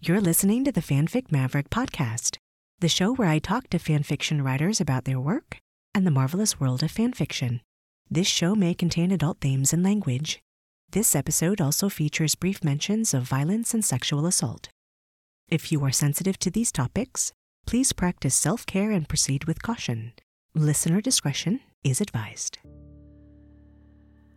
You're 0.00 0.20
listening 0.20 0.64
to 0.64 0.70
the 0.70 0.80
Fanfic 0.80 1.32
Maverick 1.32 1.70
podcast, 1.70 2.36
the 2.78 2.88
show 2.88 3.14
where 3.14 3.26
I 3.28 3.40
talk 3.40 3.68
to 3.70 3.78
fanfiction 3.78 4.44
writers 4.44 4.80
about 4.80 5.06
their 5.06 5.18
work 5.18 5.58
and 5.92 6.06
the 6.06 6.12
marvelous 6.12 6.60
world 6.60 6.84
of 6.84 6.92
fanfiction. 6.92 7.62
This 8.08 8.28
show 8.28 8.54
may 8.54 8.74
contain 8.74 9.10
adult 9.10 9.40
themes 9.40 9.72
and 9.72 9.82
language. 9.82 10.38
This 10.88 11.16
episode 11.16 11.60
also 11.60 11.88
features 11.88 12.36
brief 12.36 12.62
mentions 12.62 13.12
of 13.12 13.24
violence 13.24 13.74
and 13.74 13.84
sexual 13.84 14.24
assault. 14.24 14.68
If 15.48 15.72
you 15.72 15.84
are 15.84 15.90
sensitive 15.90 16.38
to 16.38 16.50
these 16.50 16.70
topics, 16.70 17.32
please 17.66 17.92
practice 17.92 18.36
self 18.36 18.64
care 18.66 18.92
and 18.92 19.08
proceed 19.08 19.46
with 19.46 19.64
caution. 19.64 20.12
Listener 20.54 21.00
discretion 21.00 21.58
is 21.82 22.00
advised. 22.00 22.58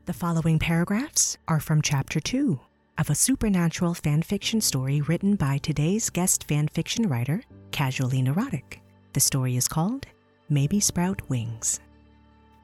The 0.06 0.14
following 0.14 0.58
paragraphs 0.58 1.38
are 1.48 1.60
from 1.60 1.84
Chapter 1.84 2.20
2 2.20 2.60
of 2.98 3.10
a 3.10 3.16
supernatural 3.16 3.94
fanfiction 3.94 4.62
story 4.62 5.02
written 5.02 5.36
by 5.36 5.58
today's 5.58 6.10
guest 6.10 6.48
fanfiction 6.48 7.10
writer, 7.10 7.44
Casually 7.72 8.22
Neurotic. 8.22 8.82
The 9.14 9.20
story 9.20 9.58
is 9.58 9.68
called 9.68 10.06
Maybe 10.50 10.80
Sprout 10.80 11.22
Wings. 11.30 11.80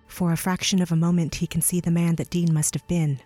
For 0.08 0.32
a 0.32 0.38
fraction 0.38 0.82
of 0.82 0.92
a 0.92 0.96
moment, 0.96 1.36
he 1.36 1.48
can 1.48 1.62
see 1.62 1.80
the 1.80 1.92
man 1.92 2.16
that 2.16 2.30
Dean 2.30 2.54
must 2.54 2.74
have 2.74 2.88
been 2.88 3.20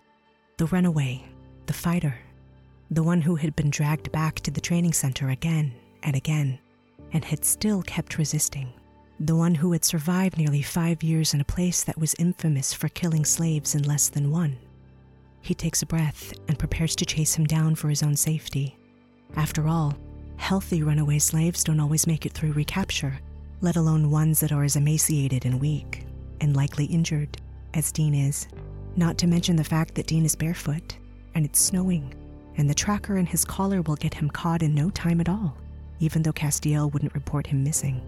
the 0.57 0.65
runaway, 0.67 1.23
the 1.65 1.73
fighter, 1.73 2.19
the 2.89 3.03
one 3.03 3.21
who 3.21 3.35
had 3.35 3.55
been 3.55 3.69
dragged 3.69 4.11
back 4.11 4.39
to 4.41 4.51
the 4.51 4.61
training 4.61 4.93
center 4.93 5.29
again 5.29 5.73
and 6.03 6.15
again 6.15 6.59
and 7.13 7.25
had 7.25 7.45
still 7.45 7.81
kept 7.83 8.17
resisting. 8.17 8.71
The 9.19 9.35
one 9.35 9.55
who 9.55 9.71
had 9.71 9.85
survived 9.85 10.37
nearly 10.37 10.61
five 10.61 11.03
years 11.03 11.33
in 11.33 11.41
a 11.41 11.45
place 11.45 11.83
that 11.83 11.97
was 11.97 12.15
infamous 12.17 12.73
for 12.73 12.89
killing 12.89 13.25
slaves 13.25 13.75
in 13.75 13.83
less 13.83 14.09
than 14.09 14.31
one. 14.31 14.57
He 15.41 15.53
takes 15.53 15.81
a 15.81 15.87
breath 15.87 16.33
and 16.47 16.59
prepares 16.59 16.95
to 16.97 17.05
chase 17.05 17.33
him 17.33 17.45
down 17.45 17.75
for 17.75 17.89
his 17.89 18.03
own 18.03 18.15
safety. 18.15 18.77
After 19.35 19.67
all, 19.67 19.95
healthy 20.37 20.83
runaway 20.83 21.19
slaves 21.19 21.63
don't 21.63 21.79
always 21.79 22.07
make 22.07 22.25
it 22.25 22.33
through 22.33 22.53
recapture, 22.53 23.19
let 23.61 23.75
alone 23.75 24.11
ones 24.11 24.39
that 24.39 24.51
are 24.51 24.63
as 24.63 24.75
emaciated 24.75 25.45
and 25.45 25.59
weak, 25.59 26.05
and 26.41 26.55
likely 26.55 26.85
injured, 26.85 27.37
as 27.73 27.91
Dean 27.91 28.13
is. 28.13 28.47
Not 28.95 29.17
to 29.19 29.27
mention 29.27 29.55
the 29.55 29.63
fact 29.63 29.95
that 29.95 30.07
Dean 30.07 30.25
is 30.25 30.35
barefoot, 30.35 30.97
and 31.33 31.45
it's 31.45 31.61
snowing, 31.61 32.13
and 32.57 32.69
the 32.69 32.73
tracker 32.73 33.17
in 33.17 33.25
his 33.25 33.45
collar 33.45 33.81
will 33.81 33.95
get 33.95 34.13
him 34.13 34.29
caught 34.29 34.61
in 34.61 34.75
no 34.75 34.89
time 34.89 35.21
at 35.21 35.29
all, 35.29 35.57
even 35.99 36.21
though 36.21 36.33
Castiel 36.33 36.91
wouldn't 36.91 37.13
report 37.13 37.47
him 37.47 37.63
missing. 37.63 38.01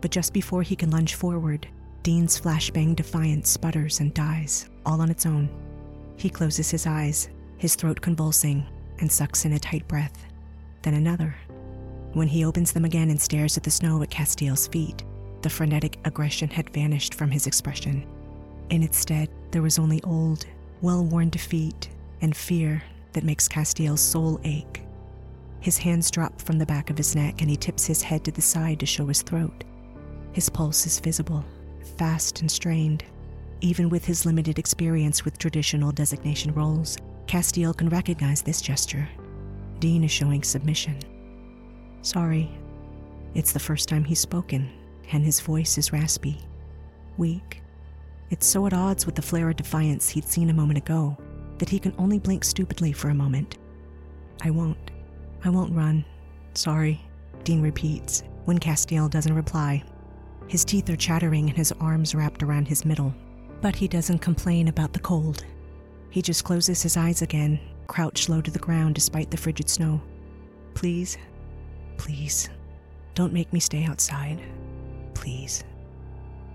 But 0.00 0.10
just 0.10 0.32
before 0.32 0.62
he 0.62 0.76
can 0.76 0.90
lunge 0.90 1.14
forward, 1.14 1.68
Dean's 2.02 2.38
flashbang 2.38 2.96
defiance 2.96 3.48
sputters 3.48 4.00
and 4.00 4.12
dies, 4.12 4.68
all 4.84 5.00
on 5.00 5.10
its 5.10 5.24
own. 5.24 5.48
He 6.16 6.30
closes 6.30 6.70
his 6.70 6.86
eyes, 6.86 7.28
his 7.58 7.74
throat 7.74 8.00
convulsing, 8.00 8.66
and 8.98 9.10
sucks 9.10 9.44
in 9.44 9.52
a 9.52 9.58
tight 9.58 9.86
breath. 9.88 10.26
Then 10.82 10.94
another. 10.94 11.34
When 12.12 12.28
he 12.28 12.44
opens 12.44 12.72
them 12.72 12.84
again 12.84 13.10
and 13.10 13.20
stares 13.20 13.56
at 13.56 13.62
the 13.62 13.70
snow 13.70 14.02
at 14.02 14.10
Castiel's 14.10 14.68
feet, 14.68 15.02
the 15.42 15.50
frenetic 15.50 15.98
aggression 16.04 16.48
had 16.48 16.70
vanished 16.70 17.14
from 17.14 17.30
his 17.30 17.46
expression. 17.46 18.06
In 18.70 18.82
its 18.82 18.98
stead, 18.98 19.28
there 19.50 19.62
was 19.62 19.78
only 19.78 20.02
old, 20.04 20.46
well 20.80 21.04
worn 21.04 21.30
defeat 21.30 21.90
and 22.20 22.36
fear 22.36 22.82
that 23.12 23.24
makes 23.24 23.48
Castiel's 23.48 24.00
soul 24.00 24.40
ache. 24.44 24.82
His 25.60 25.78
hands 25.78 26.10
drop 26.10 26.40
from 26.40 26.58
the 26.58 26.66
back 26.66 26.90
of 26.90 26.98
his 26.98 27.14
neck 27.16 27.40
and 27.40 27.50
he 27.50 27.56
tips 27.56 27.86
his 27.86 28.02
head 28.02 28.24
to 28.24 28.30
the 28.30 28.42
side 28.42 28.80
to 28.80 28.86
show 28.86 29.06
his 29.06 29.22
throat. 29.22 29.64
His 30.32 30.48
pulse 30.48 30.86
is 30.86 31.00
visible, 31.00 31.44
fast 31.96 32.40
and 32.40 32.50
strained, 32.50 33.04
even 33.64 33.88
with 33.88 34.04
his 34.04 34.26
limited 34.26 34.58
experience 34.58 35.24
with 35.24 35.38
traditional 35.38 35.90
designation 35.90 36.52
roles, 36.52 36.98
Castiel 37.26 37.74
can 37.74 37.88
recognize 37.88 38.42
this 38.42 38.60
gesture. 38.60 39.08
Dean 39.78 40.04
is 40.04 40.10
showing 40.10 40.42
submission. 40.42 40.98
Sorry. 42.02 42.50
It's 43.34 43.52
the 43.52 43.58
first 43.58 43.88
time 43.88 44.04
he's 44.04 44.20
spoken, 44.20 44.70
and 45.12 45.24
his 45.24 45.40
voice 45.40 45.78
is 45.78 45.94
raspy, 45.94 46.44
weak. 47.16 47.62
It's 48.28 48.46
so 48.46 48.66
at 48.66 48.74
odds 48.74 49.06
with 49.06 49.14
the 49.14 49.22
flare 49.22 49.48
of 49.48 49.56
defiance 49.56 50.10
he'd 50.10 50.28
seen 50.28 50.50
a 50.50 50.54
moment 50.54 50.76
ago 50.76 51.16
that 51.56 51.70
he 51.70 51.78
can 51.78 51.94
only 51.96 52.18
blink 52.18 52.44
stupidly 52.44 52.92
for 52.92 53.08
a 53.08 53.14
moment. 53.14 53.56
I 54.42 54.50
won't. 54.50 54.90
I 55.42 55.48
won't 55.48 55.74
run. 55.74 56.04
Sorry, 56.52 57.00
Dean 57.44 57.62
repeats 57.62 58.24
when 58.44 58.58
Castiel 58.58 59.08
doesn't 59.08 59.34
reply. 59.34 59.82
His 60.48 60.66
teeth 60.66 60.90
are 60.90 60.96
chattering 60.96 61.48
and 61.48 61.56
his 61.56 61.72
arms 61.80 62.14
wrapped 62.14 62.42
around 62.42 62.68
his 62.68 62.84
middle, 62.84 63.14
but 63.60 63.76
he 63.76 63.88
doesn't 63.88 64.18
complain 64.18 64.68
about 64.68 64.92
the 64.92 64.98
cold. 64.98 65.44
He 66.10 66.22
just 66.22 66.44
closes 66.44 66.82
his 66.82 66.96
eyes 66.96 67.22
again, 67.22 67.58
crouched 67.86 68.28
low 68.28 68.40
to 68.40 68.50
the 68.50 68.58
ground 68.58 68.94
despite 68.94 69.30
the 69.30 69.36
frigid 69.36 69.68
snow. 69.68 70.00
Please, 70.74 71.18
please, 71.96 72.48
don't 73.14 73.32
make 73.32 73.52
me 73.52 73.60
stay 73.60 73.84
outside. 73.84 74.40
Please. 75.14 75.64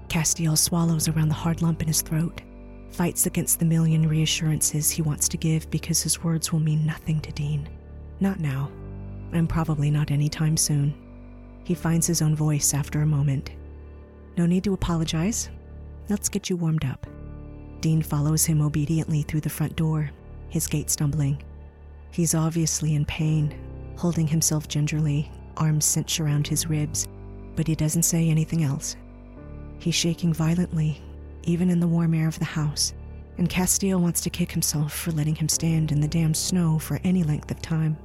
Castiel 0.08 0.58
swallows 0.58 1.08
around 1.08 1.30
the 1.30 1.36
hard 1.36 1.62
lump 1.62 1.82
in 1.82 1.88
his 1.88 2.02
throat, 2.02 2.42
fights 2.90 3.26
against 3.26 3.60
the 3.60 3.66
million 3.66 4.08
reassurances 4.08 4.90
he 4.90 5.02
wants 5.02 5.30
to 5.30 5.38
give 5.38 5.70
because 5.70 6.02
his 6.02 6.24
words 6.24 6.52
will 6.52 6.60
mean 6.60 6.86
nothing 6.86 7.20
to 7.22 7.31
Dean. 7.31 7.70
Not 8.20 8.40
now, 8.40 8.72
and 9.31 9.48
probably 9.48 9.92
not 9.92 10.12
any 10.12 10.28
time 10.28 10.58
soon. 10.58 10.94
He 11.64 11.76
finds 11.76 12.08
his 12.08 12.22
own 12.22 12.36
voice 12.36 12.74
after 12.74 13.02
a 13.02 13.06
moment. 13.06 13.52
No 14.38 14.46
need 14.46 14.64
to 14.64 14.74
apologize. 14.74 15.50
Let's 16.09 16.28
get 16.28 16.50
you 16.50 16.58
warmed 16.58 16.86
up. 16.86 17.06
Dean 17.81 18.02
follows 18.02 18.44
him 18.44 18.62
obediently 18.62 19.22
through 19.22 19.42
the 19.42 19.50
front 19.50 19.75
door, 19.75 20.09
his 20.50 20.66
gait 20.66 20.90
stumbling. 20.90 21.42
He's 22.09 22.34
obviously 22.34 22.96
in 22.96 23.06
pain, 23.06 23.56
holding 23.96 24.25
himself 24.25 24.68
gingerly, 24.68 25.31
arms 25.58 25.86
cinched 25.86 26.19
around 26.19 26.48
his 26.48 26.68
ribs, 26.68 27.08
but 27.56 27.68
he 27.68 27.75
doesn't 27.75 28.03
say 28.03 28.28
anything 28.28 28.64
else. 28.64 28.96
He's 29.78 29.94
shaking 29.94 30.34
violently, 30.34 31.00
even 31.44 31.69
in 31.69 31.80
the 31.80 31.88
warm 31.88 32.16
air 32.16 32.28
of 32.28 32.40
the 32.40 32.46
house, 32.46 32.94
and 33.38 33.48
Castiel 33.48 34.02
wants 34.02 34.22
to 34.22 34.31
kick 34.31 34.52
himself 34.52 34.92
for 34.92 35.12
letting 35.12 35.36
him 35.36 35.48
stand 35.48 35.92
in 35.92 36.02
the 36.02 36.08
damn 36.08 36.34
snow 36.34 36.80
for 36.80 37.00
any 37.03 37.24
length 37.24 37.52
of 37.52 37.62
time. 37.62 37.96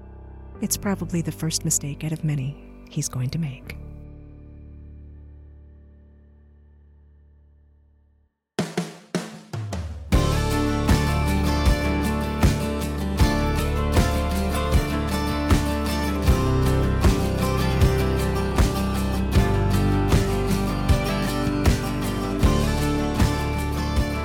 It's 0.61 0.77
probably 0.77 1.23
the 1.23 1.33
first 1.33 1.65
mistake 1.65 2.05
out 2.05 2.13
of 2.13 2.23
many 2.23 2.63
he's 2.91 3.09
going 3.09 3.31
to 3.31 3.39
make. 3.39 3.79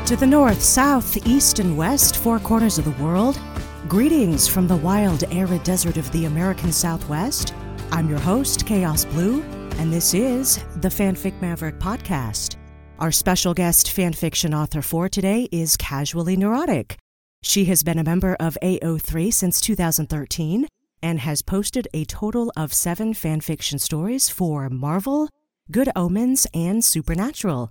To 0.09 0.15
the 0.15 0.25
north, 0.25 0.63
south, 0.63 1.27
east, 1.27 1.59
and 1.59 1.77
west, 1.77 2.17
four 2.17 2.39
corners 2.39 2.79
of 2.79 2.85
the 2.85 3.03
world, 3.03 3.39
greetings 3.87 4.47
from 4.47 4.67
the 4.67 4.77
wild, 4.77 5.23
arid 5.31 5.61
desert 5.61 5.97
of 5.97 6.11
the 6.11 6.25
American 6.25 6.71
Southwest. 6.71 7.53
I'm 7.91 8.09
your 8.09 8.17
host, 8.17 8.65
Chaos 8.65 9.05
Blue, 9.05 9.43
and 9.77 9.93
this 9.93 10.15
is 10.15 10.65
the 10.77 10.87
Fanfic 10.87 11.39
Maverick 11.41 11.77
Podcast. 11.77 12.55
Our 12.97 13.11
special 13.11 13.53
guest 13.53 13.85
fanfiction 13.85 14.57
author 14.57 14.81
for 14.81 15.09
today 15.09 15.47
is 15.51 15.77
Casually 15.77 16.35
Neurotic. 16.35 16.97
She 17.43 17.65
has 17.65 17.83
been 17.83 17.99
a 17.99 18.03
member 18.03 18.35
of 18.39 18.57
AO3 18.63 19.31
since 19.31 19.61
2013 19.61 20.67
and 21.03 21.19
has 21.19 21.43
posted 21.43 21.87
a 21.93 22.03
total 22.05 22.51
of 22.57 22.73
seven 22.73 23.13
fanfiction 23.13 23.79
stories 23.79 24.27
for 24.27 24.71
Marvel, 24.71 25.29
Good 25.69 25.91
Omens, 25.95 26.47
and 26.51 26.83
Supernatural. 26.83 27.69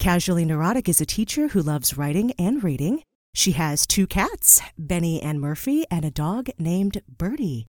Casually 0.00 0.46
Neurotic 0.46 0.88
is 0.88 1.02
a 1.02 1.04
teacher 1.04 1.48
who 1.48 1.60
loves 1.60 1.98
writing 1.98 2.32
and 2.38 2.64
reading. 2.64 3.02
She 3.34 3.52
has 3.52 3.86
two 3.86 4.06
cats, 4.06 4.62
Benny 4.78 5.22
and 5.22 5.38
Murphy, 5.38 5.84
and 5.90 6.06
a 6.06 6.10
dog 6.10 6.48
named 6.58 7.02
Birdie. 7.06 7.66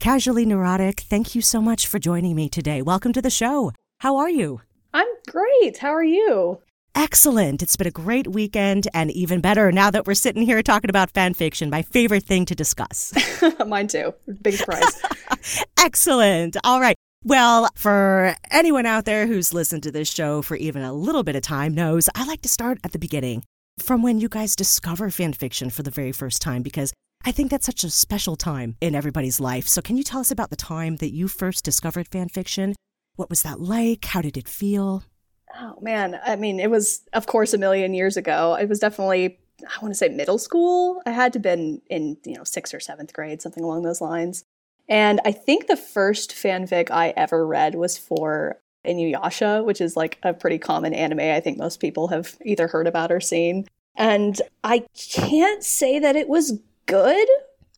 Casually 0.00 0.46
Neurotic, 0.46 1.00
thank 1.00 1.34
you 1.34 1.42
so 1.42 1.60
much 1.60 1.86
for 1.86 1.98
joining 1.98 2.34
me 2.34 2.48
today. 2.48 2.80
Welcome 2.80 3.12
to 3.12 3.20
the 3.20 3.28
show. 3.28 3.72
How 4.00 4.16
are 4.16 4.30
you? 4.30 4.62
I'm 4.94 5.06
great. 5.28 5.76
How 5.76 5.90
are 5.90 6.02
you? 6.02 6.62
Excellent. 6.94 7.62
It's 7.62 7.76
been 7.76 7.86
a 7.86 7.90
great 7.90 8.28
weekend, 8.28 8.88
and 8.94 9.10
even 9.10 9.42
better 9.42 9.70
now 9.70 9.90
that 9.90 10.06
we're 10.06 10.14
sitting 10.14 10.44
here 10.44 10.62
talking 10.62 10.88
about 10.88 11.10
fan 11.10 11.34
fiction, 11.34 11.68
my 11.68 11.82
favorite 11.82 12.24
thing 12.24 12.46
to 12.46 12.54
discuss. 12.54 13.12
Mine 13.66 13.88
too. 13.88 14.14
Big 14.40 14.54
surprise. 14.54 15.02
Excellent. 15.78 16.56
All 16.64 16.80
right. 16.80 16.96
Well, 17.26 17.70
for 17.74 18.36
anyone 18.50 18.84
out 18.84 19.06
there 19.06 19.26
who's 19.26 19.54
listened 19.54 19.82
to 19.84 19.90
this 19.90 20.12
show 20.12 20.42
for 20.42 20.56
even 20.56 20.82
a 20.82 20.92
little 20.92 21.22
bit 21.22 21.36
of 21.36 21.40
time 21.40 21.74
knows 21.74 22.10
I 22.14 22.26
like 22.26 22.42
to 22.42 22.50
start 22.50 22.78
at 22.84 22.92
the 22.92 22.98
beginning 22.98 23.44
from 23.78 24.02
when 24.02 24.20
you 24.20 24.28
guys 24.28 24.54
discover 24.54 25.10
fan 25.10 25.32
fiction 25.32 25.70
for 25.70 25.82
the 25.82 25.90
very 25.90 26.12
first 26.12 26.42
time 26.42 26.62
because 26.62 26.92
I 27.24 27.32
think 27.32 27.50
that's 27.50 27.64
such 27.64 27.82
a 27.82 27.88
special 27.88 28.36
time 28.36 28.76
in 28.82 28.94
everybody's 28.94 29.40
life. 29.40 29.66
So 29.66 29.80
can 29.80 29.96
you 29.96 30.02
tell 30.02 30.20
us 30.20 30.30
about 30.30 30.50
the 30.50 30.56
time 30.56 30.96
that 30.96 31.14
you 31.14 31.26
first 31.26 31.64
discovered 31.64 32.08
fan 32.08 32.28
fiction? 32.28 32.74
What 33.16 33.30
was 33.30 33.40
that 33.40 33.58
like? 33.58 34.04
How 34.04 34.20
did 34.20 34.36
it 34.36 34.46
feel? 34.46 35.04
Oh 35.58 35.78
man, 35.80 36.20
I 36.26 36.36
mean, 36.36 36.60
it 36.60 36.70
was 36.70 37.04
of 37.14 37.26
course 37.26 37.54
a 37.54 37.58
million 37.58 37.94
years 37.94 38.18
ago. 38.18 38.54
It 38.60 38.68
was 38.68 38.80
definitely 38.80 39.38
I 39.62 39.80
want 39.80 39.92
to 39.92 39.98
say 39.98 40.10
middle 40.10 40.36
school. 40.36 41.00
I 41.06 41.12
had 41.12 41.32
to 41.32 41.38
been 41.38 41.80
in, 41.88 42.18
you 42.26 42.34
know, 42.34 42.42
6th 42.42 42.74
or 42.74 42.80
7th 42.80 43.14
grade, 43.14 43.40
something 43.40 43.64
along 43.64 43.82
those 43.82 44.02
lines. 44.02 44.44
And 44.88 45.20
I 45.24 45.32
think 45.32 45.66
the 45.66 45.76
first 45.76 46.32
fanfic 46.32 46.90
I 46.90 47.14
ever 47.16 47.46
read 47.46 47.74
was 47.74 47.96
for 47.96 48.60
Inuyasha, 48.84 49.64
which 49.64 49.80
is 49.80 49.96
like 49.96 50.18
a 50.22 50.34
pretty 50.34 50.58
common 50.58 50.92
anime 50.92 51.20
I 51.20 51.40
think 51.40 51.58
most 51.58 51.80
people 51.80 52.08
have 52.08 52.36
either 52.44 52.68
heard 52.68 52.86
about 52.86 53.10
or 53.10 53.20
seen. 53.20 53.66
And 53.96 54.40
I 54.62 54.84
can't 54.96 55.62
say 55.62 55.98
that 55.98 56.16
it 56.16 56.28
was 56.28 56.58
good. 56.86 57.28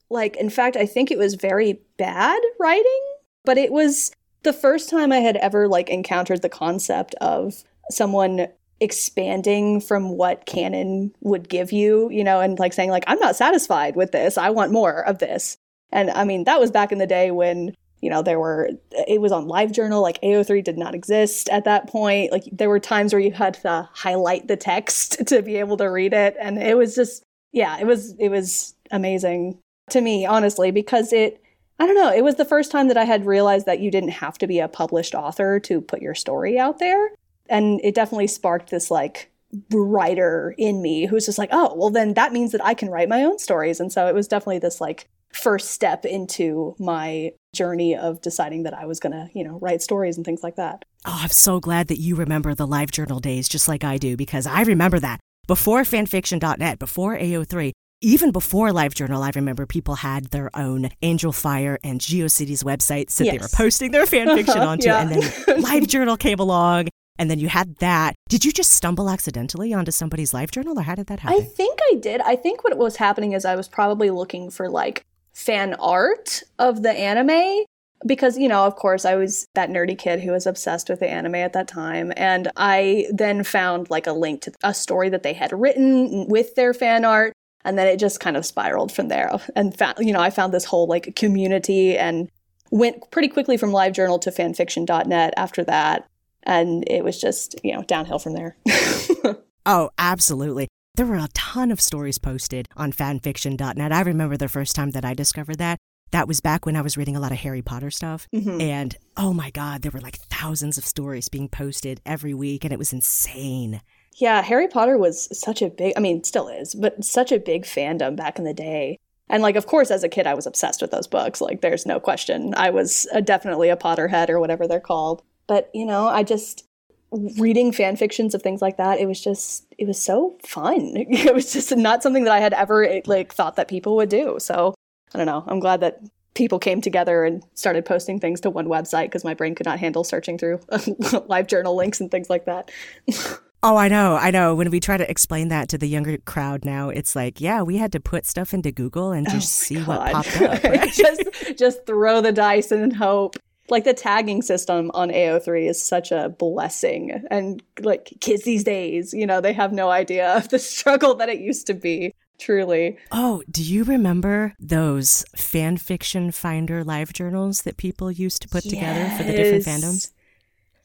Like, 0.08 0.36
in 0.36 0.50
fact, 0.50 0.76
I 0.76 0.86
think 0.86 1.10
it 1.10 1.18
was 1.18 1.34
very 1.34 1.80
bad 1.98 2.40
writing, 2.58 3.14
but 3.44 3.58
it 3.58 3.72
was 3.72 4.12
the 4.42 4.52
first 4.52 4.88
time 4.88 5.12
I 5.12 5.18
had 5.18 5.36
ever 5.36 5.68
like 5.68 5.90
encountered 5.90 6.42
the 6.42 6.48
concept 6.48 7.14
of 7.20 7.64
someone 7.90 8.48
expanding 8.80 9.80
from 9.80 10.10
what 10.10 10.46
canon 10.46 11.14
would 11.20 11.48
give 11.48 11.72
you, 11.72 12.10
you 12.10 12.22
know, 12.22 12.40
and 12.40 12.58
like 12.58 12.72
saying 12.72 12.90
like 12.90 13.04
I'm 13.06 13.18
not 13.18 13.36
satisfied 13.36 13.96
with 13.96 14.12
this. 14.12 14.38
I 14.38 14.50
want 14.50 14.72
more 14.72 15.04
of 15.06 15.18
this. 15.18 15.56
And 15.92 16.10
I 16.10 16.24
mean, 16.24 16.44
that 16.44 16.60
was 16.60 16.70
back 16.70 16.92
in 16.92 16.98
the 16.98 17.06
day 17.06 17.30
when 17.30 17.74
you 18.02 18.10
know 18.10 18.22
there 18.22 18.38
were 18.38 18.70
it 19.08 19.20
was 19.20 19.32
on 19.32 19.46
livejournal 19.46 20.02
like 20.02 20.20
ao3 20.20 20.62
did 20.62 20.78
not 20.78 20.94
exist 20.94 21.48
at 21.48 21.64
that 21.64 21.88
point. 21.88 22.32
Like 22.32 22.44
there 22.52 22.68
were 22.68 22.80
times 22.80 23.12
where 23.12 23.20
you 23.20 23.32
had 23.32 23.54
to 23.54 23.88
highlight 23.92 24.48
the 24.48 24.56
text 24.56 25.26
to 25.28 25.42
be 25.42 25.56
able 25.56 25.76
to 25.78 25.86
read 25.86 26.12
it. 26.12 26.36
And 26.38 26.58
it 26.58 26.76
was 26.76 26.94
just 26.94 27.22
yeah 27.52 27.78
it 27.78 27.86
was 27.86 28.14
it 28.18 28.28
was 28.28 28.74
amazing 28.90 29.58
to 29.90 30.00
me 30.00 30.26
honestly 30.26 30.70
because 30.70 31.12
it 31.12 31.40
i 31.78 31.86
don't 31.86 31.94
know 31.94 32.12
it 32.12 32.22
was 32.22 32.34
the 32.34 32.44
first 32.44 32.70
time 32.70 32.88
that 32.88 32.96
i 32.96 33.04
had 33.04 33.24
realized 33.24 33.66
that 33.66 33.80
you 33.80 33.90
didn't 33.90 34.10
have 34.10 34.36
to 34.36 34.46
be 34.46 34.58
a 34.58 34.68
published 34.68 35.14
author 35.14 35.58
to 35.60 35.80
put 35.80 36.02
your 36.02 36.14
story 36.14 36.58
out 36.58 36.78
there. 36.78 37.10
And 37.48 37.80
it 37.84 37.94
definitely 37.94 38.26
sparked 38.26 38.70
this 38.70 38.90
like 38.90 39.30
writer 39.72 40.54
in 40.58 40.82
me 40.82 41.06
who's 41.06 41.24
just 41.24 41.38
like 41.38 41.48
oh 41.52 41.72
well 41.76 41.88
then 41.88 42.14
that 42.14 42.32
means 42.32 42.52
that 42.52 42.64
i 42.64 42.74
can 42.74 42.90
write 42.90 43.08
my 43.08 43.22
own 43.24 43.38
stories. 43.38 43.80
And 43.80 43.92
so 43.92 44.06
it 44.06 44.14
was 44.14 44.28
definitely 44.28 44.58
this 44.58 44.80
like 44.80 45.08
first 45.36 45.70
step 45.70 46.04
into 46.04 46.74
my 46.78 47.32
journey 47.54 47.96
of 47.96 48.20
deciding 48.20 48.64
that 48.64 48.74
I 48.74 48.86
was 48.86 49.00
going 49.00 49.12
to, 49.12 49.28
you 49.34 49.44
know, 49.44 49.58
write 49.60 49.82
stories 49.82 50.16
and 50.16 50.24
things 50.24 50.42
like 50.42 50.56
that. 50.56 50.84
Oh, 51.04 51.18
I'm 51.22 51.30
so 51.30 51.60
glad 51.60 51.88
that 51.88 52.00
you 52.00 52.16
remember 52.16 52.54
the 52.54 52.66
LiveJournal 52.66 53.20
days 53.20 53.48
just 53.48 53.68
like 53.68 53.84
I 53.84 53.98
do 53.98 54.16
because 54.16 54.46
I 54.46 54.62
remember 54.62 54.98
that. 55.00 55.20
Before 55.46 55.82
fanfiction.net, 55.82 56.78
before 56.78 57.16
AO3, 57.16 57.72
even 58.02 58.30
before 58.30 58.70
LiveJournal, 58.70 59.22
I 59.22 59.30
remember 59.34 59.64
people 59.64 59.96
had 59.96 60.26
their 60.26 60.50
own 60.54 60.90
Angelfire 61.02 61.78
and 61.84 62.00
GeoCities 62.00 62.64
websites 62.64 63.16
that 63.16 63.24
yes. 63.24 63.32
they 63.32 63.38
were 63.38 63.48
posting 63.54 63.90
their 63.92 64.02
uh-huh, 64.02 64.10
fanfiction 64.10 64.66
onto. 64.66 64.88
yeah. 64.88 65.02
And 65.02 65.10
then 65.10 65.22
LiveJournal 65.62 66.18
came 66.18 66.38
along 66.38 66.88
and 67.18 67.30
then 67.30 67.38
you 67.38 67.48
had 67.48 67.76
that. 67.76 68.14
Did 68.28 68.44
you 68.44 68.52
just 68.52 68.72
stumble 68.72 69.08
accidentally 69.08 69.72
onto 69.72 69.92
somebody's 69.92 70.32
LiveJournal 70.32 70.76
or 70.76 70.82
how 70.82 70.94
did 70.94 71.06
that 71.06 71.20
happen? 71.20 71.40
I 71.40 71.44
think 71.44 71.78
I 71.92 71.96
did. 71.96 72.20
I 72.20 72.36
think 72.36 72.64
what 72.64 72.76
was 72.76 72.96
happening 72.96 73.32
is 73.32 73.44
I 73.44 73.56
was 73.56 73.68
probably 73.68 74.10
looking 74.10 74.50
for 74.50 74.68
like 74.68 75.04
fan 75.36 75.74
art 75.74 76.42
of 76.58 76.82
the 76.82 76.90
anime 76.90 77.62
because 78.06 78.38
you 78.38 78.48
know 78.48 78.64
of 78.64 78.74
course 78.74 79.04
i 79.04 79.14
was 79.14 79.46
that 79.54 79.68
nerdy 79.68 79.96
kid 79.96 80.18
who 80.20 80.32
was 80.32 80.46
obsessed 80.46 80.88
with 80.88 80.98
the 80.98 81.08
anime 81.08 81.34
at 81.34 81.52
that 81.52 81.68
time. 81.68 82.10
And 82.16 82.50
i 82.56 83.06
then 83.12 83.44
found 83.44 83.90
like 83.90 84.06
a 84.06 84.12
link 84.12 84.40
to 84.42 84.52
a 84.64 84.72
story 84.72 85.10
that 85.10 85.22
they 85.22 85.34
had 85.34 85.52
written 85.52 86.26
with 86.28 86.54
their 86.54 86.72
fan 86.72 87.04
art. 87.04 87.34
And 87.66 87.76
then 87.76 87.86
it 87.86 87.98
just 87.98 88.18
kind 88.18 88.36
of 88.36 88.46
spiraled 88.46 88.92
from 88.92 89.08
there. 89.08 89.30
And 89.54 89.76
found, 89.76 89.98
you 90.00 90.12
know 90.12 90.20
i 90.20 90.30
found 90.30 90.54
this 90.54 90.64
whole 90.64 90.86
like 90.86 91.14
community 91.16 91.98
and 91.98 92.30
went 92.70 93.10
pretty 93.10 93.28
quickly 93.28 93.58
from 93.58 93.72
livejournal 93.72 94.20
to 94.22 94.30
fanfiction.net 94.30 95.34
after 95.36 95.64
that. 95.64 96.06
And 96.44 96.82
it 96.88 97.04
was 97.04 97.20
just 97.20 97.56
you 97.62 97.74
know 97.74 97.82
downhill 97.82 98.18
from 98.18 98.32
there. 98.32 98.56
Oh 99.68 99.90
absolutely 99.98 100.68
there 100.96 101.06
were 101.06 101.16
a 101.16 101.28
ton 101.34 101.70
of 101.70 101.80
stories 101.80 102.18
posted 102.18 102.68
on 102.76 102.92
fanfiction.net. 102.92 103.92
I 103.92 104.00
remember 104.00 104.36
the 104.36 104.48
first 104.48 104.74
time 104.74 104.92
that 104.92 105.04
I 105.04 105.14
discovered 105.14 105.58
that. 105.58 105.78
That 106.12 106.28
was 106.28 106.40
back 106.40 106.64
when 106.64 106.76
I 106.76 106.82
was 106.82 106.96
reading 106.96 107.16
a 107.16 107.20
lot 107.20 107.32
of 107.32 107.38
Harry 107.38 107.62
Potter 107.62 107.90
stuff. 107.90 108.26
Mm-hmm. 108.34 108.60
And 108.60 108.96
oh 109.16 109.32
my 109.32 109.50
God, 109.50 109.82
there 109.82 109.90
were 109.90 110.00
like 110.00 110.18
thousands 110.30 110.78
of 110.78 110.86
stories 110.86 111.28
being 111.28 111.48
posted 111.48 112.00
every 112.06 112.32
week, 112.32 112.64
and 112.64 112.72
it 112.72 112.78
was 112.78 112.92
insane. 112.92 113.82
Yeah, 114.14 114.40
Harry 114.40 114.68
Potter 114.68 114.96
was 114.96 115.28
such 115.38 115.60
a 115.60 115.68
big, 115.68 115.92
I 115.96 116.00
mean, 116.00 116.24
still 116.24 116.48
is, 116.48 116.74
but 116.74 117.04
such 117.04 117.32
a 117.32 117.38
big 117.38 117.64
fandom 117.64 118.16
back 118.16 118.38
in 118.38 118.44
the 118.44 118.54
day. 118.54 118.98
And 119.28 119.42
like, 119.42 119.56
of 119.56 119.66
course, 119.66 119.90
as 119.90 120.04
a 120.04 120.08
kid, 120.08 120.26
I 120.26 120.34
was 120.34 120.46
obsessed 120.46 120.80
with 120.80 120.92
those 120.92 121.08
books. 121.08 121.40
Like, 121.40 121.60
there's 121.60 121.84
no 121.84 122.00
question. 122.00 122.54
I 122.56 122.70
was 122.70 123.06
a, 123.12 123.20
definitely 123.20 123.68
a 123.68 123.76
Potterhead 123.76 124.30
or 124.30 124.40
whatever 124.40 124.66
they're 124.66 124.80
called. 124.80 125.22
But, 125.48 125.68
you 125.74 125.84
know, 125.84 126.06
I 126.06 126.22
just, 126.22 126.65
reading 127.12 127.72
fan 127.72 127.96
fictions 127.96 128.34
of 128.34 128.42
things 128.42 128.60
like 128.60 128.76
that, 128.76 128.98
it 128.98 129.06
was 129.06 129.20
just 129.20 129.66
it 129.78 129.86
was 129.86 130.00
so 130.00 130.36
fun. 130.42 130.94
It 131.08 131.34
was 131.34 131.52
just 131.52 131.74
not 131.76 132.02
something 132.02 132.24
that 132.24 132.32
I 132.32 132.40
had 132.40 132.52
ever 132.52 133.00
like 133.06 133.32
thought 133.32 133.56
that 133.56 133.68
people 133.68 133.96
would 133.96 134.08
do. 134.08 134.36
So 134.38 134.74
I 135.14 135.18
don't 135.18 135.26
know. 135.26 135.44
I'm 135.46 135.60
glad 135.60 135.80
that 135.80 136.00
people 136.34 136.58
came 136.58 136.80
together 136.80 137.24
and 137.24 137.42
started 137.54 137.84
posting 137.84 138.20
things 138.20 138.40
to 138.42 138.50
one 138.50 138.66
website 138.66 139.06
because 139.06 139.24
my 139.24 139.34
brain 139.34 139.54
could 139.54 139.66
not 139.66 139.78
handle 139.78 140.04
searching 140.04 140.36
through 140.36 140.60
live 141.26 141.46
journal 141.46 141.74
links 141.74 142.00
and 142.00 142.10
things 142.10 142.30
like 142.30 142.44
that. 142.44 142.70
Oh, 143.62 143.76
I 143.76 143.88
know, 143.88 144.14
I 144.14 144.30
know. 144.30 144.54
When 144.54 144.70
we 144.70 144.78
try 144.78 144.96
to 144.96 145.10
explain 145.10 145.48
that 145.48 145.68
to 145.70 145.78
the 145.78 145.88
younger 145.88 146.18
crowd 146.18 146.64
now, 146.64 146.88
it's 146.88 147.16
like, 147.16 147.40
yeah, 147.40 147.62
we 147.62 147.78
had 147.78 147.90
to 147.92 148.00
put 148.00 148.24
stuff 148.24 148.54
into 148.54 148.70
Google 148.70 149.10
and 149.10 149.28
just 149.28 149.60
oh 149.60 149.64
see 149.64 149.74
God. 149.76 149.86
what 149.88 150.12
popped 150.12 150.40
up. 150.40 150.62
Right? 150.62 150.92
just, 150.92 151.58
just 151.58 151.84
throw 151.84 152.20
the 152.20 152.30
dice 152.30 152.70
and 152.70 152.94
hope 152.94 153.36
like 153.68 153.84
the 153.84 153.94
tagging 153.94 154.42
system 154.42 154.90
on 154.94 155.10
AO3 155.10 155.68
is 155.68 155.82
such 155.82 156.12
a 156.12 156.28
blessing. 156.28 157.24
And 157.30 157.62
like 157.80 158.12
kids 158.20 158.44
these 158.44 158.64
days, 158.64 159.12
you 159.12 159.26
know, 159.26 159.40
they 159.40 159.52
have 159.52 159.72
no 159.72 159.90
idea 159.90 160.32
of 160.36 160.48
the 160.48 160.58
struggle 160.58 161.14
that 161.16 161.28
it 161.28 161.40
used 161.40 161.66
to 161.68 161.74
be. 161.74 162.14
Truly. 162.38 162.98
Oh, 163.10 163.42
do 163.50 163.62
you 163.62 163.82
remember 163.82 164.52
those 164.60 165.24
fan 165.34 165.78
fiction 165.78 166.32
finder 166.32 166.84
live 166.84 167.14
journals 167.14 167.62
that 167.62 167.78
people 167.78 168.12
used 168.12 168.42
to 168.42 168.48
put 168.48 168.66
yes. 168.66 168.74
together 168.74 169.16
for 169.16 169.22
the 169.22 169.32
different 169.32 169.64
fandoms? 169.64 170.12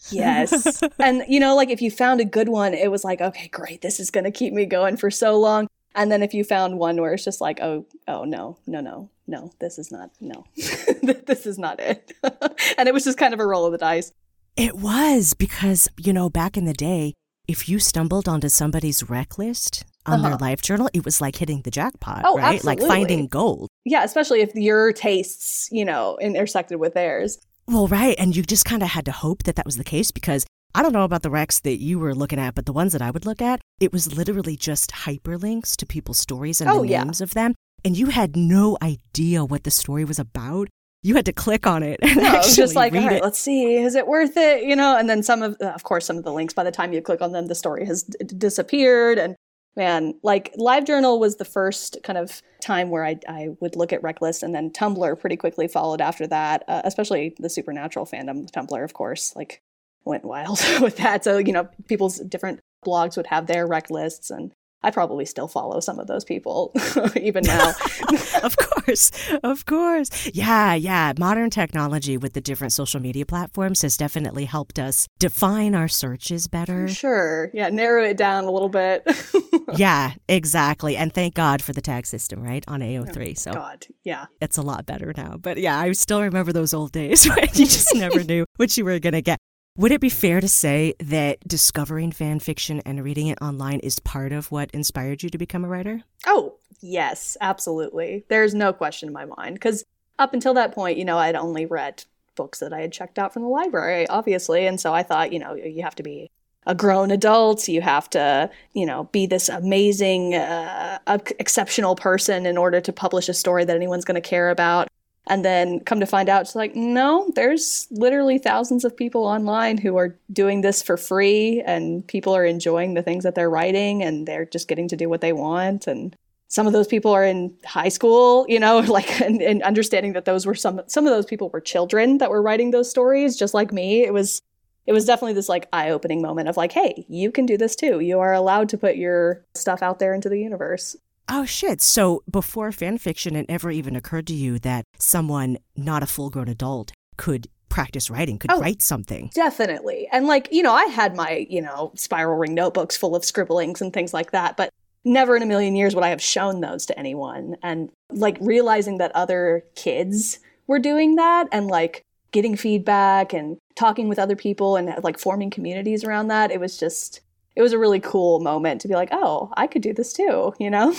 Yes. 0.10 0.82
and 1.00 1.24
you 1.28 1.40
know, 1.40 1.56
like 1.56 1.70
if 1.70 1.82
you 1.82 1.92
found 1.92 2.22
a 2.22 2.26
good 2.26 2.48
one, 2.48 2.74
it 2.74 2.90
was 2.90 3.04
like, 3.04 3.20
okay, 3.20 3.50
great, 3.50 3.82
this 3.82 4.00
is 4.00 4.12
going 4.12 4.24
to 4.24 4.32
keep 4.32 4.54
me 4.54 4.66
going 4.66 4.96
for 4.96 5.12
so 5.12 5.38
long. 5.38 5.68
And 5.94 6.12
then 6.12 6.24
if 6.24 6.34
you 6.34 6.44
found 6.44 6.80
one 6.80 7.02
where 7.02 7.14
it's 7.14 7.26
just 7.26 7.42
like, 7.42 7.60
oh, 7.62 7.86
oh 8.08 8.24
no, 8.24 8.58
no, 8.66 8.80
no, 8.80 9.10
no, 9.32 9.52
this 9.60 9.80
is 9.80 9.92
not, 9.92 10.12
no, 10.20 10.46
this 10.56 11.46
is 11.48 11.58
not 11.58 11.80
it. 11.80 12.12
and 12.78 12.88
it 12.88 12.94
was 12.94 13.06
just 13.06 13.18
kind 13.18 13.34
of 13.34 13.40
a 13.40 13.46
roll 13.48 13.66
of 13.66 13.72
the 13.72 13.78
dice. 13.78 14.12
It 14.58 14.76
was 14.76 15.34
because, 15.34 15.88
you 15.98 16.12
know, 16.12 16.30
back 16.30 16.58
in 16.58 16.66
the 16.66 16.74
day, 16.74 17.14
if 17.48 17.70
you 17.70 17.80
stumbled 17.80 18.28
onto 18.28 18.50
somebody's 18.50 19.10
rec 19.10 19.38
list 19.38 19.86
on 20.06 20.20
uh-huh. 20.20 20.36
their 20.36 20.38
LiveJournal, 20.38 20.90
it 20.94 21.06
was 21.06 21.22
like 21.22 21.38
hitting 21.38 21.62
the 21.62 21.72
jackpot, 21.72 22.24
oh, 22.26 22.38
right? 22.38 22.56
Absolutely. 22.56 22.86
Like 22.86 22.92
finding 22.92 23.28
gold. 23.28 23.70
Yeah, 23.86 24.04
especially 24.04 24.42
if 24.42 24.54
your 24.54 24.92
tastes, 24.92 25.70
you 25.72 25.86
know, 25.86 26.18
intersected 26.22 26.80
with 26.80 26.94
theirs. 26.94 27.40
Well, 27.68 27.88
right. 27.88 28.16
And 28.20 28.36
you 28.36 28.44
just 28.44 28.66
kind 28.66 28.84
of 28.84 28.90
had 28.90 29.06
to 29.06 29.12
hope 29.12 29.44
that 29.44 29.56
that 29.56 29.66
was 29.66 29.78
the 29.78 29.84
case 29.86 30.12
because 30.12 30.46
I 30.76 30.84
don't 30.84 30.94
know 30.94 31.04
about 31.04 31.22
the 31.22 31.30
recs 31.30 31.62
that 31.62 31.80
you 31.82 32.00
were 32.00 32.14
looking 32.14 32.40
at, 32.40 32.56
but 32.56 32.66
the 32.66 32.74
ones 32.74 32.92
that 32.92 33.02
I 33.02 33.12
would 33.12 33.26
look 33.26 33.42
at, 33.42 33.62
it 33.80 33.94
was 33.94 34.16
literally 34.16 34.58
just 34.58 34.92
hyperlinks 34.92 35.76
to 35.78 35.86
people's 35.86 36.18
stories 36.18 36.60
and 36.60 36.70
oh, 36.70 36.82
the 36.82 36.90
names 36.90 37.22
yeah. 37.22 37.24
of 37.24 37.34
them 37.34 37.56
and 37.84 37.98
you 37.98 38.08
had 38.08 38.36
no 38.36 38.78
idea 38.82 39.44
what 39.44 39.64
the 39.64 39.72
story 39.72 40.06
was 40.06 40.20
about. 40.20 40.68
You 41.04 41.16
had 41.16 41.26
to 41.26 41.34
click 41.34 41.66
on 41.66 41.82
it 41.82 42.00
and 42.02 42.16
no, 42.18 42.28
actually 42.28 42.56
just 42.56 42.76
like, 42.76 42.94
read 42.94 43.04
all 43.04 43.08
right, 43.08 43.18
it. 43.18 43.24
let's 43.24 43.40
see, 43.40 43.76
is 43.76 43.96
it 43.96 44.08
worth 44.08 44.38
it? 44.38 44.64
You 44.64 44.76
know, 44.76 44.98
and 44.98 45.10
then 45.10 45.24
some 45.24 45.42
of, 45.42 45.56
of 45.56 45.84
course, 45.84 46.06
some 46.06 46.18
of 46.18 46.24
the 46.24 46.32
links. 46.32 46.54
By 46.54 46.64
the 46.64 46.72
time 46.72 46.94
you 46.94 47.02
click 47.02 47.22
on 47.22 47.32
them, 47.32 47.48
the 47.48 47.56
story 47.56 47.86
has 47.86 48.04
d- 48.04 48.18
disappeared. 48.38 49.18
And 49.18 49.36
man, 49.76 50.14
like 50.22 50.54
LiveJournal 50.54 51.20
was 51.20 51.38
the 51.38 51.46
first 51.46 51.98
kind 52.04 52.20
of 52.20 52.42
time 52.62 52.90
where 52.90 53.04
I, 53.04 53.20
I 53.28 53.50
would 53.62 53.76
look 53.76 53.92
at 53.92 54.04
rec 54.04 54.22
lists, 54.22 54.44
and 54.44 54.54
then 54.54 54.70
Tumblr 54.70 55.20
pretty 55.20 55.38
quickly 55.38 55.68
followed 55.68 56.02
after 56.02 56.28
that. 56.28 56.64
Uh, 56.68 56.82
especially 56.86 57.36
the 57.40 57.50
supernatural 57.50 58.06
fandom, 58.06 58.50
Tumblr, 58.52 58.84
of 58.84 58.94
course, 58.94 59.36
like 59.36 59.62
went 60.06 60.24
wild 60.24 60.60
with 60.82 60.98
that. 60.98 61.24
So 61.24 61.40
you 61.40 61.52
know, 61.52 61.68
people's 61.88 62.20
different 62.20 62.60
blogs 62.86 63.18
would 63.18 63.28
have 63.28 63.48
their 63.48 63.66
rec 63.66 63.90
lists 63.90 64.30
and 64.30 64.52
I 64.84 64.92
probably 64.92 65.26
still 65.26 65.48
follow 65.48 65.80
some 65.80 66.00
of 66.00 66.08
those 66.08 66.24
people 66.24 66.74
even 67.16 67.44
now. 67.44 67.74
of 68.44 68.58
course. 68.58 69.12
Of 69.44 69.66
course. 69.66 70.30
Yeah, 70.34 70.74
yeah. 70.74 71.14
Modern 71.18 71.50
technology 71.50 72.18
with 72.18 72.34
the 72.34 72.42
different 72.42 72.74
social 72.74 73.00
media 73.00 73.26
platforms 73.26 73.82
has 73.84 73.96
definitely 73.98 74.46
helped 74.46 74.80
us 74.80 75.08
define 75.20 75.76
our 75.76 75.88
searches 75.88 76.48
better. 76.48 76.88
Sure. 76.88 77.52
Yeah, 77.54 77.70
narrow 77.70 78.04
it 78.04 78.18
down 78.18 78.46
a 78.46 78.52
little 78.52 78.70
bit. 78.70 79.08
yeah, 79.76 80.14
exactly. 80.28 80.98
And 80.98 81.14
thank 81.14 81.36
God 81.36 81.62
for 81.62 81.74
the 81.74 81.82
tag 81.82 82.08
system, 82.08 82.42
right? 82.42 82.64
On 82.68 82.80
AO3. 82.80 83.38
So 83.38 83.54
God, 83.54 83.86
yeah. 84.04 84.26
It's 84.42 84.58
a 84.58 84.62
lot 84.62 84.86
better 84.86 85.14
now. 85.16 85.38
But 85.38 85.58
yeah, 85.58 85.80
I 85.80 85.92
still 85.92 86.22
remember 86.22 86.52
those 86.52 86.74
old 86.74 86.92
days 86.92 87.28
when 87.28 87.50
you 87.54 87.66
just 87.66 87.94
never 87.96 88.24
knew 88.24 88.46
what 88.58 88.76
you 88.78 88.86
were 88.86 89.00
going 89.00 89.14
to 89.14 89.22
get. 89.22 89.38
Would 89.78 89.94
it 89.94 90.02
be 90.02 90.10
fair 90.10 90.42
to 90.42 90.50
say 90.50 90.96
that 91.00 91.40
discovering 91.48 92.12
fan 92.12 92.40
fiction 92.40 92.82
and 92.86 93.04
reading 93.04 93.28
it 93.28 93.38
online 93.42 93.80
is 93.80 94.00
part 94.00 94.34
of 94.34 94.52
what 94.52 94.70
inspired 94.72 95.24
you 95.24 95.30
to 95.30 95.38
become 95.38 95.64
a 95.64 95.70
writer? 95.70 96.04
Oh, 96.28 96.56
yes, 96.82 97.38
absolutely. 97.40 98.26
There's 98.28 98.54
no 98.54 98.74
question 98.74 99.08
in 99.08 99.14
my 99.14 99.24
mind. 99.24 99.56
Because 99.56 99.86
up 100.20 100.34
until 100.34 100.54
that 100.56 100.74
point, 100.74 100.98
you 100.98 101.06
know, 101.06 101.18
I'd 101.18 101.36
only 101.36 101.66
read 101.66 102.04
books 102.36 102.60
that 102.60 102.74
I 102.74 102.82
had 102.82 102.92
checked 102.92 103.18
out 103.18 103.34
from 103.34 103.44
the 103.44 103.48
library, 103.48 104.08
obviously. 104.08 104.68
And 104.68 104.80
so 104.80 104.94
I 104.94 105.04
thought, 105.04 105.32
you 105.32 105.40
know, 105.40 105.54
you 105.56 105.84
have 105.84 105.96
to 105.96 106.04
be 106.04 106.30
a 106.66 106.76
grown 106.76 107.10
adult. 107.10 107.68
You 107.70 107.82
have 107.82 108.10
to, 108.12 108.52
you 108.74 108.86
know, 108.86 109.06
be 109.06 109.26
this 109.26 109.48
amazing, 109.48 110.36
uh, 110.36 111.00
exceptional 111.40 111.96
person 111.96 112.46
in 112.46 112.58
order 112.58 112.82
to 112.82 112.92
publish 112.92 113.30
a 113.30 113.34
story 113.34 113.64
that 113.64 113.76
anyone's 113.76 114.06
going 114.06 114.22
to 114.22 114.30
care 114.30 114.50
about. 114.50 114.90
And 115.28 115.46
then 115.46 115.80
come 115.82 116.00
to 116.00 116.06
find 116.06 116.30
out, 116.30 116.42
it's 116.42 116.56
like, 116.56 116.76
no, 116.76 117.32
there's 117.36 117.88
literally 117.92 118.40
thousands 118.40 118.84
of 118.84 118.98
people 118.98 119.24
online 119.24 119.78
who 119.78 119.96
are 119.98 120.18
doing 120.34 120.62
this 120.62 120.82
for 120.82 120.98
free, 120.98 121.62
and 121.66 122.06
people 122.08 122.36
are 122.36 122.44
enjoying 122.44 122.96
the 122.96 123.04
things 123.04 123.24
that 123.24 123.36
they're 123.36 123.50
writing, 123.50 124.02
and 124.02 124.28
they're 124.28 124.46
just 124.46 124.68
getting 124.68 124.88
to 124.88 124.98
do 124.98 125.10
what 125.10 125.22
they 125.22 125.32
want. 125.32 125.86
And 125.86 126.16
some 126.48 126.68
of 126.68 126.74
those 126.74 126.88
people 126.88 127.12
are 127.12 127.24
in 127.24 127.56
high 127.66 127.90
school, 127.90 128.46
you 128.50 128.60
know, 128.60 128.80
like, 128.88 129.22
and, 129.22 129.42
and 129.42 129.62
understanding 129.62 130.14
that 130.14 130.26
those 130.26 130.46
were 130.46 130.56
some 130.56 130.82
some 130.88 131.06
of 131.06 131.14
those 131.14 131.26
people 131.26 131.50
were 131.50 131.62
children 131.62 132.18
that 132.18 132.32
were 132.32 132.42
writing 132.42 132.72
those 132.72 132.90
stories, 132.90 133.38
just 133.38 133.54
like 133.54 133.72
me. 133.72 134.04
It 134.04 134.14
was 134.14 134.42
it 134.88 134.94
was 134.94 135.06
definitely 135.06 135.34
this 135.34 135.50
like 135.50 135.70
eye-opening 135.72 136.22
moment 136.22 136.50
of 136.50 136.58
like, 136.58 136.72
hey, 136.72 137.06
you 137.08 137.32
can 137.32 137.46
do 137.46 137.58
this 137.58 137.76
too. 137.76 138.00
You 138.00 138.20
are 138.20 138.34
allowed 138.34 138.70
to 138.70 138.78
put 138.78 138.98
your 138.98 139.46
stuff 139.54 139.84
out 139.84 140.00
there 140.00 140.14
into 140.14 140.30
the 140.30 140.40
universe. 140.40 140.96
Oh 141.34 141.46
shit. 141.46 141.82
So 141.82 142.24
before 142.30 142.72
fan 142.74 142.98
fiction 142.98 143.36
it 143.36 143.48
never 143.48 143.72
even 143.72 143.96
occurred 143.96 144.28
to 144.28 144.34
you 144.34 144.60
that 144.60 144.84
someone 145.00 145.58
not 145.78 146.04
a 146.04 146.06
full-grown 146.08 146.50
adult 146.50 146.92
could 147.18 147.48
practice 147.70 148.10
writing, 148.10 148.38
could 148.38 148.52
Oh. 148.52 148.60
write 148.60 148.82
something. 148.82 149.32
Definitely. 149.34 150.10
And 150.12 150.28
like, 150.28 150.50
you 150.52 150.62
know, 150.62 150.74
I 150.74 150.86
had 150.86 151.16
my, 151.16 151.48
you 151.50 151.62
know, 151.62 151.94
spiral 151.96 152.38
ring 152.38 152.54
notebooks 152.54 152.98
full 152.98 153.16
of 153.16 153.24
scribblings 153.24 153.82
and 153.82 153.94
things 153.94 154.14
like 154.14 154.32
that, 154.32 154.58
but 154.58 154.70
never 155.06 155.38
in 155.38 155.42
a 155.42 155.46
million 155.46 155.76
years 155.76 155.96
would 155.96 156.04
I 156.04 156.10
have 156.10 156.22
shown 156.22 156.60
those 156.60 156.86
to 156.88 157.00
anyone. 157.00 157.56
And 157.64 157.90
like 158.12 158.38
realizing 158.42 158.98
that 158.98 159.16
other 159.16 159.64
kids 159.76 160.40
were 160.68 160.80
doing 160.80 161.16
that 161.16 161.48
and 161.54 161.68
like 161.68 162.02
getting 162.34 162.58
feedback 162.58 163.32
and 163.34 163.58
talking 163.76 164.10
with 164.10 164.20
other 164.20 164.36
people 164.36 164.76
and 164.76 164.94
like 165.02 165.18
forming 165.18 165.50
communities 165.50 166.04
around 166.04 166.28
that, 166.28 166.52
it 166.52 166.60
was 166.60 166.78
just 166.78 167.22
it 167.56 167.62
was 167.62 167.74
a 167.74 167.80
really 167.80 168.00
cool 168.00 168.40
moment 168.40 168.82
to 168.82 168.88
be 168.88 168.94
like, 168.94 169.10
"Oh, 169.12 169.50
I 169.58 169.68
could 169.68 169.82
do 169.82 169.94
this 169.94 170.14
too," 170.14 170.54
you 170.60 170.70
know? 170.70 170.94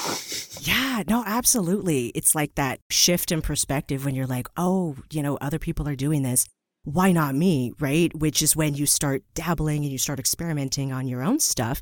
Yeah, 0.60 1.02
no, 1.08 1.24
absolutely. 1.26 2.08
It's 2.08 2.34
like 2.34 2.54
that 2.54 2.80
shift 2.90 3.32
in 3.32 3.42
perspective 3.42 4.04
when 4.04 4.14
you're 4.14 4.26
like, 4.26 4.46
oh, 4.56 4.96
you 5.10 5.22
know, 5.22 5.36
other 5.40 5.58
people 5.58 5.88
are 5.88 5.96
doing 5.96 6.22
this. 6.22 6.46
Why 6.84 7.12
not 7.12 7.34
me? 7.34 7.72
Right? 7.80 8.14
Which 8.14 8.42
is 8.42 8.54
when 8.54 8.74
you 8.74 8.86
start 8.86 9.22
dabbling 9.34 9.82
and 9.82 9.90
you 9.90 9.98
start 9.98 10.18
experimenting 10.18 10.92
on 10.92 11.08
your 11.08 11.22
own 11.22 11.40
stuff. 11.40 11.80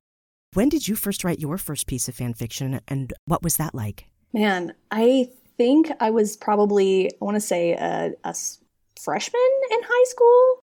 When 0.54 0.68
did 0.68 0.88
you 0.88 0.94
first 0.96 1.24
write 1.24 1.40
your 1.40 1.58
first 1.58 1.86
piece 1.86 2.08
of 2.08 2.14
fan 2.14 2.34
fiction 2.34 2.80
and 2.88 3.12
what 3.26 3.42
was 3.42 3.56
that 3.56 3.74
like? 3.74 4.06
Man, 4.32 4.74
I 4.90 5.28
think 5.58 5.90
I 6.00 6.10
was 6.10 6.36
probably, 6.36 7.10
I 7.10 7.24
want 7.24 7.34
to 7.34 7.40
say, 7.40 7.72
a 7.72 8.34
freshman 8.98 9.50
in 9.70 9.80
high 9.82 10.04
school. 10.08 10.59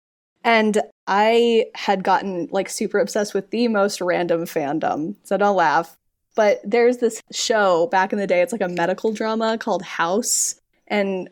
And 0.46 0.82
I 1.08 1.66
had 1.76 2.04
gotten 2.04 2.48
like 2.52 2.70
super 2.70 3.00
obsessed 3.00 3.34
with 3.34 3.50
the 3.50 3.68
most 3.68 4.00
random 4.00 4.46
fandom. 4.46 5.16
So 5.24 5.36
don't 5.36 5.56
laugh. 5.58 5.98
But 6.36 6.62
there's 6.64 6.98
this 6.98 7.22
show 7.32 7.88
back 7.88 8.14
in 8.14 8.20
the 8.20 8.28
day, 8.28 8.42
it's 8.42 8.52
like 8.52 8.62
a 8.62 8.70
medical 8.70 9.12
drama 9.12 9.58
called 9.58 9.82
House. 9.82 10.56
And 10.88 11.30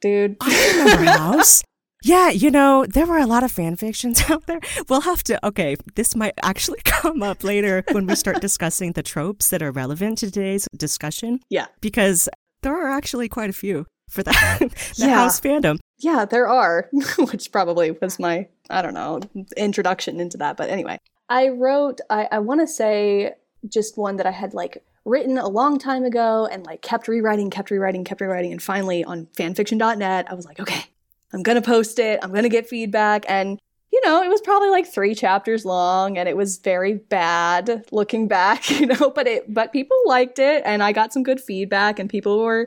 dude, 0.00 0.36
I 0.40 0.72
remember 0.76 1.04
House. 1.18 1.62
Yeah, 2.04 2.28
you 2.28 2.50
know, 2.50 2.84
there 2.86 3.06
were 3.06 3.16
a 3.18 3.26
lot 3.26 3.42
of 3.42 3.50
fan 3.50 3.76
fictions 3.76 4.22
out 4.30 4.46
there. 4.46 4.60
We'll 4.90 5.00
have 5.00 5.22
to, 5.24 5.44
okay, 5.46 5.76
this 5.94 6.14
might 6.14 6.34
actually 6.42 6.80
come 6.84 7.22
up 7.22 7.42
later 7.42 7.82
when 7.92 8.06
we 8.06 8.14
start 8.14 8.40
discussing 8.42 8.92
the 8.92 9.02
tropes 9.02 9.48
that 9.50 9.62
are 9.62 9.72
relevant 9.72 10.18
to 10.18 10.30
today's 10.30 10.68
discussion. 10.76 11.40
Yeah. 11.48 11.66
Because 11.80 12.28
there 12.62 12.74
are 12.74 12.90
actually 12.90 13.28
quite 13.28 13.48
a 13.50 13.54
few 13.54 13.86
for 14.10 14.22
that 14.22 14.58
the 14.60 14.70
Yeah. 15.06 15.14
house 15.14 15.40
fandom. 15.40 15.78
Yeah, 16.04 16.26
there 16.26 16.46
are, 16.46 16.90
which 17.18 17.50
probably 17.50 17.92
was 17.92 18.18
my, 18.18 18.46
I 18.68 18.82
don't 18.82 18.92
know, 18.92 19.20
introduction 19.56 20.20
into 20.20 20.36
that. 20.36 20.58
But 20.58 20.68
anyway, 20.68 20.98
I 21.30 21.48
wrote, 21.48 22.02
I, 22.10 22.28
I 22.30 22.38
want 22.40 22.60
to 22.60 22.66
say 22.66 23.32
just 23.66 23.96
one 23.96 24.16
that 24.16 24.26
I 24.26 24.30
had 24.30 24.52
like 24.52 24.84
written 25.06 25.38
a 25.38 25.48
long 25.48 25.78
time 25.78 26.04
ago 26.04 26.46
and 26.52 26.66
like 26.66 26.82
kept 26.82 27.08
rewriting, 27.08 27.48
kept 27.48 27.70
rewriting, 27.70 28.04
kept 28.04 28.20
rewriting. 28.20 28.52
And 28.52 28.62
finally 28.62 29.02
on 29.02 29.28
fanfiction.net, 29.38 30.30
I 30.30 30.34
was 30.34 30.44
like, 30.44 30.60
okay, 30.60 30.84
I'm 31.32 31.42
going 31.42 31.56
to 31.56 31.66
post 31.66 31.98
it. 31.98 32.20
I'm 32.22 32.30
going 32.30 32.42
to 32.42 32.50
get 32.50 32.68
feedback. 32.68 33.24
And, 33.26 33.58
you 33.90 34.02
know, 34.04 34.22
it 34.22 34.28
was 34.28 34.42
probably 34.42 34.68
like 34.68 34.86
three 34.86 35.14
chapters 35.14 35.64
long 35.64 36.18
and 36.18 36.28
it 36.28 36.36
was 36.36 36.58
very 36.58 36.94
bad 36.94 37.86
looking 37.92 38.28
back, 38.28 38.70
you 38.78 38.86
know, 38.88 39.08
but 39.08 39.26
it, 39.26 39.54
but 39.54 39.72
people 39.72 39.96
liked 40.04 40.38
it 40.38 40.62
and 40.66 40.82
I 40.82 40.92
got 40.92 41.14
some 41.14 41.22
good 41.22 41.40
feedback 41.40 41.98
and 41.98 42.10
people 42.10 42.40
were 42.40 42.66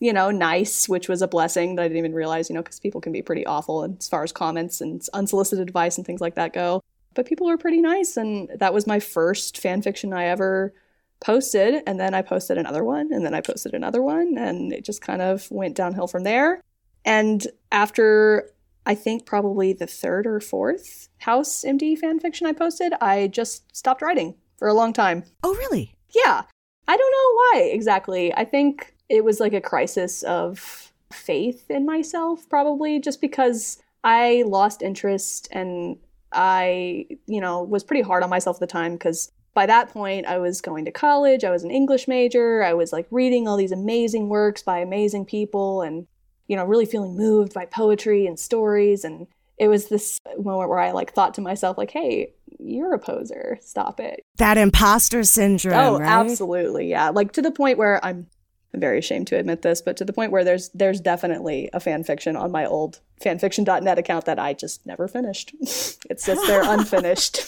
you 0.00 0.12
know, 0.12 0.30
nice, 0.30 0.88
which 0.88 1.08
was 1.08 1.22
a 1.22 1.28
blessing 1.28 1.74
that 1.74 1.82
I 1.82 1.88
didn't 1.88 1.98
even 1.98 2.14
realize, 2.14 2.48
you 2.48 2.54
know, 2.54 2.62
because 2.62 2.80
people 2.80 3.00
can 3.00 3.12
be 3.12 3.22
pretty 3.22 3.44
awful 3.46 3.84
as 3.84 4.08
far 4.08 4.22
as 4.22 4.32
comments 4.32 4.80
and 4.80 5.02
unsolicited 5.12 5.66
advice 5.66 5.96
and 5.96 6.06
things 6.06 6.20
like 6.20 6.36
that 6.36 6.52
go. 6.52 6.82
But 7.14 7.26
people 7.26 7.48
were 7.48 7.58
pretty 7.58 7.80
nice, 7.80 8.16
and 8.16 8.48
that 8.56 8.72
was 8.74 8.86
my 8.86 9.00
first 9.00 9.58
fan 9.58 9.82
fiction 9.82 10.12
I 10.12 10.26
ever 10.26 10.72
posted. 11.20 11.82
And 11.86 11.98
then 11.98 12.14
I 12.14 12.22
posted 12.22 12.58
another 12.58 12.84
one, 12.84 13.12
and 13.12 13.24
then 13.24 13.34
I 13.34 13.40
posted 13.40 13.74
another 13.74 14.02
one, 14.02 14.38
and 14.38 14.72
it 14.72 14.84
just 14.84 15.02
kind 15.02 15.20
of 15.20 15.50
went 15.50 15.74
downhill 15.74 16.06
from 16.06 16.22
there. 16.22 16.62
And 17.04 17.46
after 17.72 18.52
I 18.86 18.94
think 18.94 19.26
probably 19.26 19.72
the 19.72 19.86
third 19.86 20.26
or 20.26 20.40
fourth 20.40 21.08
House 21.18 21.64
MD 21.64 21.98
fan 21.98 22.20
fiction 22.20 22.46
I 22.46 22.52
posted, 22.52 22.94
I 23.00 23.26
just 23.26 23.76
stopped 23.76 24.00
writing 24.00 24.34
for 24.56 24.68
a 24.68 24.74
long 24.74 24.92
time. 24.92 25.24
Oh, 25.42 25.54
really? 25.54 25.94
Yeah. 26.14 26.42
I 26.86 26.96
don't 26.96 27.12
know 27.12 27.34
why 27.34 27.70
exactly. 27.70 28.32
I 28.34 28.44
think 28.44 28.94
it 29.08 29.24
was 29.24 29.40
like 29.40 29.52
a 29.52 29.60
crisis 29.60 30.22
of 30.22 30.92
faith 31.12 31.70
in 31.70 31.86
myself, 31.86 32.48
probably, 32.48 33.00
just 33.00 33.20
because 33.20 33.82
I 34.04 34.44
lost 34.46 34.82
interest 34.82 35.48
and 35.50 35.96
I, 36.32 37.06
you 37.26 37.40
know, 37.40 37.62
was 37.62 37.84
pretty 37.84 38.02
hard 38.02 38.22
on 38.22 38.30
myself 38.30 38.56
at 38.56 38.60
the 38.60 38.66
time 38.66 38.92
because 38.92 39.32
by 39.54 39.66
that 39.66 39.88
point 39.88 40.26
I 40.26 40.38
was 40.38 40.60
going 40.60 40.84
to 40.84 40.92
college, 40.92 41.42
I 41.42 41.50
was 41.50 41.64
an 41.64 41.70
English 41.70 42.06
major, 42.06 42.62
I 42.62 42.74
was 42.74 42.92
like 42.92 43.06
reading 43.10 43.48
all 43.48 43.56
these 43.56 43.72
amazing 43.72 44.28
works 44.28 44.62
by 44.62 44.78
amazing 44.78 45.24
people 45.24 45.82
and, 45.82 46.06
you 46.46 46.56
know, 46.56 46.64
really 46.64 46.86
feeling 46.86 47.16
moved 47.16 47.54
by 47.54 47.64
poetry 47.64 48.26
and 48.26 48.38
stories. 48.38 49.04
And 49.04 49.26
it 49.58 49.68
was 49.68 49.88
this 49.88 50.18
moment 50.38 50.68
where 50.68 50.78
I 50.78 50.92
like 50.92 51.12
thought 51.12 51.34
to 51.34 51.40
myself, 51.40 51.78
like, 51.78 51.90
hey, 51.90 52.34
you're 52.60 52.94
a 52.94 52.98
poser. 52.98 53.58
Stop 53.60 53.98
it. 53.98 54.24
That 54.36 54.58
imposter 54.58 55.24
syndrome. 55.24 55.74
Oh, 55.74 55.98
right? 55.98 56.08
absolutely, 56.08 56.88
yeah. 56.88 57.08
Like 57.08 57.32
to 57.32 57.42
the 57.42 57.50
point 57.50 57.78
where 57.78 58.04
I'm, 58.04 58.28
I'm 58.74 58.80
very 58.80 58.98
ashamed 58.98 59.26
to 59.28 59.36
admit 59.36 59.62
this, 59.62 59.80
but 59.80 59.96
to 59.96 60.04
the 60.04 60.12
point 60.12 60.32
where 60.32 60.44
there's 60.44 60.68
there's 60.70 61.00
definitely 61.00 61.70
a 61.72 61.80
fan 61.80 62.04
fiction 62.04 62.36
on 62.36 62.52
my 62.52 62.66
old 62.66 63.00
fanfiction.net 63.20 63.98
account 63.98 64.26
that 64.26 64.38
I 64.38 64.52
just 64.52 64.86
never 64.86 65.08
finished. 65.08 65.54
it 65.62 66.20
sits 66.20 66.46
there 66.46 66.62
unfinished. 66.64 67.40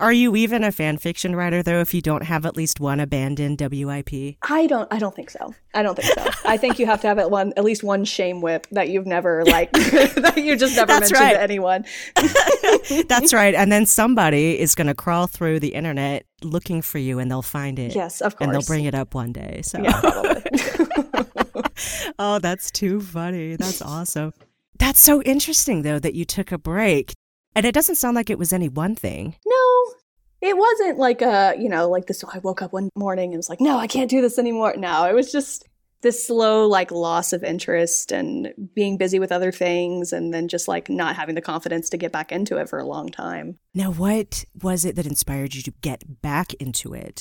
Are 0.00 0.12
you 0.12 0.36
even 0.36 0.64
a 0.64 0.72
fan 0.72 0.98
fiction 0.98 1.36
writer 1.36 1.62
though 1.62 1.80
if 1.80 1.94
you 1.94 2.00
don't 2.00 2.22
have 2.22 2.46
at 2.46 2.56
least 2.56 2.80
one 2.80 3.00
abandoned 3.00 3.60
WIP? 3.60 4.36
I 4.42 4.66
don't 4.66 4.92
I 4.92 4.98
don't 4.98 5.14
think 5.14 5.30
so. 5.30 5.54
I 5.74 5.82
don't 5.82 5.96
think 5.96 6.12
so. 6.12 6.30
I 6.44 6.56
think 6.56 6.78
you 6.78 6.86
have 6.86 7.00
to 7.02 7.08
have 7.08 7.18
at 7.18 7.30
one 7.30 7.52
at 7.56 7.64
least 7.64 7.84
one 7.84 8.04
shame 8.04 8.40
WIP 8.40 8.66
that 8.72 8.88
you've 8.88 9.06
never 9.06 9.44
like 9.44 9.70
that 9.72 10.34
you 10.36 10.56
just 10.56 10.74
never 10.74 10.86
That's 10.86 11.12
mentioned 11.12 11.20
right. 11.20 11.34
to 11.34 11.42
anyone. 11.42 11.84
That's 13.08 13.32
right. 13.32 13.54
And 13.54 13.70
then 13.70 13.86
somebody 13.86 14.58
is 14.58 14.74
going 14.74 14.86
to 14.86 14.94
crawl 14.94 15.26
through 15.26 15.60
the 15.60 15.74
internet 15.74 16.24
looking 16.42 16.82
for 16.82 16.98
you 16.98 17.18
and 17.18 17.30
they'll 17.30 17.42
find 17.42 17.78
it. 17.78 17.94
Yes, 17.94 18.20
of 18.20 18.36
course. 18.36 18.46
And 18.46 18.54
they'll 18.54 18.66
bring 18.66 18.84
it 18.84 18.94
up 18.94 19.14
one 19.14 19.32
day. 19.32 19.60
So, 19.62 19.80
yeah, 19.80 20.00
oh, 22.18 22.38
that's 22.38 22.70
too 22.70 23.00
funny. 23.00 23.56
That's 23.56 23.82
awesome. 23.82 24.32
That's 24.78 25.00
so 25.00 25.22
interesting, 25.22 25.82
though, 25.82 25.98
that 25.98 26.14
you 26.14 26.24
took 26.24 26.52
a 26.52 26.58
break. 26.58 27.12
And 27.54 27.66
it 27.66 27.72
doesn't 27.72 27.96
sound 27.96 28.14
like 28.14 28.30
it 28.30 28.38
was 28.38 28.52
any 28.52 28.68
one 28.68 28.94
thing. 28.94 29.36
No, 29.46 29.94
it 30.40 30.56
wasn't 30.56 30.98
like 30.98 31.22
a, 31.22 31.54
you 31.58 31.68
know, 31.68 31.88
like 31.88 32.06
this. 32.06 32.24
I 32.24 32.38
woke 32.38 32.62
up 32.62 32.72
one 32.72 32.90
morning 32.94 33.30
and 33.30 33.38
was 33.38 33.48
like, 33.48 33.60
no, 33.60 33.76
I 33.76 33.86
can't 33.86 34.10
do 34.10 34.20
this 34.20 34.38
anymore. 34.38 34.74
No, 34.76 35.04
it 35.04 35.14
was 35.14 35.32
just 35.32 35.66
this 36.02 36.26
slow, 36.26 36.66
like, 36.66 36.90
loss 36.90 37.32
of 37.34 37.44
interest 37.44 38.10
and 38.10 38.54
being 38.74 38.96
busy 38.96 39.18
with 39.18 39.30
other 39.30 39.52
things 39.52 40.14
and 40.14 40.32
then 40.32 40.48
just 40.48 40.66
like 40.66 40.88
not 40.88 41.14
having 41.14 41.34
the 41.34 41.42
confidence 41.42 41.90
to 41.90 41.98
get 41.98 42.10
back 42.10 42.32
into 42.32 42.56
it 42.56 42.68
for 42.70 42.78
a 42.78 42.86
long 42.86 43.10
time. 43.10 43.58
Now, 43.74 43.92
what 43.92 44.44
was 44.62 44.86
it 44.86 44.96
that 44.96 45.06
inspired 45.06 45.54
you 45.54 45.62
to 45.62 45.72
get 45.82 46.22
back 46.22 46.54
into 46.54 46.94
it? 46.94 47.20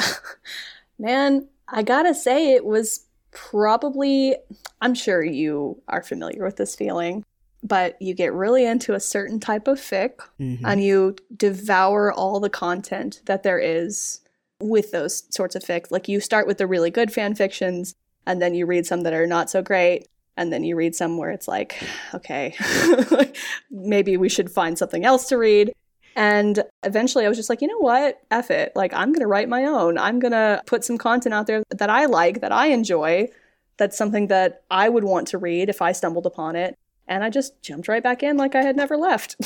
Man, 0.99 1.49
I 1.67 1.83
gotta 1.83 2.13
say, 2.13 2.53
it 2.53 2.65
was 2.65 3.05
probably, 3.31 4.35
I'm 4.81 4.95
sure 4.95 5.23
you 5.23 5.81
are 5.87 6.01
familiar 6.01 6.43
with 6.43 6.55
this 6.55 6.75
feeling, 6.75 7.23
but 7.63 8.01
you 8.01 8.13
get 8.13 8.33
really 8.33 8.65
into 8.65 8.93
a 8.93 8.99
certain 8.99 9.39
type 9.39 9.67
of 9.67 9.79
fic 9.79 10.13
Mhm. 10.39 10.59
and 10.63 10.83
you 10.83 11.15
devour 11.35 12.11
all 12.13 12.39
the 12.39 12.49
content 12.49 13.21
that 13.25 13.43
there 13.43 13.59
is 13.59 14.21
with 14.61 14.91
those 14.91 15.23
sorts 15.29 15.55
of 15.55 15.63
fic. 15.63 15.91
Like 15.91 16.07
you 16.07 16.19
start 16.19 16.47
with 16.47 16.57
the 16.57 16.67
really 16.67 16.89
good 16.91 17.11
fan 17.11 17.35
fictions, 17.35 17.95
and 18.25 18.41
then 18.41 18.53
you 18.53 18.65
read 18.65 18.85
some 18.85 19.01
that 19.01 19.13
are 19.13 19.27
not 19.27 19.49
so 19.49 19.61
great, 19.61 20.07
and 20.37 20.51
then 20.53 20.63
you 20.63 20.75
read 20.75 20.95
some 20.95 21.17
where 21.17 21.31
it's 21.31 21.47
like, 21.47 21.81
okay, 22.13 22.55
maybe 23.71 24.17
we 24.17 24.29
should 24.29 24.51
find 24.51 24.77
something 24.77 25.05
else 25.05 25.27
to 25.29 25.37
read. 25.37 25.73
And 26.15 26.63
eventually 26.83 27.25
I 27.25 27.29
was 27.29 27.37
just 27.37 27.49
like, 27.49 27.61
you 27.61 27.67
know 27.67 27.77
what? 27.77 28.19
F 28.31 28.51
it. 28.51 28.73
Like, 28.75 28.93
I'm 28.93 29.09
going 29.13 29.21
to 29.21 29.27
write 29.27 29.47
my 29.47 29.63
own. 29.65 29.97
I'm 29.97 30.19
going 30.19 30.31
to 30.33 30.61
put 30.65 30.83
some 30.83 30.97
content 30.97 31.33
out 31.33 31.47
there 31.47 31.63
that 31.69 31.89
I 31.89 32.05
like, 32.05 32.41
that 32.41 32.51
I 32.51 32.67
enjoy, 32.67 33.29
that's 33.77 33.97
something 33.97 34.27
that 34.27 34.63
I 34.69 34.89
would 34.89 35.05
want 35.05 35.27
to 35.29 35.37
read 35.37 35.69
if 35.69 35.81
I 35.81 35.93
stumbled 35.93 36.25
upon 36.25 36.55
it. 36.57 36.77
And 37.09 37.23
I 37.23 37.29
just 37.29 37.61
jumped 37.61 37.89
right 37.89 38.01
back 38.01 38.23
in 38.23 38.37
like 38.37 38.55
I 38.55 38.61
had 38.61 38.77
never 38.77 38.95
left. 38.95 39.35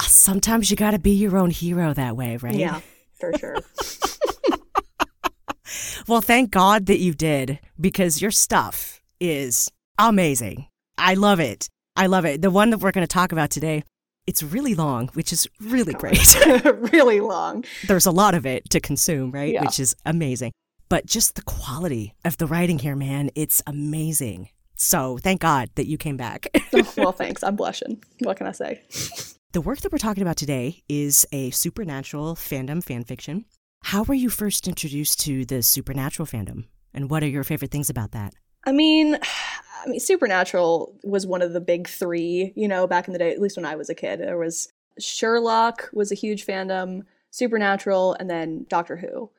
Uh, 0.00 0.04
sometimes 0.06 0.68
you 0.68 0.76
got 0.76 0.92
to 0.92 0.98
be 0.98 1.12
your 1.12 1.36
own 1.36 1.50
hero 1.50 1.94
that 1.94 2.16
way, 2.16 2.36
right? 2.38 2.56
Yeah, 2.56 2.80
for 3.14 3.32
sure. 3.38 3.56
Well, 6.08 6.20
thank 6.20 6.50
God 6.50 6.86
that 6.86 6.98
you 6.98 7.14
did 7.14 7.60
because 7.80 8.20
your 8.20 8.30
stuff 8.30 9.00
is 9.20 9.70
amazing. 9.98 10.66
I 10.98 11.14
love 11.14 11.40
it. 11.40 11.68
I 11.96 12.06
love 12.06 12.24
it. 12.24 12.42
The 12.42 12.50
one 12.50 12.70
that 12.70 12.78
we're 12.78 12.90
going 12.90 13.06
to 13.06 13.12
talk 13.12 13.32
about 13.32 13.50
today, 13.50 13.84
it's 14.26 14.42
really 14.42 14.74
long, 14.74 15.08
which 15.14 15.32
is 15.32 15.46
really 15.60 15.94
great. 15.94 16.36
really 16.92 17.20
long. 17.20 17.64
There's 17.86 18.06
a 18.06 18.10
lot 18.10 18.34
of 18.34 18.46
it 18.46 18.68
to 18.70 18.80
consume, 18.80 19.30
right? 19.30 19.52
Yeah. 19.52 19.62
Which 19.62 19.78
is 19.78 19.94
amazing. 20.04 20.52
But 20.88 21.06
just 21.06 21.36
the 21.36 21.42
quality 21.42 22.14
of 22.24 22.36
the 22.36 22.46
writing 22.46 22.78
here, 22.78 22.96
man, 22.96 23.30
it's 23.34 23.62
amazing. 23.66 24.48
So 24.82 25.16
thank 25.16 25.40
God 25.40 25.70
that 25.76 25.86
you 25.86 25.96
came 25.96 26.16
back. 26.16 26.48
Oh, 26.74 26.90
well, 26.96 27.12
thanks. 27.12 27.44
I'm 27.44 27.54
blushing. 27.54 28.02
What 28.20 28.38
can 28.38 28.46
I 28.46 28.52
say? 28.52 28.80
the 29.52 29.60
work 29.60 29.80
that 29.80 29.92
we're 29.92 29.98
talking 29.98 30.22
about 30.22 30.38
today 30.38 30.82
is 30.88 31.26
a 31.32 31.50
supernatural 31.50 32.34
fandom 32.34 32.82
fan 32.82 33.04
fiction. 33.04 33.44
How 33.84 34.04
were 34.04 34.14
you 34.14 34.30
first 34.30 34.66
introduced 34.66 35.20
to 35.20 35.44
the 35.44 35.62
supernatural 35.62 36.26
fandom? 36.26 36.64
And 36.94 37.10
what 37.10 37.22
are 37.22 37.28
your 37.28 37.44
favorite 37.44 37.70
things 37.70 37.90
about 37.90 38.12
that? 38.12 38.32
I 38.64 38.72
mean, 38.72 39.18
I 39.84 39.88
mean, 39.88 40.00
Supernatural 40.00 40.98
was 41.04 41.26
one 41.26 41.42
of 41.42 41.52
the 41.52 41.60
big 41.60 41.88
three, 41.88 42.54
you 42.56 42.66
know, 42.66 42.86
back 42.86 43.06
in 43.06 43.12
the 43.12 43.18
day, 43.18 43.32
at 43.32 43.40
least 43.40 43.56
when 43.56 43.66
I 43.66 43.76
was 43.76 43.90
a 43.90 43.94
kid. 43.94 44.20
There 44.20 44.38
was 44.38 44.72
Sherlock 44.98 45.90
was 45.92 46.10
a 46.10 46.14
huge 46.14 46.46
fandom, 46.46 47.02
Supernatural, 47.30 48.14
and 48.14 48.30
then 48.30 48.64
Doctor 48.70 48.96
Who. 48.96 49.30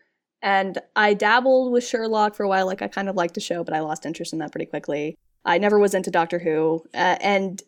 And 0.44 0.78
I 0.96 1.16
dabbled 1.16 1.72
with 1.72 1.84
Sherlock 1.84 2.36
for 2.36 2.44
a 2.44 2.50
while. 2.50 2.68
Like, 2.68 2.84
I 2.84 2.88
kind 2.88 3.10
of 3.10 3.16
liked 3.16 3.34
the 3.34 3.40
show, 3.40 3.64
but 3.64 3.74
I 3.74 3.80
lost 3.80 4.06
interest 4.06 4.34
in 4.34 4.40
that 4.40 4.52
pretty 4.52 4.66
quickly. 4.68 5.16
I 5.46 5.58
never 5.58 5.80
was 5.80 5.94
into 5.94 6.12
Doctor 6.12 6.40
Who. 6.40 6.84
Uh, 6.94 7.18
and 7.22 7.62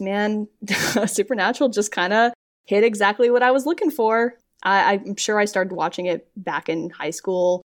man, 0.00 0.48
Supernatural 1.06 1.70
just 1.70 1.92
kind 1.92 2.12
of 2.12 2.32
hit 2.64 2.84
exactly 2.84 3.30
what 3.30 3.42
I 3.42 3.50
was 3.50 3.66
looking 3.66 3.90
for. 3.90 4.34
I, 4.62 4.94
I'm 4.94 5.16
sure 5.16 5.38
I 5.38 5.46
started 5.46 5.72
watching 5.72 6.06
it 6.06 6.28
back 6.36 6.68
in 6.68 6.90
high 6.90 7.10
school 7.10 7.62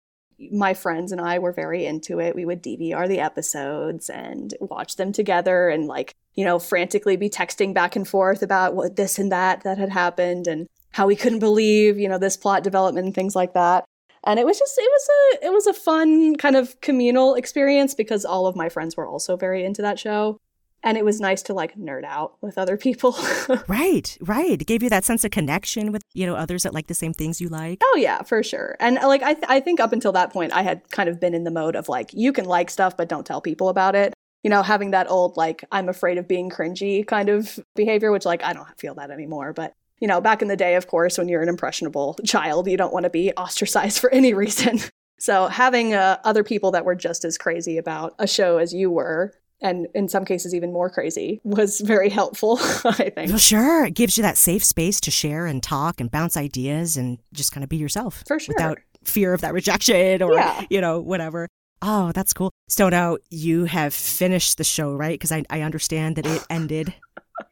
my 0.50 0.75
friends 0.75 1.12
and 1.12 1.21
I 1.21 1.38
were 1.38 1.52
very 1.52 1.87
into 1.87 2.19
it. 2.19 2.35
We 2.35 2.45
would 2.45 2.62
DVR 2.62 3.07
the 3.09 3.21
episodes 3.21 4.11
and 4.11 4.54
watch 4.61 4.97
them 4.97 5.12
together 5.12 5.69
and 5.69 5.87
like, 5.87 6.14
you 6.35 6.45
know, 6.45 6.59
frantically 6.59 7.16
be 7.16 7.31
texting 7.31 7.75
back 7.75 7.97
and 7.97 8.09
forth 8.09 8.42
about 8.42 8.75
what 8.75 8.97
this 8.97 9.19
and 9.19 9.31
that 9.31 9.62
that 9.62 9.78
had 9.78 9.90
happened 9.90 10.47
and 10.47 10.66
how 10.90 11.07
we 11.07 11.16
couldn't 11.16 11.38
believe, 11.38 11.99
you 11.99 12.09
know, 12.09 12.19
this 12.19 12.37
plot 12.37 12.64
development 12.64 13.07
and 13.07 13.14
things 13.14 13.37
like 13.37 13.54
that. 13.54 13.85
And 14.25 14.38
it 14.38 14.47
was 14.47 14.59
just 14.59 14.79
it 14.79 14.91
was 14.91 15.09
a 15.09 15.47
it 15.47 15.52
was 15.52 15.67
a 15.67 15.73
fun 15.73 16.37
kind 16.37 16.57
of 16.57 16.81
communal 16.81 17.35
experience 17.35 17.95
because 17.95 18.25
all 18.25 18.47
of 18.47 18.57
my 18.57 18.69
friends 18.69 18.97
were 18.97 19.07
also 19.07 19.37
very 19.37 19.64
into 19.64 19.83
that 19.83 19.99
show 19.99 20.38
and 20.83 20.99
it 20.99 21.05
was 21.05 21.21
nice 21.21 21.43
to 21.43 21.55
like 21.55 21.76
nerd 21.76 22.05
out 22.05 22.35
with 22.41 22.59
other 22.59 22.76
people. 22.76 23.17
right, 23.69 24.17
right. 24.21 24.61
It 24.61 24.67
gave 24.67 24.83
you 24.83 24.91
that 24.91 25.05
sense 25.05 25.25
of 25.25 25.31
connection 25.31 25.93
with, 25.93 26.02
you 26.12 26.26
know, 26.26 26.35
others 26.35 26.64
that 26.64 26.75
like 26.75 26.88
the 26.88 26.95
same 26.95 27.12
things 27.12 27.41
you 27.41 27.49
like. 27.49 27.79
Oh 27.83 27.97
yeah, 27.97 28.23
for 28.23 28.43
sure. 28.43 28.76
And 28.81 28.99
uh, 28.99 29.07
like 29.07 29.23
I 29.23 29.35
th- 29.35 29.47
I 29.49 29.61
think 29.61 29.81
up 29.81 29.93
until 29.93 30.12
that 30.12 30.33
point 30.33 30.52
I 30.52 30.62
had 30.62 30.91
kind 30.91 31.09
of 31.09 31.21
been 31.21 31.35
in 31.35 31.45
the 31.45 31.50
mode 31.50 31.76
of 31.76 31.88
like 31.88 32.12
you 32.12 32.33
can 32.33 32.45
like 32.45 32.71
stuff 32.71 32.97
but 32.97 33.09
don't 33.09 33.26
tell 33.26 33.41
people 33.41 33.69
about 33.69 33.95
it. 33.95 34.12
You 34.43 34.50
know, 34.50 34.62
having 34.62 34.91
that 34.91 35.09
old 35.09 35.37
like 35.37 35.64
I'm 35.71 35.88
afraid 35.88 36.19
of 36.19 36.26
being 36.26 36.50
cringy 36.50 37.07
kind 37.07 37.29
of 37.29 37.59
behavior 37.76 38.11
which 38.11 38.25
like 38.25 38.43
I 38.43 38.52
don't 38.52 38.67
feel 38.79 38.95
that 38.97 39.11
anymore, 39.11 39.52
but 39.52 39.75
you 40.03 40.09
know, 40.09 40.21
back 40.21 40.43
in 40.43 40.49
the 40.49 40.57
day 40.57 40.75
of 40.75 40.89
course 40.89 41.17
when 41.17 41.29
you're 41.29 41.43
an 41.43 41.49
impressionable 41.49 42.19
child, 42.27 42.67
you 42.67 42.77
don't 42.77 42.93
want 42.93 43.05
to 43.05 43.11
be 43.11 43.33
ostracized 43.37 43.99
for 44.01 44.11
any 44.11 44.35
reason. 44.35 44.81
So 45.21 45.47
having 45.47 45.95
uh, 45.95 46.19
other 46.25 46.43
people 46.43 46.73
that 46.73 46.85
were 46.85 46.97
just 46.97 47.25
as 47.25 47.39
crazy 47.39 47.79
about 47.79 48.15
a 48.19 48.27
show 48.27 48.59
as 48.59 48.75
you 48.75 48.91
were 48.91 49.33
and 49.61 49.87
in 49.95 50.09
some 50.09 50.25
cases 50.25 50.57
even 50.57 50.73
more 50.73 50.91
crazy 50.91 51.41
was 51.45 51.81
very 51.81 52.09
helpful 52.09 52.59
i 52.85 53.11
think. 53.11 53.29
Well 53.29 53.39
sure. 53.39 53.85
It 53.85 53.95
gives 53.95 54.17
you 54.19 54.23
that 54.23 54.37
safe 54.37 54.65
space 54.65 55.01
to 55.03 55.13
share 55.13 55.47
and 55.47 55.63
talk 55.63 56.01
and 56.01 56.11
bounce 56.11 56.37
ideas 56.37 56.97
and 56.97 57.19
just 57.33 57.53
kind 57.53 57.63
of 57.63 57.71
be 57.71 57.77
yourself 57.77 58.25
for 58.27 58.41
sure. 58.41 58.57
without 58.57 58.79
fear 59.05 59.33
of 59.33 59.43
that 59.43 59.55
rejection 59.61 60.21
or 60.21 60.35
yeah. 60.35 60.65
you 60.69 60.81
know 60.81 61.01
whatever. 61.01 61.47
Oh 61.81 62.11
that's 62.11 62.33
cool. 62.33 62.51
So 62.69 62.89
now 62.89 63.19
you 63.31 63.67
have 63.67 63.95
finished 63.95 64.59
the 64.59 64.65
show 64.65 64.93
right? 64.97 65.15
Because 65.15 65.31
I, 65.31 65.45
I 65.49 65.61
understand 65.61 66.17
that 66.17 66.27
it 66.27 66.45
ended 66.51 66.93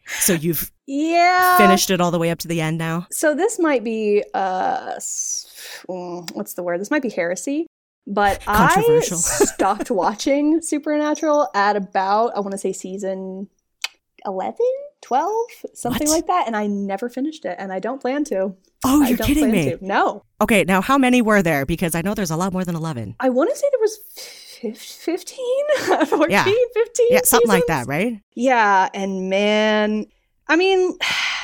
so 0.06 0.32
you've 0.32 0.70
yeah 0.86 1.56
finished 1.56 1.90
it 1.90 2.00
all 2.00 2.10
the 2.10 2.18
way 2.18 2.30
up 2.30 2.38
to 2.38 2.48
the 2.48 2.60
end 2.60 2.78
now 2.78 3.06
so 3.10 3.34
this 3.34 3.58
might 3.58 3.84
be 3.84 4.24
uh 4.34 4.94
what's 5.86 6.54
the 6.54 6.62
word 6.62 6.80
this 6.80 6.90
might 6.90 7.02
be 7.02 7.10
heresy 7.10 7.66
but 8.06 8.42
I 8.46 9.00
stopped 9.02 9.90
watching 9.90 10.60
Supernatural 10.62 11.48
at 11.54 11.76
about, 11.76 12.36
I 12.36 12.40
want 12.40 12.52
to 12.52 12.58
say 12.58 12.72
season 12.72 13.48
11, 14.26 14.56
12, 15.02 15.34
something 15.74 16.08
what? 16.08 16.14
like 16.14 16.26
that. 16.26 16.46
And 16.46 16.56
I 16.56 16.66
never 16.66 17.08
finished 17.08 17.44
it. 17.44 17.56
And 17.58 17.72
I 17.72 17.78
don't 17.78 18.00
plan 18.00 18.24
to. 18.24 18.56
Oh, 18.84 19.02
you're 19.02 19.18
kidding 19.18 19.50
me. 19.50 19.70
To. 19.70 19.78
No. 19.86 20.24
Okay, 20.40 20.64
now 20.64 20.80
how 20.80 20.98
many 20.98 21.22
were 21.22 21.42
there? 21.42 21.64
Because 21.64 21.94
I 21.94 22.02
know 22.02 22.14
there's 22.14 22.30
a 22.30 22.36
lot 22.36 22.52
more 22.52 22.64
than 22.64 22.74
11. 22.74 23.14
I 23.20 23.28
want 23.28 23.50
to 23.50 23.56
say 23.56 23.66
there 23.70 23.80
was 23.80 24.00
15, 24.60 25.38
14, 26.06 26.30
yeah. 26.30 26.44
15. 26.44 27.06
Yeah, 27.10 27.20
something 27.24 27.48
seasons. 27.48 27.48
like 27.48 27.66
that, 27.66 27.86
right? 27.86 28.20
Yeah. 28.34 28.88
And 28.92 29.30
man, 29.30 30.06
I 30.48 30.56
mean, 30.56 30.98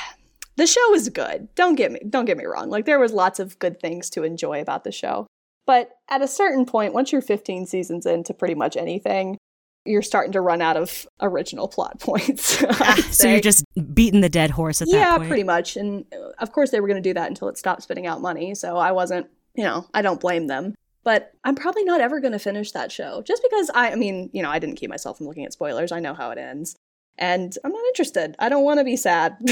the 0.55 0.67
show 0.67 0.93
is 0.93 1.09
good. 1.09 1.47
Don't 1.55 1.75
get 1.75 1.91
me 1.91 1.99
don't 2.07 2.25
get 2.25 2.37
me 2.37 2.45
wrong. 2.45 2.69
Like 2.69 2.85
there 2.85 2.99
was 2.99 3.11
lots 3.11 3.39
of 3.39 3.57
good 3.59 3.79
things 3.79 4.09
to 4.11 4.23
enjoy 4.23 4.61
about 4.61 4.83
the 4.83 4.91
show. 4.91 5.27
But 5.65 5.91
at 6.09 6.21
a 6.21 6.27
certain 6.27 6.65
point, 6.65 6.93
once 6.93 7.11
you're 7.11 7.21
15 7.21 7.65
seasons 7.65 8.05
into 8.05 8.33
pretty 8.33 8.55
much 8.55 8.77
anything, 8.77 9.37
you're 9.85 10.01
starting 10.01 10.31
to 10.33 10.41
run 10.41 10.61
out 10.61 10.77
of 10.77 11.05
original 11.21 11.67
plot 11.67 11.99
points. 11.99 12.63
ah, 12.63 13.07
so 13.11 13.27
you're 13.27 13.39
just 13.39 13.65
beating 13.93 14.21
the 14.21 14.29
dead 14.29 14.51
horse 14.51 14.81
at 14.81 14.87
yeah, 14.87 14.99
that 14.99 15.09
point. 15.17 15.23
Yeah, 15.23 15.27
pretty 15.27 15.43
much. 15.43 15.75
And 15.75 16.05
uh, 16.13 16.29
of 16.39 16.51
course, 16.51 16.71
they 16.71 16.79
were 16.79 16.87
going 16.87 17.01
to 17.01 17.09
do 17.09 17.13
that 17.15 17.27
until 17.27 17.49
it 17.49 17.57
stopped 17.57 17.83
spitting 17.83 18.05
out 18.05 18.21
money. 18.21 18.55
So 18.55 18.77
I 18.77 18.91
wasn't, 18.91 19.27
you 19.55 19.63
know, 19.63 19.85
I 19.93 20.01
don't 20.01 20.21
blame 20.21 20.47
them. 20.47 20.75
But 21.07 21.31
I'm 21.45 21.55
probably 21.55 21.85
not 21.85 22.01
ever 22.01 22.19
going 22.19 22.33
to 22.33 22.37
finish 22.39 22.73
that 22.73 22.91
show 22.91 23.21
just 23.21 23.41
because 23.41 23.71
I, 23.73 23.93
I 23.93 23.95
mean, 23.95 24.29
you 24.33 24.43
know, 24.43 24.49
I 24.49 24.59
didn't 24.59 24.75
keep 24.75 24.89
myself 24.89 25.17
from 25.17 25.27
looking 25.27 25.45
at 25.45 25.53
spoilers. 25.53 25.93
I 25.93 26.01
know 26.01 26.13
how 26.13 26.31
it 26.31 26.37
ends. 26.37 26.75
And 27.17 27.57
I'm 27.63 27.71
not 27.71 27.85
interested. 27.85 28.35
I 28.39 28.49
don't 28.49 28.65
want 28.65 28.81
to 28.81 28.83
be 28.83 28.97
sad. 28.97 29.37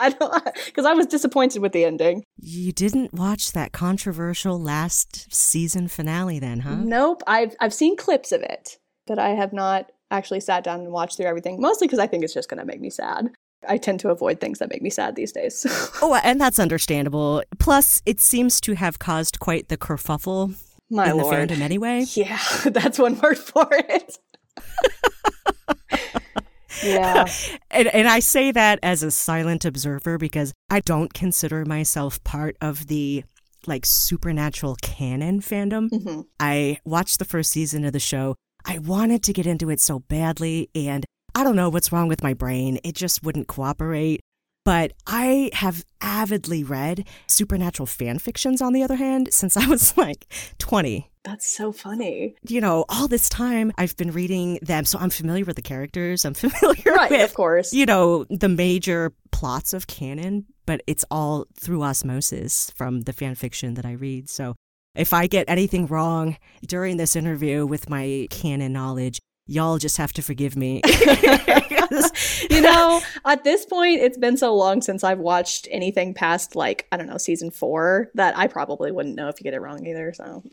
I 0.00 0.12
don't 0.18 0.44
because 0.64 0.86
I 0.86 0.92
was 0.94 1.06
disappointed 1.06 1.62
with 1.62 1.70
the 1.70 1.84
ending. 1.84 2.24
You 2.40 2.72
didn't 2.72 3.14
watch 3.14 3.52
that 3.52 3.70
controversial 3.70 4.60
last 4.60 5.32
season 5.32 5.86
finale 5.86 6.40
then, 6.40 6.58
huh? 6.58 6.74
Nope. 6.74 7.22
I've 7.28 7.54
I've 7.60 7.72
seen 7.72 7.96
clips 7.96 8.32
of 8.32 8.42
it, 8.42 8.76
but 9.06 9.20
I 9.20 9.28
have 9.28 9.52
not 9.52 9.92
actually 10.10 10.40
sat 10.40 10.64
down 10.64 10.80
and 10.80 10.90
watched 10.90 11.18
through 11.18 11.26
everything. 11.26 11.60
Mostly 11.60 11.86
because 11.86 12.00
I 12.00 12.08
think 12.08 12.24
it's 12.24 12.34
just 12.34 12.50
going 12.50 12.58
to 12.58 12.66
make 12.66 12.80
me 12.80 12.90
sad. 12.90 13.30
I 13.68 13.76
tend 13.76 14.00
to 14.00 14.10
avoid 14.10 14.40
things 14.40 14.58
that 14.58 14.70
make 14.70 14.82
me 14.82 14.90
sad 14.90 15.14
these 15.14 15.30
days. 15.30 15.66
oh, 16.02 16.18
and 16.24 16.40
that's 16.40 16.58
understandable. 16.58 17.44
Plus, 17.60 18.02
it 18.06 18.18
seems 18.18 18.60
to 18.62 18.74
have 18.74 18.98
caused 18.98 19.38
quite 19.38 19.68
the 19.68 19.76
kerfuffle 19.76 20.56
My 20.90 21.10
in 21.10 21.18
lord. 21.18 21.48
the 21.48 21.54
fandom 21.54 21.60
anyway. 21.60 22.04
Yeah, 22.14 22.40
that's 22.66 22.98
one 22.98 23.18
word 23.20 23.38
for 23.38 23.68
it. 23.70 24.18
yeah. 26.82 27.26
and, 27.70 27.88
and 27.88 28.08
I 28.08 28.18
say 28.20 28.50
that 28.52 28.78
as 28.82 29.02
a 29.02 29.10
silent 29.10 29.64
observer 29.64 30.18
because 30.18 30.52
I 30.68 30.80
don't 30.80 31.14
consider 31.14 31.64
myself 31.64 32.22
part 32.24 32.56
of 32.60 32.88
the 32.88 33.24
like 33.66 33.86
supernatural 33.86 34.76
canon 34.82 35.40
fandom. 35.40 35.90
Mm-hmm. 35.90 36.20
I 36.38 36.78
watched 36.84 37.18
the 37.18 37.24
first 37.24 37.50
season 37.50 37.84
of 37.84 37.92
the 37.92 38.00
show. 38.00 38.34
I 38.64 38.78
wanted 38.78 39.22
to 39.24 39.32
get 39.32 39.46
into 39.46 39.70
it 39.70 39.80
so 39.80 40.00
badly, 40.00 40.70
and 40.74 41.04
I 41.34 41.44
don't 41.44 41.56
know 41.56 41.68
what's 41.68 41.92
wrong 41.92 42.08
with 42.08 42.22
my 42.22 42.34
brain. 42.34 42.78
It 42.84 42.94
just 42.94 43.22
wouldn't 43.22 43.48
cooperate. 43.48 44.20
But 44.70 44.92
I 45.04 45.50
have 45.54 45.84
avidly 46.00 46.62
read 46.62 47.04
supernatural 47.26 47.88
fan 47.88 48.20
fictions, 48.20 48.62
on 48.62 48.72
the 48.72 48.84
other 48.84 48.94
hand, 48.94 49.34
since 49.34 49.56
I 49.56 49.66
was 49.66 49.96
like 49.96 50.32
20. 50.58 51.10
That's 51.24 51.44
so 51.44 51.72
funny. 51.72 52.36
You 52.46 52.60
know, 52.60 52.84
all 52.88 53.08
this 53.08 53.28
time 53.28 53.72
I've 53.78 53.96
been 53.96 54.12
reading 54.12 54.60
them, 54.62 54.84
so 54.84 55.00
I'm 55.00 55.10
familiar 55.10 55.44
with 55.44 55.56
the 55.56 55.62
characters. 55.62 56.24
I'm 56.24 56.34
familiar 56.44 56.92
right, 56.92 57.10
with, 57.10 57.20
of 57.20 57.34
course. 57.34 57.72
you 57.72 57.84
know, 57.84 58.26
the 58.30 58.48
major 58.48 59.12
plots 59.32 59.72
of 59.72 59.88
canon, 59.88 60.46
but 60.66 60.82
it's 60.86 61.04
all 61.10 61.46
through 61.58 61.82
osmosis 61.82 62.70
from 62.76 63.00
the 63.00 63.12
fan 63.12 63.34
fiction 63.34 63.74
that 63.74 63.84
I 63.84 63.94
read. 63.94 64.30
So 64.30 64.54
if 64.94 65.12
I 65.12 65.26
get 65.26 65.50
anything 65.50 65.88
wrong 65.88 66.36
during 66.64 66.96
this 66.96 67.16
interview 67.16 67.66
with 67.66 67.90
my 67.90 68.28
canon 68.30 68.72
knowledge, 68.72 69.18
y'all 69.50 69.78
just 69.78 69.96
have 69.96 70.12
to 70.14 70.22
forgive 70.22 70.56
me. 70.56 70.80
you 72.50 72.60
know, 72.60 73.00
at 73.24 73.42
this 73.42 73.66
point, 73.66 74.00
it's 74.00 74.16
been 74.16 74.36
so 74.36 74.54
long 74.54 74.80
since 74.80 75.02
I've 75.02 75.18
watched 75.18 75.66
anything 75.70 76.14
past 76.14 76.54
like 76.54 76.86
I 76.92 76.96
don't 76.96 77.06
know 77.06 77.18
season 77.18 77.50
four 77.50 78.10
that 78.14 78.36
I 78.38 78.46
probably 78.46 78.92
wouldn't 78.92 79.16
know 79.16 79.28
if 79.28 79.40
you 79.40 79.44
get 79.44 79.54
it 79.54 79.60
wrong 79.60 79.84
either. 79.86 80.12
So 80.14 80.42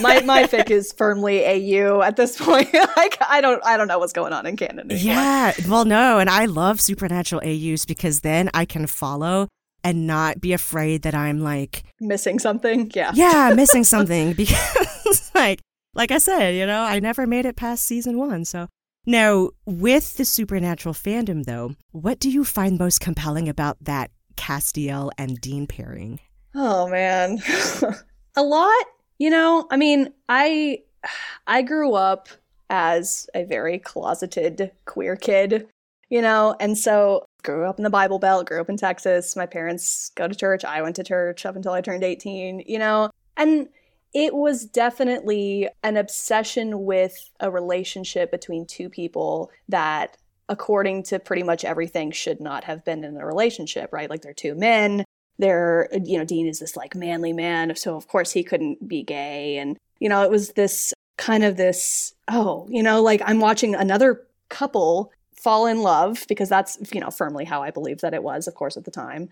my 0.00 0.20
my 0.20 0.44
fic 0.44 0.70
is 0.70 0.92
firmly 0.92 1.44
AU 1.44 2.00
at 2.00 2.16
this 2.16 2.38
point. 2.40 2.72
like 2.96 3.18
I 3.20 3.40
don't 3.40 3.64
I 3.64 3.76
don't 3.76 3.88
know 3.88 3.98
what's 3.98 4.12
going 4.12 4.32
on 4.32 4.46
in 4.46 4.56
canon. 4.56 4.90
Anymore. 4.90 4.96
Yeah, 4.96 5.52
well, 5.68 5.84
no, 5.84 6.18
and 6.18 6.30
I 6.30 6.46
love 6.46 6.80
supernatural 6.80 7.42
AUs 7.44 7.84
because 7.84 8.20
then 8.20 8.50
I 8.54 8.64
can 8.64 8.86
follow 8.86 9.48
and 9.84 10.06
not 10.06 10.40
be 10.40 10.52
afraid 10.52 11.02
that 11.02 11.14
I'm 11.14 11.40
like 11.40 11.84
missing 12.00 12.38
something. 12.38 12.90
Yeah, 12.94 13.12
yeah, 13.14 13.52
missing 13.54 13.84
something 13.84 14.32
because 14.32 15.30
like 15.34 15.60
like 15.94 16.10
I 16.10 16.18
said, 16.18 16.54
you 16.54 16.66
know, 16.66 16.82
I 16.82 17.00
never 17.00 17.26
made 17.26 17.46
it 17.46 17.56
past 17.56 17.84
season 17.84 18.18
one. 18.18 18.44
So 18.44 18.68
now, 19.06 19.50
with 19.64 20.16
the 20.16 20.24
supernatural 20.24 20.94
fandom, 20.94 21.44
though, 21.44 21.74
what 21.92 22.18
do 22.20 22.30
you 22.30 22.44
find 22.44 22.78
most 22.78 23.00
compelling 23.00 23.48
about 23.48 23.78
that 23.82 24.10
Castiel 24.36 25.10
and 25.16 25.40
Dean 25.40 25.66
pairing? 25.66 26.20
Oh 26.54 26.88
man, 26.88 27.38
a 28.36 28.42
lot. 28.42 28.84
You 29.18 29.30
know, 29.30 29.66
I 29.70 29.76
mean, 29.76 30.12
I 30.28 30.80
I 31.46 31.62
grew 31.62 31.94
up 31.94 32.28
as 32.70 33.28
a 33.34 33.44
very 33.44 33.78
closeted 33.78 34.70
queer 34.84 35.16
kid, 35.16 35.68
you 36.08 36.22
know? 36.22 36.54
And 36.60 36.78
so 36.78 37.24
grew 37.42 37.66
up 37.66 37.78
in 37.78 37.84
the 37.84 37.90
Bible 37.90 38.18
Belt, 38.18 38.46
grew 38.46 38.60
up 38.60 38.70
in 38.70 38.76
Texas. 38.76 39.36
My 39.36 39.46
parents 39.46 40.10
go 40.14 40.28
to 40.28 40.34
church. 40.34 40.64
I 40.64 40.80
went 40.80 40.96
to 40.96 41.04
church 41.04 41.44
up 41.44 41.56
until 41.56 41.72
I 41.72 41.80
turned 41.80 42.04
18, 42.04 42.64
you 42.66 42.78
know? 42.78 43.10
And 43.36 43.68
it 44.12 44.34
was 44.34 44.64
definitely 44.64 45.68
an 45.82 45.96
obsession 45.96 46.84
with 46.84 47.30
a 47.38 47.50
relationship 47.50 48.30
between 48.30 48.66
two 48.66 48.88
people 48.88 49.50
that 49.68 50.16
according 50.48 51.04
to 51.04 51.18
pretty 51.18 51.44
much 51.44 51.64
everything 51.64 52.10
should 52.10 52.40
not 52.40 52.64
have 52.64 52.84
been 52.84 53.04
in 53.04 53.16
a 53.16 53.26
relationship 53.26 53.92
right? 53.92 54.10
Like 54.10 54.22
they're 54.22 54.32
two 54.32 54.54
men. 54.54 55.04
They're 55.38 55.88
you 56.04 56.18
know 56.18 56.24
dean 56.24 56.46
is 56.46 56.58
this 56.58 56.76
like 56.76 56.94
manly 56.94 57.32
man 57.32 57.74
so 57.74 57.96
of 57.96 58.08
course 58.08 58.32
he 58.32 58.44
couldn't 58.44 58.86
be 58.86 59.02
gay. 59.02 59.56
And 59.58 59.78
you 60.00 60.08
know 60.08 60.22
it 60.22 60.30
was 60.30 60.50
this 60.50 60.92
kind 61.20 61.44
of 61.44 61.56
this 61.56 62.14
oh 62.28 62.66
you 62.70 62.82
know 62.82 63.02
like 63.02 63.20
i'm 63.26 63.40
watching 63.40 63.74
another 63.74 64.26
couple 64.48 65.12
fall 65.36 65.66
in 65.66 65.82
love 65.82 66.24
because 66.28 66.48
that's 66.48 66.78
you 66.94 67.00
know 67.00 67.10
firmly 67.10 67.44
how 67.44 67.62
i 67.62 67.70
believe 67.70 68.00
that 68.00 68.14
it 68.14 68.22
was 68.22 68.48
of 68.48 68.54
course 68.54 68.76
at 68.76 68.86
the 68.86 68.90
time 68.90 69.28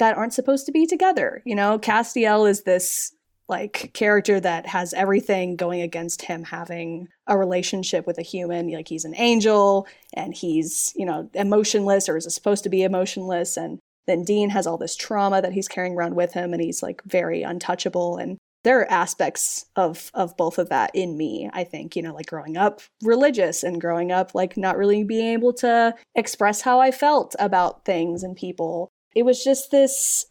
that 0.00 0.16
aren't 0.16 0.34
supposed 0.34 0.66
to 0.66 0.72
be 0.72 0.84
together 0.84 1.40
you 1.46 1.54
know? 1.54 1.78
Castiel 1.78 2.50
is 2.50 2.64
this 2.64 3.12
like 3.48 3.90
character 3.94 4.38
that 4.40 4.66
has 4.66 4.92
everything 4.92 5.56
going 5.56 5.80
against 5.80 6.22
him 6.22 6.44
having 6.44 7.08
a 7.26 7.38
relationship 7.38 8.06
with 8.06 8.18
a 8.18 8.22
human. 8.22 8.70
Like 8.70 8.88
he's 8.88 9.04
an 9.04 9.14
angel 9.16 9.86
and 10.14 10.34
he's 10.34 10.92
you 10.96 11.06
know 11.06 11.30
emotionless 11.34 12.08
or 12.08 12.16
is 12.16 12.32
supposed 12.34 12.64
to 12.64 12.70
be 12.70 12.82
emotionless. 12.82 13.56
And 13.56 13.78
then 14.06 14.24
dean 14.24 14.50
has 14.50 14.66
all 14.66 14.78
this 14.78 14.96
trauma 14.96 15.42
that 15.42 15.52
he's 15.52 15.68
carrying 15.68 15.94
around 15.94 16.14
with 16.14 16.32
him 16.32 16.52
and 16.52 16.62
he's 16.62 16.82
like 16.82 17.02
very 17.04 17.42
untouchable. 17.42 18.16
And 18.16 18.38
there 18.64 18.80
are 18.80 18.90
aspects 18.90 19.66
of 19.76 20.10
of 20.14 20.36
both 20.36 20.58
of 20.58 20.68
that 20.68 20.90
in 20.92 21.16
me 21.16 21.48
i 21.52 21.62
think 21.62 21.94
you 21.94 22.02
know 22.02 22.12
like 22.12 22.26
growing 22.26 22.56
up 22.56 22.80
religious 23.02 23.62
and 23.62 23.80
growing 23.80 24.10
up 24.10 24.34
like 24.34 24.56
not 24.56 24.76
really 24.76 25.04
being 25.04 25.32
able 25.32 25.52
to 25.52 25.94
express 26.16 26.60
how 26.60 26.80
i 26.80 26.90
felt 26.90 27.36
about 27.38 27.84
things 27.84 28.22
and 28.22 28.36
people. 28.36 28.90
It 29.14 29.24
was 29.24 29.42
just 29.42 29.70
this 29.70 30.26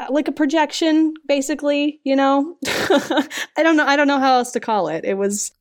Uh, 0.00 0.06
like 0.10 0.28
a 0.28 0.32
projection 0.32 1.14
basically 1.26 2.00
you 2.04 2.16
know? 2.16 2.56
I 2.66 3.62
don't 3.62 3.76
know 3.76 3.86
i 3.86 3.96
don't 3.96 4.08
know 4.08 4.18
how 4.18 4.34
else 4.34 4.52
to 4.52 4.60
call 4.60 4.88
it. 4.88 5.04
It 5.04 5.14
was 5.14 5.52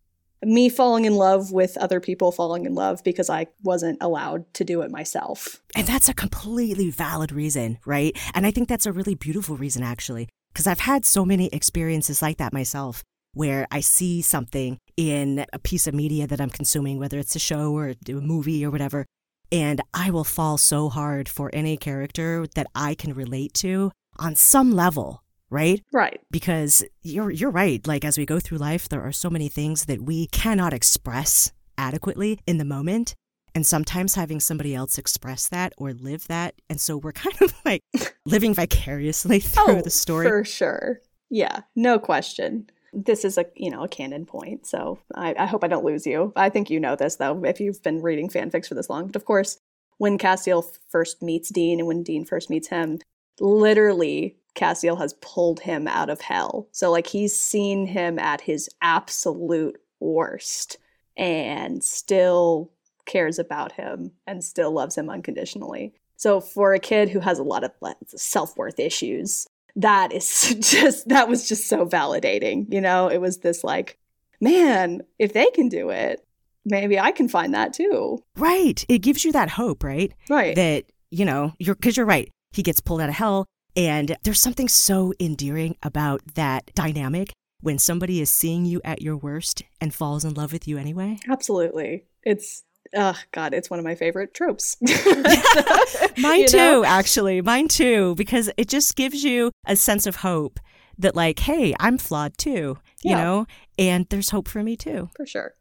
me 0.44 0.68
falling 0.68 1.06
in 1.06 1.16
love 1.16 1.52
with 1.52 1.78
other 1.78 2.02
people 2.02 2.32
falling 2.32 2.66
in 2.66 2.76
love 2.76 3.02
because 3.04 3.30
i 3.30 3.48
wasn't 3.64 3.98
allowed 4.02 4.52
to 4.56 4.64
do 4.64 4.82
it 4.82 4.92
myself. 4.92 5.62
And 5.76 5.88
that's 5.88 6.10
a 6.10 6.14
completely 6.14 6.90
valid 6.90 7.32
reason 7.32 7.78
right? 7.86 8.18
And 8.34 8.46
i 8.46 8.52
think 8.52 8.68
that's 8.68 8.86
a 8.86 8.92
really 8.92 9.16
beautiful 9.16 9.56
reason 9.56 9.84
actually 9.84 10.28
because 10.52 10.68
i've 10.68 10.80
had 10.82 11.06
so 11.06 11.24
many 11.26 11.48
experiences 11.48 12.22
like 12.22 12.38
that 12.38 12.54
myself 12.54 13.04
where 13.34 13.68
i 13.72 13.80
see 13.80 14.22
something 14.22 14.78
in 14.98 15.46
a 15.54 15.60
piece 15.60 15.88
of 15.88 15.94
media 15.94 16.28
that 16.28 16.42
i'm 16.42 16.50
consuming 16.50 17.00
whether 17.00 17.18
it's 17.18 17.36
a 17.36 17.40
show 17.40 17.72
or 17.74 17.90
a 17.90 18.12
movie 18.12 18.66
or 18.66 18.72
whatever 18.72 19.06
and 19.54 19.82
I 19.94 20.10
will 20.10 20.24
fall 20.24 20.58
so 20.58 20.90
hard 20.90 21.30
for 21.30 21.52
any 21.54 21.78
character 21.78 22.48
that 22.56 22.66
I 22.74 22.96
can 22.96 23.14
relate 23.14 23.54
to 23.56 23.92
on 24.18 24.36
some 24.36 24.72
level, 24.72 25.24
right? 25.50 25.82
Right. 25.92 26.22
Because 26.32 26.84
you're 27.02 27.32
you're 27.32 27.52
right. 27.52 27.86
Like 27.86 28.06
as 28.06 28.18
we 28.18 28.26
go 28.26 28.40
through 28.40 28.58
life, 28.58 28.90
there 28.90 29.02
are 29.02 29.12
so 29.12 29.30
many 29.30 29.50
things 29.50 29.86
that 29.86 30.02
we 30.02 30.28
cannot 30.28 30.74
express 30.74 31.52
adequately 31.78 32.40
in 32.46 32.58
the 32.58 32.66
moment. 32.66 33.16
And 33.56 33.66
sometimes 33.68 34.16
having 34.16 34.40
somebody 34.40 34.74
else 34.74 34.98
express 34.98 35.48
that 35.50 35.74
or 35.78 35.94
live 35.94 36.28
that. 36.28 36.56
And 36.70 36.82
so 36.82 36.98
we're 36.98 37.12
kind 37.26 37.40
of 37.42 37.54
like 37.64 37.82
living 38.26 38.54
vicariously 38.54 39.40
through 39.40 39.78
oh, 39.78 39.82
the 39.82 39.90
story. 39.90 40.28
For 40.28 40.44
sure. 40.44 41.02
Yeah, 41.30 41.62
no 41.76 42.00
question. 42.00 42.70
This 42.92 43.26
is 43.26 43.40
a 43.40 43.46
you 43.56 43.72
know 43.72 43.84
a 43.84 43.88
canon 43.88 44.26
point, 44.26 44.68
so 44.68 45.00
I, 45.16 45.34
I 45.38 45.46
hope 45.48 45.64
I 45.64 45.68
don't 45.68 45.84
lose 45.84 46.06
you. 46.06 46.32
I 46.36 46.50
think 46.50 46.70
you 46.70 46.80
know 46.80 46.96
this 46.96 47.16
though, 47.16 47.44
if 47.44 47.60
you've 47.60 47.82
been 47.82 48.04
reading 48.04 48.30
fanfics 48.30 48.68
for 48.68 48.76
this 48.76 48.88
long. 48.88 49.08
But 49.08 49.16
of 49.16 49.26
course, 49.26 49.58
when 49.98 50.20
Castiel 50.20 50.64
first 50.90 51.22
meets 51.24 51.50
Dean 51.50 51.80
and 51.80 51.88
when 51.88 52.04
Dean 52.04 52.24
first 52.24 52.52
meets 52.52 52.68
him, 52.68 53.00
literally 53.40 54.38
Castiel 54.56 55.00
has 55.00 55.14
pulled 55.22 55.62
him 55.62 55.88
out 55.88 56.10
of 56.10 56.22
hell. 56.22 56.68
So 56.72 56.92
like 56.92 57.08
he's 57.08 57.38
seen 57.38 57.88
him 57.88 58.20
at 58.20 58.42
his 58.42 58.70
absolute 58.82 59.80
worst 60.00 60.78
and 61.18 61.84
still 61.84 62.72
cares 63.06 63.40
about 63.40 63.74
him 63.74 64.12
and 64.28 64.44
still 64.44 64.72
loves 64.72 64.98
him 64.98 65.10
unconditionally. 65.10 65.94
So 66.16 66.40
for 66.40 66.74
a 66.74 66.80
kid 66.80 67.10
who 67.10 67.20
has 67.20 67.40
a 67.40 67.44
lot 67.44 67.64
of 67.64 67.72
self-worth 68.16 68.80
issues, 68.80 69.48
that 69.76 70.14
is 70.14 70.56
just 70.60 71.10
that 71.10 71.28
was 71.28 71.48
just 71.48 71.68
so 71.68 71.86
validating, 71.86 72.72
you 72.72 72.82
know? 72.82 73.08
It 73.08 73.20
was 73.20 73.40
this 73.40 73.64
like, 73.64 73.98
man, 74.40 75.02
if 75.20 75.34
they 75.34 75.48
can 75.48 75.68
do 75.68 75.90
it, 75.90 76.26
maybe 76.64 77.00
I 77.00 77.12
can 77.12 77.28
find 77.28 77.54
that 77.54 77.74
too. 77.74 78.24
Right. 78.38 78.86
It 78.88 79.00
gives 79.00 79.26
you 79.26 79.32
that 79.32 79.50
hope, 79.50 79.84
right? 79.84 80.14
Right. 80.30 80.56
That, 80.56 80.86
you 81.10 81.26
know, 81.26 81.54
you're 81.60 81.76
cuz 81.76 81.98
you're 81.98 82.06
right 82.06 82.30
he 82.54 82.64
gets 82.64 82.80
pulled 82.80 83.02
out 83.02 83.10
of 83.10 83.16
hell. 83.16 83.46
And 83.76 84.16
there's 84.24 84.42
something 84.42 84.68
so 84.68 85.14
endearing 85.20 85.76
about 85.82 86.22
that 86.36 86.72
dynamic 86.76 87.34
when 87.62 87.80
somebody 87.80 88.22
is 88.22 88.30
seeing 88.30 88.66
you 88.66 88.82
at 88.84 89.02
your 89.02 89.18
worst 89.18 89.64
and 89.82 89.94
falls 89.94 90.24
in 90.24 90.34
love 90.34 90.54
with 90.54 90.68
you 90.68 90.78
anyway. 90.78 91.18
Absolutely. 91.30 92.06
It's 92.24 92.64
oh 92.96 93.18
god 93.32 93.54
it's 93.54 93.70
one 93.70 93.80
of 93.80 93.86
my 93.86 93.96
favorite 93.96 94.34
tropes 94.34 94.78
mine 96.18 96.42
you 96.42 96.48
too 96.48 96.58
know? 96.58 96.86
actually 96.86 97.42
mine 97.42 97.68
too 97.68 98.14
because 98.16 98.52
it 98.58 98.68
just 98.68 98.96
gives 98.96 99.24
you 99.24 99.52
a 99.66 99.76
sense 99.76 100.06
of 100.06 100.18
hope 100.18 100.60
that 100.98 101.16
like 101.16 101.40
hey 101.40 101.74
i'm 101.80 101.98
flawed 101.98 102.38
too 102.38 102.78
you 103.04 103.12
yeah. 103.12 103.24
know 103.24 103.48
and 103.78 104.06
there's 104.10 104.30
hope 104.30 104.48
for 104.48 104.62
me 104.64 104.76
too 104.76 105.10
for 105.16 105.26
sure 105.26 105.56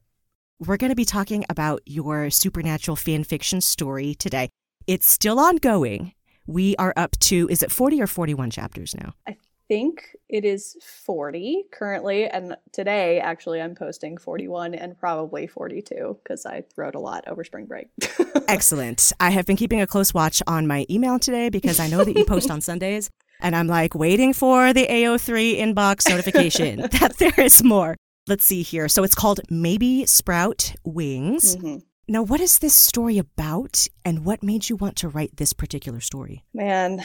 we're 0.58 0.76
going 0.76 0.90
to 0.90 0.96
be 0.96 1.04
talking 1.04 1.44
about 1.48 1.80
your 1.86 2.28
supernatural 2.28 2.96
fan 2.96 3.24
fiction 3.24 3.60
story 3.60 4.14
today 4.14 4.48
it's 4.86 5.08
still 5.08 5.38
ongoing 5.38 6.12
we 6.46 6.76
are 6.76 6.92
up 6.96 7.18
to, 7.20 7.48
is 7.50 7.62
it 7.62 7.70
40 7.70 8.02
or 8.02 8.06
41 8.06 8.50
chapters 8.50 8.94
now? 8.94 9.14
I 9.26 9.36
think 9.68 10.16
it 10.28 10.44
is 10.44 10.76
40 10.82 11.64
currently. 11.72 12.26
And 12.26 12.56
today, 12.72 13.20
actually, 13.20 13.60
I'm 13.60 13.74
posting 13.74 14.18
41 14.18 14.74
and 14.74 14.98
probably 14.98 15.46
42 15.46 16.18
because 16.22 16.44
I 16.44 16.64
wrote 16.76 16.94
a 16.94 16.98
lot 16.98 17.24
over 17.26 17.42
spring 17.42 17.66
break. 17.66 17.88
Excellent. 18.48 19.12
I 19.18 19.30
have 19.30 19.46
been 19.46 19.56
keeping 19.56 19.80
a 19.80 19.86
close 19.86 20.12
watch 20.12 20.42
on 20.46 20.66
my 20.66 20.84
email 20.90 21.18
today 21.18 21.48
because 21.48 21.80
I 21.80 21.88
know 21.88 22.04
that 22.04 22.16
you 22.16 22.24
post 22.24 22.50
on 22.50 22.60
Sundays. 22.60 23.08
And 23.40 23.56
I'm 23.56 23.66
like 23.66 23.94
waiting 23.94 24.34
for 24.34 24.72
the 24.72 24.86
AO3 24.86 25.58
inbox 25.58 26.08
notification 26.08 26.80
that 27.00 27.16
there 27.18 27.38
is 27.38 27.64
more. 27.64 27.96
Let's 28.28 28.44
see 28.44 28.62
here. 28.62 28.88
So 28.88 29.02
it's 29.02 29.14
called 29.14 29.40
Maybe 29.50 30.06
Sprout 30.06 30.74
Wings. 30.84 31.56
Mm-hmm. 31.56 31.78
Now, 32.12 32.22
what 32.22 32.42
is 32.42 32.58
this 32.58 32.74
story 32.74 33.16
about, 33.16 33.88
and 34.04 34.26
what 34.26 34.42
made 34.42 34.68
you 34.68 34.76
want 34.76 34.96
to 34.96 35.08
write 35.08 35.38
this 35.38 35.54
particular 35.54 35.98
story? 35.98 36.44
Man, 36.52 37.02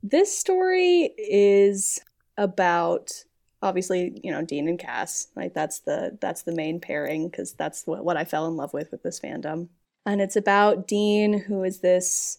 this 0.00 0.38
story 0.38 1.10
is 1.18 2.00
about 2.38 3.10
obviously, 3.62 4.20
you 4.22 4.30
know, 4.30 4.42
Dean 4.42 4.68
and 4.68 4.78
Cass. 4.78 5.26
Like 5.34 5.54
that's 5.54 5.80
the 5.80 6.16
that's 6.20 6.42
the 6.42 6.54
main 6.54 6.78
pairing 6.78 7.28
because 7.28 7.54
that's 7.54 7.84
what, 7.84 8.04
what 8.04 8.16
I 8.16 8.24
fell 8.24 8.46
in 8.46 8.56
love 8.56 8.72
with 8.72 8.92
with 8.92 9.02
this 9.02 9.18
fandom. 9.18 9.70
And 10.06 10.20
it's 10.20 10.36
about 10.36 10.86
Dean, 10.86 11.36
who 11.36 11.64
is 11.64 11.80
this 11.80 12.38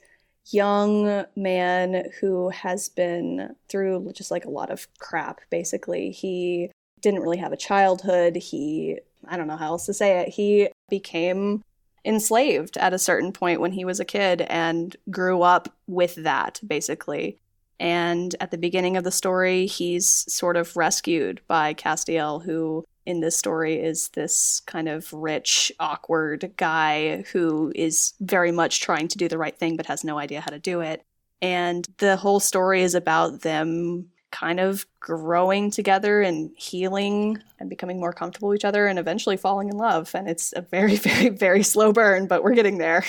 young 0.51 1.25
man 1.36 2.12
who 2.21 2.47
has 2.51 2.88
been 2.88 3.58
through 3.67 4.13
just 4.13 4.32
like 4.32 4.45
a 4.45 4.49
lot 4.49 4.71
of 4.71 4.88
crap. 4.99 5.41
Basically, 5.49 6.12
he 6.12 6.71
didn't 7.01 7.23
really 7.23 7.39
have 7.39 7.51
a 7.51 7.58
childhood. 7.58 8.38
He 8.38 8.99
I 9.28 9.36
don't 9.36 9.47
know 9.47 9.58
how 9.58 9.71
else 9.71 9.86
to 9.88 9.93
say 9.93 10.21
it. 10.21 10.30
He 10.30 10.69
became 10.89 11.62
enslaved 12.06 12.78
at 12.78 12.94
a 12.94 13.00
certain 13.00 13.32
point 13.32 13.60
when 13.60 13.72
he 13.72 13.84
was 13.84 14.00
a 14.00 14.06
kid 14.06 14.41
and 14.44 14.96
grew 15.10 15.41
up 15.41 15.74
with 15.88 16.15
that, 16.15 16.62
basically. 16.65 17.39
And 17.80 18.36
at 18.39 18.52
the 18.52 18.58
beginning 18.58 18.96
of 18.96 19.04
the 19.04 19.12
story, 19.12 19.65
he's 19.65 20.08
sort 20.32 20.56
of 20.56 20.78
rescued 20.78 21.41
by 21.48 21.74
Castiel, 21.74 22.44
who 22.44 22.86
in 23.06 23.20
this 23.20 23.36
story 23.36 23.76
is 23.76 24.10
this 24.10 24.62
kind 24.62 24.88
of 24.88 25.12
rich, 25.13 25.72
awkward 25.80 26.52
guy 26.58 27.24
who 27.34 27.72
is 27.76 28.13
very 28.20 28.52
much 28.52 28.82
trying 28.82 29.08
to 29.10 29.18
do 29.18 29.28
the 29.28 29.38
right 29.38 29.58
thing 29.58 29.76
but 29.76 29.86
has 29.86 30.04
no 30.04 30.18
idea 30.18 30.41
how 30.41 30.52
to 30.52 30.60
do 30.60 30.82
it. 30.82 31.04
And 31.41 31.88
the 31.98 32.15
whole 32.15 32.39
story 32.39 32.82
is 32.82 32.96
about 32.96 33.41
them 33.41 34.10
kind 34.32 34.60
of 34.60 34.86
growing 35.00 35.72
together 35.72 36.22
and 36.22 36.52
healing 36.58 37.38
and 37.60 37.70
becoming 37.70 38.00
more 38.00 38.14
comfortable 38.14 38.50
with 38.50 38.58
each 38.58 38.66
other 38.66 38.88
and 38.88 39.00
eventually 39.00 39.38
falling 39.38 39.70
in 39.70 39.78
love. 39.78 40.14
And 40.14 40.30
it's 40.30 40.54
a 40.56 40.62
very, 40.62 40.96
very, 40.96 41.30
very 41.30 41.64
slow 41.64 41.94
burn, 41.94 42.28
but 42.28 42.44
we're 42.44 42.54
getting 42.54 42.78
there. 42.78 43.04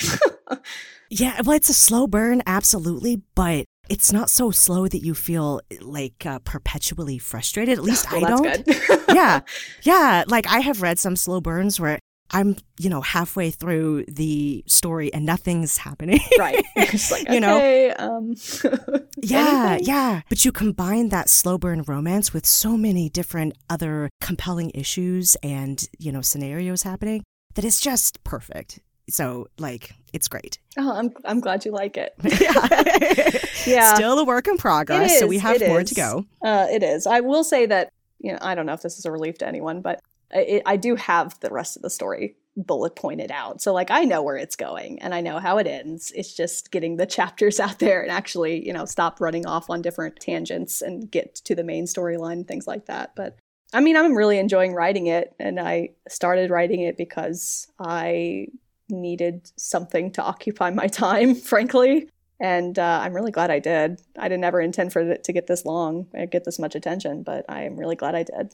yeah, 1.11 1.41
well, 1.45 1.57
it's 1.57 1.69
a 1.69 1.75
slow 1.75 2.07
burn, 2.07 2.43
absolutely, 2.47 3.23
but 3.35 3.65
it's 3.89 4.13
not 4.13 4.31
so 4.31 4.51
slow 4.51 4.89
that 4.89 5.05
you 5.05 5.15
feel 5.15 5.61
like 5.81 6.27
uh, 6.27 6.39
perpetually 6.41 7.19
frustrated. 7.19 7.79
At 7.79 7.85
least 7.85 8.07
well, 8.13 8.25
I 8.25 8.29
don't. 8.29 8.69
yeah. 9.15 9.41
Yeah. 9.83 10.25
Like 10.27 10.47
I 10.49 10.61
have 10.61 10.83
read 10.83 10.99
some 10.99 11.17
slow 11.17 11.41
burns 11.41 11.79
where 11.79 11.99
I'm, 12.31 12.57
you 12.79 12.91
know, 12.91 13.01
halfway 13.01 13.51
through 13.51 14.05
the 14.09 14.65
story 14.67 15.13
and 15.13 15.25
nothing's 15.25 15.79
happening. 15.79 16.21
right. 16.39 16.65
Like, 17.11 17.29
you 17.29 17.37
okay, 17.45 17.95
know, 17.99 18.17
um. 18.17 18.35
Yeah, 19.23 19.71
anything. 19.71 19.87
yeah. 19.87 20.21
But 20.29 20.45
you 20.45 20.53
combine 20.53 21.09
that 21.11 21.29
slow 21.29 21.59
burn 21.59 21.83
romance 21.83 22.33
with 22.33 22.47
so 22.47 22.77
many 22.77 23.09
different 23.09 23.55
other 23.71 24.11
compelling 24.21 24.71
issues 24.75 25.37
and, 25.43 25.87
you 25.99 26.13
know, 26.13 26.21
scenarios 26.21 26.83
happening 26.83 27.25
that 27.55 27.65
it's 27.65 27.81
just 27.81 28.23
perfect. 28.25 28.81
So, 29.09 29.47
like, 29.59 29.93
it's 30.13 30.29
great. 30.29 30.59
Oh, 30.77 30.93
I'm 30.93 31.13
I'm 31.25 31.41
glad 31.41 31.65
you 31.65 31.71
like 31.71 31.97
it. 31.97 32.15
yeah. 32.23 33.41
Yeah. 33.67 33.95
Still 33.95 34.19
a 34.19 34.25
work 34.25 34.49
in 34.49 34.57
progress. 34.57 35.19
so 35.19 35.27
we 35.27 35.39
have 35.39 35.61
more 35.61 35.81
is. 35.83 35.91
to 35.91 35.95
go. 35.95 36.27
Uh, 36.43 36.67
it 36.71 36.83
is. 36.83 37.07
I 37.07 37.21
will 37.21 37.45
say 37.45 37.67
that 37.67 37.91
you 38.19 38.33
know 38.33 38.39
I 38.41 38.55
don't 38.55 38.67
know 38.67 38.73
if 38.73 38.83
this 38.83 38.99
is 38.99 39.05
a 39.05 39.13
relief 39.13 39.39
to 39.39 39.47
anyone, 39.47 39.81
but 39.81 40.01
I, 40.33 40.63
I 40.67 40.77
do 40.77 40.97
have 40.97 41.39
the 41.41 41.51
rest 41.51 41.77
of 41.77 41.83
the 41.83 41.91
story 41.91 42.37
bullet 42.57 42.97
pointed 42.97 43.31
out. 43.31 43.61
So 43.61 43.75
like 43.75 43.91
I 43.91 44.05
know 44.05 44.23
where 44.23 44.37
it's 44.37 44.57
going 44.57 45.01
and 45.03 45.15
I 45.15 45.21
know 45.21 45.39
how 45.39 45.59
it 45.59 45.67
ends. 45.67 46.11
It's 46.17 46.33
just 46.33 46.71
getting 46.71 46.97
the 46.97 47.07
chapters 47.19 47.61
out 47.61 47.79
there 47.79 48.03
and 48.03 48.11
actually 48.11 48.67
you 48.67 48.73
know 48.73 48.87
stop 48.87 49.21
running 49.21 49.47
off 49.47 49.69
on 49.69 49.83
different 49.83 50.19
tangents 50.21 50.83
and 50.83 51.11
get 51.11 51.35
to 51.37 51.55
the 51.55 51.65
main 51.65 51.85
storyline 51.85 52.33
and 52.33 52.49
things 52.49 52.67
like 52.67 52.87
that. 52.87 53.15
But 53.15 53.37
I 53.73 53.81
mean, 53.81 53.97
I'm 53.97 54.17
really 54.17 54.39
enjoying 54.39 54.75
writing 54.75 55.07
it, 55.07 55.35
and 55.39 55.59
I 55.59 55.91
started 56.09 56.51
writing 56.51 56.81
it 56.83 56.97
because 56.97 57.67
I 57.79 58.49
needed 58.89 59.51
something 59.57 60.13
to 60.13 60.23
occupy 60.33 60.71
my 60.71 60.87
time, 60.87 61.35
frankly. 61.53 62.09
And 62.39 62.79
uh, 62.79 63.01
I'm 63.03 63.15
really 63.15 63.31
glad 63.31 63.51
I 63.51 63.59
did. 63.59 64.03
I 64.19 64.29
didn't 64.29 64.45
ever 64.45 64.61
intend 64.61 64.93
for 64.93 65.01
it 65.01 65.25
to 65.25 65.33
get 65.33 65.47
this 65.47 65.65
long, 65.65 66.07
or 66.13 66.27
get 66.27 66.45
this 66.45 66.59
much 66.59 66.75
attention, 66.75 67.23
but 67.23 67.47
I 67.49 67.63
am 67.63 67.77
really 67.77 67.97
glad 67.97 68.15
I 68.15 68.25
did. 68.25 68.53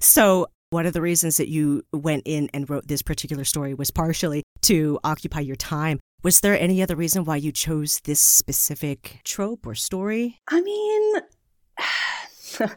So, 0.00 0.48
one 0.74 0.86
of 0.86 0.92
the 0.92 1.00
reasons 1.00 1.36
that 1.36 1.48
you 1.48 1.84
went 1.92 2.24
in 2.26 2.50
and 2.52 2.68
wrote 2.68 2.88
this 2.88 3.00
particular 3.00 3.44
story 3.44 3.72
was 3.74 3.92
partially 3.92 4.42
to 4.60 4.98
occupy 5.04 5.38
your 5.38 5.54
time. 5.54 6.00
Was 6.24 6.40
there 6.40 6.58
any 6.58 6.82
other 6.82 6.96
reason 6.96 7.24
why 7.24 7.36
you 7.36 7.52
chose 7.52 8.00
this 8.04 8.18
specific 8.18 9.20
trope 9.24 9.66
or 9.68 9.76
story? 9.76 10.40
I 10.48 10.60
mean, 10.60 11.14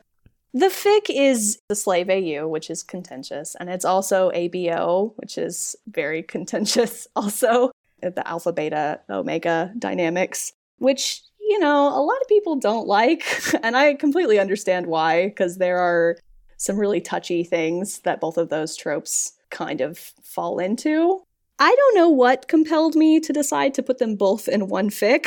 the 0.53 0.67
fic 0.67 1.07
is 1.09 1.57
the 1.69 1.75
slave 1.75 2.07
AU, 2.07 2.47
which 2.47 2.69
is 2.69 2.83
contentious, 2.83 3.55
and 3.59 3.67
it's 3.67 3.85
also 3.85 4.29
ABO, 4.31 5.13
which 5.15 5.39
is 5.39 5.75
very 5.87 6.21
contentious 6.35 7.07
also. 7.15 7.71
The 8.01 8.27
alpha, 8.27 8.53
beta, 8.53 8.99
omega 9.09 9.73
dynamics, 9.79 10.53
which, 10.77 11.23
you 11.39 11.57
know, 11.57 11.87
a 11.87 12.03
lot 12.03 12.21
of 12.21 12.27
people 12.27 12.55
don't 12.57 12.85
like. 12.85 13.23
And 13.63 13.75
I 13.75 13.95
completely 13.95 14.37
understand 14.39 14.85
why, 14.85 15.25
because 15.29 15.57
there 15.57 15.79
are 15.79 16.17
some 16.57 16.77
really 16.77 17.01
touchy 17.01 17.43
things 17.43 17.99
that 17.99 18.19
both 18.19 18.37
of 18.37 18.49
those 18.49 18.75
tropes 18.75 19.33
kind 19.49 19.81
of 19.81 19.97
fall 19.97 20.59
into. 20.59 21.21
I 21.59 21.73
don't 21.73 21.95
know 21.95 22.09
what 22.09 22.47
compelled 22.47 22.95
me 22.95 23.19
to 23.21 23.33
decide 23.33 23.73
to 23.75 23.83
put 23.83 23.97
them 23.97 24.15
both 24.15 24.47
in 24.47 24.67
one 24.67 24.89
fic, 24.89 25.25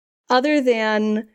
other 0.30 0.60
than 0.60 1.28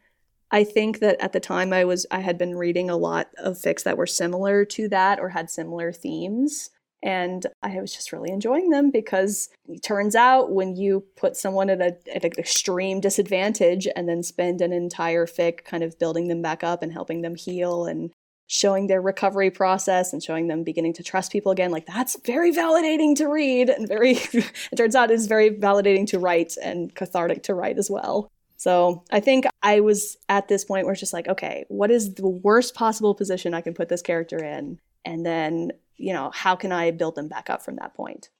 I 0.52 0.64
think 0.64 1.00
that 1.00 1.22
at 1.22 1.34
the 1.34 1.40
time 1.40 1.74
I 1.74 1.86
was 1.86 2.06
I 2.12 2.20
had 2.20 2.38
been 2.38 2.56
reading 2.56 2.90
a 2.90 2.98
lot 2.98 3.30
of 3.38 3.56
fics 3.58 3.84
that 3.84 3.98
were 3.98 4.08
similar 4.08 4.66
to 4.66 4.90
that 4.90 5.20
or 5.20 5.30
had 5.30 5.50
similar 5.50 5.92
themes. 5.92 6.70
And 7.04 7.46
I 7.62 7.80
was 7.80 7.94
just 7.94 8.12
really 8.12 8.32
enjoying 8.32 8.70
them 8.70 8.90
because 8.90 9.50
it 9.68 9.84
turns 9.84 10.16
out 10.16 10.52
when 10.52 10.76
you 10.76 11.06
put 11.16 11.38
someone 11.38 11.70
at, 11.70 11.80
a, 11.80 11.96
at 12.14 12.26
an 12.26 12.32
extreme 12.38 13.00
disadvantage 13.00 13.88
and 13.96 14.10
then 14.10 14.24
spend 14.24 14.62
an 14.62 14.74
entire 14.74 15.28
fic 15.28 15.64
kind 15.64 15.84
of 15.84 16.00
building 16.00 16.28
them 16.28 16.42
back 16.42 16.64
up 16.64 16.82
and 16.82 16.92
helping 16.92 17.22
them 17.22 17.36
heal 17.36 17.86
and 17.86 18.10
showing 18.48 18.88
their 18.88 19.02
recovery 19.02 19.52
process 19.52 20.14
and 20.14 20.24
showing 20.24 20.48
them 20.48 20.64
beginning 20.64 20.94
to 20.94 21.04
trust 21.04 21.32
people 21.32 21.52
again, 21.52 21.70
like 21.70 21.86
that's 21.86 22.18
very 22.26 22.52
validating 22.52 23.16
to 23.16 23.28
read 23.28 23.70
and 23.70 23.88
very, 23.88 24.12
it 24.34 24.76
turns 24.76 24.96
out 24.96 25.12
it's 25.12 25.28
very 25.28 25.52
validating 25.52 26.08
to 26.08 26.18
write 26.18 26.56
and 26.64 26.96
cathartic 26.96 27.44
to 27.44 27.54
write 27.54 27.78
as 27.78 27.90
well. 27.90 28.32
So 28.56 29.04
I 29.12 29.20
think 29.20 29.46
I 29.62 29.82
was 29.82 30.18
at 30.30 30.48
this 30.48 30.66
point 30.66 30.86
where 30.86 30.94
it's 30.94 31.00
just 31.00 31.14
like, 31.14 31.28
okay, 31.28 31.66
what 31.68 31.92
is 31.92 32.16
the 32.16 32.28
worst 32.28 32.74
possible 32.74 33.14
position 33.14 33.54
I 33.54 33.62
can 33.62 33.74
put 33.74 33.90
this 33.90 34.02
character 34.02 34.44
in? 34.44 34.80
And 35.06 35.26
then, 35.26 35.74
you 35.98 36.14
know, 36.14 36.32
how 36.34 36.56
can 36.56 36.72
I 36.72 36.92
build 36.92 37.16
them 37.16 37.28
back 37.28 37.50
up 37.50 37.62
from 37.62 37.76
that? 37.76 37.94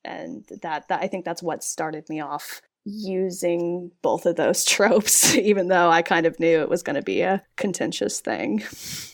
And 0.04 0.46
that, 0.62 0.88
that 0.88 1.02
I 1.02 1.08
think 1.08 1.26
that's 1.26 1.44
what 1.44 1.64
started 1.64 2.10
me 2.10 2.22
off 2.22 2.62
using 2.88 3.92
both 4.02 4.26
of 4.26 4.36
those 4.36 4.64
tropes, 4.66 5.36
even 5.36 5.68
though 5.68 5.90
I 5.90 6.02
kind 6.02 6.26
of 6.26 6.40
knew 6.40 6.62
it 6.62 6.70
was 6.70 6.84
going 6.84 6.96
to 6.96 7.02
be 7.02 7.22
a 7.22 7.44
contentious 7.56 8.20
thing. 8.20 8.64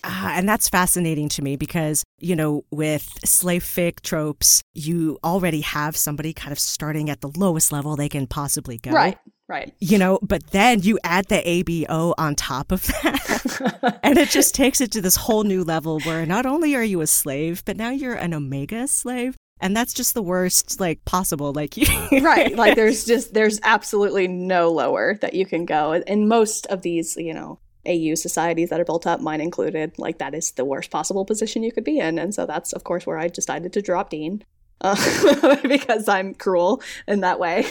Uh, 0.04 0.32
and 0.34 0.48
that's 0.48 0.70
fascinating 0.70 1.30
to 1.30 1.42
me 1.42 1.56
because, 1.56 2.04
you 2.20 2.36
know, 2.36 2.64
with 2.72 3.10
slave 3.26 3.64
fic 3.64 4.02
tropes, 4.02 4.62
you 4.74 5.18
already 5.24 5.62
have 5.62 5.98
somebody 5.98 6.34
kind 6.34 6.52
of 6.52 6.60
starting 6.60 7.10
at 7.10 7.22
the 7.22 7.32
lowest 7.36 7.72
level 7.72 7.96
they 7.96 8.10
can 8.10 8.28
possibly 8.28 8.78
go. 8.78 8.92
Right, 8.92 9.18
right. 9.48 9.74
You 9.80 9.98
know, 9.98 10.20
but 10.22 10.48
then 10.52 10.82
you 10.82 11.00
add 11.04 11.28
the 11.28 11.42
ABO 11.42 12.14
on 12.18 12.36
top 12.36 12.72
of 12.72 12.86
that. 12.86 14.00
and 14.04 14.18
it 14.18 14.30
just 14.30 14.56
takes 14.56 14.82
it 14.82 14.92
to 14.92 15.02
this 15.02 15.16
whole 15.16 15.44
new 15.44 15.64
level 15.64 16.00
where 16.02 16.26
not 16.26 16.46
only 16.46 16.76
are 16.76 16.84
you 16.84 17.02
a 17.02 17.08
slave, 17.08 17.64
but 17.66 17.78
now 17.78 17.90
you're 17.90 18.16
an 18.16 18.34
Omega 18.34 18.88
slave. 18.88 19.36
And 19.64 19.76
that's 19.76 19.94
just 19.94 20.14
the 20.14 20.22
worst, 20.22 20.82
like 20.82 21.04
possible. 21.06 21.54
Like 21.54 21.78
you, 22.12 22.20
right? 22.22 22.54
Like 22.54 22.76
there's 22.76 23.06
just 23.06 23.34
there's 23.34 23.62
absolutely 23.64 24.28
no 24.28 24.70
lower 24.70 25.18
that 25.22 25.34
you 25.34 25.46
can 25.46 25.66
go. 25.66 25.94
In 25.94 26.28
most 26.28 26.68
of 26.68 26.82
these, 26.82 27.16
you 27.16 27.34
know, 27.34 27.60
AU 27.88 28.16
societies 28.16 28.70
that 28.70 28.82
are 28.82 28.86
built 28.86 29.08
up, 29.08 29.22
mine 29.22 29.40
included, 29.40 29.98
like 29.98 30.18
that 30.18 30.36
is 30.36 30.52
the 30.52 30.66
worst 30.66 30.92
possible 30.92 31.24
position 31.24 31.64
you 31.64 31.72
could 31.72 31.86
be 31.86 31.98
in. 31.98 32.20
And 32.20 32.36
so 32.36 32.46
that's 32.46 32.74
of 32.74 32.84
course 32.84 33.06
where 33.08 33.18
I 33.18 33.30
decided 33.30 33.72
to 33.74 33.82
drop 33.82 34.10
Dean. 34.10 34.44
Uh, 34.82 35.56
because 35.64 36.10
I'm 36.10 36.34
cruel 36.34 36.82
in 37.08 37.22
that 37.22 37.40
way. 37.40 37.66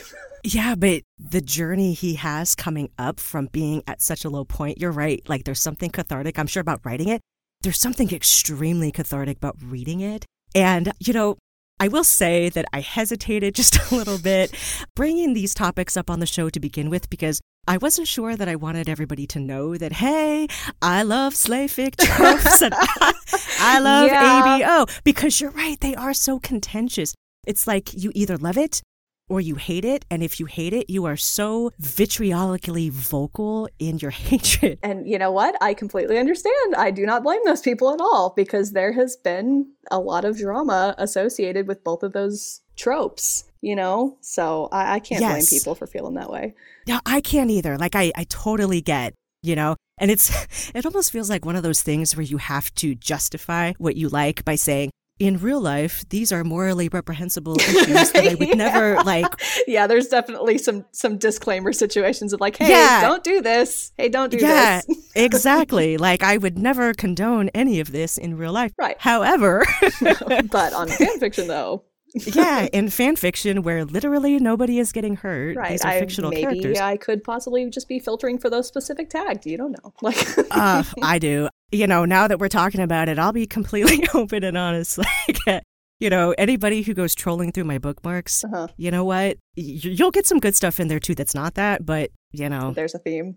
Yeah, 0.44 0.74
but 0.74 1.02
the 1.18 1.42
journey 1.42 1.92
he 1.92 2.14
has 2.14 2.54
coming 2.54 2.90
up 2.98 3.20
from 3.20 3.50
being 3.52 3.82
at 3.86 4.00
such 4.00 4.24
a 4.24 4.30
low 4.30 4.44
point, 4.44 4.78
you're 4.78 4.92
right. 4.92 5.22
Like 5.28 5.44
there's 5.44 5.60
something 5.60 5.90
cathartic, 5.90 6.38
I'm 6.38 6.46
sure, 6.46 6.62
about 6.62 6.80
writing 6.84 7.08
it. 7.08 7.20
There's 7.60 7.78
something 7.78 8.10
extremely 8.10 8.90
cathartic 8.90 9.36
about 9.36 9.56
reading 9.62 10.00
it. 10.00 10.24
And, 10.54 10.90
you 10.98 11.12
know, 11.12 11.36
I 11.80 11.88
will 11.88 12.04
say 12.04 12.48
that 12.50 12.66
I 12.72 12.80
hesitated 12.80 13.54
just 13.60 13.76
a 13.76 13.94
little 13.94 14.18
bit 14.18 14.54
bringing 14.94 15.34
these 15.34 15.54
topics 15.54 15.96
up 15.96 16.10
on 16.10 16.20
the 16.20 16.26
show 16.26 16.48
to 16.50 16.60
begin 16.60 16.90
with 16.90 17.10
because 17.10 17.40
I 17.66 17.76
wasn't 17.76 18.08
sure 18.08 18.36
that 18.36 18.48
I 18.48 18.56
wanted 18.56 18.88
everybody 18.88 19.26
to 19.28 19.40
know 19.40 19.76
that, 19.76 19.92
hey, 19.94 20.48
I 20.80 21.02
love 21.02 21.34
slayfic 21.34 21.96
fic 21.96 22.16
tropes 22.16 22.60
and 22.62 22.74
I, 22.76 23.12
I 23.60 23.78
love 23.78 24.06
Yeah. 24.10 24.58
ABO 24.60 25.00
because 25.04 25.40
you're 25.40 25.50
right, 25.52 25.78
they 25.80 25.94
are 25.94 26.14
so 26.14 26.38
contentious. 26.40 27.14
It's 27.46 27.66
like 27.66 27.92
you 27.94 28.10
either 28.14 28.36
love 28.36 28.56
it 28.58 28.80
or 29.32 29.40
you 29.40 29.54
hate 29.54 29.86
it. 29.86 30.04
And 30.10 30.22
if 30.22 30.38
you 30.38 30.44
hate 30.44 30.74
it, 30.74 30.90
you 30.90 31.06
are 31.06 31.16
so 31.16 31.72
vitriolically 31.80 32.90
vocal 32.90 33.66
in 33.78 33.98
your 33.98 34.10
hatred. 34.28 34.78
And 34.82 35.08
you 35.08 35.18
know 35.18 35.32
what? 35.32 35.56
I 35.62 35.72
completely 35.72 36.18
understand. 36.18 36.74
I 36.76 36.90
do 36.90 37.06
not 37.06 37.22
blame 37.22 37.40
those 37.46 37.62
people 37.62 37.94
at 37.94 38.00
all 38.00 38.34
because 38.36 38.72
there 38.72 38.92
has 38.92 39.16
been 39.16 39.72
a 39.90 39.98
lot 39.98 40.26
of 40.26 40.36
drama 40.36 40.94
associated 40.98 41.66
with 41.66 41.82
both 41.82 42.02
of 42.02 42.12
those 42.12 42.60
tropes, 42.76 43.44
you 43.62 43.74
know? 43.74 44.18
So 44.20 44.68
I, 44.70 44.96
I 44.96 45.00
can't 45.00 45.22
blame 45.22 45.46
people 45.46 45.74
for 45.74 45.86
feeling 45.86 46.14
that 46.14 46.28
way. 46.28 46.54
No, 46.86 47.00
I 47.06 47.22
can't 47.22 47.50
either. 47.50 47.78
Like 47.78 47.96
I, 47.96 48.12
I 48.14 48.24
totally 48.24 48.82
get, 48.82 49.14
you 49.42 49.56
know, 49.56 49.76
and 49.96 50.10
it's 50.10 50.30
it 50.74 50.84
almost 50.84 51.10
feels 51.10 51.30
like 51.30 51.46
one 51.46 51.56
of 51.56 51.62
those 51.62 51.82
things 51.82 52.14
where 52.14 52.22
you 52.22 52.36
have 52.36 52.74
to 52.74 52.94
justify 52.94 53.72
what 53.78 53.96
you 53.96 54.10
like 54.10 54.44
by 54.44 54.56
saying, 54.56 54.90
in 55.18 55.38
real 55.38 55.60
life, 55.60 56.04
these 56.08 56.32
are 56.32 56.42
morally 56.42 56.88
reprehensible 56.88 57.56
issues 57.60 58.10
that 58.12 58.26
I 58.26 58.34
would 58.34 58.48
Yeah. 58.48 58.54
never 58.54 59.02
like. 59.04 59.26
yeah, 59.68 59.86
there's 59.86 60.08
definitely 60.08 60.58
some 60.58 60.84
some 60.92 61.16
disclaimer 61.18 61.72
situations 61.72 62.32
of 62.32 62.40
like, 62.40 62.56
hey, 62.56 62.70
Yeah. 62.70 63.02
don't 63.02 63.22
do 63.22 63.40
this. 63.40 63.92
Hey, 63.96 64.08
don't 64.08 64.30
do 64.30 64.38
Yeah, 64.38 64.80
this. 64.86 64.98
Yeah, 65.14 65.22
exactly. 65.24 65.96
Like 65.96 66.22
I 66.22 66.36
would 66.38 66.58
never 66.58 66.92
condone 66.94 67.50
any 67.50 67.78
of 67.80 67.92
this 67.92 68.18
in 68.18 68.36
real 68.36 68.52
life. 68.52 68.72
Right. 68.78 68.96
However, 68.98 69.64
but 70.00 70.72
on 70.72 70.88
fan 70.88 71.18
fiction 71.20 71.46
though, 71.46 71.84
yeah, 72.14 72.68
in 72.72 72.90
fan 72.90 73.16
fiction 73.16 73.62
where 73.62 73.84
literally 73.84 74.38
nobody 74.38 74.78
is 74.78 74.92
getting 74.92 75.16
hurt, 75.16 75.56
right? 75.56 75.70
these 75.70 75.84
are 75.84 75.88
I 75.88 76.00
fictional 76.00 76.30
maybe 76.30 76.42
characters. 76.42 76.78
I 76.78 76.96
could 76.96 77.24
possibly 77.24 77.68
just 77.70 77.88
be 77.88 77.98
filtering 77.98 78.38
for 78.38 78.50
those 78.50 78.66
specific 78.68 79.10
tags. 79.10 79.46
You 79.46 79.56
don't 79.56 79.72
know. 79.72 79.92
Like 80.02 80.16
uh, 80.50 80.82
I 81.00 81.18
do. 81.18 81.48
You 81.70 81.86
know, 81.86 82.04
now 82.04 82.26
that 82.26 82.40
we're 82.40 82.48
talking 82.48 82.80
about 82.80 83.08
it, 83.08 83.18
I'll 83.18 83.32
be 83.32 83.46
completely 83.46 84.04
open 84.14 84.44
and 84.44 84.58
honest. 84.58 84.98
Like, 85.46 85.62
you 86.00 86.10
know, 86.10 86.34
anybody 86.36 86.82
who 86.82 86.94
goes 86.94 87.14
trolling 87.14 87.52
through 87.52 87.64
my 87.64 87.78
bookmarks, 87.78 88.44
uh-huh. 88.44 88.66
you 88.76 88.90
know 88.90 89.04
what? 89.04 89.38
You'll 89.54 90.10
get 90.10 90.26
some 90.26 90.40
good 90.40 90.56
stuff 90.56 90.80
in 90.80 90.88
there 90.88 90.98
too 90.98 91.14
that's 91.14 91.34
not 91.34 91.54
that, 91.54 91.86
but, 91.86 92.10
you 92.32 92.48
know, 92.48 92.72
there's 92.72 92.96
a 92.96 92.98
theme. 92.98 93.36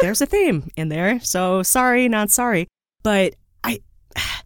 there's 0.00 0.20
a 0.20 0.26
theme 0.26 0.70
in 0.76 0.90
there. 0.90 1.18
So 1.20 1.64
sorry, 1.64 2.08
not 2.08 2.30
sorry. 2.30 2.68
But 3.02 3.34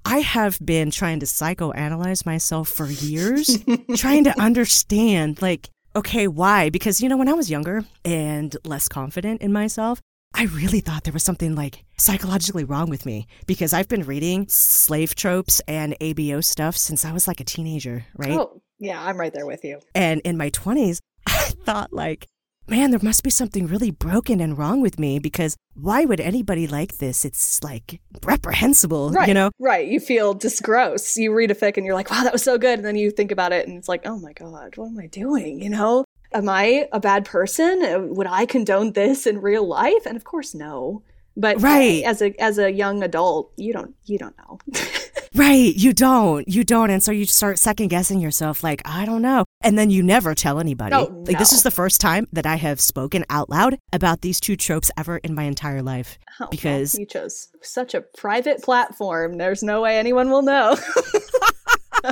I 0.09 0.21
have 0.21 0.59
been 0.65 0.91
trying 0.91 1.21
to 1.21 1.27
psychoanalyze 1.27 2.25
myself 2.25 2.71
for 2.71 2.87
years, 2.87 3.63
trying 3.97 4.25
to 4.25 4.41
understand 4.41 5.43
like 5.43 5.69
okay, 5.95 6.29
why? 6.29 6.71
Because 6.71 7.01
you 7.01 7.09
know, 7.09 7.17
when 7.17 7.29
I 7.29 7.35
was 7.35 7.51
younger 7.51 7.85
and 8.05 8.57
less 8.65 8.89
confident 8.89 9.43
in 9.43 9.53
myself, 9.53 10.01
I 10.35 10.45
really 10.45 10.81
thought 10.81 11.05
there 11.05 11.13
was 11.13 11.25
something 11.25 11.55
like 11.55 11.85
psychologically 11.99 12.65
wrong 12.65 12.89
with 12.89 13.05
me 13.05 13.27
because 13.47 13.75
I've 13.75 13.89
been 13.89 14.05
reading 14.05 14.47
slave 14.49 15.15
tropes 15.15 15.61
and 15.69 15.95
ABO 16.01 16.43
stuff 16.43 16.77
since 16.77 17.05
I 17.05 17.13
was 17.13 17.29
like 17.29 17.41
a 17.41 17.45
teenager, 17.45 18.07
right? 18.17 18.33
Oh, 18.33 18.63
yeah, 18.79 19.05
I'm 19.05 19.19
right 19.19 19.33
there 19.35 19.47
with 19.47 19.65
you. 19.65 19.81
And 19.95 20.21
in 20.23 20.37
my 20.37 20.51
20s, 20.51 21.01
I 21.27 21.51
thought 21.65 21.93
like 21.93 22.27
man, 22.69 22.91
there 22.91 23.01
must 23.03 23.23
be 23.23 23.31
something 23.31 23.67
really 23.67 23.91
broken 23.91 24.41
and 24.41 24.59
wrong 24.59 24.81
with 24.81 24.99
me 24.99 25.19
because 25.19 25.57
why 25.75 26.05
would 26.05 26.21
anybody 26.21 26.67
like 26.67 26.99
this? 26.99 27.25
It's 27.25 27.63
like 27.63 28.01
reprehensible, 28.23 29.11
right, 29.11 29.29
you 29.29 29.35
know? 29.35 29.51
Right. 29.59 29.89
You 29.89 30.01
feel 30.01 30.35
just 30.35 30.63
gross. 30.63 31.17
You 31.17 31.33
read 31.33 31.51
a 31.51 31.55
fic 31.55 31.77
and 31.77 31.87
you're 31.87 31.95
like, 31.95 32.11
wow, 32.11 32.23
that 32.23 32.33
was 32.33 32.43
so 32.43 32.59
good. 32.59 32.79
And 32.79 32.87
then 32.87 32.97
you 32.97 33.11
think 33.11 33.33
about 33.33 33.53
it 33.53 33.67
and 33.67 33.77
it's 33.77 33.89
like, 33.89 34.03
oh 34.07 34.19
my 34.19 34.33
God, 34.33 34.77
what 34.77 34.89
am 34.89 34.99
I 34.99 35.07
doing? 35.07 35.63
You 35.63 35.71
know? 35.71 36.05
Am 36.33 36.49
I 36.49 36.89
a 36.93 37.01
bad 37.01 37.25
person? 37.25 37.83
Uh, 37.83 38.01
would 38.01 38.27
I 38.27 38.45
condone 38.45 38.93
this 38.93 39.27
in 39.27 39.41
real 39.41 39.67
life? 39.67 40.05
And 40.05 40.17
of 40.17 40.25
course, 40.25 40.55
no. 40.55 41.03
But 41.39 41.63
right. 41.63 42.03
as 42.05 42.21
a 42.21 42.35
as 42.43 42.59
a 42.59 42.71
young 42.71 43.03
adult, 43.03 43.53
you 43.57 43.73
don't 43.73 43.95
you 44.05 44.19
don't 44.19 44.37
know. 44.39 44.59
right, 45.35 45.75
you 45.75 45.93
don't. 45.93 46.47
You 46.49 46.65
don't. 46.65 46.91
And 46.91 47.03
so 47.03 47.13
you 47.13 47.27
start 47.27 47.59
second 47.59 47.89
guessing 47.89 48.19
yourself 48.19 48.63
like, 48.65 48.83
I 48.85 49.07
don't 49.07 49.23
know. 49.23 49.45
And 49.61 49.77
then 49.77 49.91
you 49.91 50.05
never 50.05 50.35
tell 50.37 50.61
anybody. 50.61 50.95
Oh, 50.95 51.07
like 51.27 51.33
no. 51.33 51.39
this 51.39 51.53
is 51.53 51.65
the 51.65 51.71
first 51.73 52.01
time 52.01 52.29
that 52.33 52.47
I 52.47 52.55
have 52.57 52.81
spoken 52.81 53.25
out 53.29 53.51
loud 53.51 53.77
about 53.93 54.21
these 54.21 54.39
two 54.41 54.55
tropes 54.57 54.89
ever 54.97 55.19
in 55.19 55.35
my 55.35 55.43
entire 55.45 55.83
life. 55.83 56.17
Oh, 56.41 56.47
because 56.49 56.97
you 56.97 57.05
chose 57.07 57.49
such 57.63 57.93
a 57.95 58.01
private 58.01 58.63
platform. 58.63 59.37
There's 59.37 59.63
no 59.65 59.81
way 59.83 59.99
anyone 59.99 60.31
will 60.31 60.43
know. 60.43 60.77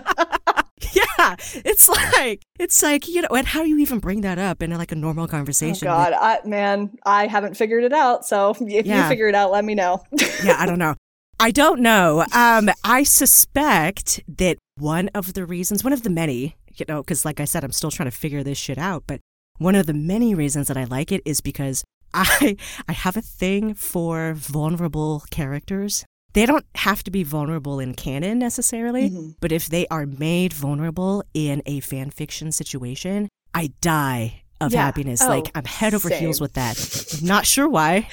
yeah, 0.92 1.36
it's 1.64 1.88
like 1.88 2.42
it's 2.58 2.82
like 2.82 3.06
you 3.08 3.22
know, 3.22 3.28
and 3.28 3.46
how 3.46 3.62
do 3.62 3.68
you 3.68 3.78
even 3.78 3.98
bring 4.00 4.22
that 4.22 4.38
up 4.38 4.62
in 4.62 4.70
like 4.76 4.92
a 4.92 4.96
normal 4.96 5.28
conversation? 5.28 5.86
Oh 5.88 5.90
God, 5.92 6.12
I, 6.14 6.40
man, 6.44 6.96
I 7.04 7.26
haven't 7.28 7.56
figured 7.56 7.84
it 7.84 7.92
out. 7.92 8.26
So 8.26 8.54
if 8.60 8.86
Yeah. 8.86 9.02
you 9.04 9.08
figure 9.08 9.28
it 9.28 9.34
out, 9.34 9.50
let 9.52 9.64
me 9.64 9.74
know. 9.74 10.02
yeah, 10.42 10.56
I 10.58 10.66
don't 10.66 10.78
know. 10.78 10.94
I 11.38 11.50
don't 11.50 11.80
know. 11.80 12.24
Um, 12.34 12.70
I 12.82 13.02
suspect 13.02 14.20
that 14.26 14.56
one 14.78 15.10
of 15.14 15.34
the 15.34 15.44
reasons, 15.44 15.84
one 15.84 15.92
of 15.92 16.02
the 16.02 16.08
many, 16.10 16.56
you 16.78 16.86
know, 16.88 17.02
because 17.02 17.24
like 17.24 17.40
I 17.40 17.44
said, 17.44 17.64
I'm 17.64 17.72
still 17.72 17.90
trying 17.90 18.10
to 18.10 18.16
figure 18.16 18.42
this 18.42 18.58
shit 18.58 18.78
out. 18.78 19.04
But 19.06 19.20
one 19.58 19.74
of 19.74 19.86
the 19.86 19.94
many 19.94 20.34
reasons 20.34 20.68
that 20.68 20.76
I 20.76 20.84
like 20.84 21.10
it 21.12 21.22
is 21.24 21.40
because 21.40 21.84
I 22.14 22.56
I 22.88 22.92
have 22.92 23.16
a 23.16 23.22
thing 23.22 23.74
for 23.74 24.34
vulnerable 24.34 25.24
characters. 25.30 26.04
They 26.32 26.44
don't 26.44 26.66
have 26.74 27.02
to 27.04 27.10
be 27.10 27.22
vulnerable 27.22 27.80
in 27.80 27.94
canon 27.94 28.38
necessarily, 28.38 29.08
Mhm. 29.10 29.36
but 29.40 29.52
if 29.52 29.68
they 29.68 29.86
are 29.88 30.04
made 30.04 30.52
vulnerable 30.52 31.22
in 31.32 31.62
a 31.64 31.80
fan 31.80 32.10
fiction 32.10 32.52
situation, 32.52 33.28
I 33.54 33.72
die 33.80 34.42
of 34.60 34.72
Yeah. 34.72 34.82
happiness. 34.84 35.22
Oh, 35.22 35.28
like 35.28 35.50
I'm 35.54 35.64
head 35.64 35.94
over 35.94 36.10
heels 36.10 36.40
with 36.40 36.52
that. 36.54 36.76
Not 37.22 37.46
sure 37.46 37.68
why, 37.68 38.08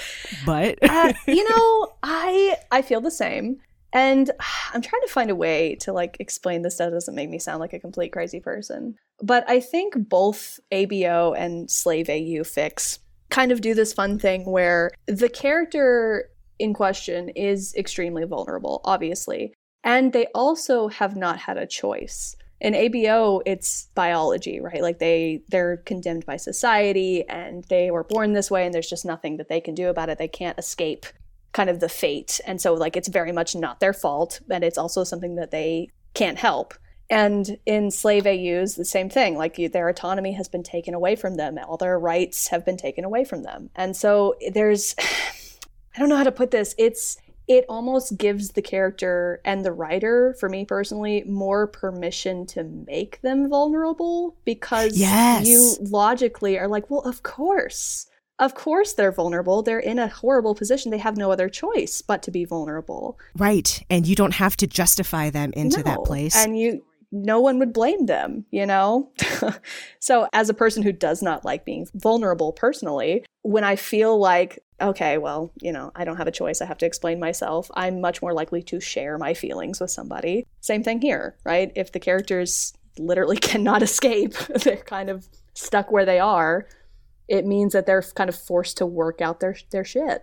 but 0.45 0.77
uh, 0.81 1.11
you 1.27 1.43
know, 1.49 1.93
I 2.01 2.57
I 2.71 2.81
feel 2.81 3.01
the 3.01 3.11
same, 3.11 3.57
and 3.93 4.31
I'm 4.73 4.81
trying 4.81 5.01
to 5.03 5.13
find 5.13 5.29
a 5.29 5.35
way 5.35 5.75
to 5.81 5.93
like 5.93 6.17
explain 6.19 6.63
this 6.63 6.77
that 6.77 6.91
doesn't 6.91 7.15
make 7.15 7.29
me 7.29 7.39
sound 7.39 7.59
like 7.59 7.73
a 7.73 7.79
complete 7.79 8.11
crazy 8.11 8.39
person. 8.39 8.95
But 9.21 9.47
I 9.49 9.59
think 9.59 9.93
both 10.09 10.59
ABO 10.71 11.37
and 11.37 11.69
Slave 11.69 12.09
AU 12.09 12.43
fics 12.43 12.99
kind 13.29 13.51
of 13.51 13.61
do 13.61 13.73
this 13.73 13.93
fun 13.93 14.19
thing 14.19 14.45
where 14.45 14.91
the 15.07 15.29
character 15.29 16.29
in 16.59 16.73
question 16.73 17.29
is 17.29 17.73
extremely 17.75 18.25
vulnerable, 18.25 18.81
obviously, 18.83 19.53
and 19.83 20.13
they 20.13 20.27
also 20.35 20.87
have 20.87 21.15
not 21.15 21.39
had 21.39 21.57
a 21.57 21.67
choice. 21.67 22.35
In 22.61 22.73
ABO, 22.73 23.41
it's 23.45 23.89
biology, 23.93 24.61
right? 24.61 24.81
Like 24.81 24.99
they 24.99 25.41
they're 25.49 25.77
condemned 25.77 26.25
by 26.25 26.37
society 26.37 27.27
and 27.27 27.65
they 27.65 27.91
were 27.91 28.05
born 28.05 28.33
this 28.33 28.49
way 28.49 28.65
and 28.65 28.73
there's 28.73 28.89
just 28.89 29.05
nothing 29.05 29.37
that 29.37 29.49
they 29.49 29.59
can 29.59 29.75
do 29.75 29.89
about 29.89 30.09
it. 30.09 30.17
They 30.17 30.29
can't 30.29 30.57
escape 30.57 31.05
kind 31.53 31.69
of 31.69 31.79
the 31.79 31.89
fate. 31.89 32.41
And 32.45 32.59
so 32.59 32.73
like 32.73 32.97
it's 32.97 33.07
very 33.07 33.31
much 33.31 33.55
not 33.55 33.79
their 33.79 33.93
fault, 33.93 34.41
but 34.47 34.63
it's 34.63 34.77
also 34.77 35.03
something 35.03 35.35
that 35.35 35.51
they 35.51 35.89
can't 36.13 36.37
help. 36.37 36.73
And 37.09 37.57
in 37.65 37.91
slave 37.91 38.25
AUs, 38.25 38.75
the 38.75 38.85
same 38.85 39.09
thing. 39.09 39.37
Like 39.37 39.57
their 39.71 39.87
autonomy 39.87 40.33
has 40.33 40.47
been 40.47 40.63
taken 40.63 40.93
away 40.93 41.15
from 41.15 41.35
them. 41.35 41.57
All 41.67 41.77
their 41.77 41.99
rights 41.99 42.47
have 42.47 42.65
been 42.65 42.77
taken 42.77 43.03
away 43.03 43.23
from 43.23 43.43
them. 43.43 43.69
And 43.75 43.95
so 43.95 44.35
there's, 44.51 44.95
I 45.95 45.99
don't 45.99 46.09
know 46.09 46.17
how 46.17 46.23
to 46.23 46.31
put 46.31 46.49
this. 46.51 46.73
It's, 46.77 47.17
it 47.47 47.65
almost 47.67 48.17
gives 48.17 48.51
the 48.51 48.61
character 48.61 49.41
and 49.43 49.63
the 49.65 49.73
writer, 49.73 50.33
for 50.39 50.47
me 50.49 50.63
personally, 50.65 51.23
more 51.27 51.67
permission 51.67 52.45
to 52.47 52.63
make 52.63 53.21
them 53.21 53.49
vulnerable 53.49 54.35
because 54.45 54.97
Yes. 54.97 55.45
you 55.45 55.75
logically 55.89 56.57
are 56.57 56.69
like, 56.69 56.89
well, 56.89 57.01
of 57.01 57.21
course. 57.21 58.07
Of 58.39 58.55
course 58.55 58.93
they're 58.93 59.11
vulnerable. 59.11 59.61
They're 59.61 59.79
in 59.79 59.99
a 59.99 60.07
horrible 60.07 60.55
position. 60.55 60.91
They 60.91 60.97
have 60.97 61.17
no 61.17 61.31
other 61.31 61.49
choice 61.49 62.01
but 62.01 62.23
to 62.23 62.31
be 62.31 62.45
vulnerable. 62.45 63.19
Right. 63.37 63.83
And 63.89 64.07
you 64.07 64.15
don't 64.15 64.33
have 64.33 64.57
to 64.57 64.67
justify 64.67 65.29
them 65.29 65.53
into 65.53 65.83
that 65.83 65.99
No. 65.99 66.03
place. 66.03 66.35
And 66.35 66.57
you 66.57 66.83
no 67.15 67.39
one 67.39 67.59
would 67.59 67.73
blame 67.73 68.07
them, 68.07 68.43
you 68.49 68.65
know? 68.65 69.11
so 69.99 70.27
as 70.33 70.49
a 70.49 70.53
person 70.53 70.81
who 70.81 70.91
does 70.91 71.21
not 71.21 71.45
like 71.45 71.63
being 71.63 71.85
vulnerable 71.93 72.51
personally, 72.51 73.23
when 73.43 73.63
I 73.63 73.75
feel 73.75 74.17
like 74.17 74.59
okay, 74.81 75.17
well, 75.17 75.51
you 75.61 75.71
know, 75.71 75.91
I 75.95 76.03
don't 76.03 76.17
have 76.17 76.27
a 76.27 76.31
choice. 76.31 76.59
I 76.61 76.65
have 76.65 76.79
to 76.79 76.85
explain 76.85 77.19
myself. 77.19 77.69
I'm 77.73 78.01
much 78.01 78.21
more 78.21 78.33
likely 78.33 78.61
to 78.63 78.81
share 78.81 79.17
my 79.17 79.33
feelings 79.33 79.79
with 79.79 79.91
somebody. 79.91 80.45
Same 80.59 80.83
thing 80.83 81.01
here, 81.01 81.37
right? 81.45 81.71
If 81.75 81.91
the 81.91 81.99
characters 81.99 82.73
literally 82.97 83.37
cannot 83.51 83.81
escape, 83.83 84.33
they're 84.63 84.77
kind 84.77 85.09
of 85.09 85.27
stuck 85.53 85.91
where 85.91 86.05
they 86.05 86.19
are. 86.19 86.67
It 87.27 87.45
means 87.45 87.73
that 87.73 87.85
they're 87.85 88.01
kind 88.01 88.29
of 88.29 88.35
forced 88.35 88.77
to 88.77 88.85
work 88.85 89.21
out 89.21 89.39
their 89.39 89.55
their 89.71 89.85
shit. 89.85 90.21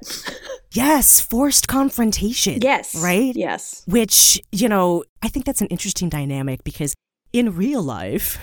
yes, 0.72 1.20
forced 1.20 1.66
confrontation. 1.68 2.58
yes. 2.60 2.94
Right? 3.02 3.34
Yes. 3.34 3.82
Which, 3.86 4.40
you 4.52 4.68
know, 4.68 5.04
I 5.22 5.28
think 5.28 5.44
that's 5.46 5.60
an 5.62 5.68
interesting 5.68 6.08
dynamic 6.08 6.62
because 6.64 6.94
in 7.32 7.56
real 7.56 7.82
life, 7.82 8.36